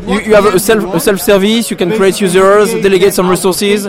you, 0.08 0.20
you 0.20 0.34
have 0.34 0.46
a 0.46 0.58
self 0.58 0.94
a 0.94 1.00
self 1.00 1.20
service. 1.20 1.70
You 1.70 1.76
can 1.76 1.90
create 1.96 2.20
users, 2.20 2.72
delegate 2.74 3.14
some 3.14 3.28
resources. 3.28 3.86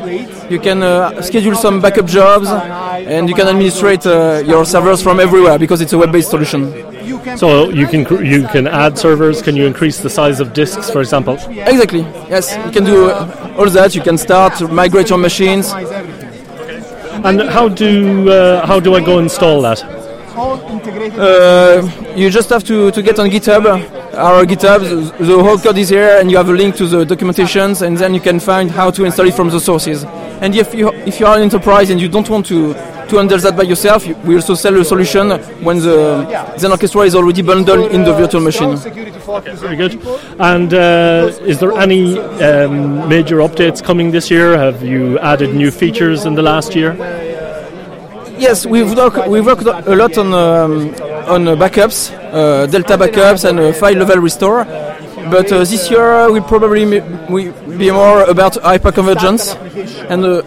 You 0.50 0.60
can 0.60 0.84
uh, 0.84 1.22
schedule 1.22 1.56
some 1.56 1.82
backup 1.82 2.06
jobs, 2.06 2.48
and 2.50 3.28
you 3.30 3.36
can 3.36 3.48
administrate 3.48 4.06
uh, 4.06 4.44
your 4.46 4.66
servers 4.66 5.02
from 5.02 5.20
everywhere 5.20 5.58
because 5.60 5.82
it's 5.82 5.94
a 5.94 5.98
web 5.98 6.12
based 6.12 6.30
solution. 6.30 6.72
So 7.38 7.70
you 7.70 7.88
can 7.88 8.06
cr- 8.06 8.24
you 8.24 8.48
can 8.48 8.68
add 8.68 8.98
servers. 8.98 9.42
Can 9.42 9.56
you 9.56 9.66
increase 9.66 10.00
the 10.00 10.10
size 10.10 10.40
of 10.40 10.54
disks, 10.54 10.90
for 10.90 11.02
example? 11.02 11.34
Exactly. 11.50 12.02
Yes, 12.30 12.56
you 12.66 12.72
can 12.72 12.84
do 12.84 13.10
uh, 13.10 13.56
all 13.58 13.70
that. 13.70 13.96
You 13.96 14.02
can 14.02 14.18
start 14.18 14.56
to 14.60 14.68
migrate 14.68 15.10
your 15.10 15.20
machines. 15.20 15.74
And 17.24 17.42
how 17.42 17.68
do 17.70 18.30
uh, 18.30 18.66
how 18.68 18.80
do 18.80 18.94
I 18.96 19.02
go 19.02 19.20
install 19.20 19.62
that? 19.64 19.95
Uh, 21.18 21.90
you 22.16 22.30
just 22.30 22.50
have 22.50 22.64
to, 22.66 22.92
to 22.92 23.02
get 23.02 23.20
on 23.20 23.30
GitHub. 23.30 23.66
Our 24.16 24.46
GitHub, 24.46 24.82
the, 25.18 25.24
the 25.26 25.44
whole 25.44 25.58
code 25.58 25.78
is 25.78 25.90
here, 25.90 26.18
and 26.20 26.30
you 26.32 26.38
have 26.38 26.50
a 26.50 26.54
link 26.54 26.76
to 26.78 26.86
the 26.88 27.06
documentations, 27.06 27.82
and 27.82 27.98
then 27.98 28.14
you 28.14 28.20
can 28.22 28.40
find 28.40 28.70
how 28.72 28.92
to 28.92 29.06
install 29.06 29.28
it 29.28 29.34
from 29.34 29.50
the 29.50 29.60
sources. 29.60 30.04
And 30.42 30.56
if 30.56 30.74
you 30.74 30.90
if 31.06 31.20
you 31.20 31.26
are 31.26 31.36
an 31.38 31.42
enterprise 31.44 31.90
and 31.90 32.00
you 32.02 32.10
don't 32.10 32.30
want 32.30 32.46
to 32.48 32.74
to 33.10 33.18
handle 33.18 33.38
that 33.38 33.56
by 33.56 33.64
yourself, 33.64 34.08
you- 34.08 34.16
we 34.26 34.36
also 34.36 34.56
sell 34.56 34.76
a 34.80 34.84
solution 34.84 35.30
when 35.64 35.78
the 35.80 36.26
Xen 36.58 36.72
Orchestra 36.72 37.02
is 37.02 37.14
already 37.16 37.42
bundled 37.44 37.92
in 37.92 38.04
the 38.04 38.14
virtual 38.14 38.42
machine. 38.42 38.76
Very 39.60 39.76
good. 39.76 39.94
And 40.40 40.74
uh, 40.74 41.32
is 41.52 41.60
there 41.60 41.74
any 41.78 42.18
um, 42.20 43.08
major 43.08 43.38
updates 43.48 43.82
coming 43.84 44.12
this 44.12 44.32
year? 44.32 44.58
Have 44.58 44.82
you 44.84 45.20
added 45.20 45.54
new 45.54 45.70
features 45.72 46.26
in 46.26 46.34
the 46.36 46.42
last 46.42 46.76
year? 46.76 46.92
Yes, 48.38 48.66
we've 48.66 48.96
worked, 48.96 49.28
we've 49.28 49.46
worked 49.46 49.64
a 49.66 49.96
lot 49.96 50.18
on 50.18 50.34
um, 50.34 50.94
on 51.28 51.48
uh, 51.48 51.56
backups, 51.56 52.12
uh, 52.34 52.66
Delta 52.68 52.98
backups, 52.98 53.48
and 53.48 53.60
uh, 53.60 53.74
file 53.74 53.96
level 53.96 54.18
restore. 54.18 54.66
But 55.32 55.52
uh, 55.52 55.60
this 55.60 55.90
year 55.90 56.32
will 56.32 56.44
probably 56.44 56.86
we 57.30 57.50
be 57.78 57.92
more 57.92 58.24
about 58.24 58.54
hyperconvergence 58.54 59.56
and 60.10 60.24
uh, 60.26 60.42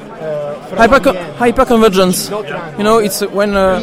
hyper 0.76 1.00
hyperconvergence. 1.38 2.30
You 2.78 2.84
know, 2.84 2.98
it's 2.98 3.22
when 3.22 3.56
uh, 3.56 3.80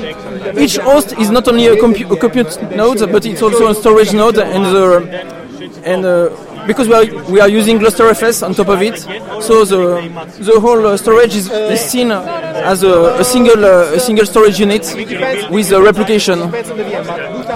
each 0.57 0.77
host 0.77 1.13
is 1.17 1.29
not 1.31 1.47
only 1.47 1.67
a, 1.67 1.75
compu- 1.75 2.09
a 2.11 2.15
compute 2.17 2.61
node, 2.75 2.99
but 3.11 3.25
it's 3.25 3.41
also 3.41 3.69
a 3.69 3.75
storage 3.75 4.13
node, 4.13 4.37
and 4.37 4.65
the 4.65 5.35
and 5.83 6.05
uh, 6.05 6.29
because 6.67 6.87
we 6.87 6.93
are 6.93 7.05
we 7.31 7.39
are 7.39 7.49
using 7.49 7.79
GlusterFS 7.79 8.43
on 8.45 8.53
top 8.53 8.69
of 8.69 8.81
it, 8.81 8.99
so 9.41 9.65
the 9.65 9.81
the 10.39 10.59
whole 10.59 10.85
uh, 10.85 10.97
storage 10.97 11.35
is, 11.35 11.49
is 11.49 11.79
seen 11.79 12.11
as 12.11 12.83
a, 12.83 13.19
a 13.19 13.23
single 13.23 13.63
uh, 13.65 13.93
a 13.93 13.99
single 13.99 14.25
storage 14.25 14.59
unit 14.59 14.83
with 15.51 15.71
a 15.71 15.81
replication. 15.81 16.39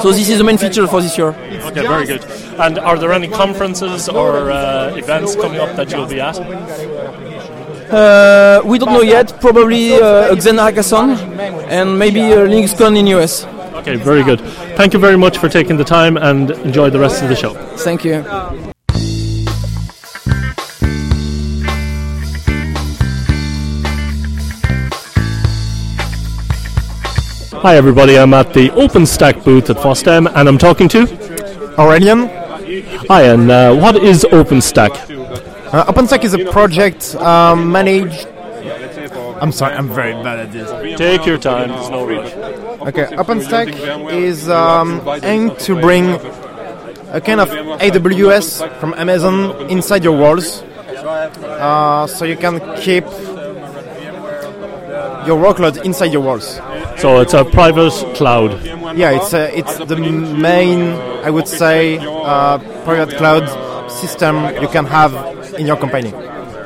So 0.02 0.12
this 0.12 0.30
is 0.30 0.38
the 0.38 0.44
main 0.44 0.58
feature 0.58 0.88
for 0.88 1.02
this 1.02 1.18
year. 1.18 1.30
Okay, 1.70 1.82
very 1.82 2.06
good. 2.06 2.24
And 2.60 2.80
are 2.80 2.98
there 2.98 3.12
any 3.12 3.28
conferences 3.28 4.10
or 4.10 4.52
uh, 4.52 4.96
events 4.96 5.36
coming 5.36 5.60
up 5.60 5.76
that 5.76 5.92
you'll 5.92 6.08
be 6.08 6.20
at? 6.22 6.38
Uh, 7.92 8.62
we 8.66 8.78
don't 8.78 8.94
know 8.94 9.02
yet. 9.02 9.40
Probably 9.42 9.94
uh, 9.96 10.32
a 10.32 10.36
Xen 10.36 10.58
Hackathon 10.60 11.18
and 11.70 11.98
maybe 11.98 12.22
a 12.22 12.48
LinuxCon 12.48 12.98
in 12.98 13.08
US. 13.08 13.46
Okay, 13.80 13.96
very 13.96 14.24
good. 14.24 14.42
Thank 14.76 14.94
you 14.94 15.00
very 15.00 15.18
much 15.18 15.38
for 15.38 15.50
taking 15.50 15.78
the 15.78 15.86
time 15.86 16.18
and 16.18 16.52
enjoy 16.52 16.90
the 16.90 17.00
rest 17.00 17.24
of 17.24 17.30
the 17.30 17.36
show. 17.36 17.54
Thank 17.78 18.04
you. 18.06 18.24
Hi, 27.62 27.76
everybody. 27.76 28.18
I'm 28.18 28.34
at 28.34 28.54
the 28.54 28.70
OpenStack 28.70 29.44
booth 29.44 29.70
at 29.70 29.76
FOSDEM 29.76 30.32
and 30.34 30.48
I'm 30.48 30.58
talking 30.58 30.88
to 30.90 31.02
Aurelian. 31.78 32.30
Hi, 33.10 33.24
and 33.24 33.52
uh, 33.52 33.76
what 33.76 33.98
is 33.98 34.24
OpenStack? 34.24 34.92
Uh, 35.74 35.84
OpenStack 35.92 36.24
is 36.24 36.34
a 36.34 36.46
project 36.52 37.16
um, 37.16 37.70
managed. 37.70 38.28
I'm 39.42 39.52
sorry, 39.52 39.76
I'm 39.76 39.90
very 39.90 40.14
bad 40.24 40.40
at 40.40 40.54
this. 40.54 40.98
Take 40.98 41.26
your 41.26 41.38
time, 41.38 41.68
there's 41.68 41.90
no 41.90 42.08
rush. 42.08 42.32
Okay, 42.88 43.08
OpenStack 43.18 44.10
is 44.10 44.48
um, 44.48 45.02
aimed 45.22 45.60
to 45.60 45.76
bring 45.82 46.12
a 47.12 47.20
kind 47.20 47.42
of 47.42 47.50
AWS 47.50 48.80
from 48.80 48.94
Amazon 48.94 49.70
inside 49.70 50.06
your 50.06 50.18
walls, 50.18 50.62
uh, 50.62 52.08
so 52.08 52.24
you 52.24 52.38
can 52.38 52.60
keep 52.78 53.04
your 55.28 55.38
workload 55.38 55.84
inside 55.84 56.14
your 56.14 56.22
walls. 56.22 56.58
So 57.00 57.22
it's 57.22 57.34
a 57.34 57.46
private 57.46 57.92
cloud. 58.16 58.52
Yeah, 58.98 59.12
it's 59.12 59.34
uh, 59.34 59.50
it's 59.54 59.78
the 59.78 59.96
main, 59.96 60.82
I 61.24 61.30
would 61.30 61.48
say, 61.48 61.98
uh, 61.98 62.58
private 62.84 63.16
cloud 63.18 63.46
system 63.90 64.36
you 64.62 64.68
can 64.68 64.86
have 64.86 65.14
in 65.58 65.66
your 65.66 65.78
company. 65.78 66.14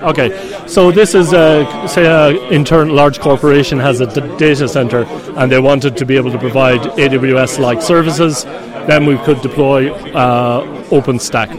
Okay, 0.03 0.29
so 0.67 0.91
this 0.91 1.15
is 1.15 1.31
a, 1.31 1.65
say 1.87 2.05
a 2.05 2.31
intern 2.51 2.89
large 2.89 3.19
corporation 3.21 3.79
has 3.79 4.01
a 4.01 4.07
d- 4.07 4.37
data 4.37 4.67
center 4.67 5.05
and 5.37 5.49
they 5.51 5.59
wanted 5.59 5.95
to 5.97 6.05
be 6.05 6.17
able 6.17 6.31
to 6.31 6.37
provide 6.37 6.81
AWS 6.97 7.59
like 7.59 7.81
services, 7.81 8.43
then 8.87 9.05
we 9.05 9.17
could 9.19 9.39
deploy 9.41 9.93
uh, 10.13 10.61
OpenStack. 10.89 11.49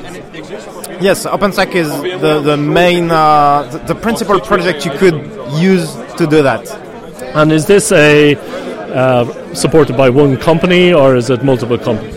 Yes, 1.01 1.25
OpenStack 1.25 1.75
is 1.75 1.89
the, 2.21 2.41
the 2.41 2.57
main, 2.59 3.11
uh, 3.11 3.63
the, 3.73 3.95
the 3.95 3.95
principal 3.95 4.39
project 4.41 4.85
you 4.85 4.91
could 4.93 5.15
use 5.59 5.95
to 6.19 6.27
do 6.27 6.43
that. 6.43 6.84
And 7.35 7.51
is 7.51 7.67
this 7.67 7.91
a 7.91 8.37
uh, 8.95 9.55
supported 9.55 9.97
by 9.97 10.09
one 10.09 10.37
company 10.37 10.93
or 10.93 11.17
is 11.17 11.31
it 11.31 11.43
multiple 11.43 11.77
companies? 11.77 12.15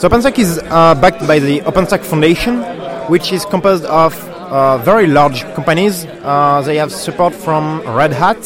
So 0.00 0.08
OpenStack 0.08 0.38
is 0.38 0.58
uh, 0.58 0.94
backed 0.94 1.26
by 1.26 1.38
the 1.38 1.60
OpenStack 1.60 2.02
Foundation, 2.02 2.62
which 3.10 3.30
is 3.30 3.44
composed 3.44 3.84
of 3.84 4.14
uh, 4.48 4.78
very 4.78 5.06
large 5.06 5.42
companies. 5.54 6.06
Uh, 6.22 6.62
they 6.64 6.76
have 6.76 6.90
support 6.90 7.34
from 7.34 7.82
Red 7.82 8.12
Hat, 8.12 8.38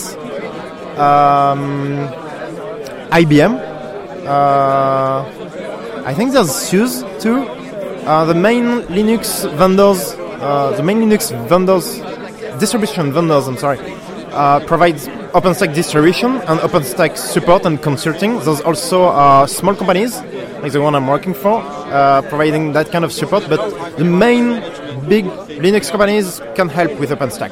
um, 0.98 2.08
IBM. 3.12 3.54
Uh, 4.26 5.24
I 6.04 6.14
think 6.14 6.32
there's 6.32 6.52
SUSE 6.52 7.04
too. 7.22 7.44
Uh, 8.06 8.24
the 8.24 8.34
main 8.34 8.82
Linux 8.88 9.48
vendors, 9.56 10.14
the 10.14 10.82
main 10.82 10.98
Linux 10.98 11.30
vendors, 11.48 12.00
distribution 12.58 13.12
vendors. 13.12 13.46
I'm 13.46 13.56
sorry, 13.56 13.78
uh, 14.32 14.60
provides 14.66 15.08
OpenStack 15.34 15.74
distribution 15.74 16.32
and 16.32 16.60
OpenStack 16.60 17.16
support 17.16 17.64
and 17.64 17.82
consulting. 17.82 18.38
There's 18.40 18.60
also 18.60 19.04
uh, 19.04 19.46
small 19.46 19.74
companies 19.74 20.20
like 20.62 20.72
the 20.72 20.80
one 20.80 20.94
I'm 20.94 21.06
working 21.06 21.34
for, 21.34 21.60
uh, 21.60 22.22
providing 22.22 22.72
that 22.72 22.90
kind 22.92 23.04
of 23.04 23.12
support. 23.12 23.48
But 23.48 23.96
the 23.96 24.04
main 24.04 24.60
big 25.08 25.24
Linux 25.60 25.90
companies 25.90 26.40
can 26.54 26.68
help 26.68 26.98
with 26.98 27.10
OpenStack. 27.10 27.50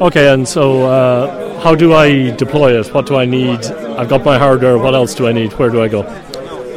Okay, 0.00 0.32
and 0.32 0.46
so 0.46 0.84
uh, 0.84 1.60
how 1.60 1.74
do 1.74 1.94
I 1.94 2.30
deploy 2.36 2.78
it? 2.78 2.92
What 2.94 3.06
do 3.06 3.16
I 3.16 3.24
need? 3.24 3.64
I've 3.98 4.08
got 4.08 4.24
my 4.24 4.38
hardware. 4.38 4.78
What 4.78 4.94
else 4.94 5.14
do 5.14 5.26
I 5.26 5.32
need? 5.32 5.52
Where 5.54 5.70
do 5.70 5.82
I 5.82 5.88
go? 5.88 6.02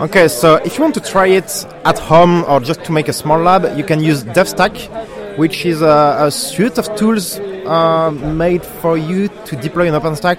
Okay, 0.01 0.27
so 0.27 0.55
if 0.55 0.77
you 0.77 0.83
want 0.83 0.95
to 0.95 1.01
try 1.01 1.27
it 1.27 1.63
at 1.85 1.99
home 1.99 2.43
or 2.45 2.59
just 2.59 2.83
to 2.85 2.91
make 2.91 3.07
a 3.07 3.13
small 3.13 3.37
lab, 3.37 3.77
you 3.77 3.83
can 3.83 3.99
use 3.99 4.23
DevStack, 4.23 4.73
which 5.37 5.65
is 5.65 5.81
a, 5.81 6.17
a 6.19 6.31
suite 6.31 6.77
of 6.77 6.93
tools 6.95 7.39
uh, 7.39 8.11
made 8.11 8.63
for 8.63 8.97
you 8.97 9.27
to 9.45 9.55
deploy 9.55 9.87
an 9.87 9.99
OpenStack 9.99 10.37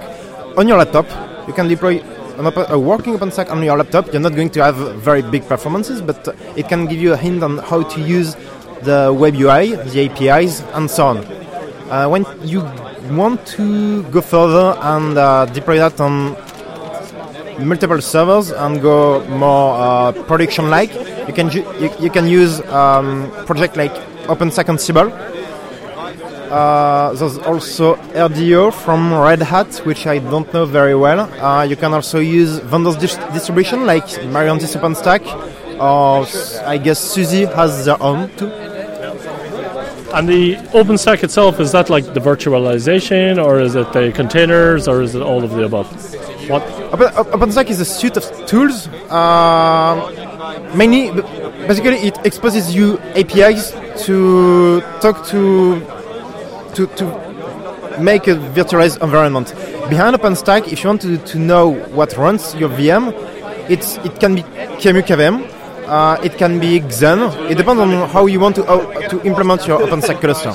on 0.58 0.68
your 0.68 0.78
laptop. 0.78 1.06
You 1.48 1.54
can 1.54 1.68
deploy 1.68 2.02
a 2.38 2.78
working 2.78 3.14
OpenStack 3.16 3.50
on 3.50 3.62
your 3.62 3.76
laptop. 3.76 4.12
You're 4.12 4.20
not 4.20 4.34
going 4.34 4.50
to 4.50 4.64
have 4.64 4.76
very 5.00 5.22
big 5.22 5.46
performances, 5.46 6.00
but 6.00 6.28
it 6.56 6.68
can 6.68 6.86
give 6.86 7.00
you 7.00 7.12
a 7.12 7.16
hint 7.16 7.42
on 7.42 7.58
how 7.58 7.82
to 7.82 8.00
use 8.00 8.34
the 8.82 9.14
web 9.16 9.34
UI, 9.34 9.74
the 9.76 10.08
APIs, 10.10 10.62
and 10.74 10.90
so 10.90 11.06
on. 11.06 11.18
Uh, 11.90 12.08
when 12.08 12.24
you 12.42 12.62
want 13.16 13.44
to 13.46 14.02
go 14.04 14.20
further 14.20 14.76
and 14.80 15.18
uh, 15.18 15.44
deploy 15.46 15.78
that 15.78 16.00
on 16.00 16.36
multiple 17.66 18.00
servers 18.00 18.50
and 18.50 18.80
go 18.80 19.24
more 19.28 19.74
uh, 19.76 20.12
production-like, 20.24 20.92
you 21.28 21.34
can 21.34 21.50
ju- 21.50 21.66
you, 21.78 21.90
you 22.00 22.10
can 22.10 22.26
use 22.26 22.60
um, 22.68 23.30
project 23.46 23.76
like 23.76 23.92
OpenStack 24.26 24.66
Ansible. 24.66 25.10
Uh, 26.50 27.12
there's 27.14 27.38
also 27.38 27.94
RDO 28.12 28.72
from 28.74 29.12
Red 29.14 29.40
Hat, 29.40 29.74
which 29.84 30.06
I 30.06 30.18
don't 30.18 30.52
know 30.52 30.66
very 30.66 30.94
well. 30.94 31.20
Uh, 31.42 31.62
you 31.62 31.76
can 31.76 31.94
also 31.94 32.18
use 32.18 32.58
vendors 32.58 32.96
dis- 32.96 33.16
distribution 33.32 33.86
like 33.86 34.04
Mirantis 34.34 34.76
OpenStack, 34.78 35.22
or 35.80 36.26
I 36.66 36.76
guess 36.78 36.98
SUSE 37.00 37.48
has 37.54 37.86
their 37.86 38.00
own 38.02 38.28
too. 38.36 38.50
And 40.14 40.28
the 40.28 40.56
OpenStack 40.74 41.22
itself, 41.24 41.58
is 41.58 41.72
that 41.72 41.88
like 41.88 42.04
the 42.12 42.20
virtualization, 42.20 43.42
or 43.42 43.58
is 43.60 43.74
it 43.74 43.90
the 43.94 44.12
containers, 44.12 44.86
or 44.86 45.00
is 45.00 45.14
it 45.14 45.22
all 45.22 45.42
of 45.42 45.52
the 45.52 45.64
above? 45.64 45.86
What? 46.50 46.62
Open, 46.92 47.06
Op- 47.16 47.28
OpenStack 47.28 47.70
is 47.70 47.80
a 47.80 47.84
suite 47.86 48.18
of 48.18 48.24
tools. 48.46 48.88
Uh, 49.08 50.21
mainly, 50.74 51.10
basically, 51.66 51.98
it 52.08 52.18
exposes 52.24 52.74
you 52.74 52.98
APIs 53.14 53.72
to 54.06 54.80
talk 55.00 55.26
to 55.28 55.80
to 56.74 56.86
to 56.86 57.04
make 58.00 58.28
a 58.28 58.34
virtualized 58.54 59.02
environment. 59.02 59.54
Behind 59.88 60.16
OpenStack, 60.16 60.72
if 60.72 60.82
you 60.82 60.88
want 60.88 61.02
to, 61.02 61.18
to 61.18 61.38
know 61.38 61.74
what 61.94 62.16
runs 62.16 62.54
your 62.54 62.70
VM, 62.70 63.12
it's 63.68 63.96
it 63.98 64.18
can 64.20 64.34
be 64.34 64.42
QEMU 64.80 65.02
KVM, 65.02 65.86
uh, 65.86 66.18
it 66.22 66.38
can 66.38 66.58
be 66.58 66.80
Xen. 66.80 67.50
It 67.50 67.56
depends 67.56 67.80
on 67.80 68.08
how 68.08 68.26
you 68.26 68.40
want 68.40 68.56
to 68.56 68.64
how, 68.64 68.80
to 69.08 69.22
implement 69.26 69.66
your 69.66 69.80
OpenStack 69.80 70.20
cluster. 70.20 70.54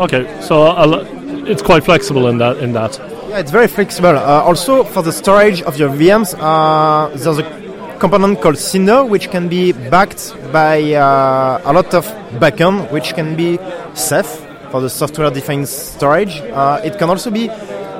Okay, 0.00 0.40
so 0.40 0.62
I'll, 0.62 0.94
it's 1.46 1.62
quite 1.62 1.84
flexible 1.84 2.28
in 2.28 2.38
that. 2.38 2.58
In 2.58 2.72
that. 2.72 2.98
Yeah, 3.28 3.38
it's 3.38 3.50
very 3.50 3.68
flexible. 3.68 4.16
Uh, 4.16 4.42
also, 4.42 4.84
for 4.84 5.02
the 5.02 5.12
storage 5.12 5.62
of 5.62 5.78
your 5.78 5.90
VMs, 5.90 6.36
uh, 6.38 7.08
there's 7.16 7.38
a 7.38 7.63
component 8.04 8.38
called 8.42 8.58
Cinder, 8.58 9.02
which 9.02 9.30
can 9.30 9.48
be 9.48 9.72
backed 9.72 10.34
by 10.52 10.92
uh, 10.92 11.62
a 11.64 11.72
lot 11.72 11.94
of 11.94 12.04
backend, 12.38 12.92
which 12.92 13.14
can 13.14 13.34
be 13.34 13.58
Ceph 13.94 14.28
for 14.70 14.82
the 14.82 14.90
software-defined 14.90 15.66
storage. 15.66 16.36
Uh, 16.52 16.82
it 16.84 16.98
can 16.98 17.08
also 17.08 17.30
be 17.30 17.48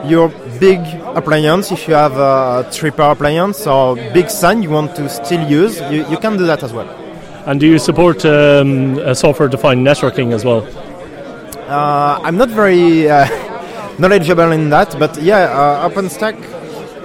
your 0.04 0.28
big 0.60 0.80
appliance 1.16 1.72
if 1.72 1.88
you 1.88 1.94
have 1.94 2.12
a 2.18 2.68
triple 2.70 3.10
appliance 3.10 3.66
or 3.66 3.96
big 4.12 4.28
SAN 4.28 4.62
you 4.62 4.68
want 4.68 4.94
to 4.96 5.08
still 5.08 5.42
use. 5.48 5.80
You, 5.90 6.06
you 6.10 6.18
can 6.18 6.36
do 6.36 6.44
that 6.44 6.62
as 6.62 6.74
well. 6.74 6.90
And 7.46 7.58
do 7.58 7.66
you 7.66 7.78
support 7.78 8.26
um, 8.26 9.14
software-defined 9.14 9.86
networking 9.86 10.34
as 10.34 10.44
well? 10.44 10.68
Uh, 11.66 12.20
I'm 12.22 12.36
not 12.36 12.50
very 12.50 13.08
uh, 13.08 13.26
knowledgeable 13.98 14.52
in 14.52 14.68
that, 14.68 14.98
but 14.98 15.16
yeah, 15.22 15.44
uh, 15.44 15.88
OpenStack, 15.88 16.36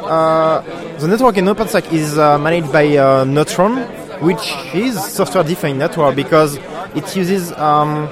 uh, 0.04 0.89
the 1.00 1.08
network 1.08 1.38
in 1.38 1.46
OpenStack 1.46 1.94
is 1.94 2.18
uh, 2.18 2.38
managed 2.38 2.74
by 2.74 2.98
uh, 2.98 3.24
Neutron, 3.24 3.78
which 4.22 4.54
is 4.74 5.02
software-defined 5.02 5.80
network 5.80 6.16
because 6.16 6.58
it 6.94 7.16
uses 7.16 7.54
um, 7.54 8.10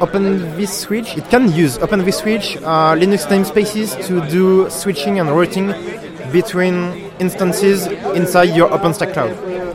Open 0.00 0.40
vSwitch. 0.56 1.16
It 1.16 1.28
can 1.30 1.50
use 1.52 1.78
Open 1.78 2.00
vSwitch 2.02 2.56
uh, 2.62 2.94
Linux 2.94 3.26
namespaces 3.26 4.06
to 4.06 4.20
do 4.28 4.68
switching 4.68 5.20
and 5.20 5.30
routing 5.30 5.72
between 6.32 6.74
instances 7.18 7.86
inside 8.14 8.54
your 8.54 8.68
OpenStack 8.68 9.14
cloud. 9.14 9.30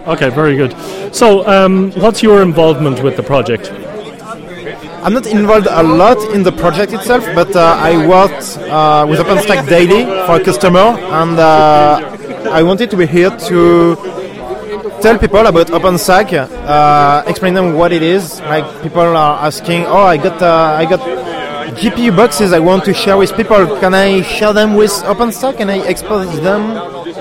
Okay, 0.08 0.30
very 0.30 0.56
good. 0.56 0.76
So, 1.16 1.48
um, 1.48 1.92
what's 1.94 2.22
your 2.22 2.42
involvement 2.44 3.02
with 3.02 3.18
the 3.18 3.24
project? 3.24 3.72
I'm 5.04 5.14
not 5.14 5.26
involved 5.26 5.68
a 5.70 5.84
lot 5.84 6.18
in 6.34 6.44
the 6.44 6.52
project 6.52 6.92
itself, 6.92 7.26
but 7.34 7.56
uh, 7.56 7.78
I 7.80 8.06
worked 8.06 8.58
uh, 8.70 9.08
with 9.10 9.20
OpenStack 9.20 9.68
daily 9.70 10.04
for 10.26 10.42
a 10.42 10.44
customer, 10.44 10.80
and 10.80 11.40
uh, 11.40 12.17
I 12.46 12.64
wanted 12.64 12.90
to 12.92 12.98
be 12.98 13.06
here 13.06 13.30
to 13.30 13.96
tell 15.02 15.18
people 15.18 15.46
about 15.46 15.68
OpenStack, 15.68 16.34
uh, 16.34 17.24
explain 17.28 17.54
them 17.54 17.74
what 17.74 17.92
it 17.92 18.02
is. 18.02 18.40
Like 18.42 18.66
people 18.82 19.02
are 19.02 19.46
asking, 19.46 19.86
"Oh, 19.86 20.04
I 20.04 20.18
got 20.18 20.42
uh, 20.42 20.82
I 20.82 20.86
got 20.86 21.02
GPU 21.80 22.16
boxes 22.16 22.54
I 22.54 22.60
want 22.60 22.86
to 22.86 22.94
share 22.94 23.18
with 23.18 23.36
people. 23.36 23.66
Can 23.80 23.94
I 23.94 24.22
share 24.22 24.54
them 24.54 24.76
with 24.76 24.92
OpenStack? 25.04 25.58
Can 25.58 25.70
I 25.70 25.80
expose 25.88 26.40
them 26.42 26.70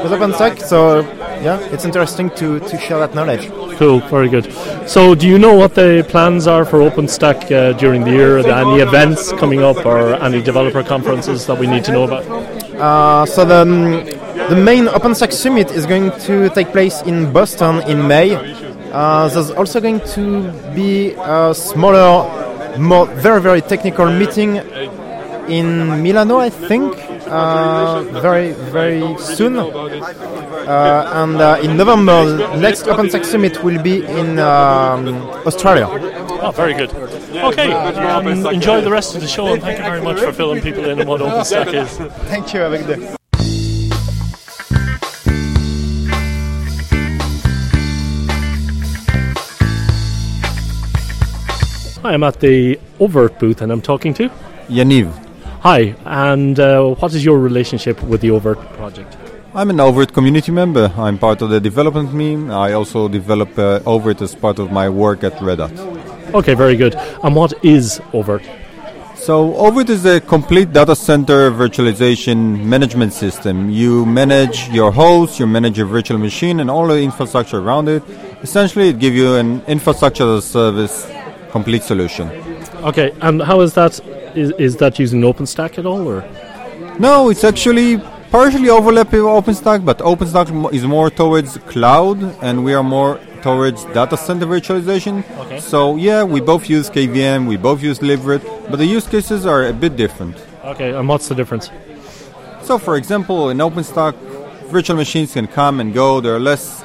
with 0.02 0.12
OpenStack?" 0.12 0.60
So 0.62 1.01
yeah, 1.43 1.59
it's 1.72 1.84
interesting 1.84 2.30
to 2.30 2.60
to 2.60 2.78
share 2.78 2.98
that 2.98 3.14
knowledge. 3.14 3.51
Cool, 3.78 4.01
very 4.09 4.28
good. 4.28 4.51
So, 4.88 5.14
do 5.14 5.28
you 5.28 5.38
know 5.38 5.55
what 5.55 5.74
the 5.74 6.06
plans 6.09 6.47
are 6.47 6.64
for 6.64 6.78
OpenStack 6.78 7.52
uh, 7.52 7.72
during 7.74 8.05
the 8.05 8.10
year? 8.10 8.38
Any 8.38 8.80
events 8.80 9.32
coming 9.32 9.62
up 9.62 9.84
or 9.84 10.14
any 10.14 10.40
developer 10.40 10.82
conferences 10.82 11.44
that 11.47 11.59
we 11.59 11.66
need 11.66 11.84
to 11.84 11.93
know 11.93 12.05
about? 12.05 12.24
Uh, 12.78 13.24
so 13.24 13.44
the, 13.44 13.62
um, 13.62 14.04
the 14.50 14.56
main 14.56 14.86
OpenStack 14.86 15.32
summit 15.32 15.70
is 15.70 15.86
going 15.86 16.10
to 16.20 16.48
take 16.50 16.68
place 16.68 17.00
in 17.02 17.32
Boston 17.32 17.80
in 17.88 18.06
May. 18.06 18.36
Uh, 18.92 19.28
there's 19.28 19.50
also 19.50 19.80
going 19.80 20.00
to 20.00 20.52
be 20.74 21.12
a 21.12 21.54
smaller, 21.54 22.78
more 22.78 23.06
very 23.06 23.40
very 23.40 23.62
technical 23.62 24.10
meeting 24.10 24.56
in 25.48 26.02
Milano, 26.02 26.38
I 26.38 26.50
think, 26.50 26.94
uh, 27.28 28.02
very 28.20 28.52
very 28.52 29.16
soon. 29.18 29.58
Uh, 29.58 31.10
and 31.14 31.40
uh, 31.40 31.58
in 31.62 31.76
November, 31.76 32.56
next 32.58 32.84
OpenStack 32.84 33.24
summit 33.24 33.62
will 33.64 33.80
be 33.82 34.04
in 34.04 34.38
um, 34.38 35.22
Australia. 35.46 35.88
Oh, 36.38 36.50
very 36.50 36.74
good. 36.74 36.90
Okay, 36.92 37.72
um, 37.72 38.26
enjoy 38.46 38.80
the 38.80 38.90
rest 38.90 39.14
of 39.14 39.20
the 39.20 39.28
show 39.28 39.46
and 39.52 39.62
thank 39.62 39.78
you 39.78 39.84
very 39.84 40.02
much 40.02 40.20
for 40.20 40.32
filling 40.32 40.62
people 40.62 40.84
in 40.84 41.00
on 41.00 41.06
what 41.06 41.20
OpenStack 41.20 41.72
is. 41.74 41.96
Thank 42.28 42.52
you, 42.52 42.62
avec 42.62 42.86
deux. 42.86 43.16
Hi, 52.02 52.12
I'm 52.12 52.22
at 52.22 52.38
the 52.40 52.78
oVirt 53.00 53.38
booth 53.40 53.62
and 53.62 53.72
I'm 53.72 53.82
talking 53.82 54.14
to 54.14 54.28
Yaniv. 54.68 55.12
Hi, 55.62 55.96
and 56.04 56.60
uh, 56.60 56.94
what 56.94 57.12
is 57.14 57.24
your 57.24 57.38
relationship 57.40 58.00
with 58.04 58.20
the 58.20 58.28
oVirt 58.28 58.60
project? 58.76 59.16
I'm 59.54 59.70
an 59.70 59.78
oVirt 59.78 60.12
community 60.12 60.52
member. 60.52 60.92
I'm 60.96 61.18
part 61.18 61.40
of 61.40 61.48
the 61.50 61.60
development 61.60 62.12
team. 62.12 62.50
I 62.50 62.74
also 62.74 63.08
develop 63.08 63.58
uh, 63.58 63.80
oVirt 63.80 64.20
as 64.20 64.34
part 64.34 64.58
of 64.58 64.70
my 64.70 64.88
work 64.88 65.24
at 65.24 65.40
Red 65.40 65.60
Hat. 65.60 65.95
Okay, 66.34 66.54
very 66.54 66.76
good. 66.76 66.94
And 67.22 67.34
what 67.34 67.52
is 67.64 68.00
oVirt? 68.12 68.44
So, 69.16 69.52
oVirt 69.54 69.88
is 69.88 70.04
a 70.04 70.20
complete 70.20 70.72
data 70.72 70.94
center 70.94 71.50
virtualization 71.50 72.64
management 72.64 73.12
system. 73.12 73.70
You 73.70 74.06
manage 74.06 74.68
your 74.68 74.92
host, 74.92 75.40
you 75.40 75.46
manage 75.46 75.78
your 75.78 75.86
virtual 75.86 76.18
machine, 76.18 76.60
and 76.60 76.70
all 76.70 76.86
the 76.86 77.02
infrastructure 77.02 77.58
around 77.58 77.88
it. 77.88 78.02
Essentially, 78.42 78.90
it 78.90 78.98
gives 78.98 79.16
you 79.16 79.34
an 79.34 79.62
infrastructure 79.66 80.24
as 80.24 80.44
a 80.44 80.48
service 80.48 81.06
complete 81.50 81.82
solution. 81.82 82.28
Okay, 82.84 83.12
and 83.20 83.42
how 83.42 83.62
is 83.62 83.74
that? 83.74 83.98
Is, 84.36 84.52
is 84.58 84.76
that 84.76 84.98
using 84.98 85.22
OpenStack 85.22 85.78
at 85.78 85.86
all, 85.86 86.06
or? 86.06 86.24
No, 86.98 87.30
it's 87.30 87.42
actually 87.42 87.98
partially 88.30 88.68
overlapping 88.68 89.24
with 89.24 89.32
OpenStack, 89.32 89.84
but 89.84 89.98
OpenStack 89.98 90.74
is 90.74 90.84
more 90.84 91.10
towards 91.10 91.56
cloud, 91.72 92.18
and 92.42 92.64
we 92.64 92.74
are 92.74 92.82
more 92.82 93.18
towards 93.47 93.85
data 93.94 94.16
center 94.16 94.47
virtualization. 94.47 95.16
Okay. 95.43 95.60
So 95.60 95.94
yeah, 95.94 96.24
we 96.24 96.40
both 96.40 96.68
use 96.68 96.90
KVM, 96.90 97.47
we 97.47 97.56
both 97.56 97.81
use 97.81 98.01
Libvirt, 98.01 98.43
but 98.70 98.78
the 98.82 98.89
use 98.98 99.06
cases 99.06 99.47
are 99.47 99.62
a 99.66 99.73
bit 99.73 99.94
different. 99.94 100.36
Okay, 100.73 100.90
and 100.98 101.09
what's 101.09 101.28
the 101.28 101.36
difference? 101.40 101.70
So, 102.62 102.77
for 102.77 102.97
example, 102.97 103.51
in 103.51 103.59
OpenStack, 103.59 104.14
virtual 104.74 104.97
machines 104.97 105.35
can 105.35 105.47
come 105.47 105.78
and 105.78 105.94
go. 105.94 106.20
They're 106.20 106.40
less, 106.40 106.85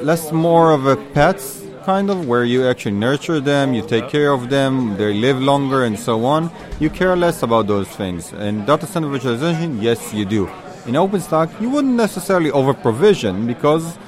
less 0.00 0.30
more 0.30 0.70
of 0.70 0.86
a 0.86 0.96
pets 1.16 1.64
kind 1.82 2.08
of 2.10 2.28
where 2.28 2.44
you 2.44 2.64
actually 2.68 2.96
nurture 3.06 3.40
them, 3.40 3.74
you 3.74 3.82
take 3.84 4.08
care 4.08 4.30
of 4.30 4.50
them, 4.50 4.96
they 4.98 5.12
live 5.12 5.38
longer, 5.42 5.82
and 5.82 5.98
so 5.98 6.24
on. 6.24 6.48
You 6.78 6.90
care 6.90 7.16
less 7.16 7.42
about 7.42 7.66
those 7.66 7.88
things. 7.88 8.32
In 8.34 8.64
data 8.66 8.86
center 8.86 9.08
virtualization, 9.08 9.82
yes, 9.82 10.14
you 10.14 10.24
do. 10.24 10.46
In 10.86 10.94
OpenStack, 10.94 11.48
you 11.60 11.68
wouldn't 11.70 11.96
necessarily 12.06 12.52
over 12.52 12.72
provision 12.72 13.48
because 13.48 13.98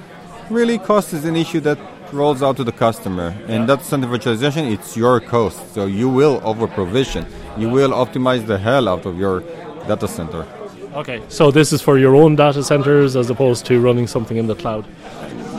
really 0.51 0.79
cost 0.79 1.13
is 1.13 1.25
an 1.25 1.37
issue 1.37 1.61
that 1.61 1.79
rolls 2.13 2.43
out 2.43 2.57
to 2.57 2.65
the 2.65 2.73
customer. 2.73 3.35
In 3.49 3.67
data 3.67 3.83
center 3.83 4.07
virtualization, 4.07 4.71
it's 4.73 4.97
your 4.97 5.21
cost, 5.21 5.75
so 5.75 5.87
you 5.87 6.09
will 6.09 6.41
over 6.45 6.67
provision. 6.67 7.27
You 7.57 7.69
will 7.69 7.91
optimize 7.91 8.47
the 8.47 8.59
hell 8.59 8.89
out 8.89 9.07
of 9.07 9.19
your 9.19 9.41
data 9.87 10.09
center. 10.09 10.47
Okay, 10.95 11.21
so 11.29 11.51
this 11.51 11.73
is 11.73 11.83
for 11.83 11.99
your 11.99 12.15
own 12.15 12.37
data 12.37 12.63
centers 12.63 13.17
as 13.17 13.29
opposed 13.31 13.67
to 13.67 13.81
running 13.81 14.07
something 14.07 14.37
in 14.37 14.47
the 14.47 14.55
cloud. 14.55 14.87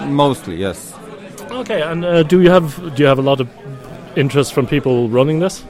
Mostly, 0.07 0.55
yes. 0.55 0.93
Okay, 1.51 1.81
and 1.81 2.05
uh, 2.05 2.23
do 2.23 2.41
you 2.41 2.49
have 2.49 2.95
do 2.95 3.03
you 3.03 3.07
have 3.07 3.19
a 3.19 3.21
lot 3.21 3.41
of 3.41 3.49
interest 4.15 4.53
from 4.53 4.65
people 4.65 5.09
running 5.09 5.39
this? 5.39 5.65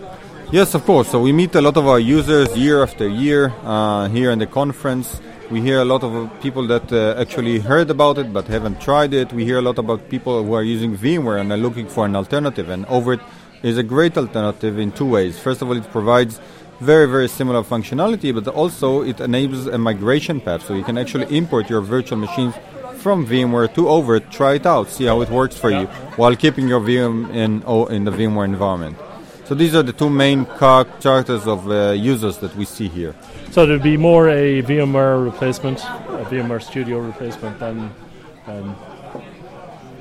Yes, 0.51 0.75
of 0.75 0.85
course. 0.85 1.09
So 1.09 1.19
we 1.19 1.31
meet 1.31 1.55
a 1.55 1.61
lot 1.61 1.77
of 1.77 1.87
our 1.87 1.99
users 1.99 2.55
year 2.55 2.83
after 2.83 3.07
year 3.07 3.53
uh, 3.63 4.07
here 4.09 4.29
in 4.31 4.39
the 4.39 4.45
conference. 4.45 5.19
We 5.51 5.61
hear 5.61 5.79
a 5.79 5.85
lot 5.85 6.03
of 6.03 6.41
people 6.41 6.65
that 6.67 6.91
uh, 6.91 7.21
actually 7.21 7.59
heard 7.59 7.91
about 7.91 8.17
it 8.17 8.33
but 8.33 8.47
haven't 8.47 8.81
tried 8.81 9.13
it. 9.13 9.31
We 9.31 9.45
hear 9.45 9.59
a 9.59 9.61
lot 9.61 9.77
about 9.77 10.09
people 10.09 10.43
who 10.43 10.53
are 10.53 10.63
using 10.63 10.97
VMware 10.97 11.39
and 11.39 11.51
are 11.51 11.57
looking 11.57 11.87
for 11.87 12.05
an 12.05 12.15
alternative. 12.15 12.69
And 12.69 12.85
oVirt 12.87 13.21
is 13.61 13.77
a 13.77 13.83
great 13.83 14.17
alternative 14.17 14.79
in 14.79 14.91
two 14.91 15.05
ways. 15.05 15.37
First 15.37 15.61
of 15.61 15.67
all, 15.67 15.77
it 15.77 15.89
provides 15.91 16.39
very, 16.79 17.07
very 17.07 17.27
similar 17.27 17.61
functionality, 17.61 18.33
but 18.33 18.47
also 18.53 19.03
it 19.03 19.19
enables 19.21 19.67
a 19.67 19.77
migration 19.77 20.41
path, 20.41 20.65
so 20.65 20.73
you 20.73 20.83
can 20.83 20.97
actually 20.97 21.37
import 21.37 21.69
your 21.69 21.81
virtual 21.81 22.17
machines 22.17 22.55
from 22.97 23.25
VMware 23.25 23.73
to 23.75 23.81
oVirt, 23.83 24.31
try 24.31 24.55
it 24.55 24.65
out, 24.65 24.89
see 24.89 25.05
how 25.05 25.21
it 25.21 25.29
works 25.29 25.55
for 25.55 25.69
you, 25.69 25.85
while 26.17 26.35
keeping 26.35 26.67
your 26.67 26.81
VM 26.81 27.33
in, 27.33 27.63
oh, 27.65 27.85
in 27.85 28.03
the 28.03 28.11
VMware 28.11 28.45
environment. 28.45 28.97
So 29.45 29.53
these 29.53 29.75
are 29.75 29.83
the 29.83 29.93
two 29.93 30.09
main 30.09 30.45
characters 30.45 31.45
of 31.45 31.69
uh, 31.69 31.91
users 31.91 32.39
that 32.39 32.55
we 32.55 32.65
see 32.65 32.87
here. 32.87 33.13
So 33.55 33.63
it 33.63 33.69
would 33.69 33.83
be 33.83 33.95
more 33.95 34.27
a 34.27 34.61
VMware 34.63 35.23
replacement, 35.23 35.79
a 35.79 36.25
VMware 36.29 36.61
Studio 36.61 36.99
replacement 36.99 37.57
than, 37.57 37.89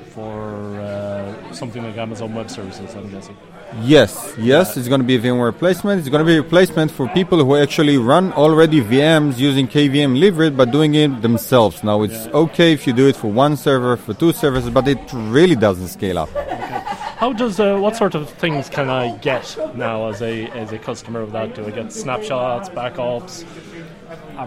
for 0.09 0.81
uh, 0.81 1.53
something 1.53 1.81
like 1.81 1.95
Amazon 1.95 2.35
Web 2.35 2.49
Services, 2.49 2.93
I'm 2.93 3.09
guessing. 3.09 3.37
Yes, 3.81 4.35
yes, 4.37 4.75
it's 4.75 4.89
going 4.89 4.99
to 4.99 5.07
be 5.07 5.15
a 5.15 5.19
VMware 5.19 5.45
replacement. 5.45 6.01
It's 6.01 6.09
going 6.09 6.19
to 6.19 6.25
be 6.25 6.35
a 6.35 6.41
replacement 6.41 6.91
for 6.91 7.07
people 7.07 7.41
who 7.45 7.55
actually 7.55 7.97
run 7.97 8.33
already 8.33 8.81
VMs 8.81 9.37
using 9.37 9.69
KVM 9.69 10.19
libvirt 10.19 10.57
but 10.57 10.71
doing 10.71 10.93
it 10.95 11.21
themselves. 11.21 11.81
Now, 11.81 12.03
it's 12.03 12.27
okay 12.27 12.73
if 12.73 12.85
you 12.85 12.91
do 12.91 13.07
it 13.07 13.15
for 13.15 13.31
one 13.31 13.55
server, 13.55 13.95
for 13.95 14.13
two 14.13 14.33
servers, 14.33 14.69
but 14.69 14.85
it 14.89 14.99
really 15.13 15.55
doesn't 15.55 15.87
scale 15.87 16.17
up. 16.17 16.29
How 17.25 17.33
does 17.33 17.59
uh, 17.59 17.75
what 17.79 17.95
sort 17.95 18.13
of 18.13 18.29
things 18.29 18.69
can 18.69 18.87
I 18.87 19.17
get 19.17 19.57
now 19.73 20.09
as 20.09 20.21
a 20.21 20.45
as 20.61 20.71
a 20.71 20.77
customer 20.77 21.21
of 21.21 21.31
that? 21.31 21.55
Do 21.55 21.65
I 21.65 21.71
get 21.71 21.91
snapshots, 21.91 22.69
backups? 22.69 23.43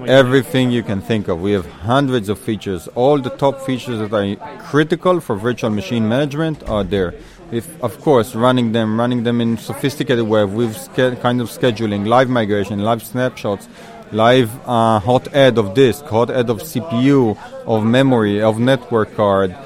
Everything 0.06 0.70
you 0.70 0.84
can 0.84 1.00
think 1.00 1.26
of. 1.26 1.40
We 1.40 1.50
have 1.59 1.66
hundreds 1.66 2.28
of 2.28 2.38
features. 2.38 2.86
All 2.94 3.18
the 3.18 3.30
top 3.30 3.62
features 3.62 3.98
that 3.98 4.12
are 4.14 4.26
critical 4.70 5.18
for 5.18 5.34
virtual 5.34 5.70
machine 5.70 6.09
management 6.09 6.68
are 6.68 6.84
there. 6.84 7.14
If, 7.50 7.66
of 7.82 8.00
course, 8.00 8.36
running 8.36 8.70
them, 8.70 8.96
running 9.00 9.24
them 9.24 9.40
in 9.40 9.59
sophisticated 9.59 10.28
way 10.28 10.44
with 10.44 10.76
ske- 10.76 11.20
kind 11.20 11.40
of 11.40 11.48
scheduling, 11.48 12.06
live 12.06 12.28
migration, 12.28 12.84
live 12.84 13.02
snapshots, 13.02 13.68
live 14.12 14.50
uh, 14.68 15.00
hot 15.00 15.26
add 15.34 15.59
of 15.59 15.74
disk, 15.74 16.05
hot 16.05 16.30
add 16.30 16.48
of 16.48 16.59
CPU, 16.59 17.36
of 17.66 17.84
memory, 17.84 18.40
of 18.40 18.60
network 18.60 19.16
card, 19.16 19.56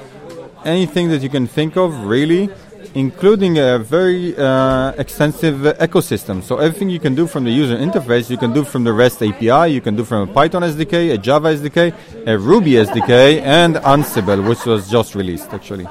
anything 0.65 1.09
that 1.09 1.21
you 1.21 1.29
can 1.29 1.45
think 1.45 1.77
of, 1.77 2.05
really, 2.05 2.49
including 2.95 3.57
a 3.57 3.79
very 3.79 4.35
uh, 4.37 4.91
extensive 4.97 5.55
ecosystem. 5.79 6.43
So 6.43 6.57
everything 6.57 6.89
you 6.89 6.99
can 6.99 7.15
do 7.15 7.27
from 7.27 7.43
the 7.43 7.51
user 7.51 7.77
interface, 7.77 8.29
you 8.29 8.37
can 8.37 8.53
do 8.53 8.63
from 8.63 8.83
the 8.83 8.93
REST 8.93 9.23
API, 9.23 9.73
you 9.73 9.81
can 9.81 9.95
do 9.95 10.03
from 10.03 10.29
a 10.29 10.33
Python 10.33 10.61
SDK, 10.61 11.13
a 11.13 11.17
Java 11.17 11.55
SDK, 11.55 11.93
a 12.27 12.37
Ruby 12.37 12.73
SDK, 12.73 13.41
and 13.41 13.75
Ansible, 13.75 14.47
which 14.47 14.65
was 14.65 14.89
just 14.89 15.15
released 15.15 15.53
actually. 15.53 15.87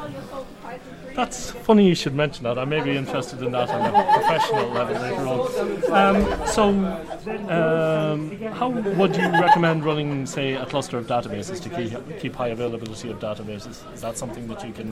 That's 1.22 1.52
funny 1.52 1.86
you 1.86 1.94
should 1.94 2.16
mention 2.16 2.42
that. 2.42 2.58
I 2.58 2.64
may 2.64 2.80
be 2.80 2.96
interested 2.96 3.40
in 3.42 3.52
that 3.52 3.70
on 3.70 3.94
a 3.94 4.12
professional 4.18 4.68
level 4.70 4.96
later 5.00 5.24
on. 5.32 6.16
Um, 6.16 6.46
so, 6.48 6.64
um, 7.58 8.18
how 8.58 8.68
would 8.70 9.14
you 9.14 9.28
recommend 9.46 9.84
running, 9.84 10.26
say, 10.26 10.54
a 10.54 10.66
cluster 10.66 10.98
of 10.98 11.06
databases 11.06 11.62
to 11.62 11.68
keep, 11.68 12.18
keep 12.18 12.34
high 12.34 12.48
availability 12.48 13.08
of 13.08 13.20
databases? 13.20 13.76
Is 13.94 14.00
that 14.00 14.18
something 14.18 14.48
that 14.48 14.66
you 14.66 14.72
can 14.72 14.90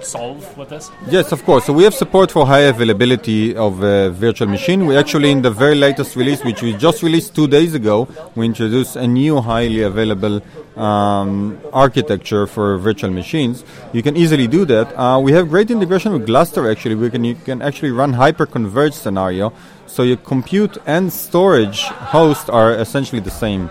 solve 0.00 0.56
with 0.56 0.68
this? 0.68 0.92
Yes, 1.08 1.32
of 1.32 1.42
course. 1.44 1.64
So 1.64 1.72
we 1.72 1.82
have 1.82 1.94
support 1.94 2.30
for 2.30 2.46
high 2.46 2.66
availability 2.74 3.56
of 3.56 3.82
uh, 3.82 4.10
virtual 4.10 4.46
machine. 4.46 4.86
We 4.86 4.96
actually, 4.96 5.32
in 5.32 5.42
the 5.42 5.50
very 5.50 5.74
latest 5.74 6.14
release, 6.14 6.44
which 6.44 6.62
we 6.62 6.72
just 6.74 7.02
released 7.02 7.34
two 7.34 7.48
days 7.48 7.74
ago, 7.74 8.06
we 8.36 8.46
introduced 8.46 8.94
a 8.94 9.08
new 9.08 9.40
highly 9.40 9.82
available 9.82 10.40
um, 10.76 11.60
architecture 11.72 12.46
for 12.46 12.78
virtual 12.78 13.10
machines. 13.10 13.64
You 13.92 14.02
can 14.02 14.16
easily 14.16 14.46
do 14.46 14.64
that. 14.66 14.96
Uh, 14.96 15.18
we 15.18 15.31
have 15.34 15.48
great 15.48 15.70
integration 15.70 16.12
with 16.12 16.26
Gluster. 16.26 16.70
Actually, 16.70 16.94
we 16.96 17.10
can 17.10 17.24
you 17.24 17.34
can 17.34 17.62
actually 17.62 17.90
run 17.90 18.12
hyper-converged 18.14 18.94
scenario, 18.94 19.52
so 19.86 20.02
your 20.02 20.16
compute 20.16 20.78
and 20.86 21.12
storage 21.12 21.82
host 22.12 22.50
are 22.50 22.72
essentially 22.74 23.20
the 23.20 23.30
same. 23.30 23.70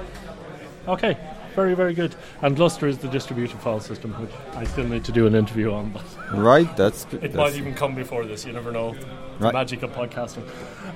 Okay, 0.87 1.17
very, 1.55 1.73
very 1.75 1.93
good. 1.93 2.15
And 2.41 2.55
Gluster 2.55 2.87
is 2.87 2.97
the 2.97 3.07
distributed 3.07 3.59
file 3.59 3.79
system, 3.79 4.11
which 4.13 4.31
I 4.55 4.63
still 4.65 4.87
need 4.87 5.03
to 5.05 5.11
do 5.11 5.27
an 5.27 5.35
interview 5.35 5.71
on. 5.71 5.91
But 5.91 6.03
Right, 6.37 6.75
that's 6.77 7.03
it 7.11 7.21
that's- 7.21 7.35
might 7.35 7.55
even 7.55 7.73
come 7.75 7.95
before 7.95 8.25
this. 8.25 8.45
You 8.45 8.53
never 8.53 8.71
know. 8.71 8.93
The 9.39 9.45
Right. 9.45 9.53
magic 9.53 9.81
of 9.81 9.91
podcasting. 9.91 10.43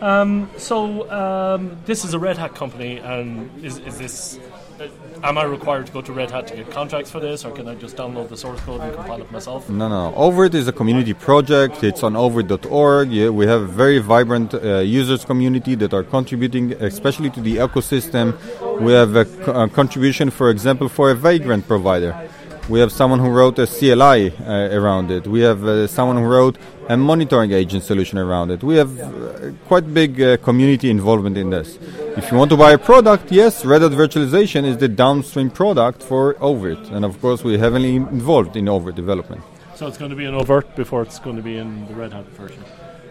Um, 0.01 0.49
so 0.57 1.09
um, 1.11 1.77
this 1.85 2.05
is 2.05 2.13
a 2.13 2.19
Red 2.19 2.37
Hat 2.37 2.53
company, 2.53 2.97
and 2.99 3.49
is, 3.63 3.79
is 3.79 3.97
this? 3.97 4.39
Uh, 4.79 4.87
am 5.23 5.37
I 5.37 5.43
required 5.43 5.85
to 5.87 5.91
go 5.93 6.01
to 6.01 6.11
Red 6.11 6.31
Hat 6.31 6.47
to 6.47 6.55
get 6.55 6.69
contracts 6.69 7.09
for 7.09 7.19
this, 7.19 7.45
or 7.45 7.51
can 7.51 7.67
I 7.67 7.75
just 7.75 7.95
download 7.95 8.27
the 8.27 8.35
source 8.35 8.59
code 8.61 8.81
and 8.81 8.93
compile 8.93 9.21
it 9.21 9.31
myself? 9.31 9.69
No, 9.69 9.87
no. 9.87 10.13
oVirt 10.17 10.53
is 10.53 10.67
a 10.67 10.73
community 10.73 11.13
project. 11.13 11.83
It's 11.83 12.03
on 12.03 12.13
ovirt.org. 12.13 13.09
Yeah, 13.11 13.29
we 13.29 13.45
have 13.47 13.61
a 13.61 13.65
very 13.67 13.99
vibrant 13.99 14.53
uh, 14.53 14.79
users 14.79 15.23
community 15.23 15.75
that 15.75 15.93
are 15.93 16.03
contributing, 16.03 16.73
especially 16.73 17.29
to 17.31 17.41
the 17.41 17.57
ecosystem. 17.57 18.37
We 18.81 18.91
have 18.91 19.15
a 19.15 19.25
contribution, 19.69 20.29
for 20.29 20.49
example, 20.49 20.89
for 20.89 21.09
a 21.09 21.15
Vagrant 21.15 21.65
provider. 21.67 22.29
We 22.67 22.79
have 22.79 22.91
someone 22.91 23.19
who 23.19 23.29
wrote 23.29 23.59
a 23.59 23.67
CLI 23.67 24.31
uh, 24.31 24.69
around 24.79 25.11
it. 25.11 25.27
We 25.27 25.41
have 25.41 25.63
uh, 25.63 25.85
someone 25.85 26.17
who 26.17 26.23
wrote 26.23 26.57
a 26.89 26.97
monitoring 26.97 27.51
agent 27.51 27.83
solution 27.83 28.17
around 28.17 28.49
it. 28.49 28.63
We 28.63 28.75
have 28.77 28.99
uh, 28.99 29.51
quite 29.67 29.93
big 29.93 30.19
uh, 30.19 30.37
community 30.37 30.89
involvement 30.89 31.37
in 31.37 31.51
this. 31.51 31.77
If 32.17 32.31
you 32.31 32.37
want 32.37 32.49
to 32.51 32.57
buy 32.57 32.71
a 32.71 32.79
product, 32.79 33.31
yes, 33.31 33.63
Red 33.65 33.83
Hat 33.83 33.91
Virtualization 33.91 34.65
is 34.65 34.77
the 34.77 34.87
downstream 34.87 35.51
product 35.51 36.01
for 36.01 36.33
oVirt, 36.35 36.91
and 36.91 37.05
of 37.05 37.21
course 37.21 37.43
we're 37.43 37.59
heavily 37.59 37.97
involved 37.97 38.55
in 38.55 38.65
oVirt 38.65 38.95
development. 38.95 39.41
So 39.75 39.85
it's 39.85 39.99
going 39.99 40.09
to 40.09 40.17
be 40.17 40.25
an 40.25 40.33
oVirt 40.33 40.75
before 40.75 41.03
it's 41.03 41.19
going 41.19 41.35
to 41.35 41.43
be 41.43 41.57
in 41.57 41.85
the 41.87 41.93
Red 41.93 42.13
Hat 42.13 42.25
version. 42.29 42.63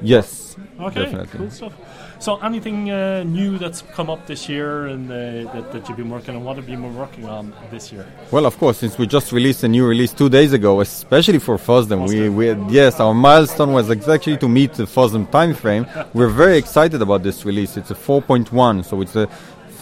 Yes, 0.02 0.56
Okay, 0.80 1.02
definitely. 1.04 1.38
cool 1.38 1.50
stuff. 1.50 1.72
So 2.18 2.36
anything 2.38 2.90
uh, 2.90 3.22
new 3.24 3.58
that's 3.58 3.82
come 3.92 4.08
up 4.10 4.26
this 4.26 4.48
year 4.48 4.86
and 4.86 5.10
uh, 5.10 5.52
that, 5.52 5.72
that 5.72 5.88
you've 5.88 5.96
been 5.96 6.10
working 6.10 6.36
on? 6.36 6.44
What 6.44 6.56
have 6.56 6.68
you 6.68 6.76
been 6.76 6.96
working 6.96 7.26
on 7.26 7.52
this 7.70 7.92
year? 7.92 8.06
Well, 8.30 8.46
of 8.46 8.56
course, 8.58 8.78
since 8.78 8.96
we 8.98 9.06
just 9.06 9.32
released 9.32 9.62
a 9.64 9.68
new 9.68 9.86
release 9.86 10.12
two 10.12 10.28
days 10.28 10.52
ago, 10.52 10.80
especially 10.80 11.38
for 11.38 11.56
FOSDEM, 11.56 12.08
we, 12.08 12.28
we 12.28 12.72
yes, 12.72 13.00
our 13.00 13.14
milestone 13.14 13.72
was 13.72 13.90
exactly 13.90 14.36
to 14.38 14.48
meet 14.48 14.72
the 14.74 14.84
FOSDEM 14.84 15.30
timeframe. 15.30 15.84
We're 16.14 16.30
very 16.30 16.56
excited 16.56 17.02
about 17.02 17.22
this 17.22 17.44
release. 17.44 17.76
It's 17.76 17.90
a 17.90 17.94
4.1, 17.94 18.84
so 18.84 19.00
it's 19.00 19.12
the 19.12 19.28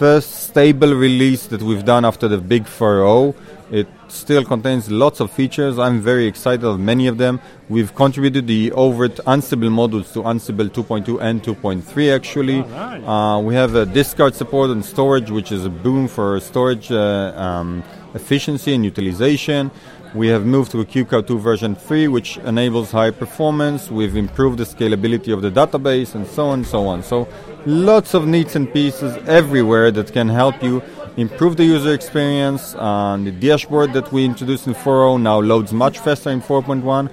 first 0.03 0.49
stable 0.49 0.95
release 0.95 1.47
that 1.47 1.63
we've 1.63 1.85
done 1.85 2.05
after 2.05 2.27
the 2.29 2.39
big 2.39 2.65
4.0. 2.65 3.35
It 3.71 3.89
still 4.13 4.45
contains 4.45 4.91
lots 4.91 5.21
of 5.21 5.31
features. 5.31 5.79
I'm 5.79 6.01
very 6.01 6.27
excited 6.27 6.65
of 6.65 6.79
many 6.79 7.07
of 7.07 7.19
them. 7.19 7.41
We've 7.69 7.95
contributed 7.95 8.47
the 8.47 8.71
oVirt 8.71 9.17
Ansible 9.25 9.71
modules 9.71 10.13
to 10.13 10.23
Ansible 10.23 10.69
2.2 10.69 11.21
and 11.21 11.43
2.3 11.43 12.15
actually. 12.15 12.61
Uh, 12.61 13.41
we 13.41 13.55
have 13.55 13.75
a 13.75 13.87
discard 13.87 14.35
support 14.35 14.71
and 14.71 14.85
storage, 14.85 15.31
which 15.31 15.51
is 15.51 15.65
a 15.65 15.71
boom 15.71 16.09
for 16.09 16.39
storage 16.41 16.93
uh, 16.93 17.33
um, 17.37 17.83
efficiency 18.15 18.75
and 18.75 18.85
utilization. 18.85 19.71
We 20.15 20.29
have 20.29 20.45
moved 20.45 20.73
to 20.73 20.81
a 20.81 20.85
QCOW2 20.85 21.41
version 21.41 21.75
3, 21.75 22.09
which 22.09 22.37
enables 22.39 22.91
high 22.91 23.11
performance. 23.11 23.91
We've 23.91 24.15
improved 24.15 24.59
the 24.59 24.65
scalability 24.65 25.33
of 25.33 25.41
the 25.41 25.51
database 25.51 26.15
and 26.15 26.27
so 26.27 26.49
on 26.49 26.59
and 26.59 26.67
so 26.67 26.87
on. 26.87 27.03
So 27.03 27.27
lots 27.65 28.13
of 28.13 28.27
needs 28.27 28.55
and 28.55 28.71
pieces 28.71 29.17
everywhere 29.27 29.91
that 29.91 30.13
can 30.13 30.29
help 30.29 30.63
you 30.63 30.83
improve 31.17 31.57
the 31.57 31.65
user 31.65 31.93
experience. 31.93 32.75
And 32.79 33.27
the 33.27 33.33
dashboard 33.33 33.93
that 33.95 34.13
we 34.13 34.25
introduced 34.25 34.67
in 34.67 34.75
4.0 34.75 35.21
now 35.21 35.41
loads 35.41 35.73
much 35.73 35.99
faster 35.99 36.31
in 36.31 36.41
4.1. 36.41 37.11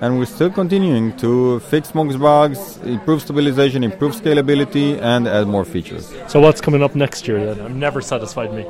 And 0.00 0.18
we're 0.18 0.24
still 0.26 0.50
continuing 0.50 1.16
to 1.18 1.60
fix 1.60 1.94
most 1.94 2.18
bugs, 2.18 2.78
improve 2.78 3.22
stabilization, 3.22 3.84
improve 3.84 4.16
scalability, 4.16 5.00
and 5.00 5.28
add 5.28 5.46
more 5.46 5.64
features. 5.64 6.12
So 6.26 6.40
what's 6.40 6.60
coming 6.60 6.82
up 6.82 6.96
next 6.96 7.28
year 7.28 7.54
then? 7.54 7.64
I'm 7.64 7.78
never 7.78 8.00
satisfied 8.00 8.52
me. 8.52 8.64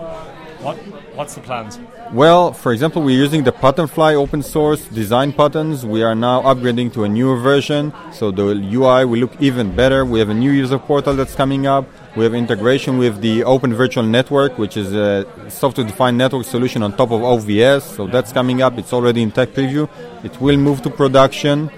What 0.62 0.76
What's 1.14 1.34
the 1.34 1.42
plans? 1.42 1.78
Well, 2.10 2.54
for 2.54 2.72
example, 2.72 3.02
we're 3.02 3.18
using 3.18 3.44
the 3.44 3.52
Patternfly 3.52 4.14
open 4.14 4.42
source 4.42 4.82
design 4.86 5.34
patterns. 5.34 5.84
We 5.84 6.02
are 6.02 6.14
now 6.14 6.40
upgrading 6.40 6.94
to 6.94 7.04
a 7.04 7.09
newer 7.09 7.36
version, 7.36 7.92
so 8.12 8.30
the 8.30 8.54
UI 8.72 9.04
will 9.04 9.20
look 9.20 9.32
even 9.38 9.76
better. 9.76 10.06
We 10.06 10.20
have 10.20 10.30
a 10.30 10.34
new 10.34 10.50
user 10.50 10.78
portal 10.78 11.14
that's 11.14 11.34
coming 11.34 11.66
up. 11.66 11.84
We 12.14 12.24
have 12.24 12.34
integration 12.34 12.98
with 12.98 13.22
the 13.22 13.43
Open 13.44 13.72
Virtual 13.72 14.05
Network, 14.05 14.59
which 14.59 14.76
is 14.76 14.93
a 14.93 15.24
software-defined 15.48 16.18
network 16.18 16.44
solution 16.44 16.82
on 16.82 16.94
top 16.94 17.10
of 17.10 17.22
OVS. 17.22 17.82
So 17.97 18.06
that's 18.06 18.32
coming 18.32 18.60
up. 18.60 18.76
It's 18.76 18.93
already 18.93 19.22
in 19.22 19.30
tech 19.30 19.55
preview. 19.55 19.89
It 20.22 20.39
will 20.39 20.59
move 20.59 20.82
to 20.82 20.90
production, 20.90 21.70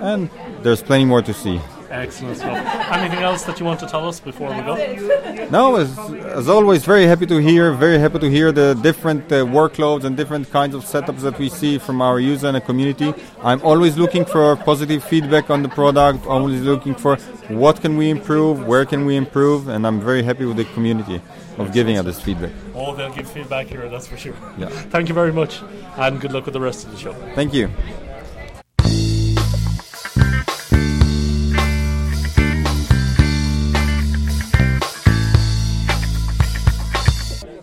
and 0.00 0.30
there's 0.62 0.82
plenty 0.82 1.04
more 1.04 1.20
to 1.20 1.34
see. 1.34 1.60
Excellent 1.90 2.36
stuff. 2.36 2.92
Anything 2.92 3.22
else 3.22 3.42
that 3.44 3.58
you 3.60 3.66
want 3.66 3.80
to 3.80 3.86
tell 3.86 4.08
us 4.08 4.20
before 4.20 4.48
we 4.54 4.62
go? 4.62 4.76
No, 5.50 5.76
as, 5.76 5.96
as 6.24 6.48
always, 6.48 6.84
very 6.84 7.04
happy 7.04 7.24
to 7.26 7.36
hear. 7.36 7.72
Very 7.72 7.98
happy 7.98 8.18
to 8.18 8.28
hear 8.28 8.50
the 8.50 8.74
different 8.74 9.30
uh, 9.30 9.44
workloads 9.44 10.02
and 10.04 10.16
different 10.16 10.50
kinds 10.50 10.74
of 10.74 10.82
setups 10.84 11.20
that 11.20 11.38
we 11.38 11.48
see 11.48 11.78
from 11.78 12.02
our 12.02 12.18
user 12.18 12.48
and 12.48 12.56
the 12.56 12.60
community. 12.60 13.14
I'm 13.42 13.62
always 13.62 13.96
looking 13.96 14.24
for 14.24 14.56
positive 14.56 15.04
feedback 15.04 15.48
on 15.48 15.62
the 15.62 15.68
product. 15.68 16.26
Always 16.26 16.62
looking 16.62 16.96
for 16.96 17.16
what 17.48 17.80
can 17.80 17.96
we 17.96 18.10
improve, 18.10 18.66
where 18.66 18.84
can 18.84 19.06
we 19.06 19.14
improve, 19.14 19.68
and 19.68 19.86
I'm 19.86 20.00
very 20.00 20.24
happy 20.24 20.44
with 20.44 20.56
the 20.56 20.64
community 20.64 21.20
of 21.58 21.72
giving 21.72 21.96
us 21.96 22.04
this 22.04 22.20
feedback. 22.20 22.50
Oh, 22.74 22.94
they'll 22.96 23.12
give 23.12 23.30
feedback 23.30 23.68
here, 23.68 23.88
that's 23.88 24.06
for 24.06 24.16
sure. 24.16 24.34
Yeah. 24.58 24.68
Thank 24.68 25.08
you 25.08 25.14
very 25.14 25.32
much, 25.32 25.62
and 25.96 26.20
good 26.20 26.32
luck 26.32 26.44
with 26.46 26.54
the 26.54 26.60
rest 26.60 26.86
of 26.86 26.92
the 26.92 26.98
show. 26.98 27.12
Thank 27.34 27.54
you. 27.54 27.70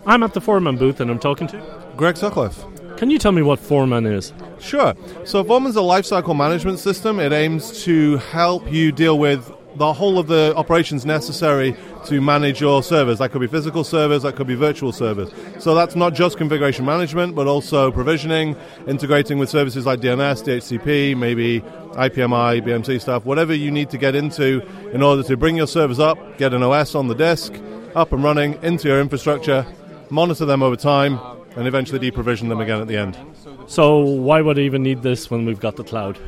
I'm 0.06 0.22
at 0.22 0.34
the 0.34 0.40
Foreman 0.40 0.76
booth 0.76 1.00
and 1.00 1.10
I'm 1.10 1.18
talking 1.18 1.46
to 1.48 1.62
Greg 1.96 2.16
Sutcliffe. 2.16 2.64
Can 2.98 3.10
you 3.10 3.18
tell 3.18 3.32
me 3.32 3.42
what 3.42 3.58
Foreman 3.58 4.06
is? 4.06 4.32
Sure. 4.60 4.94
So 5.24 5.42
Foreman's 5.42 5.76
a 5.76 5.80
lifecycle 5.80 6.36
management 6.36 6.78
system. 6.78 7.18
It 7.18 7.32
aims 7.32 7.82
to 7.84 8.18
help 8.18 8.70
you 8.70 8.92
deal 8.92 9.18
with 9.18 9.50
the 9.76 9.92
whole 9.92 10.18
of 10.18 10.26
the 10.26 10.54
operations 10.56 11.04
necessary 11.04 11.74
to 12.04 12.20
manage 12.20 12.60
your 12.60 12.82
servers. 12.82 13.18
That 13.18 13.32
could 13.32 13.40
be 13.40 13.46
physical 13.46 13.82
servers, 13.82 14.22
that 14.22 14.36
could 14.36 14.46
be 14.46 14.54
virtual 14.54 14.92
servers. 14.92 15.30
So 15.58 15.74
that's 15.74 15.96
not 15.96 16.14
just 16.14 16.36
configuration 16.36 16.84
management, 16.84 17.34
but 17.34 17.46
also 17.46 17.90
provisioning, 17.90 18.56
integrating 18.86 19.38
with 19.38 19.48
services 19.48 19.86
like 19.86 20.00
DNS, 20.00 20.44
DHCP, 20.44 21.16
maybe 21.16 21.60
IPMI, 21.92 22.62
BMC 22.62 23.00
stuff, 23.00 23.24
whatever 23.24 23.54
you 23.54 23.70
need 23.70 23.90
to 23.90 23.98
get 23.98 24.14
into 24.14 24.60
in 24.92 25.02
order 25.02 25.22
to 25.24 25.36
bring 25.36 25.56
your 25.56 25.66
servers 25.66 25.98
up, 25.98 26.18
get 26.38 26.54
an 26.54 26.62
OS 26.62 26.94
on 26.94 27.08
the 27.08 27.14
disk, 27.14 27.54
up 27.96 28.12
and 28.12 28.22
running 28.22 28.62
into 28.62 28.88
your 28.88 29.00
infrastructure, 29.00 29.66
monitor 30.14 30.44
them 30.44 30.62
over 30.62 30.76
time, 30.76 31.18
and 31.56 31.66
eventually 31.66 31.98
deprovision 31.98 32.48
them 32.48 32.60
again 32.60 32.80
at 32.80 32.86
the 32.86 32.96
end. 32.96 33.18
So 33.66 33.98
why 33.98 34.40
would 34.40 34.58
I 34.58 34.62
even 34.62 34.82
need 34.82 35.02
this 35.02 35.30
when 35.30 35.44
we've 35.44 35.60
got 35.60 35.76
the 35.76 35.84
cloud? 35.84 36.18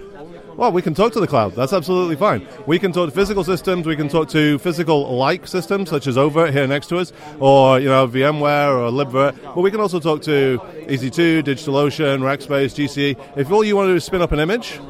Well, 0.57 0.73
we 0.73 0.81
can 0.81 0.95
talk 0.95 1.13
to 1.13 1.21
the 1.21 1.27
cloud. 1.27 1.53
That's 1.53 1.75
absolutely 1.75 2.17
fine. 2.17 2.49
We 2.67 2.79
can 2.79 2.91
talk 2.91 3.11
to 3.11 3.15
physical 3.15 3.45
systems. 3.45 3.87
We 3.87 3.95
can 3.95 4.09
talk 4.09 4.31
to 4.31 4.59
physical-like 4.59 5.47
systems, 5.47 5.91
such 5.91 6.07
as 6.07 6.17
oVirt 6.17 6.53
here 6.53 6.67
next 6.67 6.87
to 6.89 6.97
us, 6.97 7.13
or 7.39 7.79
you 7.79 7.89
know 7.89 8.09
VMware 8.09 8.71
or 8.71 8.91
libvirt. 8.91 9.37
But 9.43 9.61
we 9.61 9.71
can 9.71 9.81
also 9.81 10.01
talk 10.01 10.23
to 10.23 10.59
EC2, 10.87 11.43
DigitalOcean, 11.43 12.21
Rackspace, 12.21 12.75
GCE. 12.75 13.37
If 13.37 13.53
all 13.53 13.65
you 13.65 13.77
want 13.77 13.89
to 13.89 13.93
do 13.93 13.97
is 13.97 14.05
spin 14.05 14.23
up 14.23 14.33
an 14.33 14.41
image, 14.41 14.81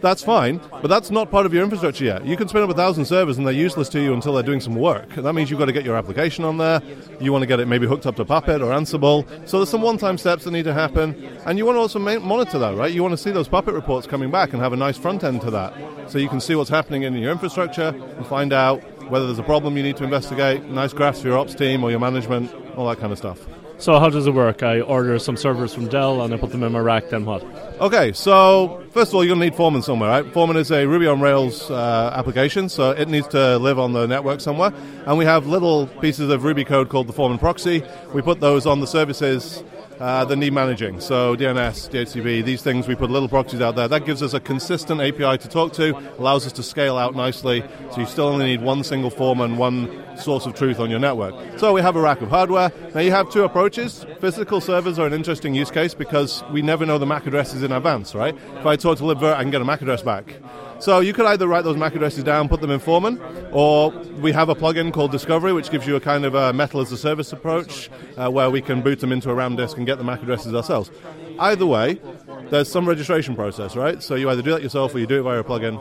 that's 0.00 0.22
fine, 0.22 0.60
but 0.70 0.88
that's 0.88 1.10
not 1.10 1.30
part 1.30 1.46
of 1.46 1.52
your 1.52 1.62
infrastructure 1.62 2.04
yet. 2.04 2.24
You 2.24 2.36
can 2.36 2.48
spin 2.48 2.62
up 2.62 2.70
a 2.70 2.74
thousand 2.74 3.04
servers 3.04 3.38
and 3.38 3.46
they're 3.46 3.54
useless 3.54 3.88
to 3.90 4.00
you 4.00 4.14
until 4.14 4.34
they're 4.34 4.42
doing 4.42 4.60
some 4.60 4.74
work. 4.74 5.08
That 5.14 5.32
means 5.34 5.50
you've 5.50 5.58
got 5.58 5.66
to 5.66 5.72
get 5.72 5.84
your 5.84 5.96
application 5.96 6.44
on 6.44 6.58
there. 6.58 6.82
You 7.20 7.32
want 7.32 7.42
to 7.42 7.46
get 7.46 7.60
it 7.60 7.66
maybe 7.66 7.86
hooked 7.86 8.06
up 8.06 8.16
to 8.16 8.24
Puppet 8.24 8.62
or 8.62 8.72
Ansible. 8.72 9.26
So 9.48 9.58
there's 9.58 9.68
some 9.68 9.82
one-time 9.82 10.18
steps 10.18 10.44
that 10.44 10.50
need 10.50 10.64
to 10.64 10.72
happen, 10.72 11.14
and 11.46 11.58
you 11.58 11.66
want 11.66 11.76
to 11.76 11.80
also 11.80 11.98
monitor 11.98 12.58
that, 12.58 12.76
right? 12.76 12.92
You 12.92 13.02
want 13.02 13.12
to 13.12 13.18
see 13.18 13.30
those 13.30 13.48
Puppet 13.48 13.74
reports 13.74 14.06
coming 14.06 14.30
back 14.30 14.52
and 14.52 14.62
have 14.62 14.72
a 14.72 14.76
nice 14.76 14.96
front 14.96 15.24
end 15.24 15.40
to 15.42 15.50
that, 15.50 15.74
so 16.10 16.18
you 16.18 16.28
can 16.28 16.40
see 16.40 16.54
what's 16.54 16.70
happening 16.70 17.02
in 17.02 17.14
your 17.14 17.32
infrastructure 17.32 17.88
and 17.88 18.26
find 18.26 18.52
out 18.52 18.82
whether 19.10 19.26
there's 19.26 19.38
a 19.38 19.42
problem 19.42 19.76
you 19.76 19.82
need 19.82 19.96
to 19.96 20.04
investigate. 20.04 20.64
Nice 20.64 20.92
graphs 20.92 21.20
for 21.20 21.28
your 21.28 21.38
ops 21.38 21.54
team 21.54 21.82
or 21.82 21.90
your 21.90 22.00
management, 22.00 22.52
all 22.76 22.88
that 22.88 22.98
kind 22.98 23.12
of 23.12 23.18
stuff. 23.18 23.38
So 23.80 23.98
how 23.98 24.10
does 24.10 24.26
it 24.26 24.34
work? 24.34 24.62
I 24.62 24.82
order 24.82 25.18
some 25.18 25.38
servers 25.38 25.72
from 25.72 25.88
Dell 25.88 26.20
and 26.20 26.34
I 26.34 26.36
put 26.36 26.52
them 26.52 26.62
in 26.62 26.70
my 26.70 26.80
rack. 26.80 27.08
Then 27.08 27.24
what? 27.24 27.42
Okay, 27.80 28.12
so 28.12 28.84
first 28.90 29.10
of 29.10 29.14
all, 29.14 29.24
you're 29.24 29.34
to 29.34 29.40
need 29.40 29.54
Foreman 29.54 29.80
somewhere, 29.80 30.10
right? 30.10 30.32
Foreman 30.34 30.58
is 30.58 30.70
a 30.70 30.84
Ruby 30.84 31.06
on 31.06 31.22
Rails 31.22 31.70
uh, 31.70 32.12
application, 32.14 32.68
so 32.68 32.90
it 32.90 33.08
needs 33.08 33.26
to 33.28 33.56
live 33.56 33.78
on 33.78 33.94
the 33.94 34.06
network 34.06 34.42
somewhere. 34.42 34.74
And 35.06 35.16
we 35.16 35.24
have 35.24 35.46
little 35.46 35.86
pieces 35.86 36.28
of 36.28 36.44
Ruby 36.44 36.62
code 36.62 36.90
called 36.90 37.06
the 37.06 37.14
Foreman 37.14 37.38
proxy. 37.38 37.82
We 38.12 38.20
put 38.20 38.40
those 38.40 38.66
on 38.66 38.80
the 38.80 38.86
services 38.86 39.64
uh, 40.00 40.34
need 40.34 40.52
managing. 40.52 41.00
So 41.00 41.36
DNS, 41.36 41.90
DHCP, 41.90 42.44
these 42.44 42.62
things, 42.62 42.88
we 42.88 42.94
put 42.94 43.10
little 43.10 43.28
proxies 43.28 43.60
out 43.60 43.76
there. 43.76 43.86
That 43.86 44.06
gives 44.06 44.22
us 44.22 44.32
a 44.32 44.40
consistent 44.40 45.00
API 45.00 45.38
to 45.38 45.48
talk 45.48 45.72
to, 45.74 45.96
allows 46.18 46.46
us 46.46 46.52
to 46.52 46.62
scale 46.62 46.96
out 46.96 47.14
nicely. 47.14 47.62
So 47.92 48.00
you 48.00 48.06
still 48.06 48.26
only 48.26 48.46
need 48.46 48.62
one 48.62 48.82
single 48.82 49.10
form 49.10 49.40
and 49.40 49.58
one 49.58 50.16
source 50.16 50.46
of 50.46 50.54
truth 50.54 50.80
on 50.80 50.90
your 50.90 50.98
network. 50.98 51.34
So 51.58 51.72
we 51.72 51.82
have 51.82 51.96
a 51.96 52.00
rack 52.00 52.20
of 52.22 52.30
hardware. 52.30 52.72
Now 52.94 53.00
you 53.00 53.10
have 53.10 53.30
two 53.30 53.44
approaches. 53.44 54.06
Physical 54.20 54.60
servers 54.60 54.98
are 54.98 55.06
an 55.06 55.12
interesting 55.12 55.54
use 55.54 55.70
case 55.70 55.94
because 55.94 56.42
we 56.50 56.62
never 56.62 56.86
know 56.86 56.98
the 56.98 57.06
MAC 57.06 57.26
addresses 57.26 57.62
in 57.62 57.72
advance, 57.72 58.14
right? 58.14 58.34
If 58.56 58.66
I 58.66 58.76
talk 58.76 58.98
to 58.98 59.04
libvirt, 59.04 59.34
I 59.34 59.42
can 59.42 59.50
get 59.50 59.60
a 59.60 59.64
MAC 59.64 59.82
address 59.82 60.02
back. 60.02 60.34
So 60.80 61.00
you 61.00 61.12
could 61.12 61.26
either 61.26 61.46
write 61.46 61.64
those 61.64 61.76
MAC 61.76 61.94
addresses 61.94 62.24
down, 62.24 62.48
put 62.48 62.62
them 62.62 62.70
in 62.70 62.80
Foreman, 62.80 63.20
or 63.52 63.90
we 63.90 64.32
have 64.32 64.48
a 64.48 64.54
plugin 64.54 64.92
called 64.92 65.12
Discovery, 65.12 65.52
which 65.52 65.70
gives 65.70 65.86
you 65.86 65.94
a 65.94 66.00
kind 66.00 66.24
of 66.24 66.34
a 66.34 66.54
metal 66.54 66.80
as 66.80 66.90
a 66.90 66.96
service 66.96 67.34
approach, 67.34 67.90
uh, 68.16 68.30
where 68.30 68.48
we 68.48 68.62
can 68.62 68.80
boot 68.80 69.00
them 69.00 69.12
into 69.12 69.30
a 69.30 69.34
RAM 69.34 69.56
disk 69.56 69.76
and 69.76 69.86
get 69.86 69.98
the 69.98 70.04
MAC 70.04 70.22
addresses 70.22 70.54
ourselves. 70.54 70.90
Either 71.38 71.66
way, 71.66 72.00
there's 72.48 72.70
some 72.70 72.88
registration 72.88 73.36
process, 73.36 73.76
right? 73.76 74.02
So 74.02 74.14
you 74.14 74.30
either 74.30 74.40
do 74.40 74.52
that 74.52 74.62
yourself 74.62 74.94
or 74.94 74.98
you 74.98 75.06
do 75.06 75.20
it 75.20 75.22
via 75.22 75.40
a 75.40 75.44
plugin. 75.44 75.78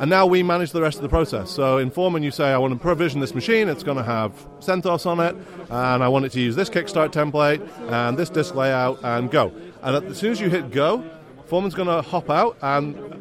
And 0.00 0.08
now 0.08 0.26
we 0.26 0.42
manage 0.42 0.72
the 0.72 0.80
rest 0.80 0.96
of 0.96 1.02
the 1.02 1.08
process. 1.08 1.50
So 1.50 1.76
in 1.76 1.90
Foreman, 1.90 2.22
you 2.22 2.30
say, 2.30 2.52
I 2.52 2.58
want 2.58 2.72
to 2.72 2.78
provision 2.78 3.20
this 3.20 3.34
machine. 3.34 3.68
It's 3.68 3.82
going 3.82 3.98
to 3.98 4.04
have 4.04 4.32
CentOS 4.60 5.04
on 5.04 5.20
it, 5.20 5.36
and 5.70 6.02
I 6.02 6.08
want 6.08 6.24
it 6.24 6.32
to 6.32 6.40
use 6.40 6.56
this 6.56 6.70
Kickstart 6.70 7.10
template 7.10 7.68
and 7.90 8.16
this 8.16 8.30
disk 8.30 8.54
layout, 8.54 8.98
and 9.02 9.30
go. 9.30 9.52
And 9.82 10.06
as 10.06 10.18
soon 10.18 10.32
as 10.32 10.40
you 10.40 10.48
hit 10.48 10.70
go, 10.70 11.04
Foreman's 11.46 11.74
going 11.74 11.88
to 11.88 12.02
hop 12.02 12.28
out 12.28 12.56
and 12.60 13.17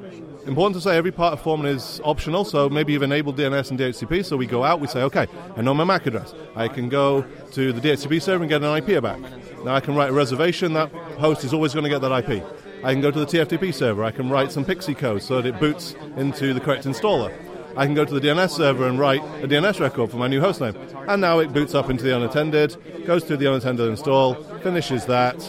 Important 0.47 0.75
to 0.75 0.81
say 0.81 0.95
every 0.95 1.11
part 1.11 1.33
of 1.33 1.41
Foreman 1.41 1.65
is 1.65 1.99
optional, 2.05 2.45
so 2.45 2.69
maybe 2.69 2.93
you've 2.93 3.03
enabled 3.03 3.37
DNS 3.37 3.69
and 3.69 3.77
DHCP, 3.77 4.23
so 4.23 4.37
we 4.37 4.45
go 4.45 4.63
out, 4.63 4.79
we 4.79 4.87
say, 4.87 5.01
okay, 5.01 5.27
I 5.57 5.61
know 5.61 5.73
my 5.73 5.83
MAC 5.83 6.07
address. 6.07 6.33
I 6.55 6.69
can 6.69 6.87
go 6.87 7.25
to 7.51 7.73
the 7.73 7.81
DHCP 7.81 8.21
server 8.21 8.45
and 8.45 8.49
get 8.49 8.63
an 8.63 8.77
IP 8.77 9.03
back. 9.03 9.19
Now 9.65 9.75
I 9.75 9.81
can 9.81 9.93
write 9.93 10.09
a 10.09 10.13
reservation, 10.13 10.71
that 10.71 10.89
host 11.19 11.43
is 11.43 11.53
always 11.53 11.73
going 11.73 11.83
to 11.83 11.89
get 11.89 11.99
that 11.99 12.13
IP. 12.23 12.45
I 12.81 12.93
can 12.93 13.01
go 13.01 13.11
to 13.11 13.19
the 13.19 13.25
TFTP 13.25 13.73
server, 13.73 14.05
I 14.05 14.11
can 14.11 14.29
write 14.29 14.53
some 14.53 14.63
PXE 14.63 14.97
code 14.97 15.21
so 15.21 15.41
that 15.41 15.53
it 15.53 15.59
boots 15.59 15.95
into 16.15 16.53
the 16.53 16.61
correct 16.61 16.85
installer. 16.85 17.33
I 17.75 17.85
can 17.85 17.93
go 17.93 18.05
to 18.05 18.13
the 18.17 18.21
DNS 18.21 18.49
server 18.49 18.87
and 18.87 18.97
write 18.97 19.21
a 19.43 19.49
DNS 19.49 19.81
record 19.81 20.09
for 20.09 20.17
my 20.17 20.29
new 20.29 20.39
hostname. 20.39 20.77
And 21.09 21.19
now 21.19 21.39
it 21.39 21.51
boots 21.51 21.75
up 21.75 21.89
into 21.89 22.05
the 22.05 22.15
unattended, 22.15 23.05
goes 23.05 23.25
through 23.25 23.37
the 23.37 23.47
unattended 23.47 23.89
install, 23.89 24.35
finishes 24.63 25.05
that, 25.07 25.39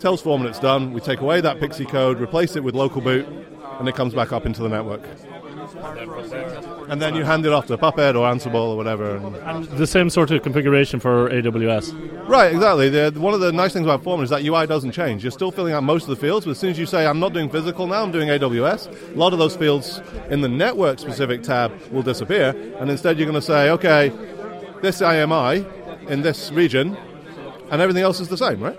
tells 0.00 0.22
Foreman 0.22 0.48
it's 0.48 0.58
done. 0.58 0.94
We 0.94 1.02
take 1.02 1.20
away 1.20 1.42
that 1.42 1.58
PXE 1.58 1.90
code, 1.90 2.18
replace 2.18 2.56
it 2.56 2.64
with 2.64 2.74
local 2.74 3.02
boot, 3.02 3.28
and 3.78 3.88
it 3.88 3.94
comes 3.94 4.14
back 4.14 4.32
up 4.32 4.46
into 4.46 4.62
the 4.62 4.68
network. 4.68 5.02
And 6.88 7.00
then 7.00 7.14
you 7.14 7.24
hand 7.24 7.44
it 7.46 7.52
off 7.52 7.66
to 7.66 7.76
Puppet 7.76 8.16
or 8.16 8.26
Ansible 8.30 8.54
or 8.54 8.76
whatever. 8.76 9.16
And 9.16 9.64
The 9.66 9.86
same 9.86 10.10
sort 10.10 10.30
of 10.30 10.42
configuration 10.42 10.98
for 11.00 11.28
AWS. 11.30 12.28
Right, 12.28 12.52
exactly. 12.52 12.88
The, 12.88 13.12
one 13.20 13.34
of 13.34 13.40
the 13.40 13.52
nice 13.52 13.72
things 13.72 13.84
about 13.84 14.02
Foreman 14.02 14.24
is 14.24 14.30
that 14.30 14.44
UI 14.44 14.66
doesn't 14.66 14.92
change. 14.92 15.22
You're 15.22 15.30
still 15.30 15.50
filling 15.50 15.74
out 15.74 15.82
most 15.82 16.04
of 16.04 16.10
the 16.10 16.16
fields, 16.16 16.46
but 16.46 16.52
as 16.52 16.58
soon 16.58 16.70
as 16.70 16.78
you 16.78 16.86
say, 16.86 17.06
I'm 17.06 17.20
not 17.20 17.32
doing 17.32 17.48
physical 17.50 17.86
now, 17.86 18.02
I'm 18.02 18.12
doing 18.12 18.28
AWS, 18.28 19.14
a 19.14 19.18
lot 19.18 19.32
of 19.32 19.38
those 19.38 19.56
fields 19.56 20.00
in 20.30 20.40
the 20.40 20.48
network 20.48 20.98
specific 20.98 21.42
tab 21.42 21.72
will 21.90 22.02
disappear, 22.02 22.50
and 22.80 22.90
instead 22.90 23.18
you're 23.18 23.26
going 23.26 23.40
to 23.40 23.46
say, 23.46 23.70
okay, 23.70 24.12
this 24.82 25.02
AMI 25.02 25.64
in 26.08 26.22
this 26.22 26.50
region, 26.52 26.96
and 27.70 27.82
everything 27.82 28.02
else 28.02 28.20
is 28.20 28.28
the 28.28 28.36
same, 28.36 28.60
right? 28.60 28.78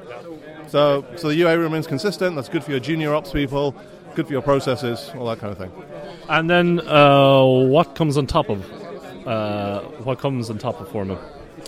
So, 0.68 1.06
so 1.16 1.30
the 1.30 1.42
UI 1.42 1.56
remains 1.56 1.88
consistent. 1.88 2.36
That's 2.36 2.50
good 2.50 2.64
for 2.64 2.72
your 2.72 2.80
junior 2.80 3.14
ops 3.14 3.32
people, 3.32 3.76
good 4.16 4.28
for 4.28 4.34
your 4.34 4.42
processes, 4.42 5.12
all 5.18 5.28
that 5.28 5.40
kind 5.40 5.52
of 5.52 5.58
thing. 5.58 5.72
And 6.30 6.50
then 6.50 6.80
uh, 6.88 7.44
what 7.44 7.96
comes 7.96 8.18
on 8.18 8.28
top 8.28 8.50
of 8.50 8.66
uh, 9.28 9.82
what 10.04 10.20
comes 10.20 10.50
on 10.50 10.58
top 10.58 10.80
of 10.82 10.90
Foreman? 10.90 11.18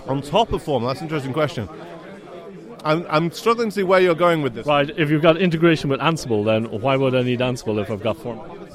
On 0.08 0.22
top 0.22 0.52
of 0.52 0.64
Foreman, 0.64 0.88
that's 0.88 1.02
an 1.02 1.06
interesting 1.06 1.34
question. 1.34 1.70
I'm, 2.84 3.06
I'm 3.10 3.32
struggling 3.32 3.70
to 3.70 3.76
see 3.76 3.84
where 3.84 4.00
you're 4.00 4.16
going 4.16 4.42
with 4.42 4.56
this. 4.56 4.66
Right, 4.66 4.90
if 4.98 5.10
you've 5.10 5.22
got 5.22 5.38
integration 5.38 5.90
with 5.90 6.00
Ansible, 6.00 6.44
then 6.44 6.66
why 6.82 6.96
would 6.96 7.14
I 7.14 7.22
need 7.22 7.40
Ansible 7.40 7.80
if 7.82 7.92
I've 7.92 8.02
got 8.02 8.18
Foreman? 8.18 8.68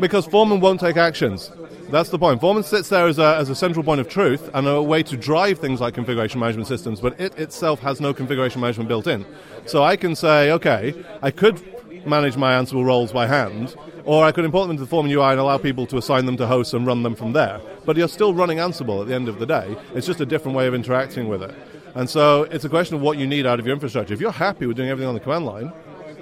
Because 0.00 0.26
Foreman 0.26 0.60
won't 0.60 0.80
take 0.80 0.96
actions. 0.96 1.52
That's 1.90 2.10
the 2.10 2.18
point. 2.18 2.40
Foreman 2.40 2.64
sits 2.64 2.88
there 2.88 3.06
as 3.06 3.18
a, 3.18 3.36
as 3.36 3.48
a 3.48 3.54
central 3.54 3.82
point 3.82 4.00
of 4.00 4.08
truth 4.08 4.50
and 4.52 4.66
a 4.66 4.82
way 4.82 5.02
to 5.04 5.16
drive 5.16 5.58
things 5.58 5.80
like 5.80 5.94
configuration 5.94 6.38
management 6.38 6.68
systems, 6.68 7.00
but 7.00 7.18
it 7.18 7.38
itself 7.38 7.80
has 7.80 8.00
no 8.00 8.12
configuration 8.12 8.60
management 8.60 8.88
built 8.88 9.06
in. 9.06 9.24
So 9.66 9.82
I 9.82 9.96
can 9.96 10.14
say, 10.14 10.50
okay, 10.52 10.94
I 11.22 11.30
could 11.30 11.62
manage 12.06 12.36
my 12.36 12.52
Ansible 12.52 12.84
roles 12.84 13.12
by 13.12 13.26
hand, 13.26 13.74
or 14.04 14.24
I 14.24 14.32
could 14.32 14.44
import 14.44 14.64
them 14.64 14.72
into 14.72 14.82
the 14.82 14.88
Foreman 14.88 15.12
UI 15.12 15.32
and 15.32 15.40
allow 15.40 15.58
people 15.58 15.86
to 15.86 15.98
assign 15.98 16.26
them 16.26 16.36
to 16.36 16.46
hosts 16.46 16.74
and 16.74 16.86
run 16.86 17.02
them 17.02 17.14
from 17.14 17.32
there. 17.32 17.60
But 17.84 17.96
you're 17.96 18.08
still 18.08 18.34
running 18.34 18.58
Ansible 18.58 19.02
at 19.02 19.08
the 19.08 19.14
end 19.14 19.28
of 19.28 19.38
the 19.38 19.46
day. 19.46 19.76
It's 19.94 20.06
just 20.06 20.20
a 20.20 20.26
different 20.26 20.56
way 20.56 20.66
of 20.66 20.74
interacting 20.74 21.28
with 21.28 21.42
it. 21.42 21.54
And 21.94 22.08
so 22.08 22.44
it's 22.44 22.64
a 22.64 22.68
question 22.68 22.96
of 22.96 23.02
what 23.02 23.18
you 23.18 23.26
need 23.26 23.46
out 23.46 23.58
of 23.58 23.66
your 23.66 23.74
infrastructure. 23.74 24.14
If 24.14 24.20
you're 24.20 24.30
happy 24.30 24.66
with 24.66 24.76
doing 24.76 24.88
everything 24.88 25.08
on 25.08 25.14
the 25.14 25.20
command 25.20 25.46
line, 25.46 25.72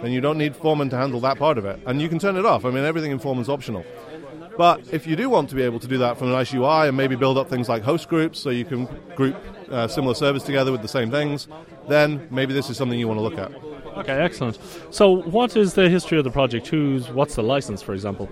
then 0.03 0.13
you 0.13 0.21
don't 0.21 0.39
need 0.39 0.57
Foreman 0.57 0.91
to 0.91 0.97
handle 0.97 1.21
that 1.21 1.39
part 1.39 1.59
of 1.59 1.65
it. 1.65 1.81
And 1.87 2.01
you 2.01 2.09
can 2.09 2.19
turn 2.19 2.37
it 2.37 2.45
off. 2.45 2.65
I 2.65 2.71
mean, 2.71 2.85
everything 2.85 3.11
in 3.11 3.19
Foreman's 3.19 3.49
optional. 3.49 3.85
But 4.57 4.93
if 4.93 5.07
you 5.07 5.17
do 5.17 5.29
want 5.29 5.51
to 5.51 5.55
be 5.55 5.63
able 5.63 5.79
to 5.81 5.87
do 5.87 5.99
that 5.99 6.17
from 6.17 6.29
a 6.29 6.33
nice 6.33 6.53
UI 6.53 6.89
and 6.89 6.97
maybe 6.97 7.15
build 7.15 7.37
up 7.37 7.51
things 7.51 7.69
like 7.69 7.83
host 7.83 8.09
groups 8.09 8.39
so 8.39 8.51
you 8.51 8.65
can 8.65 8.89
group 9.15 9.37
uh, 9.71 9.87
similar 9.87 10.15
servers 10.15 10.45
together 10.45 10.73
with 10.73 10.83
the 10.83 10.89
same 10.89 11.11
things, 11.11 11.47
then 11.89 12.27
maybe 12.31 12.55
this 12.55 12.71
is 12.71 12.77
something 12.77 12.99
you 12.99 13.09
want 13.09 13.19
to 13.19 13.23
look 13.23 13.39
at. 13.39 13.53
Okay, 13.97 14.13
excellent. 14.13 14.59
So, 14.91 15.11
what 15.11 15.57
is 15.57 15.73
the 15.75 15.89
history 15.89 16.19
of 16.19 16.25
the 16.25 16.31
project? 16.31 16.67
Who's 16.67 17.09
what's 17.11 17.35
the 17.35 17.43
license, 17.43 17.81
for 17.81 17.95
example? 17.95 18.29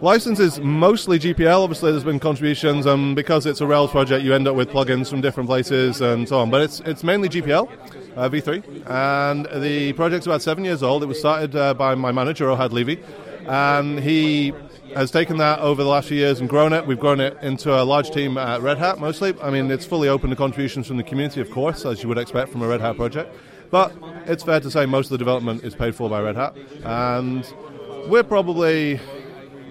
License 0.00 0.40
is 0.40 0.58
mostly 0.60 1.18
GPL. 1.18 1.62
Obviously, 1.62 1.90
there's 1.90 2.04
been 2.04 2.18
contributions, 2.18 2.86
and 2.86 3.14
because 3.14 3.44
it's 3.44 3.60
a 3.60 3.66
Rails 3.66 3.90
project, 3.90 4.24
you 4.24 4.32
end 4.34 4.48
up 4.48 4.56
with 4.56 4.70
plugins 4.70 5.10
from 5.10 5.20
different 5.20 5.48
places 5.48 6.00
and 6.00 6.26
so 6.26 6.38
on. 6.38 6.50
But 6.50 6.62
it's 6.62 6.80
it's 6.80 7.04
mainly 7.04 7.28
GPL. 7.28 7.68
Uh, 8.14 8.28
V3, 8.28 8.90
and 8.90 9.62
the 9.62 9.94
project's 9.94 10.26
about 10.26 10.42
seven 10.42 10.66
years 10.66 10.82
old. 10.82 11.02
It 11.02 11.06
was 11.06 11.18
started 11.18 11.56
uh, 11.56 11.72
by 11.72 11.94
my 11.94 12.12
manager, 12.12 12.44
Ohad 12.44 12.70
Levy, 12.70 13.00
and 13.46 13.98
he 14.00 14.52
has 14.94 15.10
taken 15.10 15.38
that 15.38 15.60
over 15.60 15.82
the 15.82 15.88
last 15.88 16.08
few 16.08 16.18
years 16.18 16.40
and 16.40 16.46
grown 16.46 16.74
it. 16.74 16.86
We've 16.86 17.00
grown 17.00 17.20
it 17.20 17.38
into 17.40 17.72
a 17.72 17.82
large 17.82 18.10
team 18.10 18.36
at 18.36 18.60
Red 18.60 18.76
Hat 18.76 18.98
mostly. 18.98 19.34
I 19.42 19.48
mean, 19.48 19.70
it's 19.70 19.86
fully 19.86 20.08
open 20.08 20.28
to 20.28 20.36
contributions 20.36 20.88
from 20.88 20.98
the 20.98 21.02
community, 21.02 21.40
of 21.40 21.50
course, 21.50 21.86
as 21.86 22.02
you 22.02 22.08
would 22.10 22.18
expect 22.18 22.52
from 22.52 22.60
a 22.60 22.68
Red 22.68 22.82
Hat 22.82 22.96
project. 22.96 23.34
But 23.72 23.94
it's 24.26 24.44
fair 24.44 24.60
to 24.60 24.70
say 24.70 24.84
most 24.84 25.06
of 25.06 25.12
the 25.12 25.18
development 25.18 25.64
is 25.64 25.74
paid 25.74 25.94
for 25.94 26.10
by 26.10 26.20
Red 26.20 26.36
Hat. 26.36 26.54
And 26.84 27.50
we're 28.06 28.22
probably, 28.22 29.00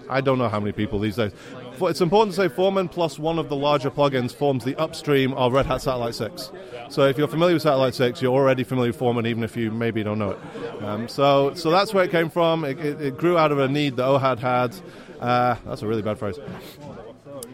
I 0.10 0.22
don't 0.22 0.40
know 0.40 0.50
how 0.50 0.60
many 0.60 0.72
people 0.72 1.00
these 1.00 1.16
days. 1.18 1.32
It's 1.80 2.02
important 2.02 2.36
to 2.36 2.42
say 2.42 2.48
Foreman 2.48 2.90
plus 2.90 3.20
one 3.20 3.38
of 3.38 3.48
the 3.48 3.56
larger 3.56 3.92
plugins 3.92 4.34
forms 4.34 4.64
the 4.64 4.76
upstream 4.78 5.34
of 5.34 5.54
Red 5.54 5.68
Hat 5.68 5.84
Satellite 5.84 6.16
6. 6.16 6.52
So 6.90 7.08
if 7.08 7.18
you're 7.18 7.28
familiar 7.28 7.54
with 7.54 7.62
Satellite 7.62 7.94
6, 7.94 8.24
you're 8.24 8.34
already 8.34 8.64
familiar 8.64 8.90
with 8.90 8.98
Foreman, 8.98 9.28
even 9.28 9.44
if 9.44 9.56
you 9.56 9.70
maybe 9.70 10.04
don't 10.04 10.18
know 10.18 10.32
it. 10.32 10.84
Um, 10.84 11.08
so, 11.08 11.54
so 11.54 11.70
that's 11.70 11.94
where 11.94 12.04
it 12.04 12.12
came 12.12 12.32
from. 12.32 12.66
It, 12.66 12.80
it, 12.80 13.02
it 13.02 13.18
grew 13.20 13.38
out 13.38 13.52
of 13.52 13.60
a 13.60 13.68
need 13.68 13.98
that 13.98 14.04
OHAD 14.06 14.40
had. 14.40 14.76
Uh, 15.20 15.56
that's 15.66 15.84
a 15.84 15.88
really 15.88 16.02
bad 16.02 16.18
phrase. 16.18 16.40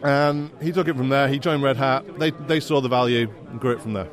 And 0.02 0.50
he 0.62 0.72
took 0.72 0.88
it 0.88 0.96
from 0.96 1.10
there. 1.10 1.28
He 1.28 1.38
joined 1.38 1.62
Red 1.62 1.76
Hat. 1.76 2.18
They, 2.18 2.30
they 2.30 2.60
saw 2.60 2.80
the 2.80 2.88
value 2.88 3.30
and 3.50 3.60
grew 3.60 3.72
it 3.72 3.82
from 3.82 3.92
there. 3.92 4.08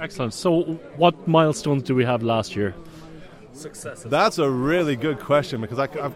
Excellent. 0.00 0.34
So, 0.34 0.62
what 0.96 1.26
milestones 1.26 1.82
do 1.82 1.94
we 1.94 2.04
have 2.04 2.22
last 2.22 2.54
year? 2.54 2.74
Successes. 3.52 4.10
That's 4.10 4.38
a 4.38 4.48
really 4.48 4.94
good 4.94 5.18
question 5.18 5.60
because 5.60 5.80
I, 5.80 5.84
I 6.00 6.10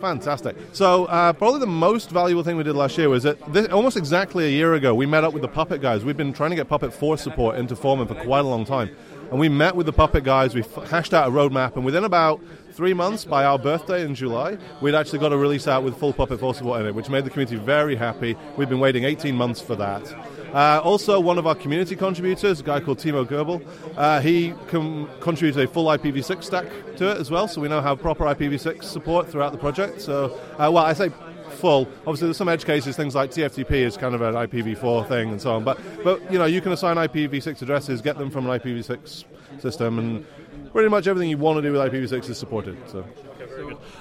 fantastic. 0.00 0.56
So 0.72 1.04
uh, 1.04 1.32
probably 1.32 1.60
the 1.60 1.66
most 1.66 2.10
valuable 2.10 2.42
thing 2.42 2.56
we 2.56 2.64
did 2.64 2.74
last 2.74 2.98
year 2.98 3.08
was 3.08 3.22
that 3.22 3.52
this, 3.52 3.68
almost 3.68 3.96
exactly 3.96 4.46
a 4.46 4.50
year 4.50 4.74
ago 4.74 4.94
we 4.94 5.06
met 5.06 5.22
up 5.22 5.32
with 5.32 5.42
the 5.42 5.48
Puppet 5.48 5.80
guys. 5.80 6.04
We've 6.04 6.16
been 6.16 6.32
trying 6.32 6.50
to 6.50 6.56
get 6.56 6.68
Puppet 6.68 6.92
4 6.92 7.18
support 7.18 7.56
into 7.56 7.76
Foreman 7.76 8.08
for 8.08 8.14
quite 8.14 8.40
a 8.40 8.48
long 8.48 8.64
time, 8.64 8.90
and 9.30 9.38
we 9.38 9.48
met 9.48 9.76
with 9.76 9.86
the 9.86 9.92
Puppet 9.92 10.24
guys. 10.24 10.54
We 10.54 10.64
hashed 10.86 11.14
out 11.14 11.28
a 11.28 11.30
roadmap, 11.30 11.76
and 11.76 11.84
within 11.84 12.04
about 12.04 12.40
three 12.72 12.94
months, 12.94 13.24
by 13.24 13.44
our 13.44 13.58
birthday 13.58 14.04
in 14.04 14.14
July, 14.14 14.56
we'd 14.80 14.94
actually 14.94 15.18
got 15.18 15.32
a 15.32 15.36
release 15.36 15.66
out 15.66 15.82
with 15.82 15.96
full 15.98 16.12
Puppet 16.12 16.38
4 16.38 16.54
support 16.54 16.80
in 16.80 16.86
it, 16.86 16.94
which 16.94 17.08
made 17.08 17.24
the 17.24 17.30
community 17.30 17.56
very 17.56 17.96
happy. 17.96 18.36
We've 18.56 18.68
been 18.68 18.80
waiting 18.80 19.04
18 19.04 19.34
months 19.34 19.60
for 19.60 19.74
that. 19.76 20.14
Uh, 20.54 20.80
also, 20.82 21.20
one 21.20 21.38
of 21.38 21.46
our 21.46 21.54
community 21.54 21.94
contributors, 21.94 22.60
a 22.60 22.62
guy 22.62 22.80
called 22.80 22.98
Timo 22.98 23.26
Goebel, 23.26 23.60
uh, 23.96 24.20
he 24.20 24.54
com- 24.68 25.10
contributed 25.20 25.68
a 25.68 25.70
full 25.70 25.86
IPv6 25.86 26.44
stack 26.44 26.66
to 26.96 27.10
it 27.10 27.18
as 27.18 27.30
well, 27.30 27.48
so 27.48 27.60
we 27.60 27.68
now 27.68 27.82
have 27.82 28.00
proper 28.00 28.24
IPv6 28.24 28.84
support 28.84 29.28
throughout 29.28 29.52
the 29.52 29.58
project. 29.58 30.00
So, 30.00 30.38
uh, 30.54 30.70
well, 30.72 30.78
I 30.78 30.94
say 30.94 31.10
full. 31.50 31.88
Obviously, 32.00 32.26
there's 32.26 32.36
some 32.36 32.48
edge 32.48 32.64
cases, 32.64 32.96
things 32.96 33.14
like 33.14 33.30
TFTP 33.30 33.70
is 33.70 33.96
kind 33.96 34.14
of 34.14 34.22
an 34.22 34.34
IPv4 34.34 35.08
thing 35.08 35.30
and 35.30 35.40
so 35.40 35.54
on. 35.54 35.64
But, 35.64 35.78
but 36.04 36.32
you 36.32 36.38
know, 36.38 36.44
you 36.44 36.60
can 36.60 36.72
assign 36.72 36.96
IPv6 36.96 37.62
addresses, 37.62 38.00
get 38.00 38.18
them 38.18 38.30
from 38.30 38.48
an 38.48 38.58
IPv6 38.58 39.24
system, 39.60 39.98
and 39.98 40.26
pretty 40.72 40.88
much 40.88 41.06
everything 41.06 41.30
you 41.30 41.38
want 41.38 41.56
to 41.56 41.62
do 41.62 41.72
with 41.72 41.80
IPv6 41.80 42.30
is 42.30 42.38
supported. 42.38 42.76
So. 42.88 43.04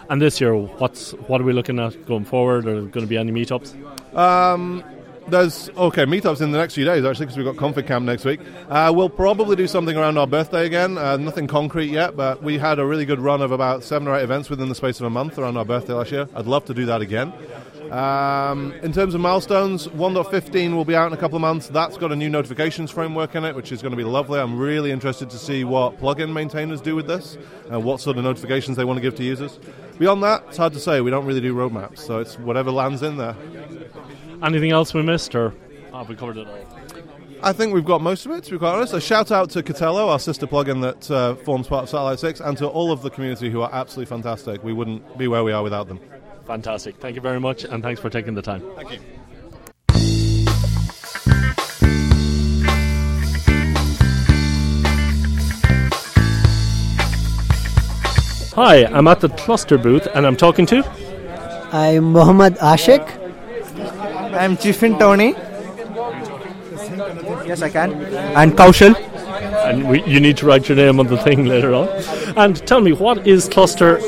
And 0.10 0.22
this 0.22 0.40
year, 0.40 0.56
what's 0.56 1.12
what 1.12 1.42
are 1.42 1.44
we 1.44 1.54
looking 1.54 1.80
at 1.80 2.06
going 2.06 2.26
forward? 2.26 2.68
Are 2.68 2.74
there 2.74 2.90
going 2.90 3.06
to 3.06 3.08
be 3.08 3.18
any 3.18 3.32
meetups? 3.32 3.76
Um, 4.16 4.84
there's 5.28 5.70
okay 5.72 6.06
meetups 6.06 6.42
in 6.42 6.52
the 6.52 6.58
next 6.58 6.74
few 6.76 6.86
days 6.86 7.04
actually 7.04 7.26
because 7.26 7.38
we've 7.38 7.46
got 7.46 7.56
Config 7.56 7.88
Camp 7.88 8.06
next 8.06 8.26
week. 8.26 8.40
Uh, 8.70 8.92
we'll 8.96 9.10
probably 9.10 9.56
do 9.56 9.68
something 9.68 9.98
around 9.98 10.18
our 10.18 10.28
birthday 10.28 10.66
again. 10.66 10.98
Uh, 10.98 11.18
nothing 11.18 11.48
concrete 11.48 11.92
yet, 11.92 12.16
but 12.16 12.42
we 12.42 12.58
had 12.58 12.80
a 12.80 12.86
really 12.86 13.06
good 13.06 13.20
run 13.20 13.42
of 13.42 13.52
about 13.52 13.84
seven 13.84 14.08
or 14.08 14.16
eight 14.16 14.24
events 14.24 14.50
within 14.50 14.70
the 14.70 14.76
space 14.76 15.00
of 15.00 15.06
a 15.06 15.10
month 15.10 15.38
around 15.38 15.58
our 15.58 15.66
birthday 15.66 15.94
last 15.94 16.12
year. 16.12 16.28
I'd 16.36 16.46
love 16.46 16.66
to 16.66 16.74
do 16.74 16.86
that 16.86 17.02
again. 17.02 17.34
Um, 17.92 18.74
in 18.84 18.92
terms 18.92 19.14
of 19.16 19.22
milestones, 19.22 19.88
1.15 19.88 20.76
will 20.76 20.84
be 20.84 20.96
out 20.96 21.08
in 21.08 21.14
a 21.14 21.18
couple 21.18 21.38
of 21.38 21.42
months. 21.42 21.70
That's 21.70 21.98
got 21.98 22.12
a 22.12 22.16
new 22.16 22.30
notifications 22.30 22.92
framework 22.92 23.36
in 23.36 23.46
it, 23.46 23.56
which 23.56 23.72
is 23.72 23.82
going 23.82 23.92
to 23.92 23.98
be 23.98 24.04
lovely. 24.04 24.40
I'm 24.40 24.58
really 24.60 24.92
interested 24.92 25.30
to 25.30 25.38
see 25.38 25.64
what 25.64 25.98
plugin 26.00 26.34
maintainers 26.34 26.82
do 26.82 26.96
with 26.96 27.08
this 27.08 27.38
and 27.70 27.84
what 27.84 28.02
sort 28.02 28.18
of 28.18 28.24
notifications 28.26 28.76
they 28.76 28.84
want 28.84 28.98
to 28.98 29.02
give 29.02 29.16
to 29.16 29.24
users. 29.24 29.58
Beyond 30.00 30.22
that, 30.24 30.44
it's 30.50 30.58
hard 30.58 30.74
to 30.74 30.80
say. 30.80 31.00
We 31.02 31.12
don't 31.12 31.26
really 31.26 31.42
do 31.42 31.56
roadmaps, 31.56 32.00
so 32.00 32.20
it's 32.20 32.38
whatever 32.38 32.72
lands 32.72 33.04
in 33.04 33.18
there. 33.18 33.36
Anything 34.44 34.72
else 34.72 34.94
we 34.94 35.02
missed, 35.02 35.34
or 35.36 35.54
have 35.92 36.10
we 36.10 36.16
covered 36.16 36.38
it 36.38 36.48
all? 36.48 36.58
I 37.42 37.54
think 37.54 37.74
we've 37.74 37.86
got 37.86 38.02
most 38.02 38.26
of 38.26 38.32
it, 38.32 38.44
to 38.46 38.52
be 38.52 38.58
quite 38.58 38.74
honest. 38.74 38.94
A 38.94 39.02
shout 39.02 39.32
out 39.32 39.50
to 39.52 39.64
Katello, 39.64 40.10
our 40.10 40.20
sister 40.20 40.48
plugin 40.48 40.82
that 40.82 41.10
uh, 41.12 41.36
forms 41.36 41.68
part 41.68 41.84
of 41.84 41.90
Satellite 41.90 42.20
6, 42.20 42.40
and 42.40 42.58
to 42.58 42.68
all 42.68 42.92
of 42.92 43.02
the 43.02 43.10
community 43.10 43.50
who 43.50 43.62
are 43.62 43.70
absolutely 43.74 44.10
fantastic. 44.10 44.64
We 44.64 44.74
wouldn't 44.74 45.18
be 45.18 45.28
where 45.28 45.44
we 45.44 45.52
are 45.52 45.64
without 45.64 45.88
them. 45.88 46.00
Fantastic. 46.46 46.98
Thank 46.98 47.16
you 47.16 47.22
very 47.22 47.40
much, 47.40 47.64
and 47.64 47.84
thanks 47.84 48.00
for 48.00 48.10
taking 48.10 48.36
the 48.36 48.42
time. 48.42 48.64
Thank 48.76 48.92
you. 48.92 49.00
Hi, 58.56 58.86
I'm 58.86 59.08
at 59.08 59.20
the 59.20 59.30
Gluster 59.30 59.78
booth, 59.78 60.08
and 60.16 60.26
I'm 60.26 60.36
talking 60.36 60.66
to. 60.68 60.84
I'm 61.72 62.12
Mohammad 62.14 62.56
Ashik. 62.56 63.27
I'm 64.38 64.56
Jiffin 64.58 64.98
Tony. 65.00 65.34
Yes, 67.46 67.62
I 67.62 67.70
can. 67.70 67.94
And 68.36 68.54
Kaushal. 68.54 68.96
And 69.66 69.90
we, 69.90 70.04
you 70.04 70.20
need 70.20 70.38
to 70.38 70.46
write 70.46 70.70
your 70.70 70.76
name 70.76 71.00
on 71.00 71.08
the 71.08 71.18
thing 71.18 71.46
later 71.46 71.74
on. 71.74 71.88
And 72.38 72.56
tell 72.68 72.80
me, 72.82 72.94
what 72.94 73.28
is 73.28 73.50
Gluster? 73.50 74.00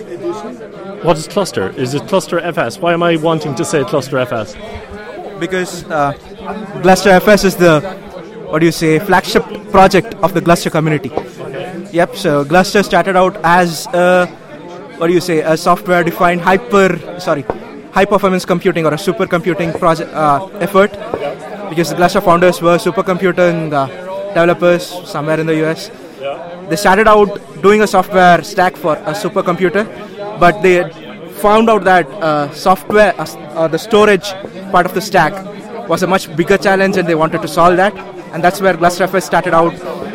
What 1.04 1.18
is 1.18 1.28
Gluster? 1.28 1.70
Is 1.72 1.94
it 1.94 2.08
Gluster 2.08 2.40
FS? 2.40 2.78
Why 2.80 2.94
am 2.94 3.04
I 3.04 3.16
wanting 3.16 3.56
to 3.56 3.66
say 3.66 3.84
Gluster 3.84 4.18
FS? 4.20 4.56
Because 5.40 5.84
uh, 5.90 6.14
Gluster 6.82 7.10
FS 7.10 7.44
is 7.46 7.56
the, 7.56 7.82
what 8.50 8.60
do 8.60 8.66
you 8.66 8.72
say, 8.72 9.00
flagship 9.00 9.44
project 9.72 10.14
of 10.16 10.34
the 10.34 10.42
Gluster 10.42 10.70
community. 10.70 11.12
Yep, 11.92 12.16
so 12.16 12.44
Gluster 12.44 12.84
started 12.84 13.16
out 13.16 13.38
as 13.44 13.88
a, 13.88 14.28
what 14.98 15.08
do 15.08 15.14
you 15.14 15.22
say, 15.22 15.40
a 15.42 15.58
software 15.58 16.04
defined 16.04 16.42
hyper, 16.42 17.20
sorry, 17.20 17.44
high 17.92 18.06
performance 18.06 18.46
computing 18.46 18.86
or 18.86 18.94
a 18.94 18.98
supercomputing 18.98 19.78
project 19.80 20.12
uh, 20.14 20.48
effort 20.60 20.92
because 21.70 21.90
the 21.90 21.96
Gluster 21.96 22.22
founders 22.22 22.62
were 22.62 22.78
supercomputing 22.78 23.74
uh, 23.74 23.88
developers 24.30 24.84
somewhere 25.10 25.40
in 25.40 25.48
the 25.48 25.66
US. 25.66 25.90
They 26.70 26.76
started 26.76 27.08
out 27.08 27.30
doing 27.62 27.82
a 27.82 27.88
software 27.88 28.44
stack 28.44 28.76
for 28.76 28.96
a 28.96 29.14
supercomputer, 29.14 29.86
but 30.40 30.62
they 30.62 30.84
found 31.40 31.70
out 31.70 31.84
that 31.84 32.08
uh, 32.22 32.52
software, 32.54 33.14
uh, 33.20 33.26
uh, 33.56 33.68
the 33.68 33.80
storage 33.80 34.32
part 34.72 34.86
of 34.86 34.94
the 34.94 35.02
stack, 35.02 35.34
was 35.88 36.04
a 36.04 36.08
much 36.08 36.36
bigger 36.36 36.58
challenge, 36.58 36.98
and 36.98 37.08
they 37.08 37.16
wanted 37.16 37.42
to 37.42 37.48
solve 37.48 37.78
that. 37.78 37.96
And 38.34 38.44
that's 38.44 38.62
where 38.62 38.76
GlusterFS 38.76 39.24
started 39.24 39.54
out, 39.56 39.74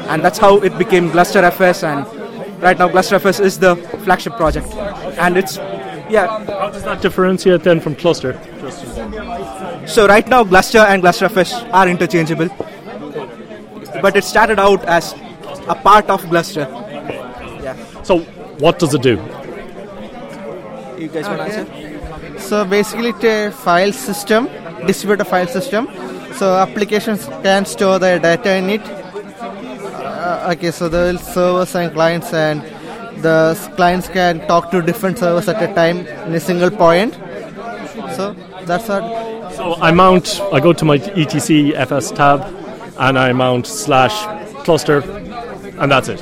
and 0.09 0.25
that's 0.25 0.39
how 0.39 0.59
it 0.59 0.79
became 0.79 1.11
GlusterFS. 1.11 1.83
And 1.83 2.63
right 2.63 2.79
now, 2.79 2.89
GlusterFS 2.89 3.41
is 3.41 3.59
the 3.59 3.75
flagship 4.05 4.35
project, 4.37 4.69
and 5.19 5.37
it's 5.37 5.59
yeah. 6.15 6.45
How 6.47 6.71
does 6.71 6.85
that 6.85 7.03
differentiate 7.03 7.63
then 7.65 7.81
from 7.81 7.95
Gluster? 7.95 8.33
So 9.87 10.07
right 10.07 10.27
now, 10.29 10.45
Gluster 10.45 10.79
and 10.79 11.03
GlusterFS 11.03 11.53
are 11.73 11.89
interchangeable, 11.89 12.49
but 14.01 14.17
it 14.17 14.25
started 14.25 14.59
out 14.59 14.85
as 14.85 15.13
a 15.69 15.75
part 15.75 16.09
of 16.11 16.29
Gluster. 16.31 16.67
Yeah. 17.63 17.77
So, 18.03 18.21
what 18.65 18.79
does 18.79 18.95
it 18.95 19.03
do? 19.03 19.17
You 20.99 21.09
guys 21.09 21.27
want 21.27 21.39
to 21.39 21.59
answer? 21.59 22.41
So 22.41 22.65
basically, 22.65 23.11
it's 23.11 23.25
a 23.25 23.51
file 23.51 23.93
system, 23.93 24.49
distributed 24.87 25.25
file 25.25 25.47
system. 25.47 25.89
So 26.35 26.55
applications 26.57 27.27
can 27.43 27.65
store 27.65 27.99
their 27.99 28.19
data 28.19 28.57
in 28.57 28.71
it. 28.71 28.83
Uh, 28.85 30.53
okay, 30.53 30.71
so 30.71 30.89
there 30.89 31.13
will 31.13 31.19
servers 31.19 31.75
and 31.75 31.93
clients, 31.93 32.33
and 32.33 32.63
the 33.25 33.73
clients 33.77 34.09
can 34.09 34.47
talk 34.47 34.71
to 34.71 34.83
different 34.83 35.19
servers 35.19 35.49
at 35.49 35.63
a 35.63 35.73
time 35.75 36.07
in 36.27 36.35
a 36.35 36.41
single 36.41 36.71
point. 36.71 37.15
So 38.17 38.35
that's 38.67 38.89
what. 38.89 39.55
So 39.55 39.75
I 39.77 39.91
mount, 39.93 40.41
I 40.53 40.61
go 40.61 40.73
to 40.73 40.85
my 40.85 40.97
etc 40.97 41.87
fs 41.87 42.11
tab, 42.13 42.43
and 42.99 43.19
I 43.19 43.33
mount 43.33 43.67
slash 43.67 44.17
cluster, 44.65 44.99
and 45.81 45.91
that's 45.91 46.09
it. 46.09 46.21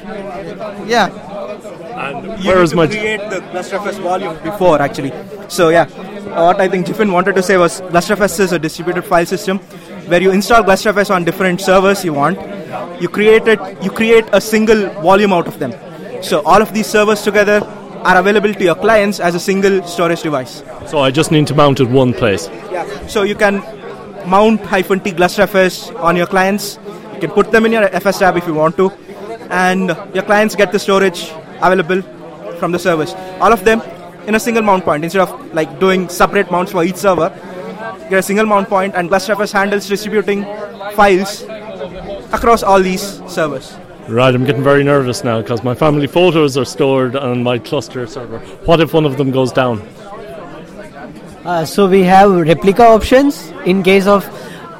Yeah. 0.87 1.09
And 2.05 2.43
You 2.43 2.49
where 2.49 2.57
need 2.57 2.63
is 2.63 2.71
to 2.71 2.77
my 2.77 2.87
create 2.87 3.31
the 3.31 3.41
GlusterFS 3.53 4.01
volume 4.01 4.35
before 4.43 4.81
actually. 4.81 5.13
So 5.49 5.69
yeah, 5.69 5.87
what 6.47 6.61
I 6.61 6.69
think 6.69 6.87
Jiffin 6.87 7.13
wanted 7.13 7.37
to 7.37 7.43
say 7.43 7.57
was 7.57 7.81
GlusterFS 7.93 8.41
is 8.41 8.53
a 8.53 8.59
distributed 8.59 9.05
file 9.05 9.27
system 9.27 9.59
where 10.11 10.23
you 10.23 10.31
install 10.31 10.63
GlusterFS 10.63 11.15
on 11.15 11.25
different 11.25 11.61
servers 11.61 12.05
you 12.05 12.13
want. 12.13 12.39
You 13.01 13.09
create 13.09 13.49
it, 13.49 13.61
you 13.83 13.91
create 13.91 14.25
a 14.33 14.41
single 14.41 14.89
volume 15.09 15.33
out 15.33 15.47
of 15.47 15.59
them. 15.59 15.73
So 16.23 16.41
all 16.45 16.63
of 16.63 16.73
these 16.73 16.87
servers 16.87 17.23
together 17.23 17.61
are 18.05 18.17
available 18.17 18.53
to 18.55 18.65
your 18.65 18.75
clients 18.75 19.21
as 19.21 19.35
a 19.35 19.41
single 19.41 19.83
storage 19.85 20.23
device. 20.23 20.63
So 20.87 20.99
I 20.99 21.11
just 21.11 21.31
need 21.31 21.47
to 21.49 21.55
mount 21.55 21.81
it 21.81 21.89
one 21.89 22.13
place. 22.13 22.49
Yeah. 22.71 23.07
So 23.07 23.23
you 23.23 23.35
can 23.35 23.63
mount 24.27 24.61
hyphen 24.61 25.01
T 25.01 25.11
GlusterFS 25.11 25.99
on 26.01 26.17
your 26.17 26.27
clients. 26.27 26.79
You 27.15 27.21
can 27.21 27.31
put 27.31 27.51
them 27.51 27.67
in 27.67 27.73
your 27.73 27.85
FS 27.85 28.19
tab 28.21 28.37
if 28.37 28.47
you 28.47 28.55
want 28.55 28.77
to, 28.77 28.91
and 29.51 29.97
your 30.15 30.23
clients 30.23 30.57
get 30.57 30.73
the 30.73 30.79
storage 30.79 31.31
available 31.61 32.03
from 32.59 32.73
the 32.73 32.79
servers. 32.79 33.15
All 33.41 33.53
of 33.53 33.65
them 33.65 33.83
in 34.27 34.35
a 34.35 34.41
single 34.41 34.63
mount 34.63 34.85
point 34.85 35.05
instead 35.05 35.23
of 35.23 35.55
like 35.55 35.81
doing 35.81 36.09
separate 36.09 36.51
mounts 36.51 36.73
for 36.73 36.85
each 36.85 36.97
server. 36.97 37.33
You 38.05 38.11
get 38.11 38.19
a 38.21 38.23
single 38.23 38.47
mount 38.47 38.69
point, 38.69 38.95
and 38.95 39.11
GlusterFS 39.11 39.53
handles 39.53 39.89
distributing 39.89 40.45
files 40.95 41.43
across 42.33 42.63
all 42.63 42.81
these 42.81 43.23
servers. 43.29 43.77
Right, 44.09 44.35
I'm 44.35 44.45
getting 44.45 44.65
very 44.65 44.83
nervous 44.83 45.23
now 45.23 45.41
because 45.41 45.63
my 45.63 45.75
family 45.75 46.07
photos 46.07 46.59
are 46.59 46.65
stored 46.65 47.15
on 47.17 47.43
my 47.43 47.59
cluster 47.59 48.07
server. 48.07 48.41
What 48.67 48.81
if 48.81 48.93
one 48.93 49.07
of 49.07 49.17
them 49.17 49.31
goes 49.31 49.53
down? 49.53 49.81
Uh, 51.45 51.65
so 51.65 51.89
we 51.89 52.03
have 52.03 52.31
replica 52.31 52.85
options 52.85 53.49
in 53.65 53.83
case 53.83 54.07
of 54.07 54.27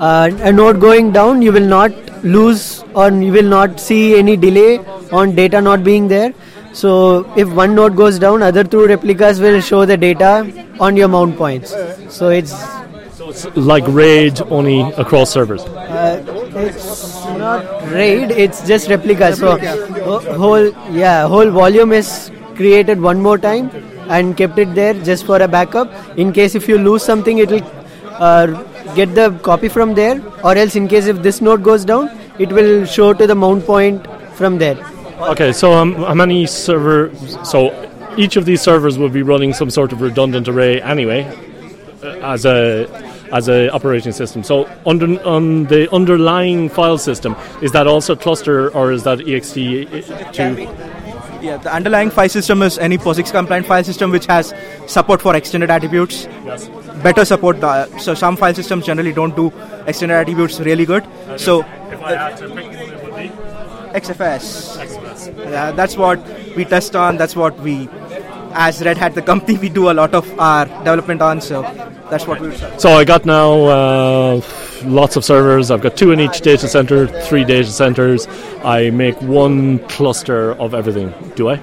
uh, 0.01 0.29
a 0.41 0.53
node 0.53 0.81
going 0.81 1.13
down. 1.13 1.41
You 1.41 1.53
will 1.53 1.67
not 1.67 1.93
lose 2.25 2.85
or 2.95 3.11
you 3.11 3.33
will 3.33 3.49
not 3.49 3.81
see 3.81 4.17
any 4.17 4.37
delay 4.37 4.79
on 5.13 5.35
data 5.35 5.61
not 5.61 5.85
being 5.85 6.09
there. 6.09 6.35
So 6.73 7.33
if 7.37 7.49
one 7.53 7.75
node 7.75 7.97
goes 7.97 8.19
down, 8.19 8.43
other 8.43 8.65
two 8.65 8.87
replicas 8.87 9.41
will 9.41 9.61
show 9.61 9.85
the 9.85 9.97
data 9.97 10.67
on 10.81 10.97
your 10.97 11.09
mount 11.09 11.37
points. 11.37 11.75
So 12.09 12.31
it's 12.31 12.53
Like 13.57 13.85
RAID, 13.87 14.43
only 14.43 14.81
across 15.05 15.31
servers. 15.31 15.63
uh, 15.63 16.23
it's 16.55 17.25
not 17.43 17.65
RAID. 17.91 18.31
It's 18.33 18.67
just 18.67 18.89
replica. 18.89 19.35
So 19.35 19.59
whole 20.37 20.67
yeah 20.93 21.27
whole 21.27 21.51
volume 21.51 21.93
is 21.93 22.31
created 22.57 23.01
one 23.01 23.21
more 23.21 23.39
time 23.39 23.71
and 24.09 24.37
kept 24.37 24.59
it 24.59 24.75
there 24.75 24.95
just 24.95 25.25
for 25.27 25.41
a 25.41 25.49
backup. 25.49 25.91
In 26.19 26.33
case 26.33 26.55
if 26.55 26.69
you 26.69 26.79
lose 26.79 27.03
something, 27.03 27.39
it 27.39 27.51
will 27.51 27.63
uh, 28.31 28.47
get 28.95 29.15
the 29.15 29.31
copy 29.43 29.69
from 29.69 29.95
there. 29.95 30.21
Or 30.45 30.57
else, 30.57 30.77
in 30.77 30.89
case 30.89 31.07
if 31.07 31.23
this 31.23 31.41
node 31.41 31.63
goes 31.63 31.85
down, 31.85 32.11
it 32.39 32.53
will 32.53 32.85
show 32.85 33.13
to 33.13 33.27
the 33.27 33.35
mount 33.35 33.65
point 33.65 34.07
from 34.35 34.59
there. 34.59 34.77
Okay, 35.21 35.53
so 35.53 35.73
um, 35.73 35.95
how 35.95 36.15
many 36.15 36.47
servers? 36.47 37.39
So 37.49 37.71
each 38.17 38.37
of 38.37 38.45
these 38.45 38.61
servers 38.61 38.99
will 38.99 39.09
be 39.09 39.23
running 39.23 39.53
some 39.55 39.71
sort 39.71 39.93
of 39.93 40.01
redundant 40.03 40.49
array 40.49 40.83
anyway, 40.83 41.25
uh, 42.03 42.33
as 42.35 42.45
a 42.45 42.87
as 43.33 43.49
a 43.49 43.71
operating 43.71 44.13
system. 44.13 44.43
So 44.43 44.69
under 44.87 45.21
on 45.27 45.65
the 45.65 45.93
underlying 45.93 46.69
file 46.69 46.99
system, 46.99 47.37
is 47.61 47.73
that 47.73 47.87
also 47.87 48.15
Gluster 48.15 48.71
or 48.75 48.93
is 48.93 49.03
that 49.05 49.19
ext 49.21 49.55
two? 50.33 50.69
Yeah, 51.43 51.57
the 51.57 51.75
underlying 51.75 52.11
file 52.11 52.29
system 52.29 52.63
is 52.63 52.79
any 52.79 52.99
POSIX 52.99 53.33
compliant 53.33 53.67
file 53.67 53.83
system 53.83 54.13
which 54.13 54.27
has 54.27 54.55
support 54.87 55.21
for 55.21 55.35
extended 55.35 55.71
attributes. 55.71 56.29
Yes. 56.45 56.69
Better 57.03 57.25
support. 57.25 57.61
The, 57.61 57.99
so 57.99 58.15
some 58.15 58.37
file 58.37 58.55
systems 58.55 58.87
generally 58.87 59.13
don't 59.13 59.35
do 59.35 59.53
extended 59.89 60.15
attributes 60.15 60.61
really 60.61 60.87
good. 60.87 61.05
So 61.37 61.63
if 61.91 62.01
I 62.01 62.15
had 62.15 62.37
to 62.37 62.49
pick 62.49 62.67
one, 62.67 62.75
it 62.75 63.03
would 63.03 63.17
be 63.17 63.29
XFS. 63.99 64.79
XFS. 64.87 65.51
Yeah, 65.51 65.73
that's 65.73 65.97
what 65.97 66.25
we 66.57 66.65
test 66.65 66.95
on. 66.95 67.17
That's 67.17 67.35
what 67.35 67.59
we, 67.59 67.89
as 68.55 68.83
Red 68.83 68.97
Hat, 68.99 69.15
the 69.15 69.23
company, 69.23 69.59
we 69.59 69.69
do 69.69 69.91
a 69.91 69.95
lot 69.95 70.15
of 70.15 70.39
our 70.39 70.67
development 70.67 71.23
on. 71.23 71.41
So 71.41 71.63
that's 72.11 72.27
what 72.27 72.41
we 72.41 72.49
would 72.49 72.59
say. 72.59 72.73
So 72.79 72.91
I 72.91 73.05
got 73.05 73.25
now 73.25 73.53
uh, 73.65 74.41
lots 74.85 75.17
of 75.17 75.25
servers. 75.25 75.71
I've 75.71 75.81
got 75.83 75.97
two 75.97 76.13
in 76.13 76.21
each 76.21 76.41
data 76.41 76.69
center, 76.69 77.07
three 77.23 77.45
data 77.45 77.71
centers. 77.71 78.27
I 78.65 78.91
make 78.91 79.21
one 79.23 79.79
cluster 79.89 80.53
of 80.55 80.75
everything. 80.75 81.13
Do 81.37 81.51
I? 81.51 81.61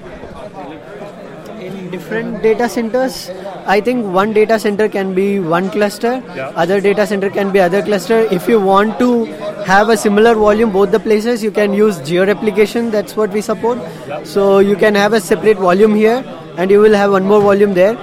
In 1.60 1.90
different 1.90 2.42
data 2.42 2.68
centers, 2.68 3.30
I 3.66 3.80
think 3.80 4.06
one 4.06 4.32
data 4.32 4.58
center 4.58 4.88
can 4.88 5.14
be 5.14 5.38
one 5.38 5.70
cluster, 5.70 6.22
yeah. 6.34 6.48
other 6.56 6.80
data 6.80 7.06
center 7.06 7.30
can 7.30 7.52
be 7.52 7.60
other 7.60 7.82
cluster. 7.82 8.20
If 8.32 8.48
you 8.48 8.58
want 8.58 8.98
to 8.98 9.26
have 9.64 9.90
a 9.90 9.96
similar 9.96 10.34
volume 10.34 10.72
both 10.72 10.90
the 10.90 10.98
places, 10.98 11.44
you 11.44 11.50
can 11.50 11.74
use 11.74 12.00
geo 12.00 12.26
replication. 12.26 12.90
That's 12.90 13.14
what 13.16 13.30
we 13.30 13.40
support. 13.40 13.78
So 14.24 14.58
you 14.58 14.76
can 14.76 14.94
have 14.94 15.12
a 15.12 15.20
separate 15.20 15.58
volume 15.58 15.94
here, 15.94 16.24
and 16.60 16.70
you 16.70 16.80
will 16.80 16.96
have 17.00 17.10
one 17.10 17.26
more 17.26 17.40
volume 17.40 17.74
there. 17.74 17.96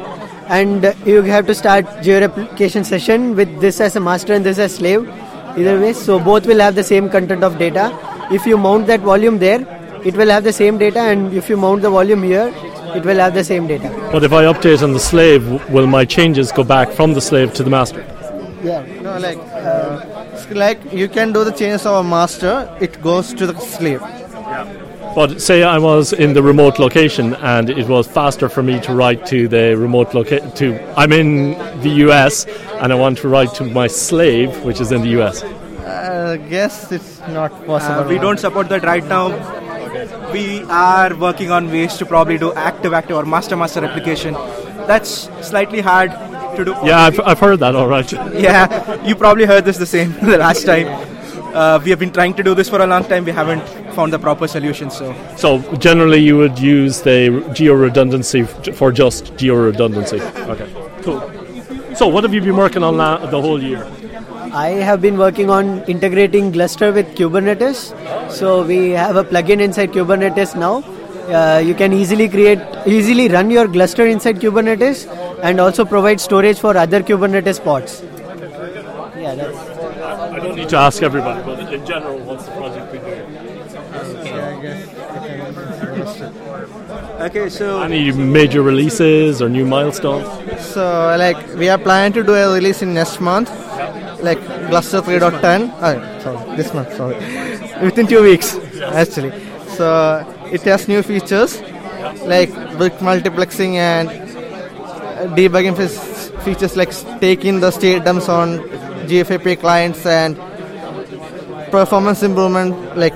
And 0.49 0.85
you 1.05 1.21
have 1.23 1.45
to 1.47 1.55
start 1.55 1.85
georeplication 2.07 2.85
session 2.85 3.35
with 3.35 3.59
this 3.61 3.79
as 3.79 3.95
a 3.95 3.99
master 3.99 4.33
and 4.33 4.45
this 4.45 4.57
as 4.57 4.75
slave. 4.75 5.07
Either 5.57 5.79
way, 5.79 5.93
so 5.93 6.19
both 6.19 6.47
will 6.47 6.59
have 6.59 6.75
the 6.75 6.83
same 6.83 7.09
content 7.09 7.43
of 7.43 7.57
data. 7.59 7.85
If 8.31 8.45
you 8.45 8.57
mount 8.57 8.87
that 8.87 9.01
volume 9.01 9.37
there, 9.39 9.61
it 10.05 10.15
will 10.15 10.29
have 10.29 10.43
the 10.43 10.53
same 10.53 10.77
data, 10.77 10.99
and 10.99 11.33
if 11.33 11.49
you 11.49 11.57
mount 11.57 11.81
the 11.81 11.89
volume 11.89 12.23
here, 12.23 12.53
it 12.95 13.03
will 13.03 13.17
have 13.17 13.33
the 13.33 13.43
same 13.43 13.67
data. 13.67 13.89
But 14.11 14.23
if 14.23 14.31
I 14.31 14.43
update 14.45 14.83
on 14.83 14.93
the 14.93 14.99
slave, 14.99 15.47
will 15.69 15.87
my 15.87 16.05
changes 16.05 16.51
go 16.51 16.63
back 16.63 16.91
from 16.91 17.13
the 17.13 17.21
slave 17.21 17.53
to 17.55 17.63
the 17.63 17.69
master? 17.69 18.05
Yeah. 18.63 18.85
No, 19.01 19.17
like, 19.17 19.37
uh, 19.37 20.45
like 20.51 20.93
you 20.93 21.07
can 21.09 21.33
do 21.33 21.43
the 21.43 21.51
changes 21.51 21.85
of 21.85 22.05
a 22.05 22.07
master, 22.07 22.53
it 22.79 23.01
goes 23.01 23.33
to 23.33 23.47
the 23.47 23.59
slave. 23.59 24.01
But 25.17 25.41
say 25.41 25.63
I 25.63 25.79
was 25.79 26.13
in 26.13 26.33
the 26.33 26.43
remote 26.43 26.77
location 26.77 27.33
and 27.37 27.71
it 27.71 27.87
was 27.87 28.05
faster 28.05 28.47
for 28.47 28.61
me 28.61 28.79
to 28.81 28.93
write 28.93 29.25
to 29.25 29.47
the 29.47 29.75
remote 29.75 30.13
location. 30.13 30.51
To 30.51 30.67
I'm 30.95 31.11
in 31.11 31.57
the 31.81 31.89
US 32.05 32.45
and 32.81 32.93
I 32.93 32.95
want 32.95 33.17
to 33.23 33.27
write 33.27 33.51
to 33.55 33.63
my 33.63 33.87
slave, 33.87 34.63
which 34.63 34.79
is 34.79 34.91
in 34.91 35.01
the 35.01 35.19
US. 35.19 35.41
I 35.41 36.37
guess 36.37 36.91
it's 36.91 37.17
not 37.29 37.49
possible. 37.65 38.01
Uh, 38.01 38.07
we 38.07 38.19
don't 38.19 38.39
support 38.39 38.69
that 38.69 38.83
right 38.83 39.03
now. 39.05 39.29
We 40.31 40.61
are 40.65 41.15
working 41.15 41.49
on 41.49 41.71
ways 41.71 41.97
to 41.97 42.05
probably 42.05 42.37
do 42.37 42.53
active 42.53 42.93
active 42.93 43.17
or 43.17 43.25
master 43.25 43.57
master 43.57 43.81
replication. 43.81 44.35
That's 44.85 45.31
slightly 45.41 45.81
hard 45.81 46.11
to 46.57 46.63
do. 46.63 46.75
Yeah, 46.83 47.01
I've, 47.05 47.19
I've 47.21 47.39
heard 47.39 47.59
that. 47.61 47.75
All 47.75 47.87
right. 47.87 48.11
yeah, 48.33 49.03
you 49.03 49.15
probably 49.15 49.45
heard 49.47 49.65
this 49.65 49.77
the 49.77 49.87
same 49.87 50.11
the 50.21 50.37
last 50.37 50.63
time. 50.63 50.87
Uh, 51.55 51.79
we 51.83 51.89
have 51.89 51.97
been 51.97 52.13
trying 52.13 52.35
to 52.35 52.43
do 52.43 52.53
this 52.53 52.69
for 52.69 52.83
a 52.83 52.85
long 52.85 53.03
time. 53.05 53.25
We 53.25 53.31
haven't 53.31 53.86
found 53.97 54.13
the 54.17 54.19
proper 54.27 54.47
solution. 54.55 54.89
So 54.99 55.13
So 55.43 55.51
generally, 55.87 56.19
you 56.29 56.37
would 56.41 56.59
use 56.69 57.01
the 57.09 57.17
geo 57.59 57.75
redundancy 57.85 58.43
for 58.81 58.91
just 59.03 59.31
geo 59.43 59.55
redundancy. 59.69 60.19
Okay, 60.55 60.67
cool. 61.07 61.21
So 62.01 62.07
what 62.15 62.23
have 62.29 62.33
you 62.39 62.41
been 62.49 62.59
working 62.65 62.83
on 62.89 62.97
la- 63.03 63.17
the 63.37 63.41
whole 63.47 63.63
year? 63.69 63.85
I 64.53 64.67
have 64.89 65.01
been 65.05 65.17
working 65.21 65.49
on 65.49 65.71
integrating 65.93 66.51
Gluster 66.51 66.91
with 66.97 67.07
Kubernetes. 67.15 67.79
So 68.41 68.63
we 68.63 68.77
have 68.91 69.15
a 69.21 69.23
plugin 69.31 69.61
inside 69.69 69.91
Kubernetes 69.97 70.53
now. 70.65 70.75
Uh, 71.37 71.59
you 71.69 71.73
can 71.81 71.91
easily 72.01 72.27
create, 72.35 72.59
easily 72.85 73.27
run 73.27 73.49
your 73.51 73.67
Gluster 73.67 74.05
inside 74.05 74.39
Kubernetes, 74.43 75.01
and 75.43 75.59
also 75.59 75.85
provide 75.85 76.21
storage 76.21 76.59
for 76.65 76.77
other 76.83 77.01
Kubernetes 77.09 77.59
pods. 77.63 77.97
Yeah, 78.57 79.35
that's. 79.35 79.57
I 80.33 80.39
don't 80.39 80.55
need 80.55 80.69
to 80.69 80.77
ask 80.77 81.03
everybody, 81.03 81.43
but 81.43 81.73
in 81.73 81.85
general, 81.85 82.17
what's 82.19 82.45
the 82.45 82.51
project 82.51 82.91
been 82.91 83.01
doing? 83.03 83.47
Okay, 87.21 87.49
so 87.49 87.81
Any 87.81 88.11
major 88.11 88.61
releases 88.61 89.41
or 89.41 89.49
new 89.49 89.65
milestones? 89.65 90.27
So, 90.61 91.15
like, 91.17 91.37
we 91.55 91.69
are 91.69 91.77
planning 91.77 92.13
to 92.13 92.23
do 92.23 92.33
a 92.33 92.53
release 92.53 92.81
in 92.81 92.93
next 92.93 93.19
month, 93.19 93.49
like 94.21 94.39
Gluster 94.69 95.01
3.10. 95.01 95.71
Oh, 95.81 96.19
sorry, 96.21 96.55
this 96.57 96.73
month, 96.73 96.93
sorry. 96.95 97.15
Within 97.83 98.07
two 98.07 98.23
weeks, 98.23 98.55
actually. 98.81 99.31
So, 99.75 99.87
it 100.51 100.61
has 100.61 100.87
new 100.87 101.03
features 101.03 101.61
like 102.25 102.51
brick 102.77 102.93
multiplexing 102.99 103.73
and 103.75 104.07
uh, 104.09 105.35
debugging 105.35 105.75
fe- 105.75 105.87
features 106.47 106.75
like 106.81 106.93
taking 107.19 107.59
the 107.59 107.71
state 107.71 108.03
dumps 108.05 108.29
on 108.29 108.59
GFAPI 109.09 109.59
clients 109.59 110.05
and 110.05 110.37
performance 111.71 112.23
improvement, 112.23 112.97
like 113.03 113.15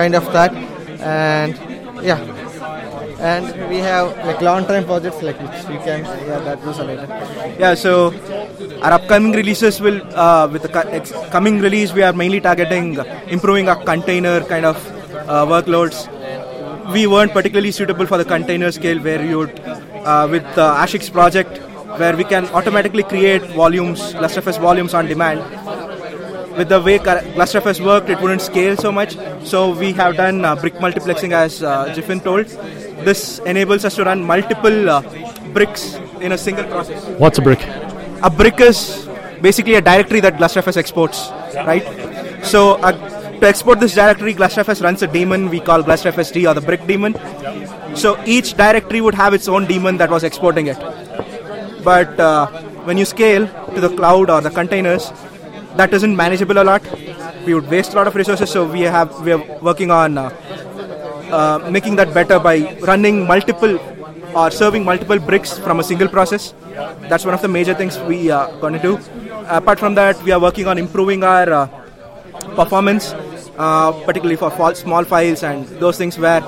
kind 0.00 0.14
of 0.14 0.24
that. 0.34 0.52
And 1.00 1.56
yeah, 2.08 2.20
and 3.30 3.46
we 3.70 3.78
have 3.78 4.16
like 4.26 4.40
long-term 4.48 4.84
projects 4.84 5.22
like 5.22 5.40
which 5.44 5.64
we 5.70 5.76
can 5.86 6.04
yeah 6.28 6.40
that 6.48 6.62
was 6.66 6.78
later. 6.90 7.06
Yeah, 7.58 7.74
so 7.74 7.94
our 8.82 8.92
upcoming 8.98 9.32
releases 9.32 9.80
will, 9.80 10.00
uh, 10.14 10.48
with 10.52 10.62
the 10.62 11.28
coming 11.30 11.60
release, 11.60 11.92
we 11.92 12.02
are 12.02 12.12
mainly 12.12 12.40
targeting 12.40 12.98
improving 13.28 13.68
our 13.68 13.82
container 13.84 14.40
kind 14.52 14.64
of 14.64 14.76
uh, 15.28 15.46
workloads. 15.46 15.98
We 16.92 17.06
weren't 17.06 17.32
particularly 17.32 17.70
suitable 17.70 18.06
for 18.06 18.18
the 18.18 18.24
container 18.24 18.72
scale 18.72 18.98
where 18.98 19.24
you 19.24 19.38
would, 19.38 19.60
uh, 19.60 20.26
with 20.30 20.42
the 20.54 20.68
Ashix 20.84 21.12
project, 21.12 21.60
where 21.96 22.16
we 22.16 22.24
can 22.24 22.46
automatically 22.48 23.02
create 23.02 23.42
volumes, 23.52 24.12
GlusterFS 24.14 24.60
volumes 24.60 24.94
on 24.94 25.06
demand. 25.06 25.40
With 26.56 26.68
the 26.68 26.80
way 26.80 26.98
GlusterFS 26.98 27.84
worked, 27.84 28.10
it 28.10 28.20
wouldn't 28.20 28.42
scale 28.42 28.76
so 28.76 28.92
much. 28.92 29.16
So 29.44 29.74
we 29.74 29.92
have 29.92 30.16
done 30.16 30.44
uh, 30.44 30.56
brick 30.56 30.74
multiplexing, 30.74 31.32
as 31.32 31.62
uh, 31.62 31.92
Jiffin 31.94 32.20
told. 32.20 32.46
This 33.06 33.38
enables 33.40 33.84
us 33.84 33.94
to 33.96 34.04
run 34.04 34.22
multiple 34.22 34.90
uh, 34.90 35.00
bricks 35.52 35.94
in 36.20 36.32
a 36.32 36.38
single 36.38 36.64
process. 36.64 37.04
What's 37.18 37.38
a 37.38 37.42
brick? 37.42 37.62
A 38.22 38.30
brick 38.30 38.60
is 38.60 39.08
basically 39.40 39.74
a 39.74 39.80
directory 39.80 40.20
that 40.20 40.34
GlusterFS 40.34 40.76
exports, 40.76 41.30
right? 41.54 41.84
So 42.44 42.74
uh, 42.74 42.92
to 43.40 43.46
export 43.46 43.80
this 43.80 43.94
directory, 43.94 44.34
GlusterFS 44.34 44.82
runs 44.82 45.02
a 45.02 45.06
daemon 45.06 45.48
we 45.48 45.60
call 45.60 45.82
GlusterFSD 45.82 46.50
or 46.50 46.54
the 46.54 46.60
brick 46.60 46.86
daemon. 46.86 47.14
So 47.96 48.22
each 48.26 48.54
directory 48.54 49.00
would 49.00 49.14
have 49.14 49.34
its 49.34 49.48
own 49.48 49.66
daemon 49.66 49.96
that 49.96 50.10
was 50.10 50.24
exporting 50.24 50.66
it. 50.66 50.76
But 51.84 52.18
uh, 52.20 52.46
when 52.84 52.98
you 52.98 53.04
scale 53.04 53.46
to 53.74 53.80
the 53.80 53.88
cloud 53.88 54.30
or 54.30 54.40
the 54.40 54.50
containers, 54.50 55.12
that 55.76 55.92
isn't 55.94 56.14
manageable 56.14 56.58
a 56.58 56.64
lot. 56.64 56.82
We 57.46 57.54
would 57.54 57.68
waste 57.70 57.92
a 57.94 57.96
lot 57.96 58.06
of 58.06 58.14
resources. 58.14 58.50
So 58.50 58.66
we 58.66 58.82
have 58.82 59.20
we 59.20 59.32
are 59.32 59.42
working 59.60 59.90
on 59.90 60.18
uh, 60.18 60.30
uh, 61.30 61.70
making 61.70 61.96
that 61.96 62.12
better 62.12 62.38
by 62.38 62.76
running 62.80 63.26
multiple 63.26 63.78
or 64.34 64.50
serving 64.50 64.84
multiple 64.84 65.18
bricks 65.18 65.58
from 65.58 65.80
a 65.80 65.84
single 65.84 66.08
process. 66.08 66.54
That's 67.08 67.24
one 67.24 67.34
of 67.34 67.42
the 67.42 67.48
major 67.48 67.74
things 67.74 67.98
we 68.00 68.30
are 68.30 68.50
going 68.60 68.74
to 68.74 68.82
do. 68.82 68.98
Apart 69.46 69.78
from 69.78 69.94
that, 69.94 70.22
we 70.22 70.32
are 70.32 70.40
working 70.40 70.66
on 70.66 70.78
improving 70.78 71.24
our 71.24 71.52
uh, 71.52 71.66
performance, 72.54 73.12
uh, 73.58 73.92
particularly 74.04 74.36
for 74.36 74.50
small 74.74 75.04
files 75.04 75.42
and 75.42 75.66
those 75.80 75.98
things 75.98 76.18
where 76.18 76.42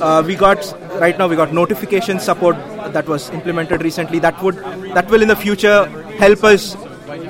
uh, 0.00 0.22
we 0.26 0.34
got 0.34 0.58
right 1.00 1.18
now 1.18 1.28
we 1.28 1.36
got 1.36 1.52
notification 1.52 2.18
support 2.18 2.56
that 2.92 3.06
was 3.06 3.30
implemented 3.30 3.82
recently. 3.82 4.18
That 4.18 4.42
would 4.42 4.56
that 4.94 5.10
will 5.10 5.22
in 5.22 5.28
the 5.28 5.36
future 5.36 5.86
help 6.18 6.44
us 6.44 6.76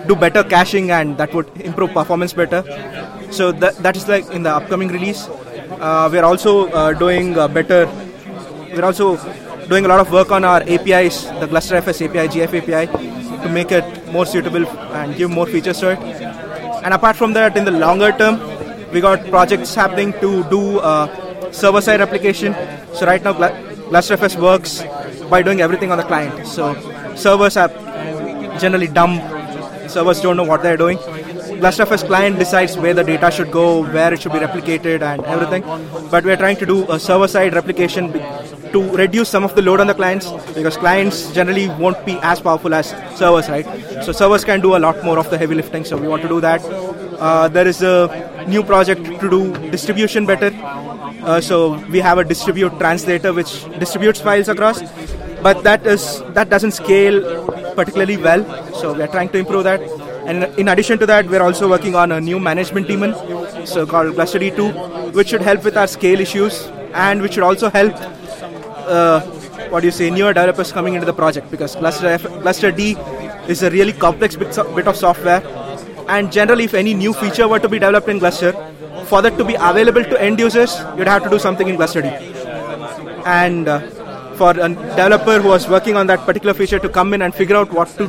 do 0.07 0.15
better 0.17 0.43
caching 0.43 0.91
and 0.91 1.17
that 1.19 1.35
would 1.35 1.49
improve 1.61 1.91
performance 1.93 2.33
better. 2.33 2.63
So 3.31 3.53
that, 3.53 3.77
that 3.77 3.97
is 3.97 4.09
like 4.09 4.29
in 4.31 4.43
the 4.43 4.51
upcoming 4.51 4.89
release. 4.89 5.29
Uh, 5.29 6.09
we 6.13 6.19
are 6.19 6.25
also 6.25 6.69
uh, 6.71 6.93
doing 6.93 7.39
uh, 7.39 7.49
better 7.49 7.87
we're 8.73 8.85
also 8.85 9.17
doing 9.69 9.85
a 9.85 9.89
lot 9.89 10.01
of 10.01 10.13
work 10.13 10.31
on 10.31 10.45
our 10.45 10.63
APIs, 10.63 11.25
the 11.25 11.47
GlusterFS 11.47 12.07
API, 12.07 12.29
GF 12.29 12.53
API, 12.61 12.87
to 13.43 13.49
make 13.49 13.73
it 13.73 13.85
more 14.13 14.27
suitable 14.27 14.67
and 14.95 15.17
give 15.17 15.31
more 15.31 15.47
features 15.47 15.81
to 15.81 15.91
it. 15.91 15.99
And 16.85 16.95
apart 16.95 17.17
from 17.17 17.33
that, 17.35 17.57
in 17.57 17.65
the 17.65 17.73
longer 17.73 18.13
term, 18.13 18.39
we 18.93 19.01
got 19.01 19.27
projects 19.27 19.75
happening 19.75 20.13
to 20.21 20.45
do 20.51 20.79
uh, 20.79 21.07
server-side 21.53 22.01
replication. 22.01 22.55
So 22.95 23.07
right 23.07 23.23
now, 23.23 23.33
GlusterFS 23.35 24.41
works 24.41 24.83
by 25.29 25.43
doing 25.43 25.61
everything 25.61 25.91
on 25.91 25.99
the 25.99 26.05
client. 26.05 26.47
So 26.47 26.75
servers 27.17 27.57
are 27.57 27.69
generally 28.59 28.89
dumb. 28.89 29.19
Servers 29.89 30.21
don't 30.21 30.37
know 30.37 30.45
what 30.45 30.63
they're 30.63 30.77
doing. 30.77 30.99
GlusterFS 30.99 32.07
client 32.07 32.39
decides 32.39 32.77
where 32.79 32.95
the 32.95 33.05
data 33.05 33.31
should 33.31 33.51
go, 33.51 33.85
where 33.85 34.15
it 34.15 34.23
should 34.23 34.33
be 34.33 34.39
replicated, 34.39 35.03
and 35.03 35.23
everything. 35.25 35.63
But 36.11 36.25
we're 36.25 36.37
trying 36.37 36.57
to 36.57 36.67
do 36.67 36.91
a 36.91 36.99
server-side 36.99 37.55
replication 37.55 38.13
to 38.73 38.97
reduce 38.97 39.29
some 39.29 39.45
of 39.45 39.55
the 39.57 39.63
load 39.63 39.81
on 39.81 39.89
the 39.89 39.95
clients 39.95 40.31
because 40.55 40.77
clients 40.77 41.33
generally 41.33 41.69
won't 41.71 42.05
be 42.07 42.19
as 42.23 42.41
powerful 42.41 42.73
as 42.73 42.91
servers, 43.19 43.49
right? 43.49 43.67
So 44.05 44.13
servers 44.13 44.45
can 44.45 44.61
do 44.61 44.77
a 44.77 44.79
lot 44.79 45.03
more 45.05 45.19
of 45.19 45.29
the 45.29 45.37
heavy 45.37 45.55
lifting. 45.55 45.85
So 45.85 45.97
we 45.97 46.07
want 46.09 46.23
to 46.23 46.29
do 46.29 46.41
that. 46.41 46.63
Uh, 47.19 47.49
there 47.49 47.67
is 47.67 47.83
a 47.83 48.30
new 48.49 48.63
project 48.63 49.05
to 49.21 49.31
do 49.31 49.71
distribution 49.71 50.27
better. 50.27 50.51
Uh, 51.23 51.41
so 51.41 51.79
we 51.89 51.99
have 51.99 52.19
a 52.19 52.25
distribute 52.25 52.77
translator 52.79 53.33
which 53.33 53.65
distributes 53.79 54.21
files 54.21 54.49
across, 54.49 54.81
but 55.43 55.63
that 55.63 55.87
is 55.87 56.23
that 56.35 56.49
doesn't 56.49 56.73
scale 56.73 57.21
particularly 57.75 58.17
well. 58.17 58.45
So 58.75 58.93
we 58.93 59.03
are 59.03 59.09
trying 59.09 59.29
to 59.31 59.39
improve 59.39 59.65
that. 59.65 59.81
And 60.27 60.45
in 60.59 60.69
addition 60.69 60.99
to 60.99 61.07
that, 61.07 61.27
we're 61.27 61.43
also 61.43 61.69
working 61.69 61.95
on 61.95 62.13
a 62.13 62.21
new 62.21 62.39
management 62.39 62.89
daemon, 62.89 63.15
so 63.67 63.87
called 63.87 64.15
GlusterD2, 64.15 65.15
which 65.15 65.29
should 65.29 65.43
help 65.43 65.65
with 65.65 65.77
our 65.77 65.87
scale 65.87 66.21
issues 66.21 66.67
and 66.95 67.23
which 67.23 67.35
should 67.35 67.43
also 67.43 67.71
help 67.71 67.95
uh, 68.91 69.21
what 69.71 69.81
do 69.81 69.87
you 69.87 69.93
say 69.93 70.11
newer 70.11 70.33
developers 70.33 70.73
coming 70.73 70.95
into 70.95 71.07
the 71.07 71.13
project 71.13 71.51
because 71.51 71.77
Gluster 71.77 72.09
F, 72.09 72.23
GlusterD 72.23 73.49
is 73.49 73.63
a 73.63 73.71
really 73.71 73.93
complex 73.93 74.37
bit, 74.37 74.57
bit 74.75 74.89
of 74.89 74.97
software, 74.97 75.41
and 76.11 76.33
generally, 76.33 76.65
if 76.65 76.75
any 76.75 76.93
new 76.93 77.13
feature 77.13 77.47
were 77.47 77.61
to 77.61 77.69
be 77.69 77.79
developed 77.79 78.09
in 78.09 78.19
Gluster, 78.19 78.53
for 79.07 79.23
that 79.23 79.39
to 79.39 79.45
be 79.45 79.55
available 79.55 80.03
to 80.05 80.21
end 80.21 80.41
users, 80.41 80.77
you'd 80.97 81.07
have 81.07 81.23
to 81.23 81.31
do 81.31 81.39
something 81.39 81.69
in 81.69 81.77
GlusterD. 81.77 82.11
And 83.25 83.69
uh, 83.69 83.81
for 84.35 84.51
a 84.51 84.69
developer 84.69 85.39
who 85.41 85.49
was 85.49 85.69
working 85.69 85.97
on 85.97 86.09
that 86.09 86.21
particular 86.27 86.55
feature 86.55 86.79
to 86.81 86.89
come 86.89 87.15
in 87.15 87.23
and 87.23 87.35
figure 87.35 87.57
out 87.57 87.73
what 87.73 87.89
to 87.99 88.09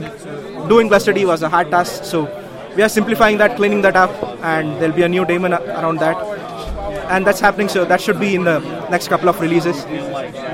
do 0.68 0.80
in 0.80 0.90
GlusterD 0.90 1.26
was 1.28 1.44
a 1.44 1.50
hard 1.50 1.70
task. 1.70 2.04
So 2.04 2.24
we 2.76 2.82
are 2.82 2.90
simplifying 2.90 3.38
that, 3.38 3.56
cleaning 3.56 3.82
that 3.84 3.96
up, 3.96 4.12
and 4.44 4.82
there'll 4.82 4.96
be 4.96 5.04
a 5.04 5.10
new 5.10 5.26
daemon 5.26 5.54
around 5.54 6.00
that. 6.00 6.18
And 7.12 7.28
that's 7.28 7.40
happening, 7.40 7.70
so 7.70 7.86
that 7.86 8.02
should 8.02 8.20
be 8.20 8.36
in 8.36 8.46
the 8.46 8.60
next 8.90 9.10
couple 9.10 9.30
of 9.30 9.40
releases. 9.40 9.82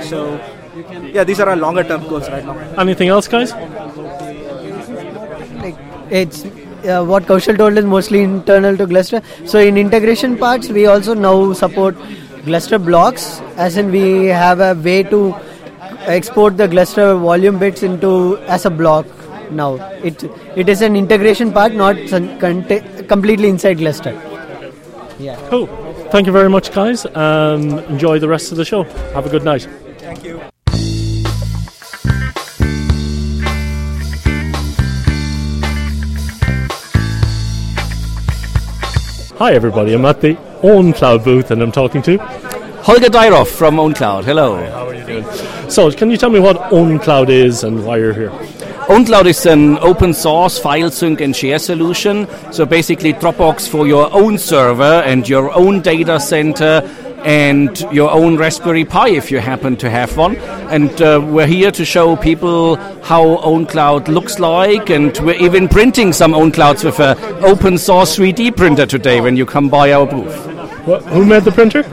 So, 0.10 0.36
yeah, 1.14 1.24
these 1.24 1.40
are 1.40 1.50
our 1.50 1.56
longer 1.56 1.84
term 1.84 2.08
goals 2.08 2.30
right 2.30 2.46
now. 2.46 2.58
Anything 2.78 3.10
else, 3.10 3.28
guys? 3.28 3.54
it's 6.10 6.46
uh, 6.86 7.04
what 7.04 7.24
Kaushal 7.24 7.58
told 7.58 7.78
is 7.78 7.86
mostly 7.86 8.24
internal 8.24 8.78
to 8.78 8.86
Gluster. 8.86 9.22
So 9.46 9.60
in 9.60 9.78
integration 9.78 10.38
parts, 10.38 10.70
we 10.70 10.86
also 10.86 11.14
now 11.14 11.54
support 11.54 11.96
Gluster 12.46 12.80
blocks, 12.80 13.40
as 13.58 13.78
in 13.78 13.92
we 13.92 14.26
have 14.26 14.60
a 14.60 14.74
way 14.74 15.04
to 15.04 15.36
export 16.02 16.58
the 16.58 16.68
Gluster 16.68 17.16
volume 17.16 17.60
bits 17.60 17.84
into 17.84 18.38
as 18.48 18.66
a 18.66 18.70
block. 18.70 19.06
Now 19.52 19.76
it 20.04 20.24
it 20.56 20.70
is 20.70 20.82
an 20.82 20.96
integration 20.96 21.52
part, 21.52 21.74
not 21.74 21.96
some 22.08 22.38
completely 22.40 23.50
inside 23.50 23.78
Gluster. 23.78 24.14
Yeah. 25.20 25.36
Cool. 25.50 25.68
Thank 26.12 26.28
you 26.28 26.34
very 26.34 26.50
much, 26.50 26.72
guys. 26.72 27.06
Um, 27.16 27.80
enjoy 27.90 28.20
the 28.20 28.28
rest 28.28 28.52
of 28.52 28.58
the 28.58 28.66
show. 28.66 28.84
Have 29.14 29.26
a 29.26 29.30
good 29.30 29.44
night. 29.44 29.68
Thank 29.98 30.24
you. 30.24 30.47
Hi, 39.40 39.54
everybody. 39.54 39.94
I'm 39.94 40.04
at 40.06 40.20
the 40.20 40.34
OwnCloud 40.64 41.24
booth 41.24 41.52
and 41.52 41.62
I'm 41.62 41.72
talking 41.72 42.02
to. 42.02 42.18
Holger 42.18 43.06
Dyroff 43.06 43.46
from 43.46 43.76
OwnCloud. 43.76 44.24
Hello. 44.24 44.56
how 44.72 44.88
are 44.88 44.96
you 44.96 45.06
doing? 45.06 45.70
So, 45.70 45.92
can 45.92 46.10
you 46.10 46.18
tell 46.18 46.32
me 46.32 46.40
what 46.40 46.58
OwnCloud 46.72 47.30
is 47.30 47.64
and 47.64 47.86
why 47.86 47.98
you're 47.98 48.16
here? 48.16 48.32
OwnCloud 48.90 49.28
is 49.28 49.46
an 49.46 49.78
open 49.78 50.16
source 50.16 50.58
file 50.58 50.90
sync 50.90 51.22
and 51.22 51.36
share 51.36 51.60
solution. 51.60 52.28
So 52.52 52.66
basically, 52.66 53.14
Dropbox 53.14 53.70
for 53.70 53.86
your 53.86 54.12
own 54.12 54.40
server 54.40 55.04
and 55.06 55.30
your 55.30 55.52
own 55.52 55.82
data 55.82 56.20
center 56.20 56.82
and 57.20 57.80
your 57.92 58.12
own 58.12 58.38
Raspberry 58.38 58.86
Pi 58.86 59.10
if 59.10 59.32
you 59.32 59.40
happen 59.40 59.76
to 59.78 59.90
have 59.90 60.16
one. 60.18 60.36
And 60.70 61.02
uh, 61.02 61.22
we're 61.24 61.48
here 61.48 61.72
to 61.72 61.86
show 61.86 62.16
people 62.16 62.76
how 63.04 63.38
OwnCloud 63.38 64.08
looks 64.08 64.40
like, 64.40 64.90
and 64.90 65.18
we're 65.20 65.42
even 65.42 65.68
printing 65.68 66.14
some 66.14 66.34
OwnClouds 66.34 66.84
with 66.84 67.00
an 67.00 67.18
open 67.44 67.78
source 67.78 68.18
3D 68.18 68.56
printer 68.56 68.86
today 68.86 69.22
when 69.22 69.36
you 69.36 69.46
come 69.46 69.70
by 69.70 69.92
our 69.94 70.06
booth. 70.06 70.36
Who 71.08 71.26
made 71.26 71.44
the 71.44 71.52
printer? 71.52 71.84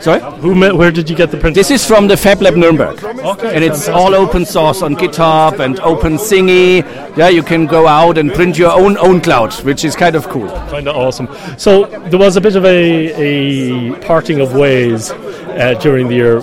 Sorry? 0.00 0.20
Who 0.40 0.54
made, 0.54 0.72
where 0.72 0.90
did 0.90 1.10
you 1.10 1.16
get 1.16 1.30
the 1.30 1.36
print? 1.36 1.54
This 1.54 1.70
is 1.70 1.84
from 1.84 2.06
the 2.06 2.16
Fab 2.16 2.40
Lab 2.40 2.54
Nuremberg. 2.54 3.02
Okay, 3.02 3.54
and 3.54 3.64
it's 3.64 3.86
fantastic. 3.86 3.94
all 3.94 4.14
open 4.14 4.44
source 4.44 4.82
on 4.82 4.94
GitHub 4.94 5.58
and 5.58 5.76
OpenSingy. 5.78 7.16
Yeah, 7.16 7.28
you 7.28 7.42
can 7.42 7.66
go 7.66 7.86
out 7.86 8.16
and 8.16 8.32
print 8.32 8.56
your 8.56 8.70
own 8.70 8.96
own 8.98 9.20
cloud, 9.20 9.52
which 9.64 9.84
is 9.84 9.96
kind 9.96 10.14
of 10.14 10.28
cool. 10.28 10.48
Kind 10.70 10.88
of 10.88 10.96
awesome. 10.96 11.28
So 11.58 11.86
there 12.10 12.18
was 12.18 12.36
a 12.36 12.40
bit 12.40 12.54
of 12.56 12.64
a, 12.64 13.92
a 13.92 14.00
parting 14.06 14.40
of 14.40 14.54
ways 14.54 15.10
uh, 15.10 15.74
during 15.80 16.08
the 16.08 16.14
year. 16.14 16.42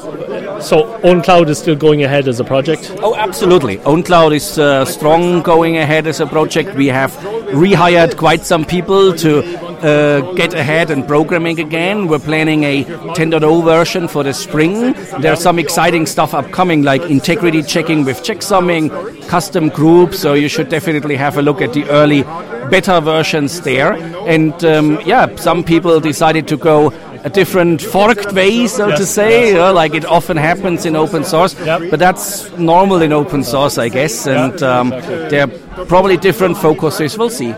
So 0.61 0.99
OwnCloud 1.01 1.49
is 1.49 1.59
still 1.59 1.75
going 1.75 2.03
ahead 2.03 2.27
as 2.27 2.39
a 2.39 2.43
project. 2.43 2.91
Oh, 2.99 3.13
absolutely. 3.15 3.77
OwnCloud 3.79 4.35
is 4.35 4.57
uh, 4.57 4.85
strong 4.85 5.41
going 5.41 5.77
ahead 5.77 6.07
as 6.07 6.21
a 6.21 6.25
project. 6.25 6.73
We 6.75 6.87
have 6.87 7.11
rehired 7.51 8.17
quite 8.17 8.45
some 8.45 8.65
people 8.65 9.13
to 9.15 9.41
uh, 9.85 10.33
get 10.33 10.53
ahead 10.53 10.89
and 10.89 11.07
programming 11.07 11.59
again. 11.59 12.07
We're 12.07 12.19
planning 12.19 12.63
a 12.63 12.83
10.0 12.83 13.63
version 13.63 14.07
for 14.07 14.23
the 14.23 14.33
spring. 14.33 14.93
There's 15.19 15.39
some 15.39 15.59
exciting 15.59 16.07
stuff 16.07 16.33
upcoming, 16.33 16.81
like 16.81 17.03
integrity 17.03 17.61
checking 17.61 18.03
with 18.03 18.23
checksumming, 18.23 18.89
custom 19.27 19.69
groups. 19.69 20.19
So 20.19 20.33
you 20.33 20.49
should 20.49 20.69
definitely 20.69 21.15
have 21.15 21.37
a 21.37 21.41
look 21.41 21.61
at 21.61 21.73
the 21.73 21.87
early 21.89 22.23
beta 22.69 22.99
versions 22.99 23.61
there. 23.61 23.93
And 24.27 24.65
um, 24.65 24.99
yeah, 25.05 25.35
some 25.35 25.63
people 25.63 25.99
decided 25.99 26.47
to 26.47 26.57
go 26.57 26.89
different 27.29 27.81
forked 27.81 28.33
way, 28.33 28.67
so 28.67 28.85
to 28.85 28.91
Yes, 28.99 29.09
say, 29.09 29.49
you 29.49 29.55
know, 29.55 29.73
like 29.73 29.93
it 29.95 30.05
often 30.05 30.37
happens 30.37 30.85
in 30.85 30.95
open 30.95 31.23
source. 31.23 31.55
But 31.89 31.99
that's 31.99 32.51
normal 32.57 33.01
in 33.01 33.11
open 33.11 33.43
source, 33.43 33.77
I 33.77 33.89
guess. 33.89 34.27
And 34.27 34.61
um, 34.61 34.89
there 34.89 35.43
are 35.77 35.85
probably 35.85 36.17
different 36.17 36.57
focuses. 36.57 37.17
We'll 37.17 37.29
see. 37.29 37.53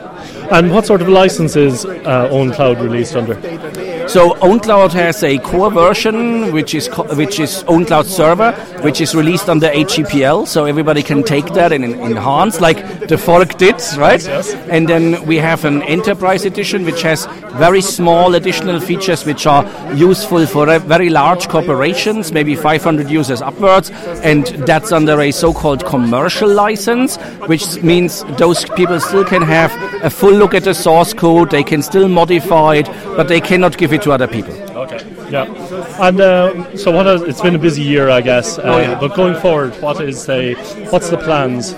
And 0.52 0.72
what 0.72 0.86
sort 0.86 1.02
of 1.02 1.10
licenses 1.10 1.86
uh, 1.86 2.30
OwnCloud 2.32 2.82
released 2.82 3.16
under? 3.16 3.36
So 4.08 4.36
OwnCloud 4.36 4.94
has 4.94 5.22
a 5.22 5.38
core 5.40 5.70
version, 5.70 6.54
which 6.54 6.74
is 6.74 6.88
co- 6.88 7.04
which 7.16 7.40
is 7.42 7.64
OwnCloud 7.66 8.06
Server, 8.06 8.54
which 8.82 9.02
is 9.02 9.14
released 9.14 9.50
under 9.50 9.68
AGPL, 9.68 10.48
so 10.48 10.64
everybody 10.64 11.04
can 11.04 11.24
take 11.24 11.46
that 11.54 11.74
and 11.74 11.84
en- 11.84 12.00
enhance, 12.00 12.62
like 12.62 12.78
the 13.10 13.18
fork 13.18 13.58
did, 13.58 13.76
right? 13.98 14.24
Yes. 14.24 14.54
And 14.70 14.88
then 14.88 15.26
we 15.26 15.36
have 15.38 15.66
an 15.66 15.82
Enterprise 15.84 16.46
Edition, 16.46 16.86
which 16.86 17.02
has 17.02 17.26
very 17.58 17.82
small 17.82 18.36
additional 18.36 18.80
features, 18.80 19.26
which 19.26 19.46
are 19.46 19.66
useful 19.94 20.46
for 20.46 20.80
very 20.80 21.10
large 21.10 21.50
corporations, 21.50 22.32
maybe 22.32 22.56
500 22.56 23.10
users 23.10 23.42
upwards, 23.42 23.90
and 24.24 24.46
that's 24.66 24.94
under 24.94 25.20
a 25.20 25.32
so-called 25.32 25.86
commercial 25.86 26.48
license, 26.50 27.18
which 27.48 27.82
means 27.84 28.24
those 28.38 28.64
people 28.70 29.02
still 29.02 29.26
can 29.26 29.42
have 29.42 29.72
a 30.02 30.10
full 30.10 30.34
look 30.34 30.54
at 30.54 30.64
the 30.64 30.74
source 30.74 31.14
code, 31.14 31.52
they 31.52 31.64
can 31.64 31.82
still 31.82 32.08
modify 32.08 32.76
it, 32.76 32.86
but 33.18 33.28
they 33.28 33.42
cannot 33.42 33.78
give 33.78 33.92
it 33.92 33.97
to 34.00 34.12
other 34.12 34.28
people. 34.28 34.54
Okay. 34.78 35.00
Yeah. 35.30 35.46
And 36.00 36.22
uh, 36.22 36.78
so, 36.78 36.92
has? 36.92 37.22
It's 37.24 37.42
been 37.42 37.56
a 37.56 37.60
busy 37.60 37.84
year, 37.84 38.10
I 38.10 38.22
guess. 38.22 38.58
Uh, 38.58 38.64
Oh, 38.68 38.80
yeah. 38.80 39.00
But 39.00 39.16
going 39.16 39.36
forward, 39.42 39.74
what 39.82 40.02
is 40.02 40.26
the 40.26 40.54
what's 40.92 41.10
the 41.10 41.18
plans? 41.18 41.74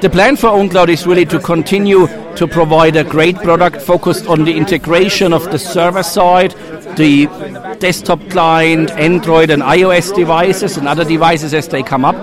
The 0.00 0.08
plan 0.10 0.36
for 0.36 0.48
OwnCloud 0.48 0.88
is 0.88 1.06
really 1.06 1.26
to 1.26 1.40
continue 1.40 2.06
to 2.36 2.46
provide 2.46 2.94
a 2.96 3.04
great 3.04 3.36
product 3.36 3.82
focused 3.82 4.26
on 4.26 4.44
the 4.44 4.56
integration 4.56 5.32
of 5.32 5.44
the 5.50 5.58
server 5.58 6.04
side, 6.04 6.52
the 6.96 7.26
desktop 7.80 8.20
client, 8.30 8.90
Android 8.92 9.50
and 9.50 9.62
iOS 9.62 10.14
devices, 10.14 10.76
and 10.76 10.86
other 10.86 11.04
devices 11.04 11.52
as 11.52 11.66
they 11.68 11.82
come 11.82 12.04
up, 12.04 12.16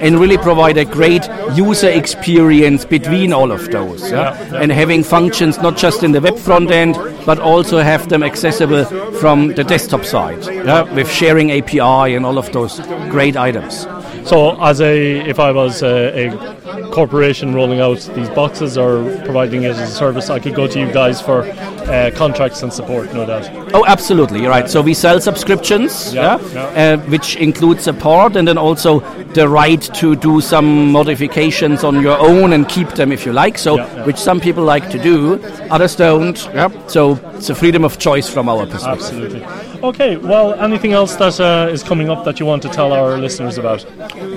and 0.00 0.18
really 0.18 0.38
provide 0.38 0.76
a 0.76 0.84
great 0.84 1.28
user 1.54 1.88
experience 1.88 2.84
between 2.84 3.32
all 3.32 3.52
of 3.52 3.70
those. 3.70 4.10
yeah? 4.10 4.32
And 4.54 4.72
having 4.72 5.02
functions 5.02 5.58
not 5.58 5.76
just 5.76 6.02
in 6.02 6.12
the 6.12 6.20
web 6.20 6.38
front 6.38 6.70
end, 6.70 6.96
but 7.26 7.38
also 7.38 7.78
have 7.78 8.08
them 8.08 8.22
accessible 8.22 8.84
from 9.20 9.48
the 9.54 9.64
desktop 9.64 10.04
side, 10.04 10.42
yeah? 10.44 10.82
with 10.94 11.10
sharing 11.10 11.52
API 11.52 12.14
and 12.14 12.24
all 12.24 12.38
of 12.38 12.50
those 12.52 12.80
great 13.10 13.36
items. 13.36 13.86
So, 14.30 14.56
as 14.62 14.80
a 14.80 15.18
if 15.28 15.40
I 15.40 15.50
was 15.50 15.82
a, 15.82 16.28
a 16.28 16.90
corporation 16.92 17.52
rolling 17.52 17.80
out 17.80 17.98
these 18.14 18.28
boxes 18.30 18.78
or 18.78 19.02
providing 19.24 19.64
it 19.64 19.70
as 19.72 19.80
a 19.80 19.86
service, 19.88 20.30
I 20.30 20.38
could 20.38 20.54
go 20.54 20.68
to 20.68 20.78
you 20.78 20.92
guys 20.92 21.20
for 21.20 21.42
uh, 21.42 22.12
contracts 22.14 22.62
and 22.62 22.72
support, 22.72 23.12
no 23.12 23.26
doubt. 23.26 23.50
Oh, 23.74 23.84
absolutely, 23.86 24.42
you're 24.42 24.50
right. 24.50 24.70
So 24.70 24.82
we 24.82 24.94
sell 24.94 25.20
subscriptions, 25.20 26.14
Yeah, 26.14 26.38
yeah, 26.54 26.94
Uh, 26.94 27.10
which 27.10 27.34
include 27.36 27.80
support 27.80 28.36
and 28.36 28.46
then 28.46 28.56
also 28.56 29.00
the 29.34 29.48
right 29.48 29.82
to 29.94 30.14
do 30.14 30.40
some 30.40 30.92
modifications 30.92 31.82
on 31.82 32.00
your 32.00 32.16
own 32.20 32.52
and 32.52 32.68
keep 32.68 32.88
them 32.90 33.10
if 33.10 33.26
you 33.26 33.32
like. 33.32 33.58
So, 33.58 33.78
which 34.04 34.18
some 34.18 34.38
people 34.38 34.62
like 34.62 34.90
to 34.90 34.98
do, 35.02 35.42
others 35.70 35.96
don't. 35.96 36.38
Yeah. 36.54 36.68
So 36.86 37.18
it's 37.34 37.50
a 37.50 37.54
freedom 37.56 37.84
of 37.84 37.98
choice 37.98 38.28
from 38.28 38.48
our 38.48 38.64
perspective. 38.66 39.06
Absolutely. 39.06 39.69
Okay, 39.82 40.16
well, 40.18 40.52
anything 40.54 40.92
else 40.92 41.16
that 41.16 41.40
uh, 41.40 41.68
is 41.70 41.82
coming 41.82 42.10
up 42.10 42.24
that 42.24 42.38
you 42.38 42.44
want 42.44 42.60
to 42.62 42.68
tell 42.68 42.92
our 42.92 43.16
listeners 43.16 43.56
about? 43.56 43.84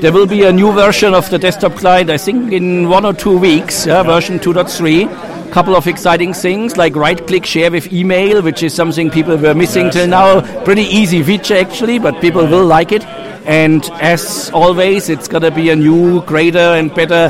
There 0.02 0.14
will 0.14 0.26
be 0.26 0.44
a 0.44 0.54
new 0.54 0.72
version 0.72 1.14
of 1.14 1.30
the 1.30 1.38
desktop 1.38 1.74
client, 1.76 2.10
I 2.10 2.18
think, 2.18 2.54
in 2.54 2.88
one 2.88 3.06
or 3.06 3.14
two 3.14 3.38
weeks, 3.38 3.86
yeah, 3.86 4.04
version 4.04 4.40
2.3. 4.40 5.52
Couple 5.52 5.76
of 5.76 5.86
exciting 5.86 6.34
things 6.34 6.78
like 6.78 6.96
right-click 6.96 7.46
share 7.46 7.70
with 7.72 7.92
email, 7.92 8.42
which 8.42 8.64
is 8.64 8.74
something 8.74 9.10
people 9.10 9.36
were 9.38 9.54
missing 9.54 9.86
Yes. 9.86 9.94
till 9.96 10.08
now. 10.08 10.64
Pretty 10.64 10.84
easy 10.84 11.22
feature 11.22 11.58
actually, 11.58 12.00
but 12.00 12.20
people 12.22 12.48
will 12.48 12.66
like 12.66 12.92
it. 12.92 13.06
And 13.46 13.84
as 14.02 14.50
always, 14.54 15.10
it's 15.10 15.28
gonna 15.28 15.52
be 15.52 15.70
a 15.70 15.76
new, 15.76 16.22
greater 16.22 16.58
and 16.80 16.94
better 16.96 17.30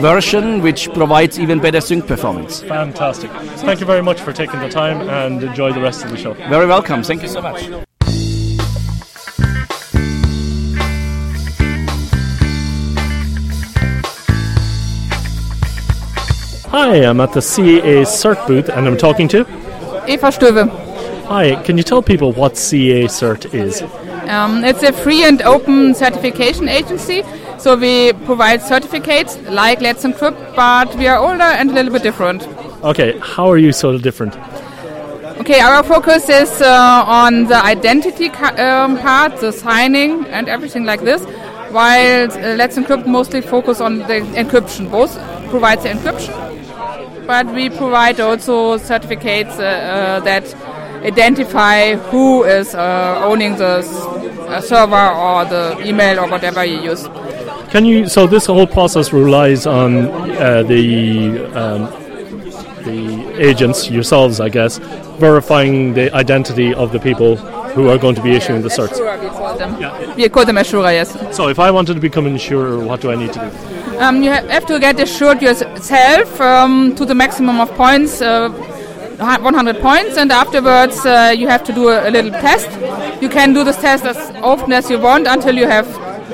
version, 0.00 0.62
which 0.62 0.92
provides 0.92 1.38
even 1.38 1.60
better 1.60 1.80
sync 1.80 2.06
performance. 2.06 2.60
Fantastic. 2.62 3.30
Thank 3.66 3.80
you 3.80 3.86
very 3.86 4.02
much 4.02 4.20
for 4.20 4.32
taking 4.32 4.60
the 4.60 4.68
time 4.68 5.08
and 5.08 5.42
enjoy 5.42 5.72
the 5.72 5.80
rest 5.80 6.04
of 6.04 6.10
the 6.10 6.16
show. 6.16 6.34
Very 6.34 6.66
welcome. 6.66 7.02
Thank 7.02 7.22
you 7.22 7.28
so 7.28 7.42
much. 7.42 7.62
Hi, 16.72 17.04
I'm 17.04 17.20
at 17.20 17.34
the 17.34 17.40
CAcert 17.40 18.46
booth 18.46 18.70
and 18.70 18.86
I'm 18.86 18.96
talking 18.96 19.28
to. 19.28 19.40
Eva 20.08 20.28
Stöbe. 20.28 20.70
Hi, 21.26 21.62
can 21.62 21.76
you 21.76 21.82
tell 21.82 22.02
people 22.02 22.32
what 22.32 22.54
CAcert 22.54 23.54
is? 23.54 23.82
Um, 24.28 24.64
it's 24.64 24.82
a 24.82 24.92
free 24.92 25.22
and 25.24 25.42
open 25.42 25.94
certification 25.94 26.68
agency. 26.68 27.22
So 27.62 27.76
we 27.76 28.12
provide 28.26 28.60
certificates 28.60 29.38
like 29.48 29.80
Let's 29.80 30.02
Encrypt, 30.04 30.56
but 30.56 30.92
we 30.96 31.06
are 31.06 31.16
older 31.18 31.44
and 31.60 31.70
a 31.70 31.74
little 31.74 31.92
bit 31.92 32.02
different. 32.02 32.42
Okay, 32.82 33.16
how 33.20 33.48
are 33.48 33.56
you 33.56 33.70
so 33.72 33.98
different? 33.98 34.34
Okay, 35.42 35.60
our 35.60 35.84
focus 35.84 36.28
is 36.28 36.50
uh, 36.60 37.04
on 37.06 37.44
the 37.44 37.64
identity 37.64 38.30
um, 38.30 38.98
part, 38.98 39.36
the 39.38 39.52
signing 39.52 40.24
and 40.26 40.48
everything 40.48 40.84
like 40.84 41.02
this, 41.02 41.22
while 41.70 42.32
uh, 42.32 42.56
Let's 42.56 42.76
Encrypt 42.76 43.06
mostly 43.06 43.40
focus 43.40 43.80
on 43.80 43.98
the 43.98 44.20
encryption. 44.42 44.90
Both 44.90 45.14
provide 45.50 45.82
the 45.82 45.90
encryption, 45.90 46.34
but 47.28 47.46
we 47.54 47.70
provide 47.70 48.18
also 48.18 48.76
certificates 48.76 49.56
uh, 49.60 49.62
uh, 49.62 50.20
that 50.24 50.52
identify 51.04 51.94
who 52.10 52.42
is 52.42 52.74
uh, 52.74 53.20
owning 53.24 53.56
the 53.56 53.78
s- 53.86 53.94
uh, 53.94 54.60
server 54.60 55.08
or 55.10 55.44
the 55.44 55.80
email 55.86 56.18
or 56.18 56.28
whatever 56.28 56.64
you 56.64 56.80
use. 56.80 57.08
Can 57.72 57.86
you? 57.86 58.06
So 58.06 58.26
this 58.26 58.44
whole 58.44 58.66
process 58.66 59.14
relies 59.14 59.66
on 59.66 60.06
uh, 60.32 60.62
the 60.62 61.40
um, 61.56 61.82
the 62.84 63.34
agents 63.40 63.90
yourselves, 63.90 64.40
I 64.40 64.50
guess, 64.50 64.76
verifying 65.18 65.94
the 65.94 66.14
identity 66.14 66.74
of 66.74 66.92
the 66.92 66.98
people 66.98 67.36
who 67.74 67.88
are 67.88 67.96
going 67.96 68.14
to 68.14 68.22
be 68.22 68.32
issuing 68.32 68.60
the 68.60 68.68
certs. 68.68 68.92
Assurer, 68.92 69.18
we 69.18 69.28
call 69.28 69.56
them. 69.56 69.80
Yeah. 69.80 70.14
We 70.14 70.28
call 70.28 70.44
them 70.44 70.58
Assurer, 70.58 70.92
yes. 70.92 71.16
So 71.34 71.48
if 71.48 71.58
I 71.58 71.70
wanted 71.70 71.94
to 71.94 72.00
become 72.00 72.26
an 72.26 72.34
insurer, 72.34 72.78
what 72.84 73.00
do 73.00 73.10
I 73.10 73.14
need 73.14 73.32
to 73.32 73.40
do? 73.40 73.98
Um, 74.00 74.22
you 74.22 74.30
have 74.30 74.66
to 74.66 74.78
get 74.78 75.00
assured 75.00 75.40
yourself 75.40 76.40
um, 76.42 76.94
to 76.96 77.06
the 77.06 77.14
maximum 77.14 77.58
of 77.58 77.70
points, 77.70 78.20
uh, 78.20 78.50
100 78.50 79.80
points, 79.80 80.18
and 80.18 80.30
afterwards 80.30 81.06
uh, 81.06 81.34
you 81.34 81.48
have 81.48 81.64
to 81.64 81.72
do 81.72 81.88
a, 81.88 82.08
a 82.08 82.10
little 82.10 82.32
test. 82.32 82.68
You 83.22 83.30
can 83.30 83.54
do 83.54 83.64
this 83.64 83.76
test 83.80 84.04
as 84.04 84.18
often 84.42 84.72
as 84.72 84.90
you 84.90 84.98
want 84.98 85.26
until 85.26 85.56
you 85.56 85.66
have 85.66 85.86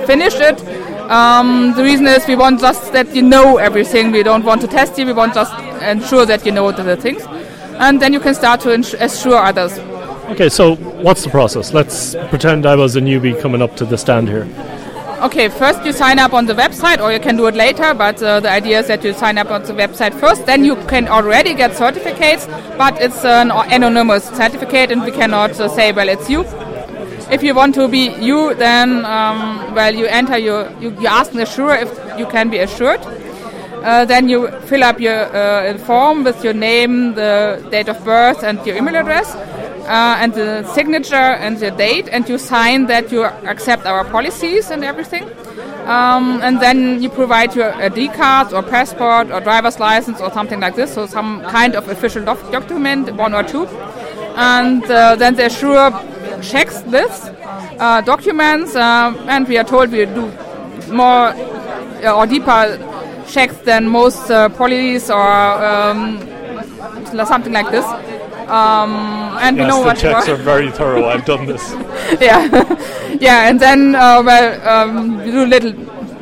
finished 0.06 0.40
it. 0.40 0.87
Um, 1.08 1.72
the 1.74 1.82
reason 1.82 2.06
is 2.06 2.26
we 2.26 2.36
want 2.36 2.60
just 2.60 2.92
that 2.92 3.16
you 3.16 3.22
know 3.22 3.56
everything. 3.56 4.10
We 4.10 4.22
don't 4.22 4.44
want 4.44 4.60
to 4.60 4.66
test 4.66 4.98
you. 4.98 5.06
We 5.06 5.14
want 5.14 5.32
just 5.32 5.52
ensure 5.82 6.26
that 6.26 6.44
you 6.44 6.52
know 6.52 6.70
the, 6.70 6.96
things, 6.96 7.22
and 7.78 8.00
then 8.00 8.12
you 8.12 8.20
can 8.20 8.34
start 8.34 8.60
to 8.62 8.72
assure 8.72 9.36
others. 9.36 9.78
Okay, 10.32 10.50
so 10.50 10.76
what's 10.76 11.24
the 11.24 11.30
process? 11.30 11.72
Let's 11.72 12.14
pretend 12.28 12.66
I 12.66 12.76
was 12.76 12.96
a 12.96 13.00
newbie 13.00 13.40
coming 13.40 13.62
up 13.62 13.74
to 13.76 13.86
the 13.86 13.96
stand 13.96 14.28
here. 14.28 14.46
Okay, 15.22 15.48
first 15.48 15.82
you 15.86 15.92
sign 15.92 16.18
up 16.18 16.34
on 16.34 16.44
the 16.44 16.52
website, 16.52 17.00
or 17.00 17.10
you 17.10 17.18
can 17.18 17.36
do 17.36 17.46
it 17.46 17.54
later. 17.54 17.94
But 17.94 18.22
uh, 18.22 18.40
the 18.40 18.50
idea 18.50 18.80
is 18.80 18.88
that 18.88 19.02
you 19.02 19.14
sign 19.14 19.38
up 19.38 19.50
on 19.50 19.62
the 19.62 19.72
website 19.72 20.12
first. 20.20 20.44
Then 20.44 20.62
you 20.62 20.76
can 20.86 21.08
already 21.08 21.54
get 21.54 21.74
certificates, 21.74 22.46
but 22.76 23.00
it's 23.00 23.24
an 23.24 23.50
anonymous 23.50 24.24
certificate, 24.26 24.92
and 24.92 25.02
we 25.02 25.10
cannot 25.10 25.58
uh, 25.58 25.68
say, 25.68 25.90
well, 25.90 26.10
it's 26.10 26.28
you. 26.28 26.44
If 27.30 27.42
you 27.42 27.54
want 27.54 27.74
to 27.74 27.88
be 27.88 28.08
you, 28.20 28.54
then 28.54 29.04
um, 29.04 29.74
well, 29.74 29.94
you 29.94 30.06
enter 30.06 30.38
your 30.38 30.70
you, 30.80 30.96
you 31.00 31.06
ask 31.06 31.32
the 31.32 31.42
assurer 31.42 31.74
if 31.74 32.18
you 32.18 32.26
can 32.26 32.48
be 32.48 32.58
assured. 32.58 33.00
Uh, 33.84 34.04
then 34.04 34.28
you 34.28 34.48
fill 34.62 34.82
up 34.82 34.98
your 34.98 35.24
uh, 35.36 35.76
form 35.78 36.24
with 36.24 36.42
your 36.42 36.54
name, 36.54 37.14
the 37.14 37.64
date 37.70 37.88
of 37.88 38.02
birth, 38.04 38.42
and 38.42 38.64
your 38.66 38.76
email 38.76 38.96
address, 38.96 39.34
uh, 39.34 40.16
and 40.18 40.34
the 40.34 40.64
signature 40.72 41.14
and 41.14 41.58
the 41.58 41.70
date, 41.70 42.08
and 42.10 42.28
you 42.28 42.38
sign 42.38 42.86
that 42.86 43.12
you 43.12 43.24
accept 43.24 43.86
our 43.86 44.04
policies 44.04 44.70
and 44.70 44.82
everything. 44.82 45.24
Um, 45.86 46.40
and 46.42 46.60
then 46.60 47.02
you 47.02 47.08
provide 47.08 47.54
your 47.54 47.72
ID 47.74 48.08
card 48.08 48.52
or 48.52 48.62
passport 48.62 49.30
or 49.30 49.40
driver's 49.40 49.78
license 49.78 50.20
or 50.20 50.30
something 50.32 50.60
like 50.60 50.76
this, 50.76 50.92
so 50.94 51.06
some 51.06 51.40
kind 51.42 51.74
of 51.74 51.88
official 51.88 52.24
doc- 52.24 52.50
document, 52.50 53.14
one 53.14 53.32
or 53.32 53.42
two. 53.42 53.66
And 54.36 54.84
uh, 54.84 55.16
then 55.16 55.34
the 55.36 55.46
assurer 55.46 55.90
checks 56.42 56.80
this 56.82 57.30
uh, 57.78 58.00
documents, 58.02 58.74
uh, 58.74 59.14
and 59.28 59.48
we 59.48 59.56
are 59.58 59.64
told 59.64 59.90
we 59.90 60.04
do 60.06 60.32
more 60.90 61.28
uh, 62.04 62.16
or 62.16 62.26
deeper 62.26 62.78
checks 63.28 63.56
than 63.58 63.88
most 63.88 64.30
uh, 64.30 64.48
police 64.48 65.10
or 65.10 65.30
um, 65.64 66.18
something 67.26 67.52
like 67.52 67.70
this. 67.70 67.84
Um, 68.48 69.36
and 69.40 69.56
we 69.56 69.62
yes, 69.62 69.70
know 69.70 69.80
the 69.80 69.86
what 69.86 69.98
checks 69.98 70.28
are 70.28 70.36
very 70.36 70.70
thorough. 70.70 71.06
I've 71.06 71.26
done 71.26 71.44
this. 71.46 71.70
yeah, 72.20 72.48
yeah, 73.20 73.48
and 73.48 73.60
then 73.60 73.94
uh, 73.94 74.22
well, 74.24 74.68
um, 74.68 75.20
you 75.20 75.32
do 75.32 75.44
little, 75.44 75.74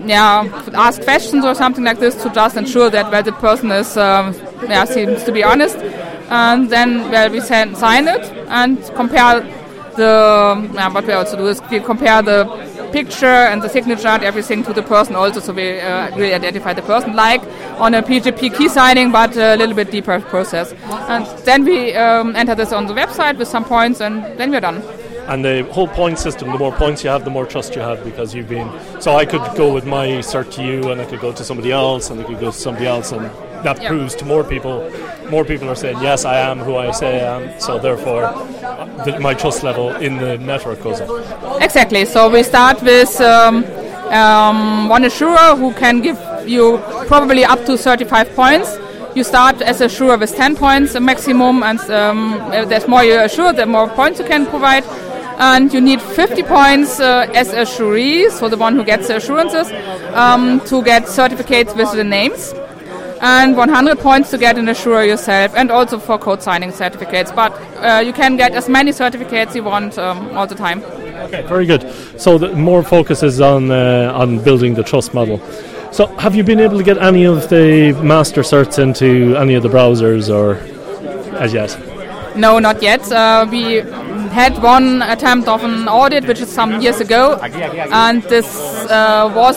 yeah, 0.05 0.43
ask 0.75 1.01
questions 1.03 1.45
or 1.45 1.55
something 1.55 1.85
like 1.85 2.01
this 2.01 2.21
to 2.25 2.31
just 2.31 2.57
ensure 2.57 2.91
that 2.91 3.13
well 3.13 3.23
the 3.23 3.33
person 3.33 3.71
is, 3.71 3.97
um, 3.97 4.35
yeah, 4.69 4.85
seems 4.85 5.23
to 5.23 5.31
be 5.31 5.45
honest, 5.45 5.77
and 6.29 6.69
then 6.69 7.09
well 7.13 7.31
we 7.31 7.41
send, 7.41 7.77
sign 7.77 8.09
it 8.09 8.25
and 8.49 8.83
compare 8.97 9.41
the, 9.97 10.71
yeah, 10.75 10.89
what 10.93 11.07
we 11.07 11.13
also 11.13 11.37
do 11.37 11.47
is 11.49 11.61
we 11.71 11.81
compare 11.81 12.23
the 12.23 12.45
picture 12.93 13.27
and 13.27 13.63
the 13.63 13.69
signature 13.69 14.09
and 14.09 14.23
everything 14.23 14.63
to 14.65 14.73
the 14.73 14.83
person 14.83 15.15
also, 15.17 15.41
so 15.41 15.53
we 15.53 15.81
uh, 15.81 16.15
really 16.17 16.35
identify 16.35 16.73
the 16.73 16.83
person, 16.83 17.15
like 17.15 17.43
on 17.79 17.95
a 17.95 18.03
PGP 18.03 18.57
key 18.57 18.69
signing, 18.69 19.11
but 19.13 19.37
a 19.37 19.57
little 19.57 19.75
bit 19.75 19.91
deeper 19.91 20.21
process. 20.21 20.73
And 21.09 21.27
then 21.45 21.65
we 21.65 21.95
um, 21.95 22.37
enter 22.37 22.55
this 22.55 22.73
on 22.73 22.87
the 22.87 22.95
website 22.95 23.39
with 23.39 23.49
some 23.49 23.65
points, 23.65 24.01
and 24.01 24.23
then 24.39 24.51
we're 24.51 24.61
done. 24.61 24.83
And 25.29 25.45
the 25.45 25.65
whole 25.73 25.89
point 25.89 26.21
system, 26.21 26.53
the 26.53 26.59
more 26.59 26.71
points 26.73 27.03
you 27.03 27.11
have, 27.11 27.25
the 27.25 27.31
more 27.31 27.47
trust 27.47 27.75
you 27.75 27.81
have 27.83 28.05
because 28.05 28.33
you've 28.33 28.49
been. 28.49 28.71
So 29.01 29.17
I 29.17 29.27
could 29.27 29.43
go 29.57 29.73
with 29.75 29.85
my 29.85 30.07
cert 30.23 30.53
to 30.53 30.63
you, 30.63 30.91
and 30.93 31.01
I 31.01 31.05
could 31.05 31.21
go 31.21 31.33
to 31.33 31.43
somebody 31.43 31.73
else, 31.73 32.11
and 32.11 32.21
I 32.21 32.25
could 32.25 32.39
go 32.39 32.53
to 32.53 32.57
somebody 32.57 32.87
else, 32.87 33.11
and 33.11 33.29
that 33.65 33.83
Yeah. 33.83 33.89
proves 33.89 34.15
to 34.17 34.25
more 34.25 34.45
people. 34.45 34.89
More 35.29 35.45
people 35.45 35.69
are 35.69 35.75
saying, 35.75 35.99
yes, 36.01 36.25
I 36.25 36.39
am 36.39 36.61
who 36.61 36.77
I 36.77 36.93
say 36.93 37.21
I 37.27 37.37
am. 37.37 37.59
So 37.59 37.81
therefore, 37.81 38.27
uh, 38.27 38.47
the, 39.05 39.19
my 39.21 39.35
trust 39.35 39.63
level 39.63 39.91
in 39.97 40.17
the 40.19 40.39
network 40.39 40.83
goes 40.83 41.01
up. 41.01 41.63
Exactly. 41.63 42.05
So 42.05 42.31
we 42.31 42.43
start 42.43 42.83
with 42.83 43.21
um, 43.21 43.65
um, 44.13 44.89
one 44.89 45.05
assurer 45.05 45.57
who 45.57 45.73
can 45.75 46.01
give 46.01 46.19
you 46.47 46.79
probably 47.07 47.45
up 47.45 47.65
to 47.67 47.77
35 47.77 48.35
points. 48.35 48.77
You 49.15 49.25
start 49.25 49.63
as 49.63 49.81
a 49.81 49.87
assurer 49.87 50.19
with 50.19 50.35
10 50.35 50.57
points 50.57 50.95
a 50.95 51.01
maximum, 51.01 51.63
and 51.63 51.81
um, 51.91 52.39
there's 52.69 52.87
more 52.87 53.03
you 53.03 53.19
assure, 53.19 53.53
the 53.53 53.65
more 53.65 53.89
points 53.89 54.19
you 54.19 54.27
can 54.27 54.47
provide. 54.47 54.85
And 55.39 55.73
you 55.73 55.81
need 55.81 56.01
50 56.01 56.43
points 56.45 56.99
uh, 57.01 57.31
as 57.35 57.49
assuree, 57.49 58.31
so 58.31 58.49
the 58.49 58.57
one 58.57 58.75
who 58.75 58.85
gets 58.85 59.09
the 59.09 59.17
assurances, 59.17 59.71
um, 60.15 60.61
to 60.67 60.83
get 60.83 61.09
certificates 61.09 61.75
with 61.75 61.93
the 61.93 62.05
names 62.05 62.55
and 63.21 63.57
100 63.57 63.99
points 63.99 64.31
to 64.31 64.39
get 64.39 64.59
an 64.59 64.69
assurer 64.69 65.05
yourself, 65.05 65.55
and 65.55 65.71
also 65.71 65.99
for 65.99 66.19
code 66.19 66.43
signing 66.43 66.73
certificates. 66.73 67.33
But 67.33 67.53
uh, 67.77 68.03
you 68.05 68.13
can 68.13 68.37
get 68.37 68.53
as 68.53 68.69
many 68.69 68.93
certificates 68.93 69.55
you 69.55 69.65
want 69.65 69.99
um, 69.99 70.37
all 70.37 70.47
the 70.47 70.55
time. 70.55 70.83
Okay, 71.27 71.43
very 71.43 71.67
good. 71.67 71.91
So 72.19 72.39
the 72.39 72.55
more 72.55 72.83
focus 72.83 73.23
is 73.23 73.41
on 73.41 73.71
uh, 73.71 74.13
on 74.15 74.43
building 74.43 74.75
the 74.75 74.83
trust 74.83 75.15
model. 75.15 75.41
So 75.93 76.07
have 76.19 76.35
you 76.35 76.45
been 76.45 76.61
able 76.61 76.77
to 76.79 76.85
get 76.85 76.99
any 76.99 77.25
of 77.25 77.49
the 77.49 77.93
master 78.03 78.43
certs 78.43 78.79
into 78.79 79.35
any 79.37 79.55
of 79.55 79.63
the 79.63 79.69
browsers 79.71 80.29
or 80.29 80.57
as 81.37 81.55
yet? 81.55 81.77
No, 82.37 82.59
not 82.59 82.83
yet. 82.83 83.01
Uh, 83.11 83.47
we 83.51 83.81
had 84.37 84.63
one 84.63 85.01
attempt 85.15 85.49
of 85.49 85.65
an 85.65 85.89
audit, 85.89 86.27
which 86.31 86.41
is 86.41 86.51
some 86.53 86.81
years 86.83 87.01
ago, 87.01 87.23
and 88.05 88.23
this 88.25 88.49
uh, 88.91 89.33
was 89.35 89.57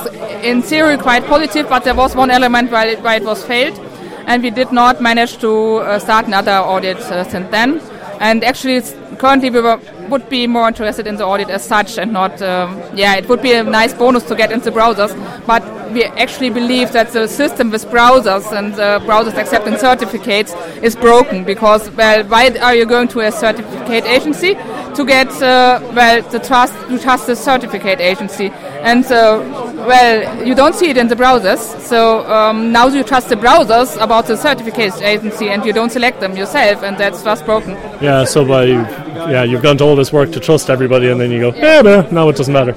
in 0.51 0.61
theory 0.61 0.97
quite 0.97 1.25
positive, 1.25 1.67
but 1.67 1.83
there 1.83 1.95
was 1.95 2.15
one 2.15 2.31
element 2.31 2.71
why 2.71 2.85
it, 2.93 3.01
why 3.01 3.15
it 3.15 3.25
was 3.31 3.43
failed, 3.43 3.77
and 4.25 4.41
we 4.41 4.49
did 4.49 4.71
not 4.71 5.01
manage 5.01 5.37
to 5.39 5.51
uh, 5.77 5.99
start 5.99 6.27
another 6.27 6.57
audit 6.73 6.97
uh, 6.97 7.25
since 7.25 7.49
then. 7.51 7.81
And 8.21 8.43
actually, 8.43 8.81
currently 9.19 9.49
we 9.49 9.61
were, 9.61 9.79
would 10.09 10.27
be 10.29 10.47
more 10.47 10.67
interested 10.67 11.05
in 11.05 11.17
the 11.17 11.25
audit 11.25 11.49
as 11.49 11.63
such, 11.63 11.97
and 11.99 12.11
not, 12.11 12.41
um, 12.41 12.81
yeah, 12.95 13.15
it 13.15 13.29
would 13.29 13.41
be 13.41 13.53
a 13.53 13.63
nice 13.63 13.93
bonus 13.93 14.23
to 14.23 14.35
get 14.35 14.51
into 14.51 14.71
browsers, 14.71 15.13
but 15.45 15.61
we 15.91 16.03
actually 16.05 16.49
believe 16.49 16.91
that 16.93 17.11
the 17.11 17.27
system 17.27 17.69
with 17.69 17.85
browsers 17.87 18.51
and 18.57 18.73
uh, 18.75 18.99
browsers 19.01 19.37
accepting 19.37 19.77
certificates 19.77 20.53
is 20.81 20.95
broken 20.95 21.43
because, 21.43 21.89
well, 21.91 22.23
why 22.25 22.49
are 22.61 22.75
you 22.75 22.85
going 22.85 23.07
to 23.09 23.19
a 23.19 23.31
certificate 23.31 24.05
agency 24.05 24.55
to 24.95 25.05
get, 25.05 25.29
uh, 25.41 25.79
well, 25.93 26.21
the 26.29 26.39
trust 26.39 26.73
to 26.87 26.97
trust 26.97 27.27
the 27.27 27.35
certificate 27.35 27.99
agency? 27.99 28.51
And 28.81 29.05
so, 29.05 29.41
well, 29.87 30.47
you 30.47 30.55
don't 30.55 30.73
see 30.73 30.89
it 30.89 30.97
in 30.97 31.07
the 31.07 31.15
browsers. 31.15 31.59
So 31.81 32.25
um, 32.31 32.71
now 32.71 32.87
you 32.87 33.03
trust 33.03 33.29
the 33.29 33.35
browsers 33.35 34.01
about 34.01 34.27
the 34.27 34.37
certification 34.37 35.03
agency, 35.03 35.49
and 35.49 35.65
you 35.65 35.73
don't 35.73 35.89
select 35.89 36.19
them 36.21 36.35
yourself, 36.35 36.83
and 36.83 36.97
that's 36.97 37.23
just 37.23 37.45
broken. 37.45 37.71
Yeah, 38.01 38.23
so 38.23 38.45
by 38.45 38.65
yeah, 38.65 39.43
you've 39.43 39.61
gone 39.61 39.77
to 39.77 39.83
all 39.83 39.95
this 39.95 40.13
work 40.13 40.31
to 40.31 40.39
trust 40.39 40.69
everybody, 40.69 41.09
and 41.09 41.19
then 41.19 41.31
you 41.31 41.39
go, 41.39 41.57
yeah, 41.57 41.81
but 41.81 42.11
now 42.11 42.29
it 42.29 42.37
doesn't 42.37 42.53
matter. 42.53 42.75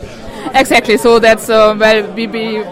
Exactly. 0.55 0.97
So 0.97 1.19
that's 1.19 1.49
uh, 1.49 1.77
well, 1.79 2.12
we, 2.15 2.27
we 2.27 2.62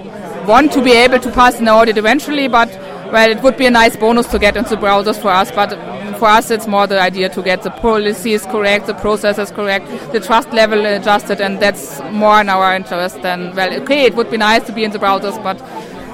want 0.44 0.72
to 0.72 0.82
be 0.82 0.92
able 0.92 1.20
to 1.20 1.30
pass 1.30 1.60
an 1.60 1.68
audit 1.68 1.96
eventually, 1.96 2.48
but 2.48 2.68
well, 3.12 3.30
it 3.30 3.42
would 3.42 3.56
be 3.56 3.66
a 3.66 3.70
nice 3.70 3.96
bonus 3.96 4.26
to 4.28 4.38
get 4.38 4.56
into 4.56 4.76
browsers 4.76 5.20
for 5.20 5.28
us. 5.28 5.50
But 5.50 5.70
for 6.18 6.28
us, 6.28 6.50
it's 6.50 6.66
more 6.66 6.86
the 6.86 7.00
idea 7.00 7.28
to 7.30 7.42
get 7.42 7.62
the 7.62 7.70
policies 7.70 8.44
correct, 8.46 8.86
the 8.86 8.94
processes 8.94 9.50
correct, 9.50 9.86
the 10.12 10.20
trust 10.20 10.52
level 10.52 10.84
adjusted, 10.86 11.40
and 11.40 11.58
that's 11.60 12.00
more 12.12 12.40
in 12.40 12.48
our 12.48 12.74
interest 12.74 13.20
than 13.22 13.54
well. 13.54 13.72
Okay, 13.82 14.04
it 14.04 14.14
would 14.14 14.30
be 14.30 14.36
nice 14.36 14.64
to 14.66 14.72
be 14.72 14.84
in 14.84 14.90
the 14.90 14.98
browsers, 14.98 15.42
but 15.42 15.60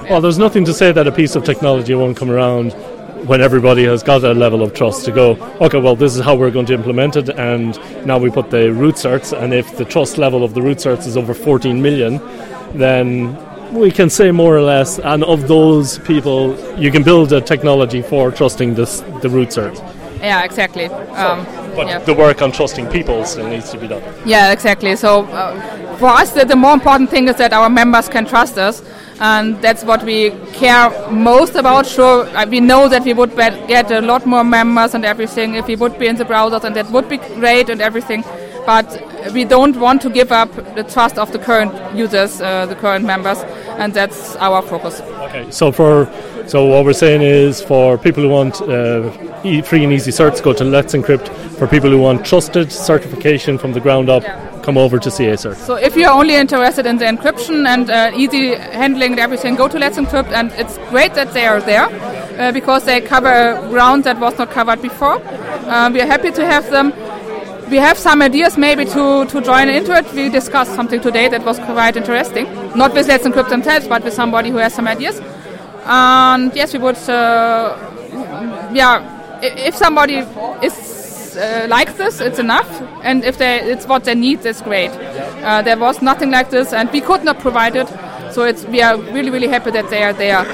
Well, 0.08 0.20
there's 0.20 0.38
nothing 0.38 0.64
to 0.66 0.72
say 0.72 0.92
that 0.92 1.06
a 1.06 1.12
piece 1.12 1.34
of 1.34 1.42
technology 1.44 1.94
won't 1.94 2.16
come 2.16 2.30
around 2.30 2.72
when 3.26 3.40
everybody 3.40 3.84
has 3.84 4.04
got 4.04 4.22
a 4.22 4.32
level 4.32 4.62
of 4.62 4.72
trust 4.72 5.04
to 5.06 5.10
go, 5.10 5.32
okay, 5.60 5.80
well, 5.80 5.96
this 5.96 6.14
is 6.14 6.24
how 6.24 6.36
we're 6.36 6.50
going 6.50 6.66
to 6.66 6.74
implement 6.74 7.16
it, 7.16 7.28
and 7.30 7.76
now 8.06 8.16
we 8.16 8.30
put 8.30 8.50
the 8.50 8.72
root 8.72 8.94
certs, 8.94 9.36
and 9.36 9.52
if 9.52 9.76
the 9.76 9.84
trust 9.84 10.16
level 10.16 10.44
of 10.44 10.54
the 10.54 10.62
root 10.62 10.78
certs 10.78 11.06
is 11.06 11.16
over 11.16 11.34
14 11.34 11.82
million, 11.82 12.20
then 12.78 13.36
we 13.72 13.90
can 13.90 14.10
say 14.10 14.30
more 14.30 14.56
or 14.56 14.62
less, 14.62 14.98
and 14.98 15.24
of 15.24 15.48
those 15.48 15.98
people, 16.00 16.56
you 16.78 16.90
can 16.90 17.02
build 17.02 17.32
a 17.32 17.40
technology 17.40 18.02
for 18.02 18.30
trusting 18.30 18.74
this, 18.74 19.00
the 19.22 19.28
root 19.28 19.48
certs. 19.50 19.78
yeah, 20.20 20.44
exactly. 20.44 20.86
Um, 20.86 21.46
But 21.76 21.86
yeah. 21.88 21.98
the 21.98 22.14
work 22.14 22.40
on 22.40 22.52
trusting 22.52 22.86
people 22.88 23.24
still 23.26 23.48
needs 23.48 23.70
to 23.70 23.78
be 23.78 23.86
done. 23.86 24.02
Yeah, 24.24 24.50
exactly. 24.50 24.96
So 24.96 25.24
uh, 25.26 25.52
for 25.98 26.08
us, 26.08 26.30
the, 26.32 26.46
the 26.46 26.56
more 26.56 26.72
important 26.72 27.10
thing 27.10 27.28
is 27.28 27.36
that 27.36 27.52
our 27.52 27.68
members 27.68 28.08
can 28.08 28.24
trust 28.24 28.56
us, 28.56 28.82
and 29.20 29.60
that's 29.60 29.84
what 29.84 30.02
we 30.02 30.30
care 30.54 30.88
most 31.10 31.54
about. 31.54 31.84
Sure, 31.86 32.24
uh, 32.34 32.46
we 32.48 32.60
know 32.60 32.88
that 32.88 33.04
we 33.04 33.12
would 33.12 33.36
get 33.68 33.90
a 33.90 34.00
lot 34.00 34.24
more 34.24 34.42
members 34.42 34.94
and 34.94 35.04
everything 35.04 35.54
if 35.54 35.66
we 35.66 35.76
would 35.76 35.98
be 35.98 36.06
in 36.06 36.16
the 36.16 36.24
browsers, 36.24 36.64
and 36.64 36.74
that 36.76 36.90
would 36.90 37.08
be 37.10 37.18
great 37.18 37.68
and 37.68 37.82
everything. 37.82 38.24
But 38.66 38.86
we 39.32 39.44
don't 39.44 39.76
want 39.76 40.02
to 40.02 40.10
give 40.10 40.32
up 40.32 40.50
the 40.74 40.82
trust 40.82 41.18
of 41.18 41.30
the 41.32 41.38
current 41.38 41.72
users, 41.96 42.40
uh, 42.40 42.66
the 42.66 42.74
current 42.74 43.04
members, 43.04 43.38
and 43.78 43.94
that's 43.94 44.36
our 44.36 44.60
focus. 44.62 45.00
Okay, 45.00 45.50
so 45.50 45.70
for 45.72 46.08
so 46.46 46.64
what 46.66 46.84
we're 46.84 46.92
saying 46.92 47.22
is 47.22 47.60
for 47.62 47.98
people 47.98 48.22
who 48.22 48.28
want 48.28 48.60
uh, 48.62 49.10
e- 49.44 49.62
free 49.62 49.82
and 49.82 49.92
easy 49.92 50.12
certs, 50.12 50.42
go 50.42 50.52
to 50.52 50.64
Let's 50.64 50.94
Encrypt. 50.94 51.28
For 51.58 51.66
people 51.66 51.90
who 51.90 51.98
want 51.98 52.24
trusted 52.24 52.70
certification 52.70 53.58
from 53.58 53.72
the 53.72 53.80
ground 53.80 54.08
up, 54.10 54.22
come 54.62 54.76
over 54.78 54.98
to 54.98 55.08
CAcert. 55.08 55.56
So 55.56 55.74
if 55.74 55.96
you're 55.96 56.10
only 56.10 56.34
interested 56.34 56.86
in 56.86 56.98
the 56.98 57.06
encryption 57.06 57.66
and 57.66 57.90
uh, 57.90 58.12
easy 58.14 58.54
handling 58.54 59.12
and 59.12 59.20
everything, 59.20 59.56
go 59.56 59.68
to 59.68 59.78
Let's 59.78 59.96
Encrypt, 59.96 60.30
and 60.32 60.52
it's 60.52 60.78
great 60.90 61.14
that 61.14 61.32
they 61.32 61.46
are 61.46 61.60
there 61.60 61.88
uh, 62.38 62.52
because 62.52 62.84
they 62.84 63.00
cover 63.00 63.54
ground 63.70 64.04
that 64.04 64.20
was 64.20 64.38
not 64.38 64.50
covered 64.50 64.82
before. 64.82 65.20
Uh, 65.66 65.90
we 65.92 66.00
are 66.00 66.06
happy 66.06 66.30
to 66.30 66.44
have 66.46 66.70
them. 66.70 66.92
We 67.68 67.78
have 67.78 67.98
some 67.98 68.22
ideas 68.22 68.56
maybe 68.56 68.84
to, 68.84 69.26
to 69.26 69.40
join 69.40 69.68
into 69.68 69.92
it. 69.92 70.12
We 70.12 70.28
discussed 70.28 70.74
something 70.74 71.00
today 71.00 71.28
that 71.28 71.44
was 71.44 71.58
quite 71.58 71.96
interesting. 71.96 72.46
Not 72.76 72.94
with 72.94 73.08
Let's 73.08 73.24
Encrypt 73.24 73.48
themselves, 73.48 73.88
but 73.88 74.04
with 74.04 74.14
somebody 74.14 74.50
who 74.50 74.58
has 74.58 74.72
some 74.72 74.86
ideas. 74.86 75.20
And 75.84 76.54
yes, 76.54 76.72
we 76.72 76.78
would, 76.78 76.96
uh, 77.08 77.76
yeah, 78.72 79.40
if 79.42 79.74
somebody 79.74 80.18
is 80.62 81.36
uh, 81.36 81.66
like 81.68 81.96
this, 81.96 82.20
it's 82.20 82.38
enough. 82.38 82.70
And 83.02 83.24
if 83.24 83.38
they, 83.38 83.58
it's 83.58 83.86
what 83.86 84.04
they 84.04 84.14
need, 84.14 84.42
that's 84.42 84.62
great. 84.62 84.90
Uh, 84.90 85.62
there 85.62 85.78
was 85.78 86.00
nothing 86.00 86.30
like 86.30 86.50
this, 86.50 86.72
and 86.72 86.90
we 86.92 87.00
could 87.00 87.24
not 87.24 87.40
provide 87.40 87.74
it. 87.74 87.88
So 88.32 88.44
it's, 88.44 88.64
we 88.66 88.80
are 88.80 88.96
really, 88.96 89.30
really 89.30 89.48
happy 89.48 89.72
that 89.72 89.90
they 89.90 90.02
are 90.02 90.12
there. 90.12 90.44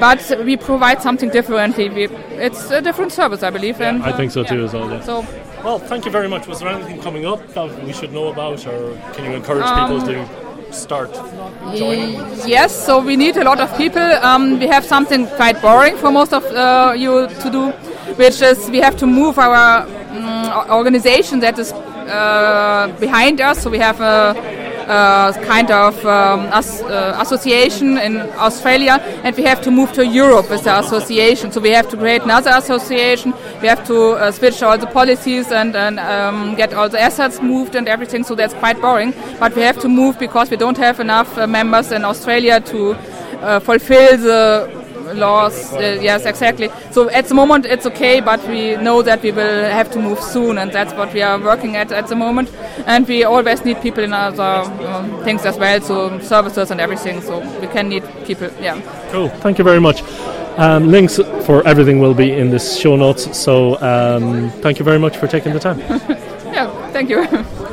But 0.00 0.38
we 0.44 0.56
provide 0.56 1.02
something 1.02 1.28
differently. 1.28 1.88
We, 1.90 2.06
it's 2.06 2.70
a 2.70 2.80
different 2.80 3.12
service, 3.12 3.42
I 3.42 3.50
believe. 3.50 3.80
and, 3.80 4.02
I 4.02 4.10
uh, 4.10 4.16
think 4.16 4.32
so 4.32 4.40
yeah. 4.40 4.48
too 4.48 4.64
as 4.64 4.72
well. 4.72 4.90
Yeah. 4.90 5.00
So 5.02 5.26
well, 5.64 5.78
thank 5.78 6.04
you 6.04 6.10
very 6.10 6.28
much. 6.28 6.46
Was 6.46 6.60
there 6.60 6.68
anything 6.68 7.00
coming 7.00 7.26
up 7.26 7.40
that 7.54 7.84
we 7.84 7.92
should 7.92 8.12
know 8.12 8.28
about, 8.28 8.66
or 8.66 8.96
can 9.14 9.24
you 9.24 9.32
encourage 9.32 9.64
Um, 9.64 9.78
people 9.80 10.00
to 10.06 10.72
start 10.72 11.12
joining? 11.74 12.20
Yes, 12.46 12.70
so 12.86 13.00
we 13.00 13.16
need 13.16 13.36
a 13.36 13.44
lot 13.44 13.60
of 13.60 13.74
people. 13.76 14.02
Um, 14.22 14.58
we 14.58 14.66
have 14.66 14.84
something 14.84 15.26
quite 15.36 15.60
boring 15.60 15.96
for 15.96 16.10
most 16.10 16.32
of 16.32 16.44
uh, 16.44 16.94
you 16.96 17.28
to 17.42 17.50
do, 17.50 17.70
which 18.16 18.40
is 18.42 18.70
we 18.70 18.80
have 18.80 18.96
to 18.96 19.06
move 19.06 19.38
our 19.38 19.86
um, 19.86 20.70
organization 20.70 21.40
that 21.40 21.58
is 21.58 21.72
uh, 21.72 22.88
behind 23.00 23.40
us. 23.40 23.62
So 23.62 23.70
we 23.70 23.78
have 23.78 24.00
a, 24.00 24.34
a 24.92 25.44
kind 25.44 25.70
of 25.70 25.94
um, 26.04 26.40
as, 26.52 26.82
uh, 26.82 27.18
association 27.20 27.98
in 27.98 28.20
Australia, 28.36 28.98
and 29.24 29.36
we 29.36 29.42
have 29.44 29.60
to 29.62 29.70
move 29.70 29.92
to 29.92 30.06
Europe 30.06 30.50
with 30.50 30.64
the 30.64 30.78
association. 30.78 31.52
So 31.52 31.60
we 31.60 31.70
have 31.70 31.88
to 31.90 31.96
create 31.96 32.22
another 32.22 32.50
association. 32.54 33.32
We 33.60 33.68
have 33.68 33.86
to 33.86 34.12
uh, 34.12 34.30
switch 34.32 34.62
all 34.62 34.78
the 34.78 34.86
policies 34.86 35.50
and, 35.52 35.74
and 35.76 35.98
um, 35.98 36.54
get 36.56 36.74
all 36.74 36.88
the 36.88 37.00
assets 37.00 37.40
moved 37.40 37.74
and 37.74 37.88
everything. 37.88 38.24
So 38.24 38.34
that's 38.34 38.54
quite 38.54 38.80
boring. 38.80 39.14
But 39.38 39.54
we 39.56 39.62
have 39.62 39.78
to 39.80 39.88
move 39.88 40.18
because 40.18 40.50
we 40.50 40.56
don't 40.56 40.78
have 40.78 41.00
enough 41.00 41.38
uh, 41.38 41.46
members 41.46 41.92
in 41.92 42.04
Australia 42.04 42.60
to 42.60 42.92
uh, 43.42 43.60
fulfill 43.60 44.16
the 44.16 44.81
laws. 45.14 45.72
Uh, 45.72 45.98
yes, 46.00 46.24
exactly. 46.26 46.70
So 46.90 47.10
at 47.10 47.26
the 47.26 47.34
moment 47.34 47.66
it's 47.66 47.86
okay, 47.86 48.20
but 48.20 48.46
we 48.48 48.76
know 48.76 49.02
that 49.02 49.22
we 49.22 49.32
will 49.32 49.64
have 49.64 49.90
to 49.92 49.98
move 49.98 50.20
soon, 50.20 50.58
and 50.58 50.72
that's 50.72 50.92
what 50.94 51.12
we 51.12 51.22
are 51.22 51.38
working 51.38 51.76
at 51.76 51.92
at 51.92 52.08
the 52.08 52.16
moment. 52.16 52.50
And 52.86 53.06
we 53.06 53.24
always 53.24 53.64
need 53.64 53.80
people 53.80 54.04
in 54.04 54.12
other 54.12 54.42
um, 54.42 55.22
things 55.24 55.44
as 55.44 55.58
well, 55.58 55.80
so 55.80 56.18
services 56.20 56.70
and 56.70 56.80
everything. 56.80 57.20
So 57.22 57.40
we 57.60 57.66
can 57.66 57.88
need 57.88 58.04
people. 58.24 58.50
Yeah. 58.60 58.80
Cool. 59.10 59.28
Thank 59.28 59.58
you 59.58 59.64
very 59.64 59.80
much. 59.80 60.02
Um, 60.58 60.90
links 60.90 61.16
for 61.46 61.66
everything 61.66 61.98
will 61.98 62.14
be 62.14 62.30
in 62.32 62.50
the 62.50 62.58
show 62.58 62.94
notes. 62.96 63.38
So 63.38 63.80
um, 63.80 64.50
thank 64.60 64.78
you 64.78 64.84
very 64.84 64.98
much 64.98 65.16
for 65.16 65.26
taking 65.26 65.52
the 65.52 65.60
time. 65.60 65.80
Yeah. 66.52 66.68
Thank 66.92 67.08
you. 67.08 67.26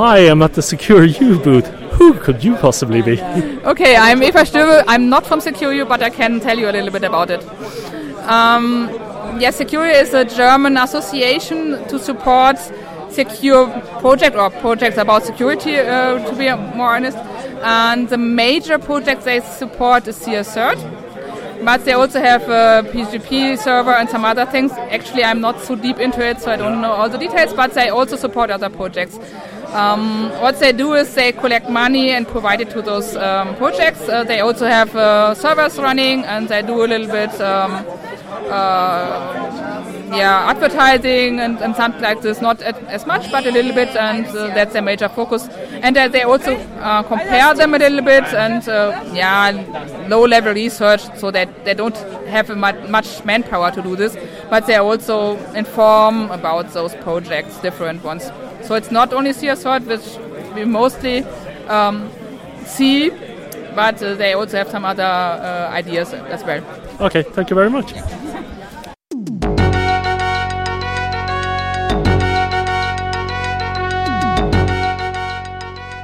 Hi, 0.00 0.30
I'm 0.30 0.40
at 0.40 0.54
the 0.54 0.62
secure-u 0.62 1.40
booth. 1.40 1.66
Who 1.98 2.14
could 2.14 2.42
you 2.42 2.54
possibly 2.56 3.02
be? 3.02 3.20
Okay, 3.72 3.96
I'm 3.96 4.22
Eva 4.22 4.46
Stöbe. 4.46 4.82
I'm 4.86 5.10
not 5.10 5.26
from 5.26 5.42
secure-u, 5.42 5.84
but 5.84 6.02
I 6.02 6.08
can 6.08 6.40
tell 6.40 6.58
you 6.58 6.70
a 6.70 6.72
little 6.72 6.90
bit 6.90 7.04
about 7.04 7.28
it. 7.28 7.44
Um, 8.26 8.88
yes, 9.38 9.56
secure-u 9.56 9.92
is 9.92 10.14
a 10.14 10.24
German 10.24 10.78
association 10.78 11.86
to 11.88 11.98
support 11.98 12.56
secure 13.10 13.68
project 14.00 14.36
or 14.36 14.48
projects 14.48 14.96
about 14.96 15.24
security, 15.24 15.76
uh, 15.76 16.26
to 16.26 16.34
be 16.34 16.48
more 16.74 16.96
honest. 16.96 17.18
And 17.62 18.08
the 18.08 18.16
major 18.16 18.78
project 18.78 19.24
they 19.24 19.40
support 19.40 20.08
is 20.08 20.18
CAcert. 20.18 20.78
But 21.62 21.84
they 21.84 21.92
also 21.92 22.20
have 22.20 22.48
a 22.48 22.88
PGP 22.90 23.58
server 23.58 23.92
and 23.92 24.08
some 24.08 24.24
other 24.24 24.46
things. 24.46 24.72
Actually, 24.72 25.24
I'm 25.24 25.42
not 25.42 25.60
so 25.60 25.74
deep 25.74 25.98
into 25.98 26.26
it, 26.26 26.40
so 26.40 26.50
I 26.50 26.56
don't 26.56 26.80
know 26.80 26.92
all 26.92 27.10
the 27.10 27.18
details, 27.18 27.52
but 27.52 27.74
they 27.74 27.90
also 27.90 28.16
support 28.16 28.48
other 28.48 28.70
projects. 28.70 29.18
Um, 29.72 30.30
what 30.40 30.58
they 30.58 30.72
do 30.72 30.94
is 30.94 31.14
they 31.14 31.30
collect 31.32 31.70
money 31.70 32.10
and 32.10 32.26
provide 32.26 32.60
it 32.60 32.70
to 32.70 32.82
those 32.82 33.14
um, 33.16 33.54
projects. 33.54 34.08
Uh, 34.08 34.24
they 34.24 34.40
also 34.40 34.66
have 34.66 34.94
uh, 34.96 35.34
servers 35.34 35.78
running 35.78 36.24
and 36.24 36.48
they 36.48 36.60
do 36.62 36.84
a 36.84 36.86
little 36.86 37.06
bit 37.06 37.40
um, 37.40 37.86
uh, 38.50 39.86
yeah, 40.12 40.50
advertising 40.50 41.38
and, 41.38 41.60
and 41.60 41.76
something 41.76 42.02
like 42.02 42.20
this. 42.20 42.40
Not 42.40 42.60
at, 42.62 42.82
as 42.88 43.06
much, 43.06 43.30
but 43.30 43.46
a 43.46 43.52
little 43.52 43.72
bit, 43.72 43.94
and 43.94 44.26
uh, 44.26 44.48
that's 44.48 44.72
their 44.72 44.82
major 44.82 45.08
focus. 45.08 45.48
And 45.48 45.96
uh, 45.96 46.08
they 46.08 46.22
also 46.22 46.56
uh, 46.56 47.04
compare 47.04 47.54
them 47.54 47.74
a 47.74 47.78
little 47.78 48.02
bit 48.02 48.24
and 48.24 48.66
yeah, 49.14 50.06
low-level 50.08 50.52
research, 50.52 51.02
so 51.16 51.30
that 51.30 51.64
they 51.64 51.74
don't 51.74 51.96
have 52.26 52.48
much 52.56 53.24
manpower 53.24 53.70
to 53.70 53.82
do 53.82 53.94
this, 53.94 54.16
but 54.48 54.66
they 54.66 54.76
also 54.76 55.36
inform 55.54 56.28
about 56.32 56.72
those 56.72 56.92
projects, 56.96 57.58
different 57.58 58.02
ones. 58.02 58.32
So 58.62 58.74
it's 58.74 58.90
not 58.90 59.12
only 59.12 59.30
CAcert, 59.30 59.86
which 59.86 60.54
we 60.54 60.64
mostly 60.64 61.24
um, 61.68 62.10
see, 62.64 63.10
but 63.74 63.90
but 63.90 64.02
uh, 64.02 64.14
they 64.14 64.34
also 64.34 64.56
have 64.58 64.68
some 64.68 64.84
other 64.84 65.02
uh, 65.02 65.70
ideas 65.72 66.12
as 66.12 66.44
well. 66.44 66.62
Okay, 67.00 67.22
thank 67.22 67.50
you 67.50 67.56
very 67.56 67.70
much. 67.70 67.92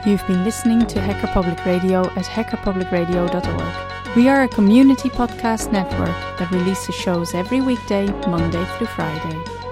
You've 0.07 0.27
been 0.27 0.45
listening 0.45 0.87
to 0.87 1.01
Hacker 1.01 1.27
Public 1.29 1.65
Radio 1.67 2.01
at 2.17 2.25
hackerpublicradio.org. 2.25 4.17
We 4.17 4.29
are 4.29 4.45
a 4.45 4.49
community 4.49 5.11
podcast 5.11 5.73
network 5.73 6.17
that 6.39 6.51
releases 6.51 6.95
shows 6.95 7.35
every 7.35 7.61
weekday, 7.61 8.07
Monday 8.29 8.65
through 8.77 8.87
Friday. 8.87 9.56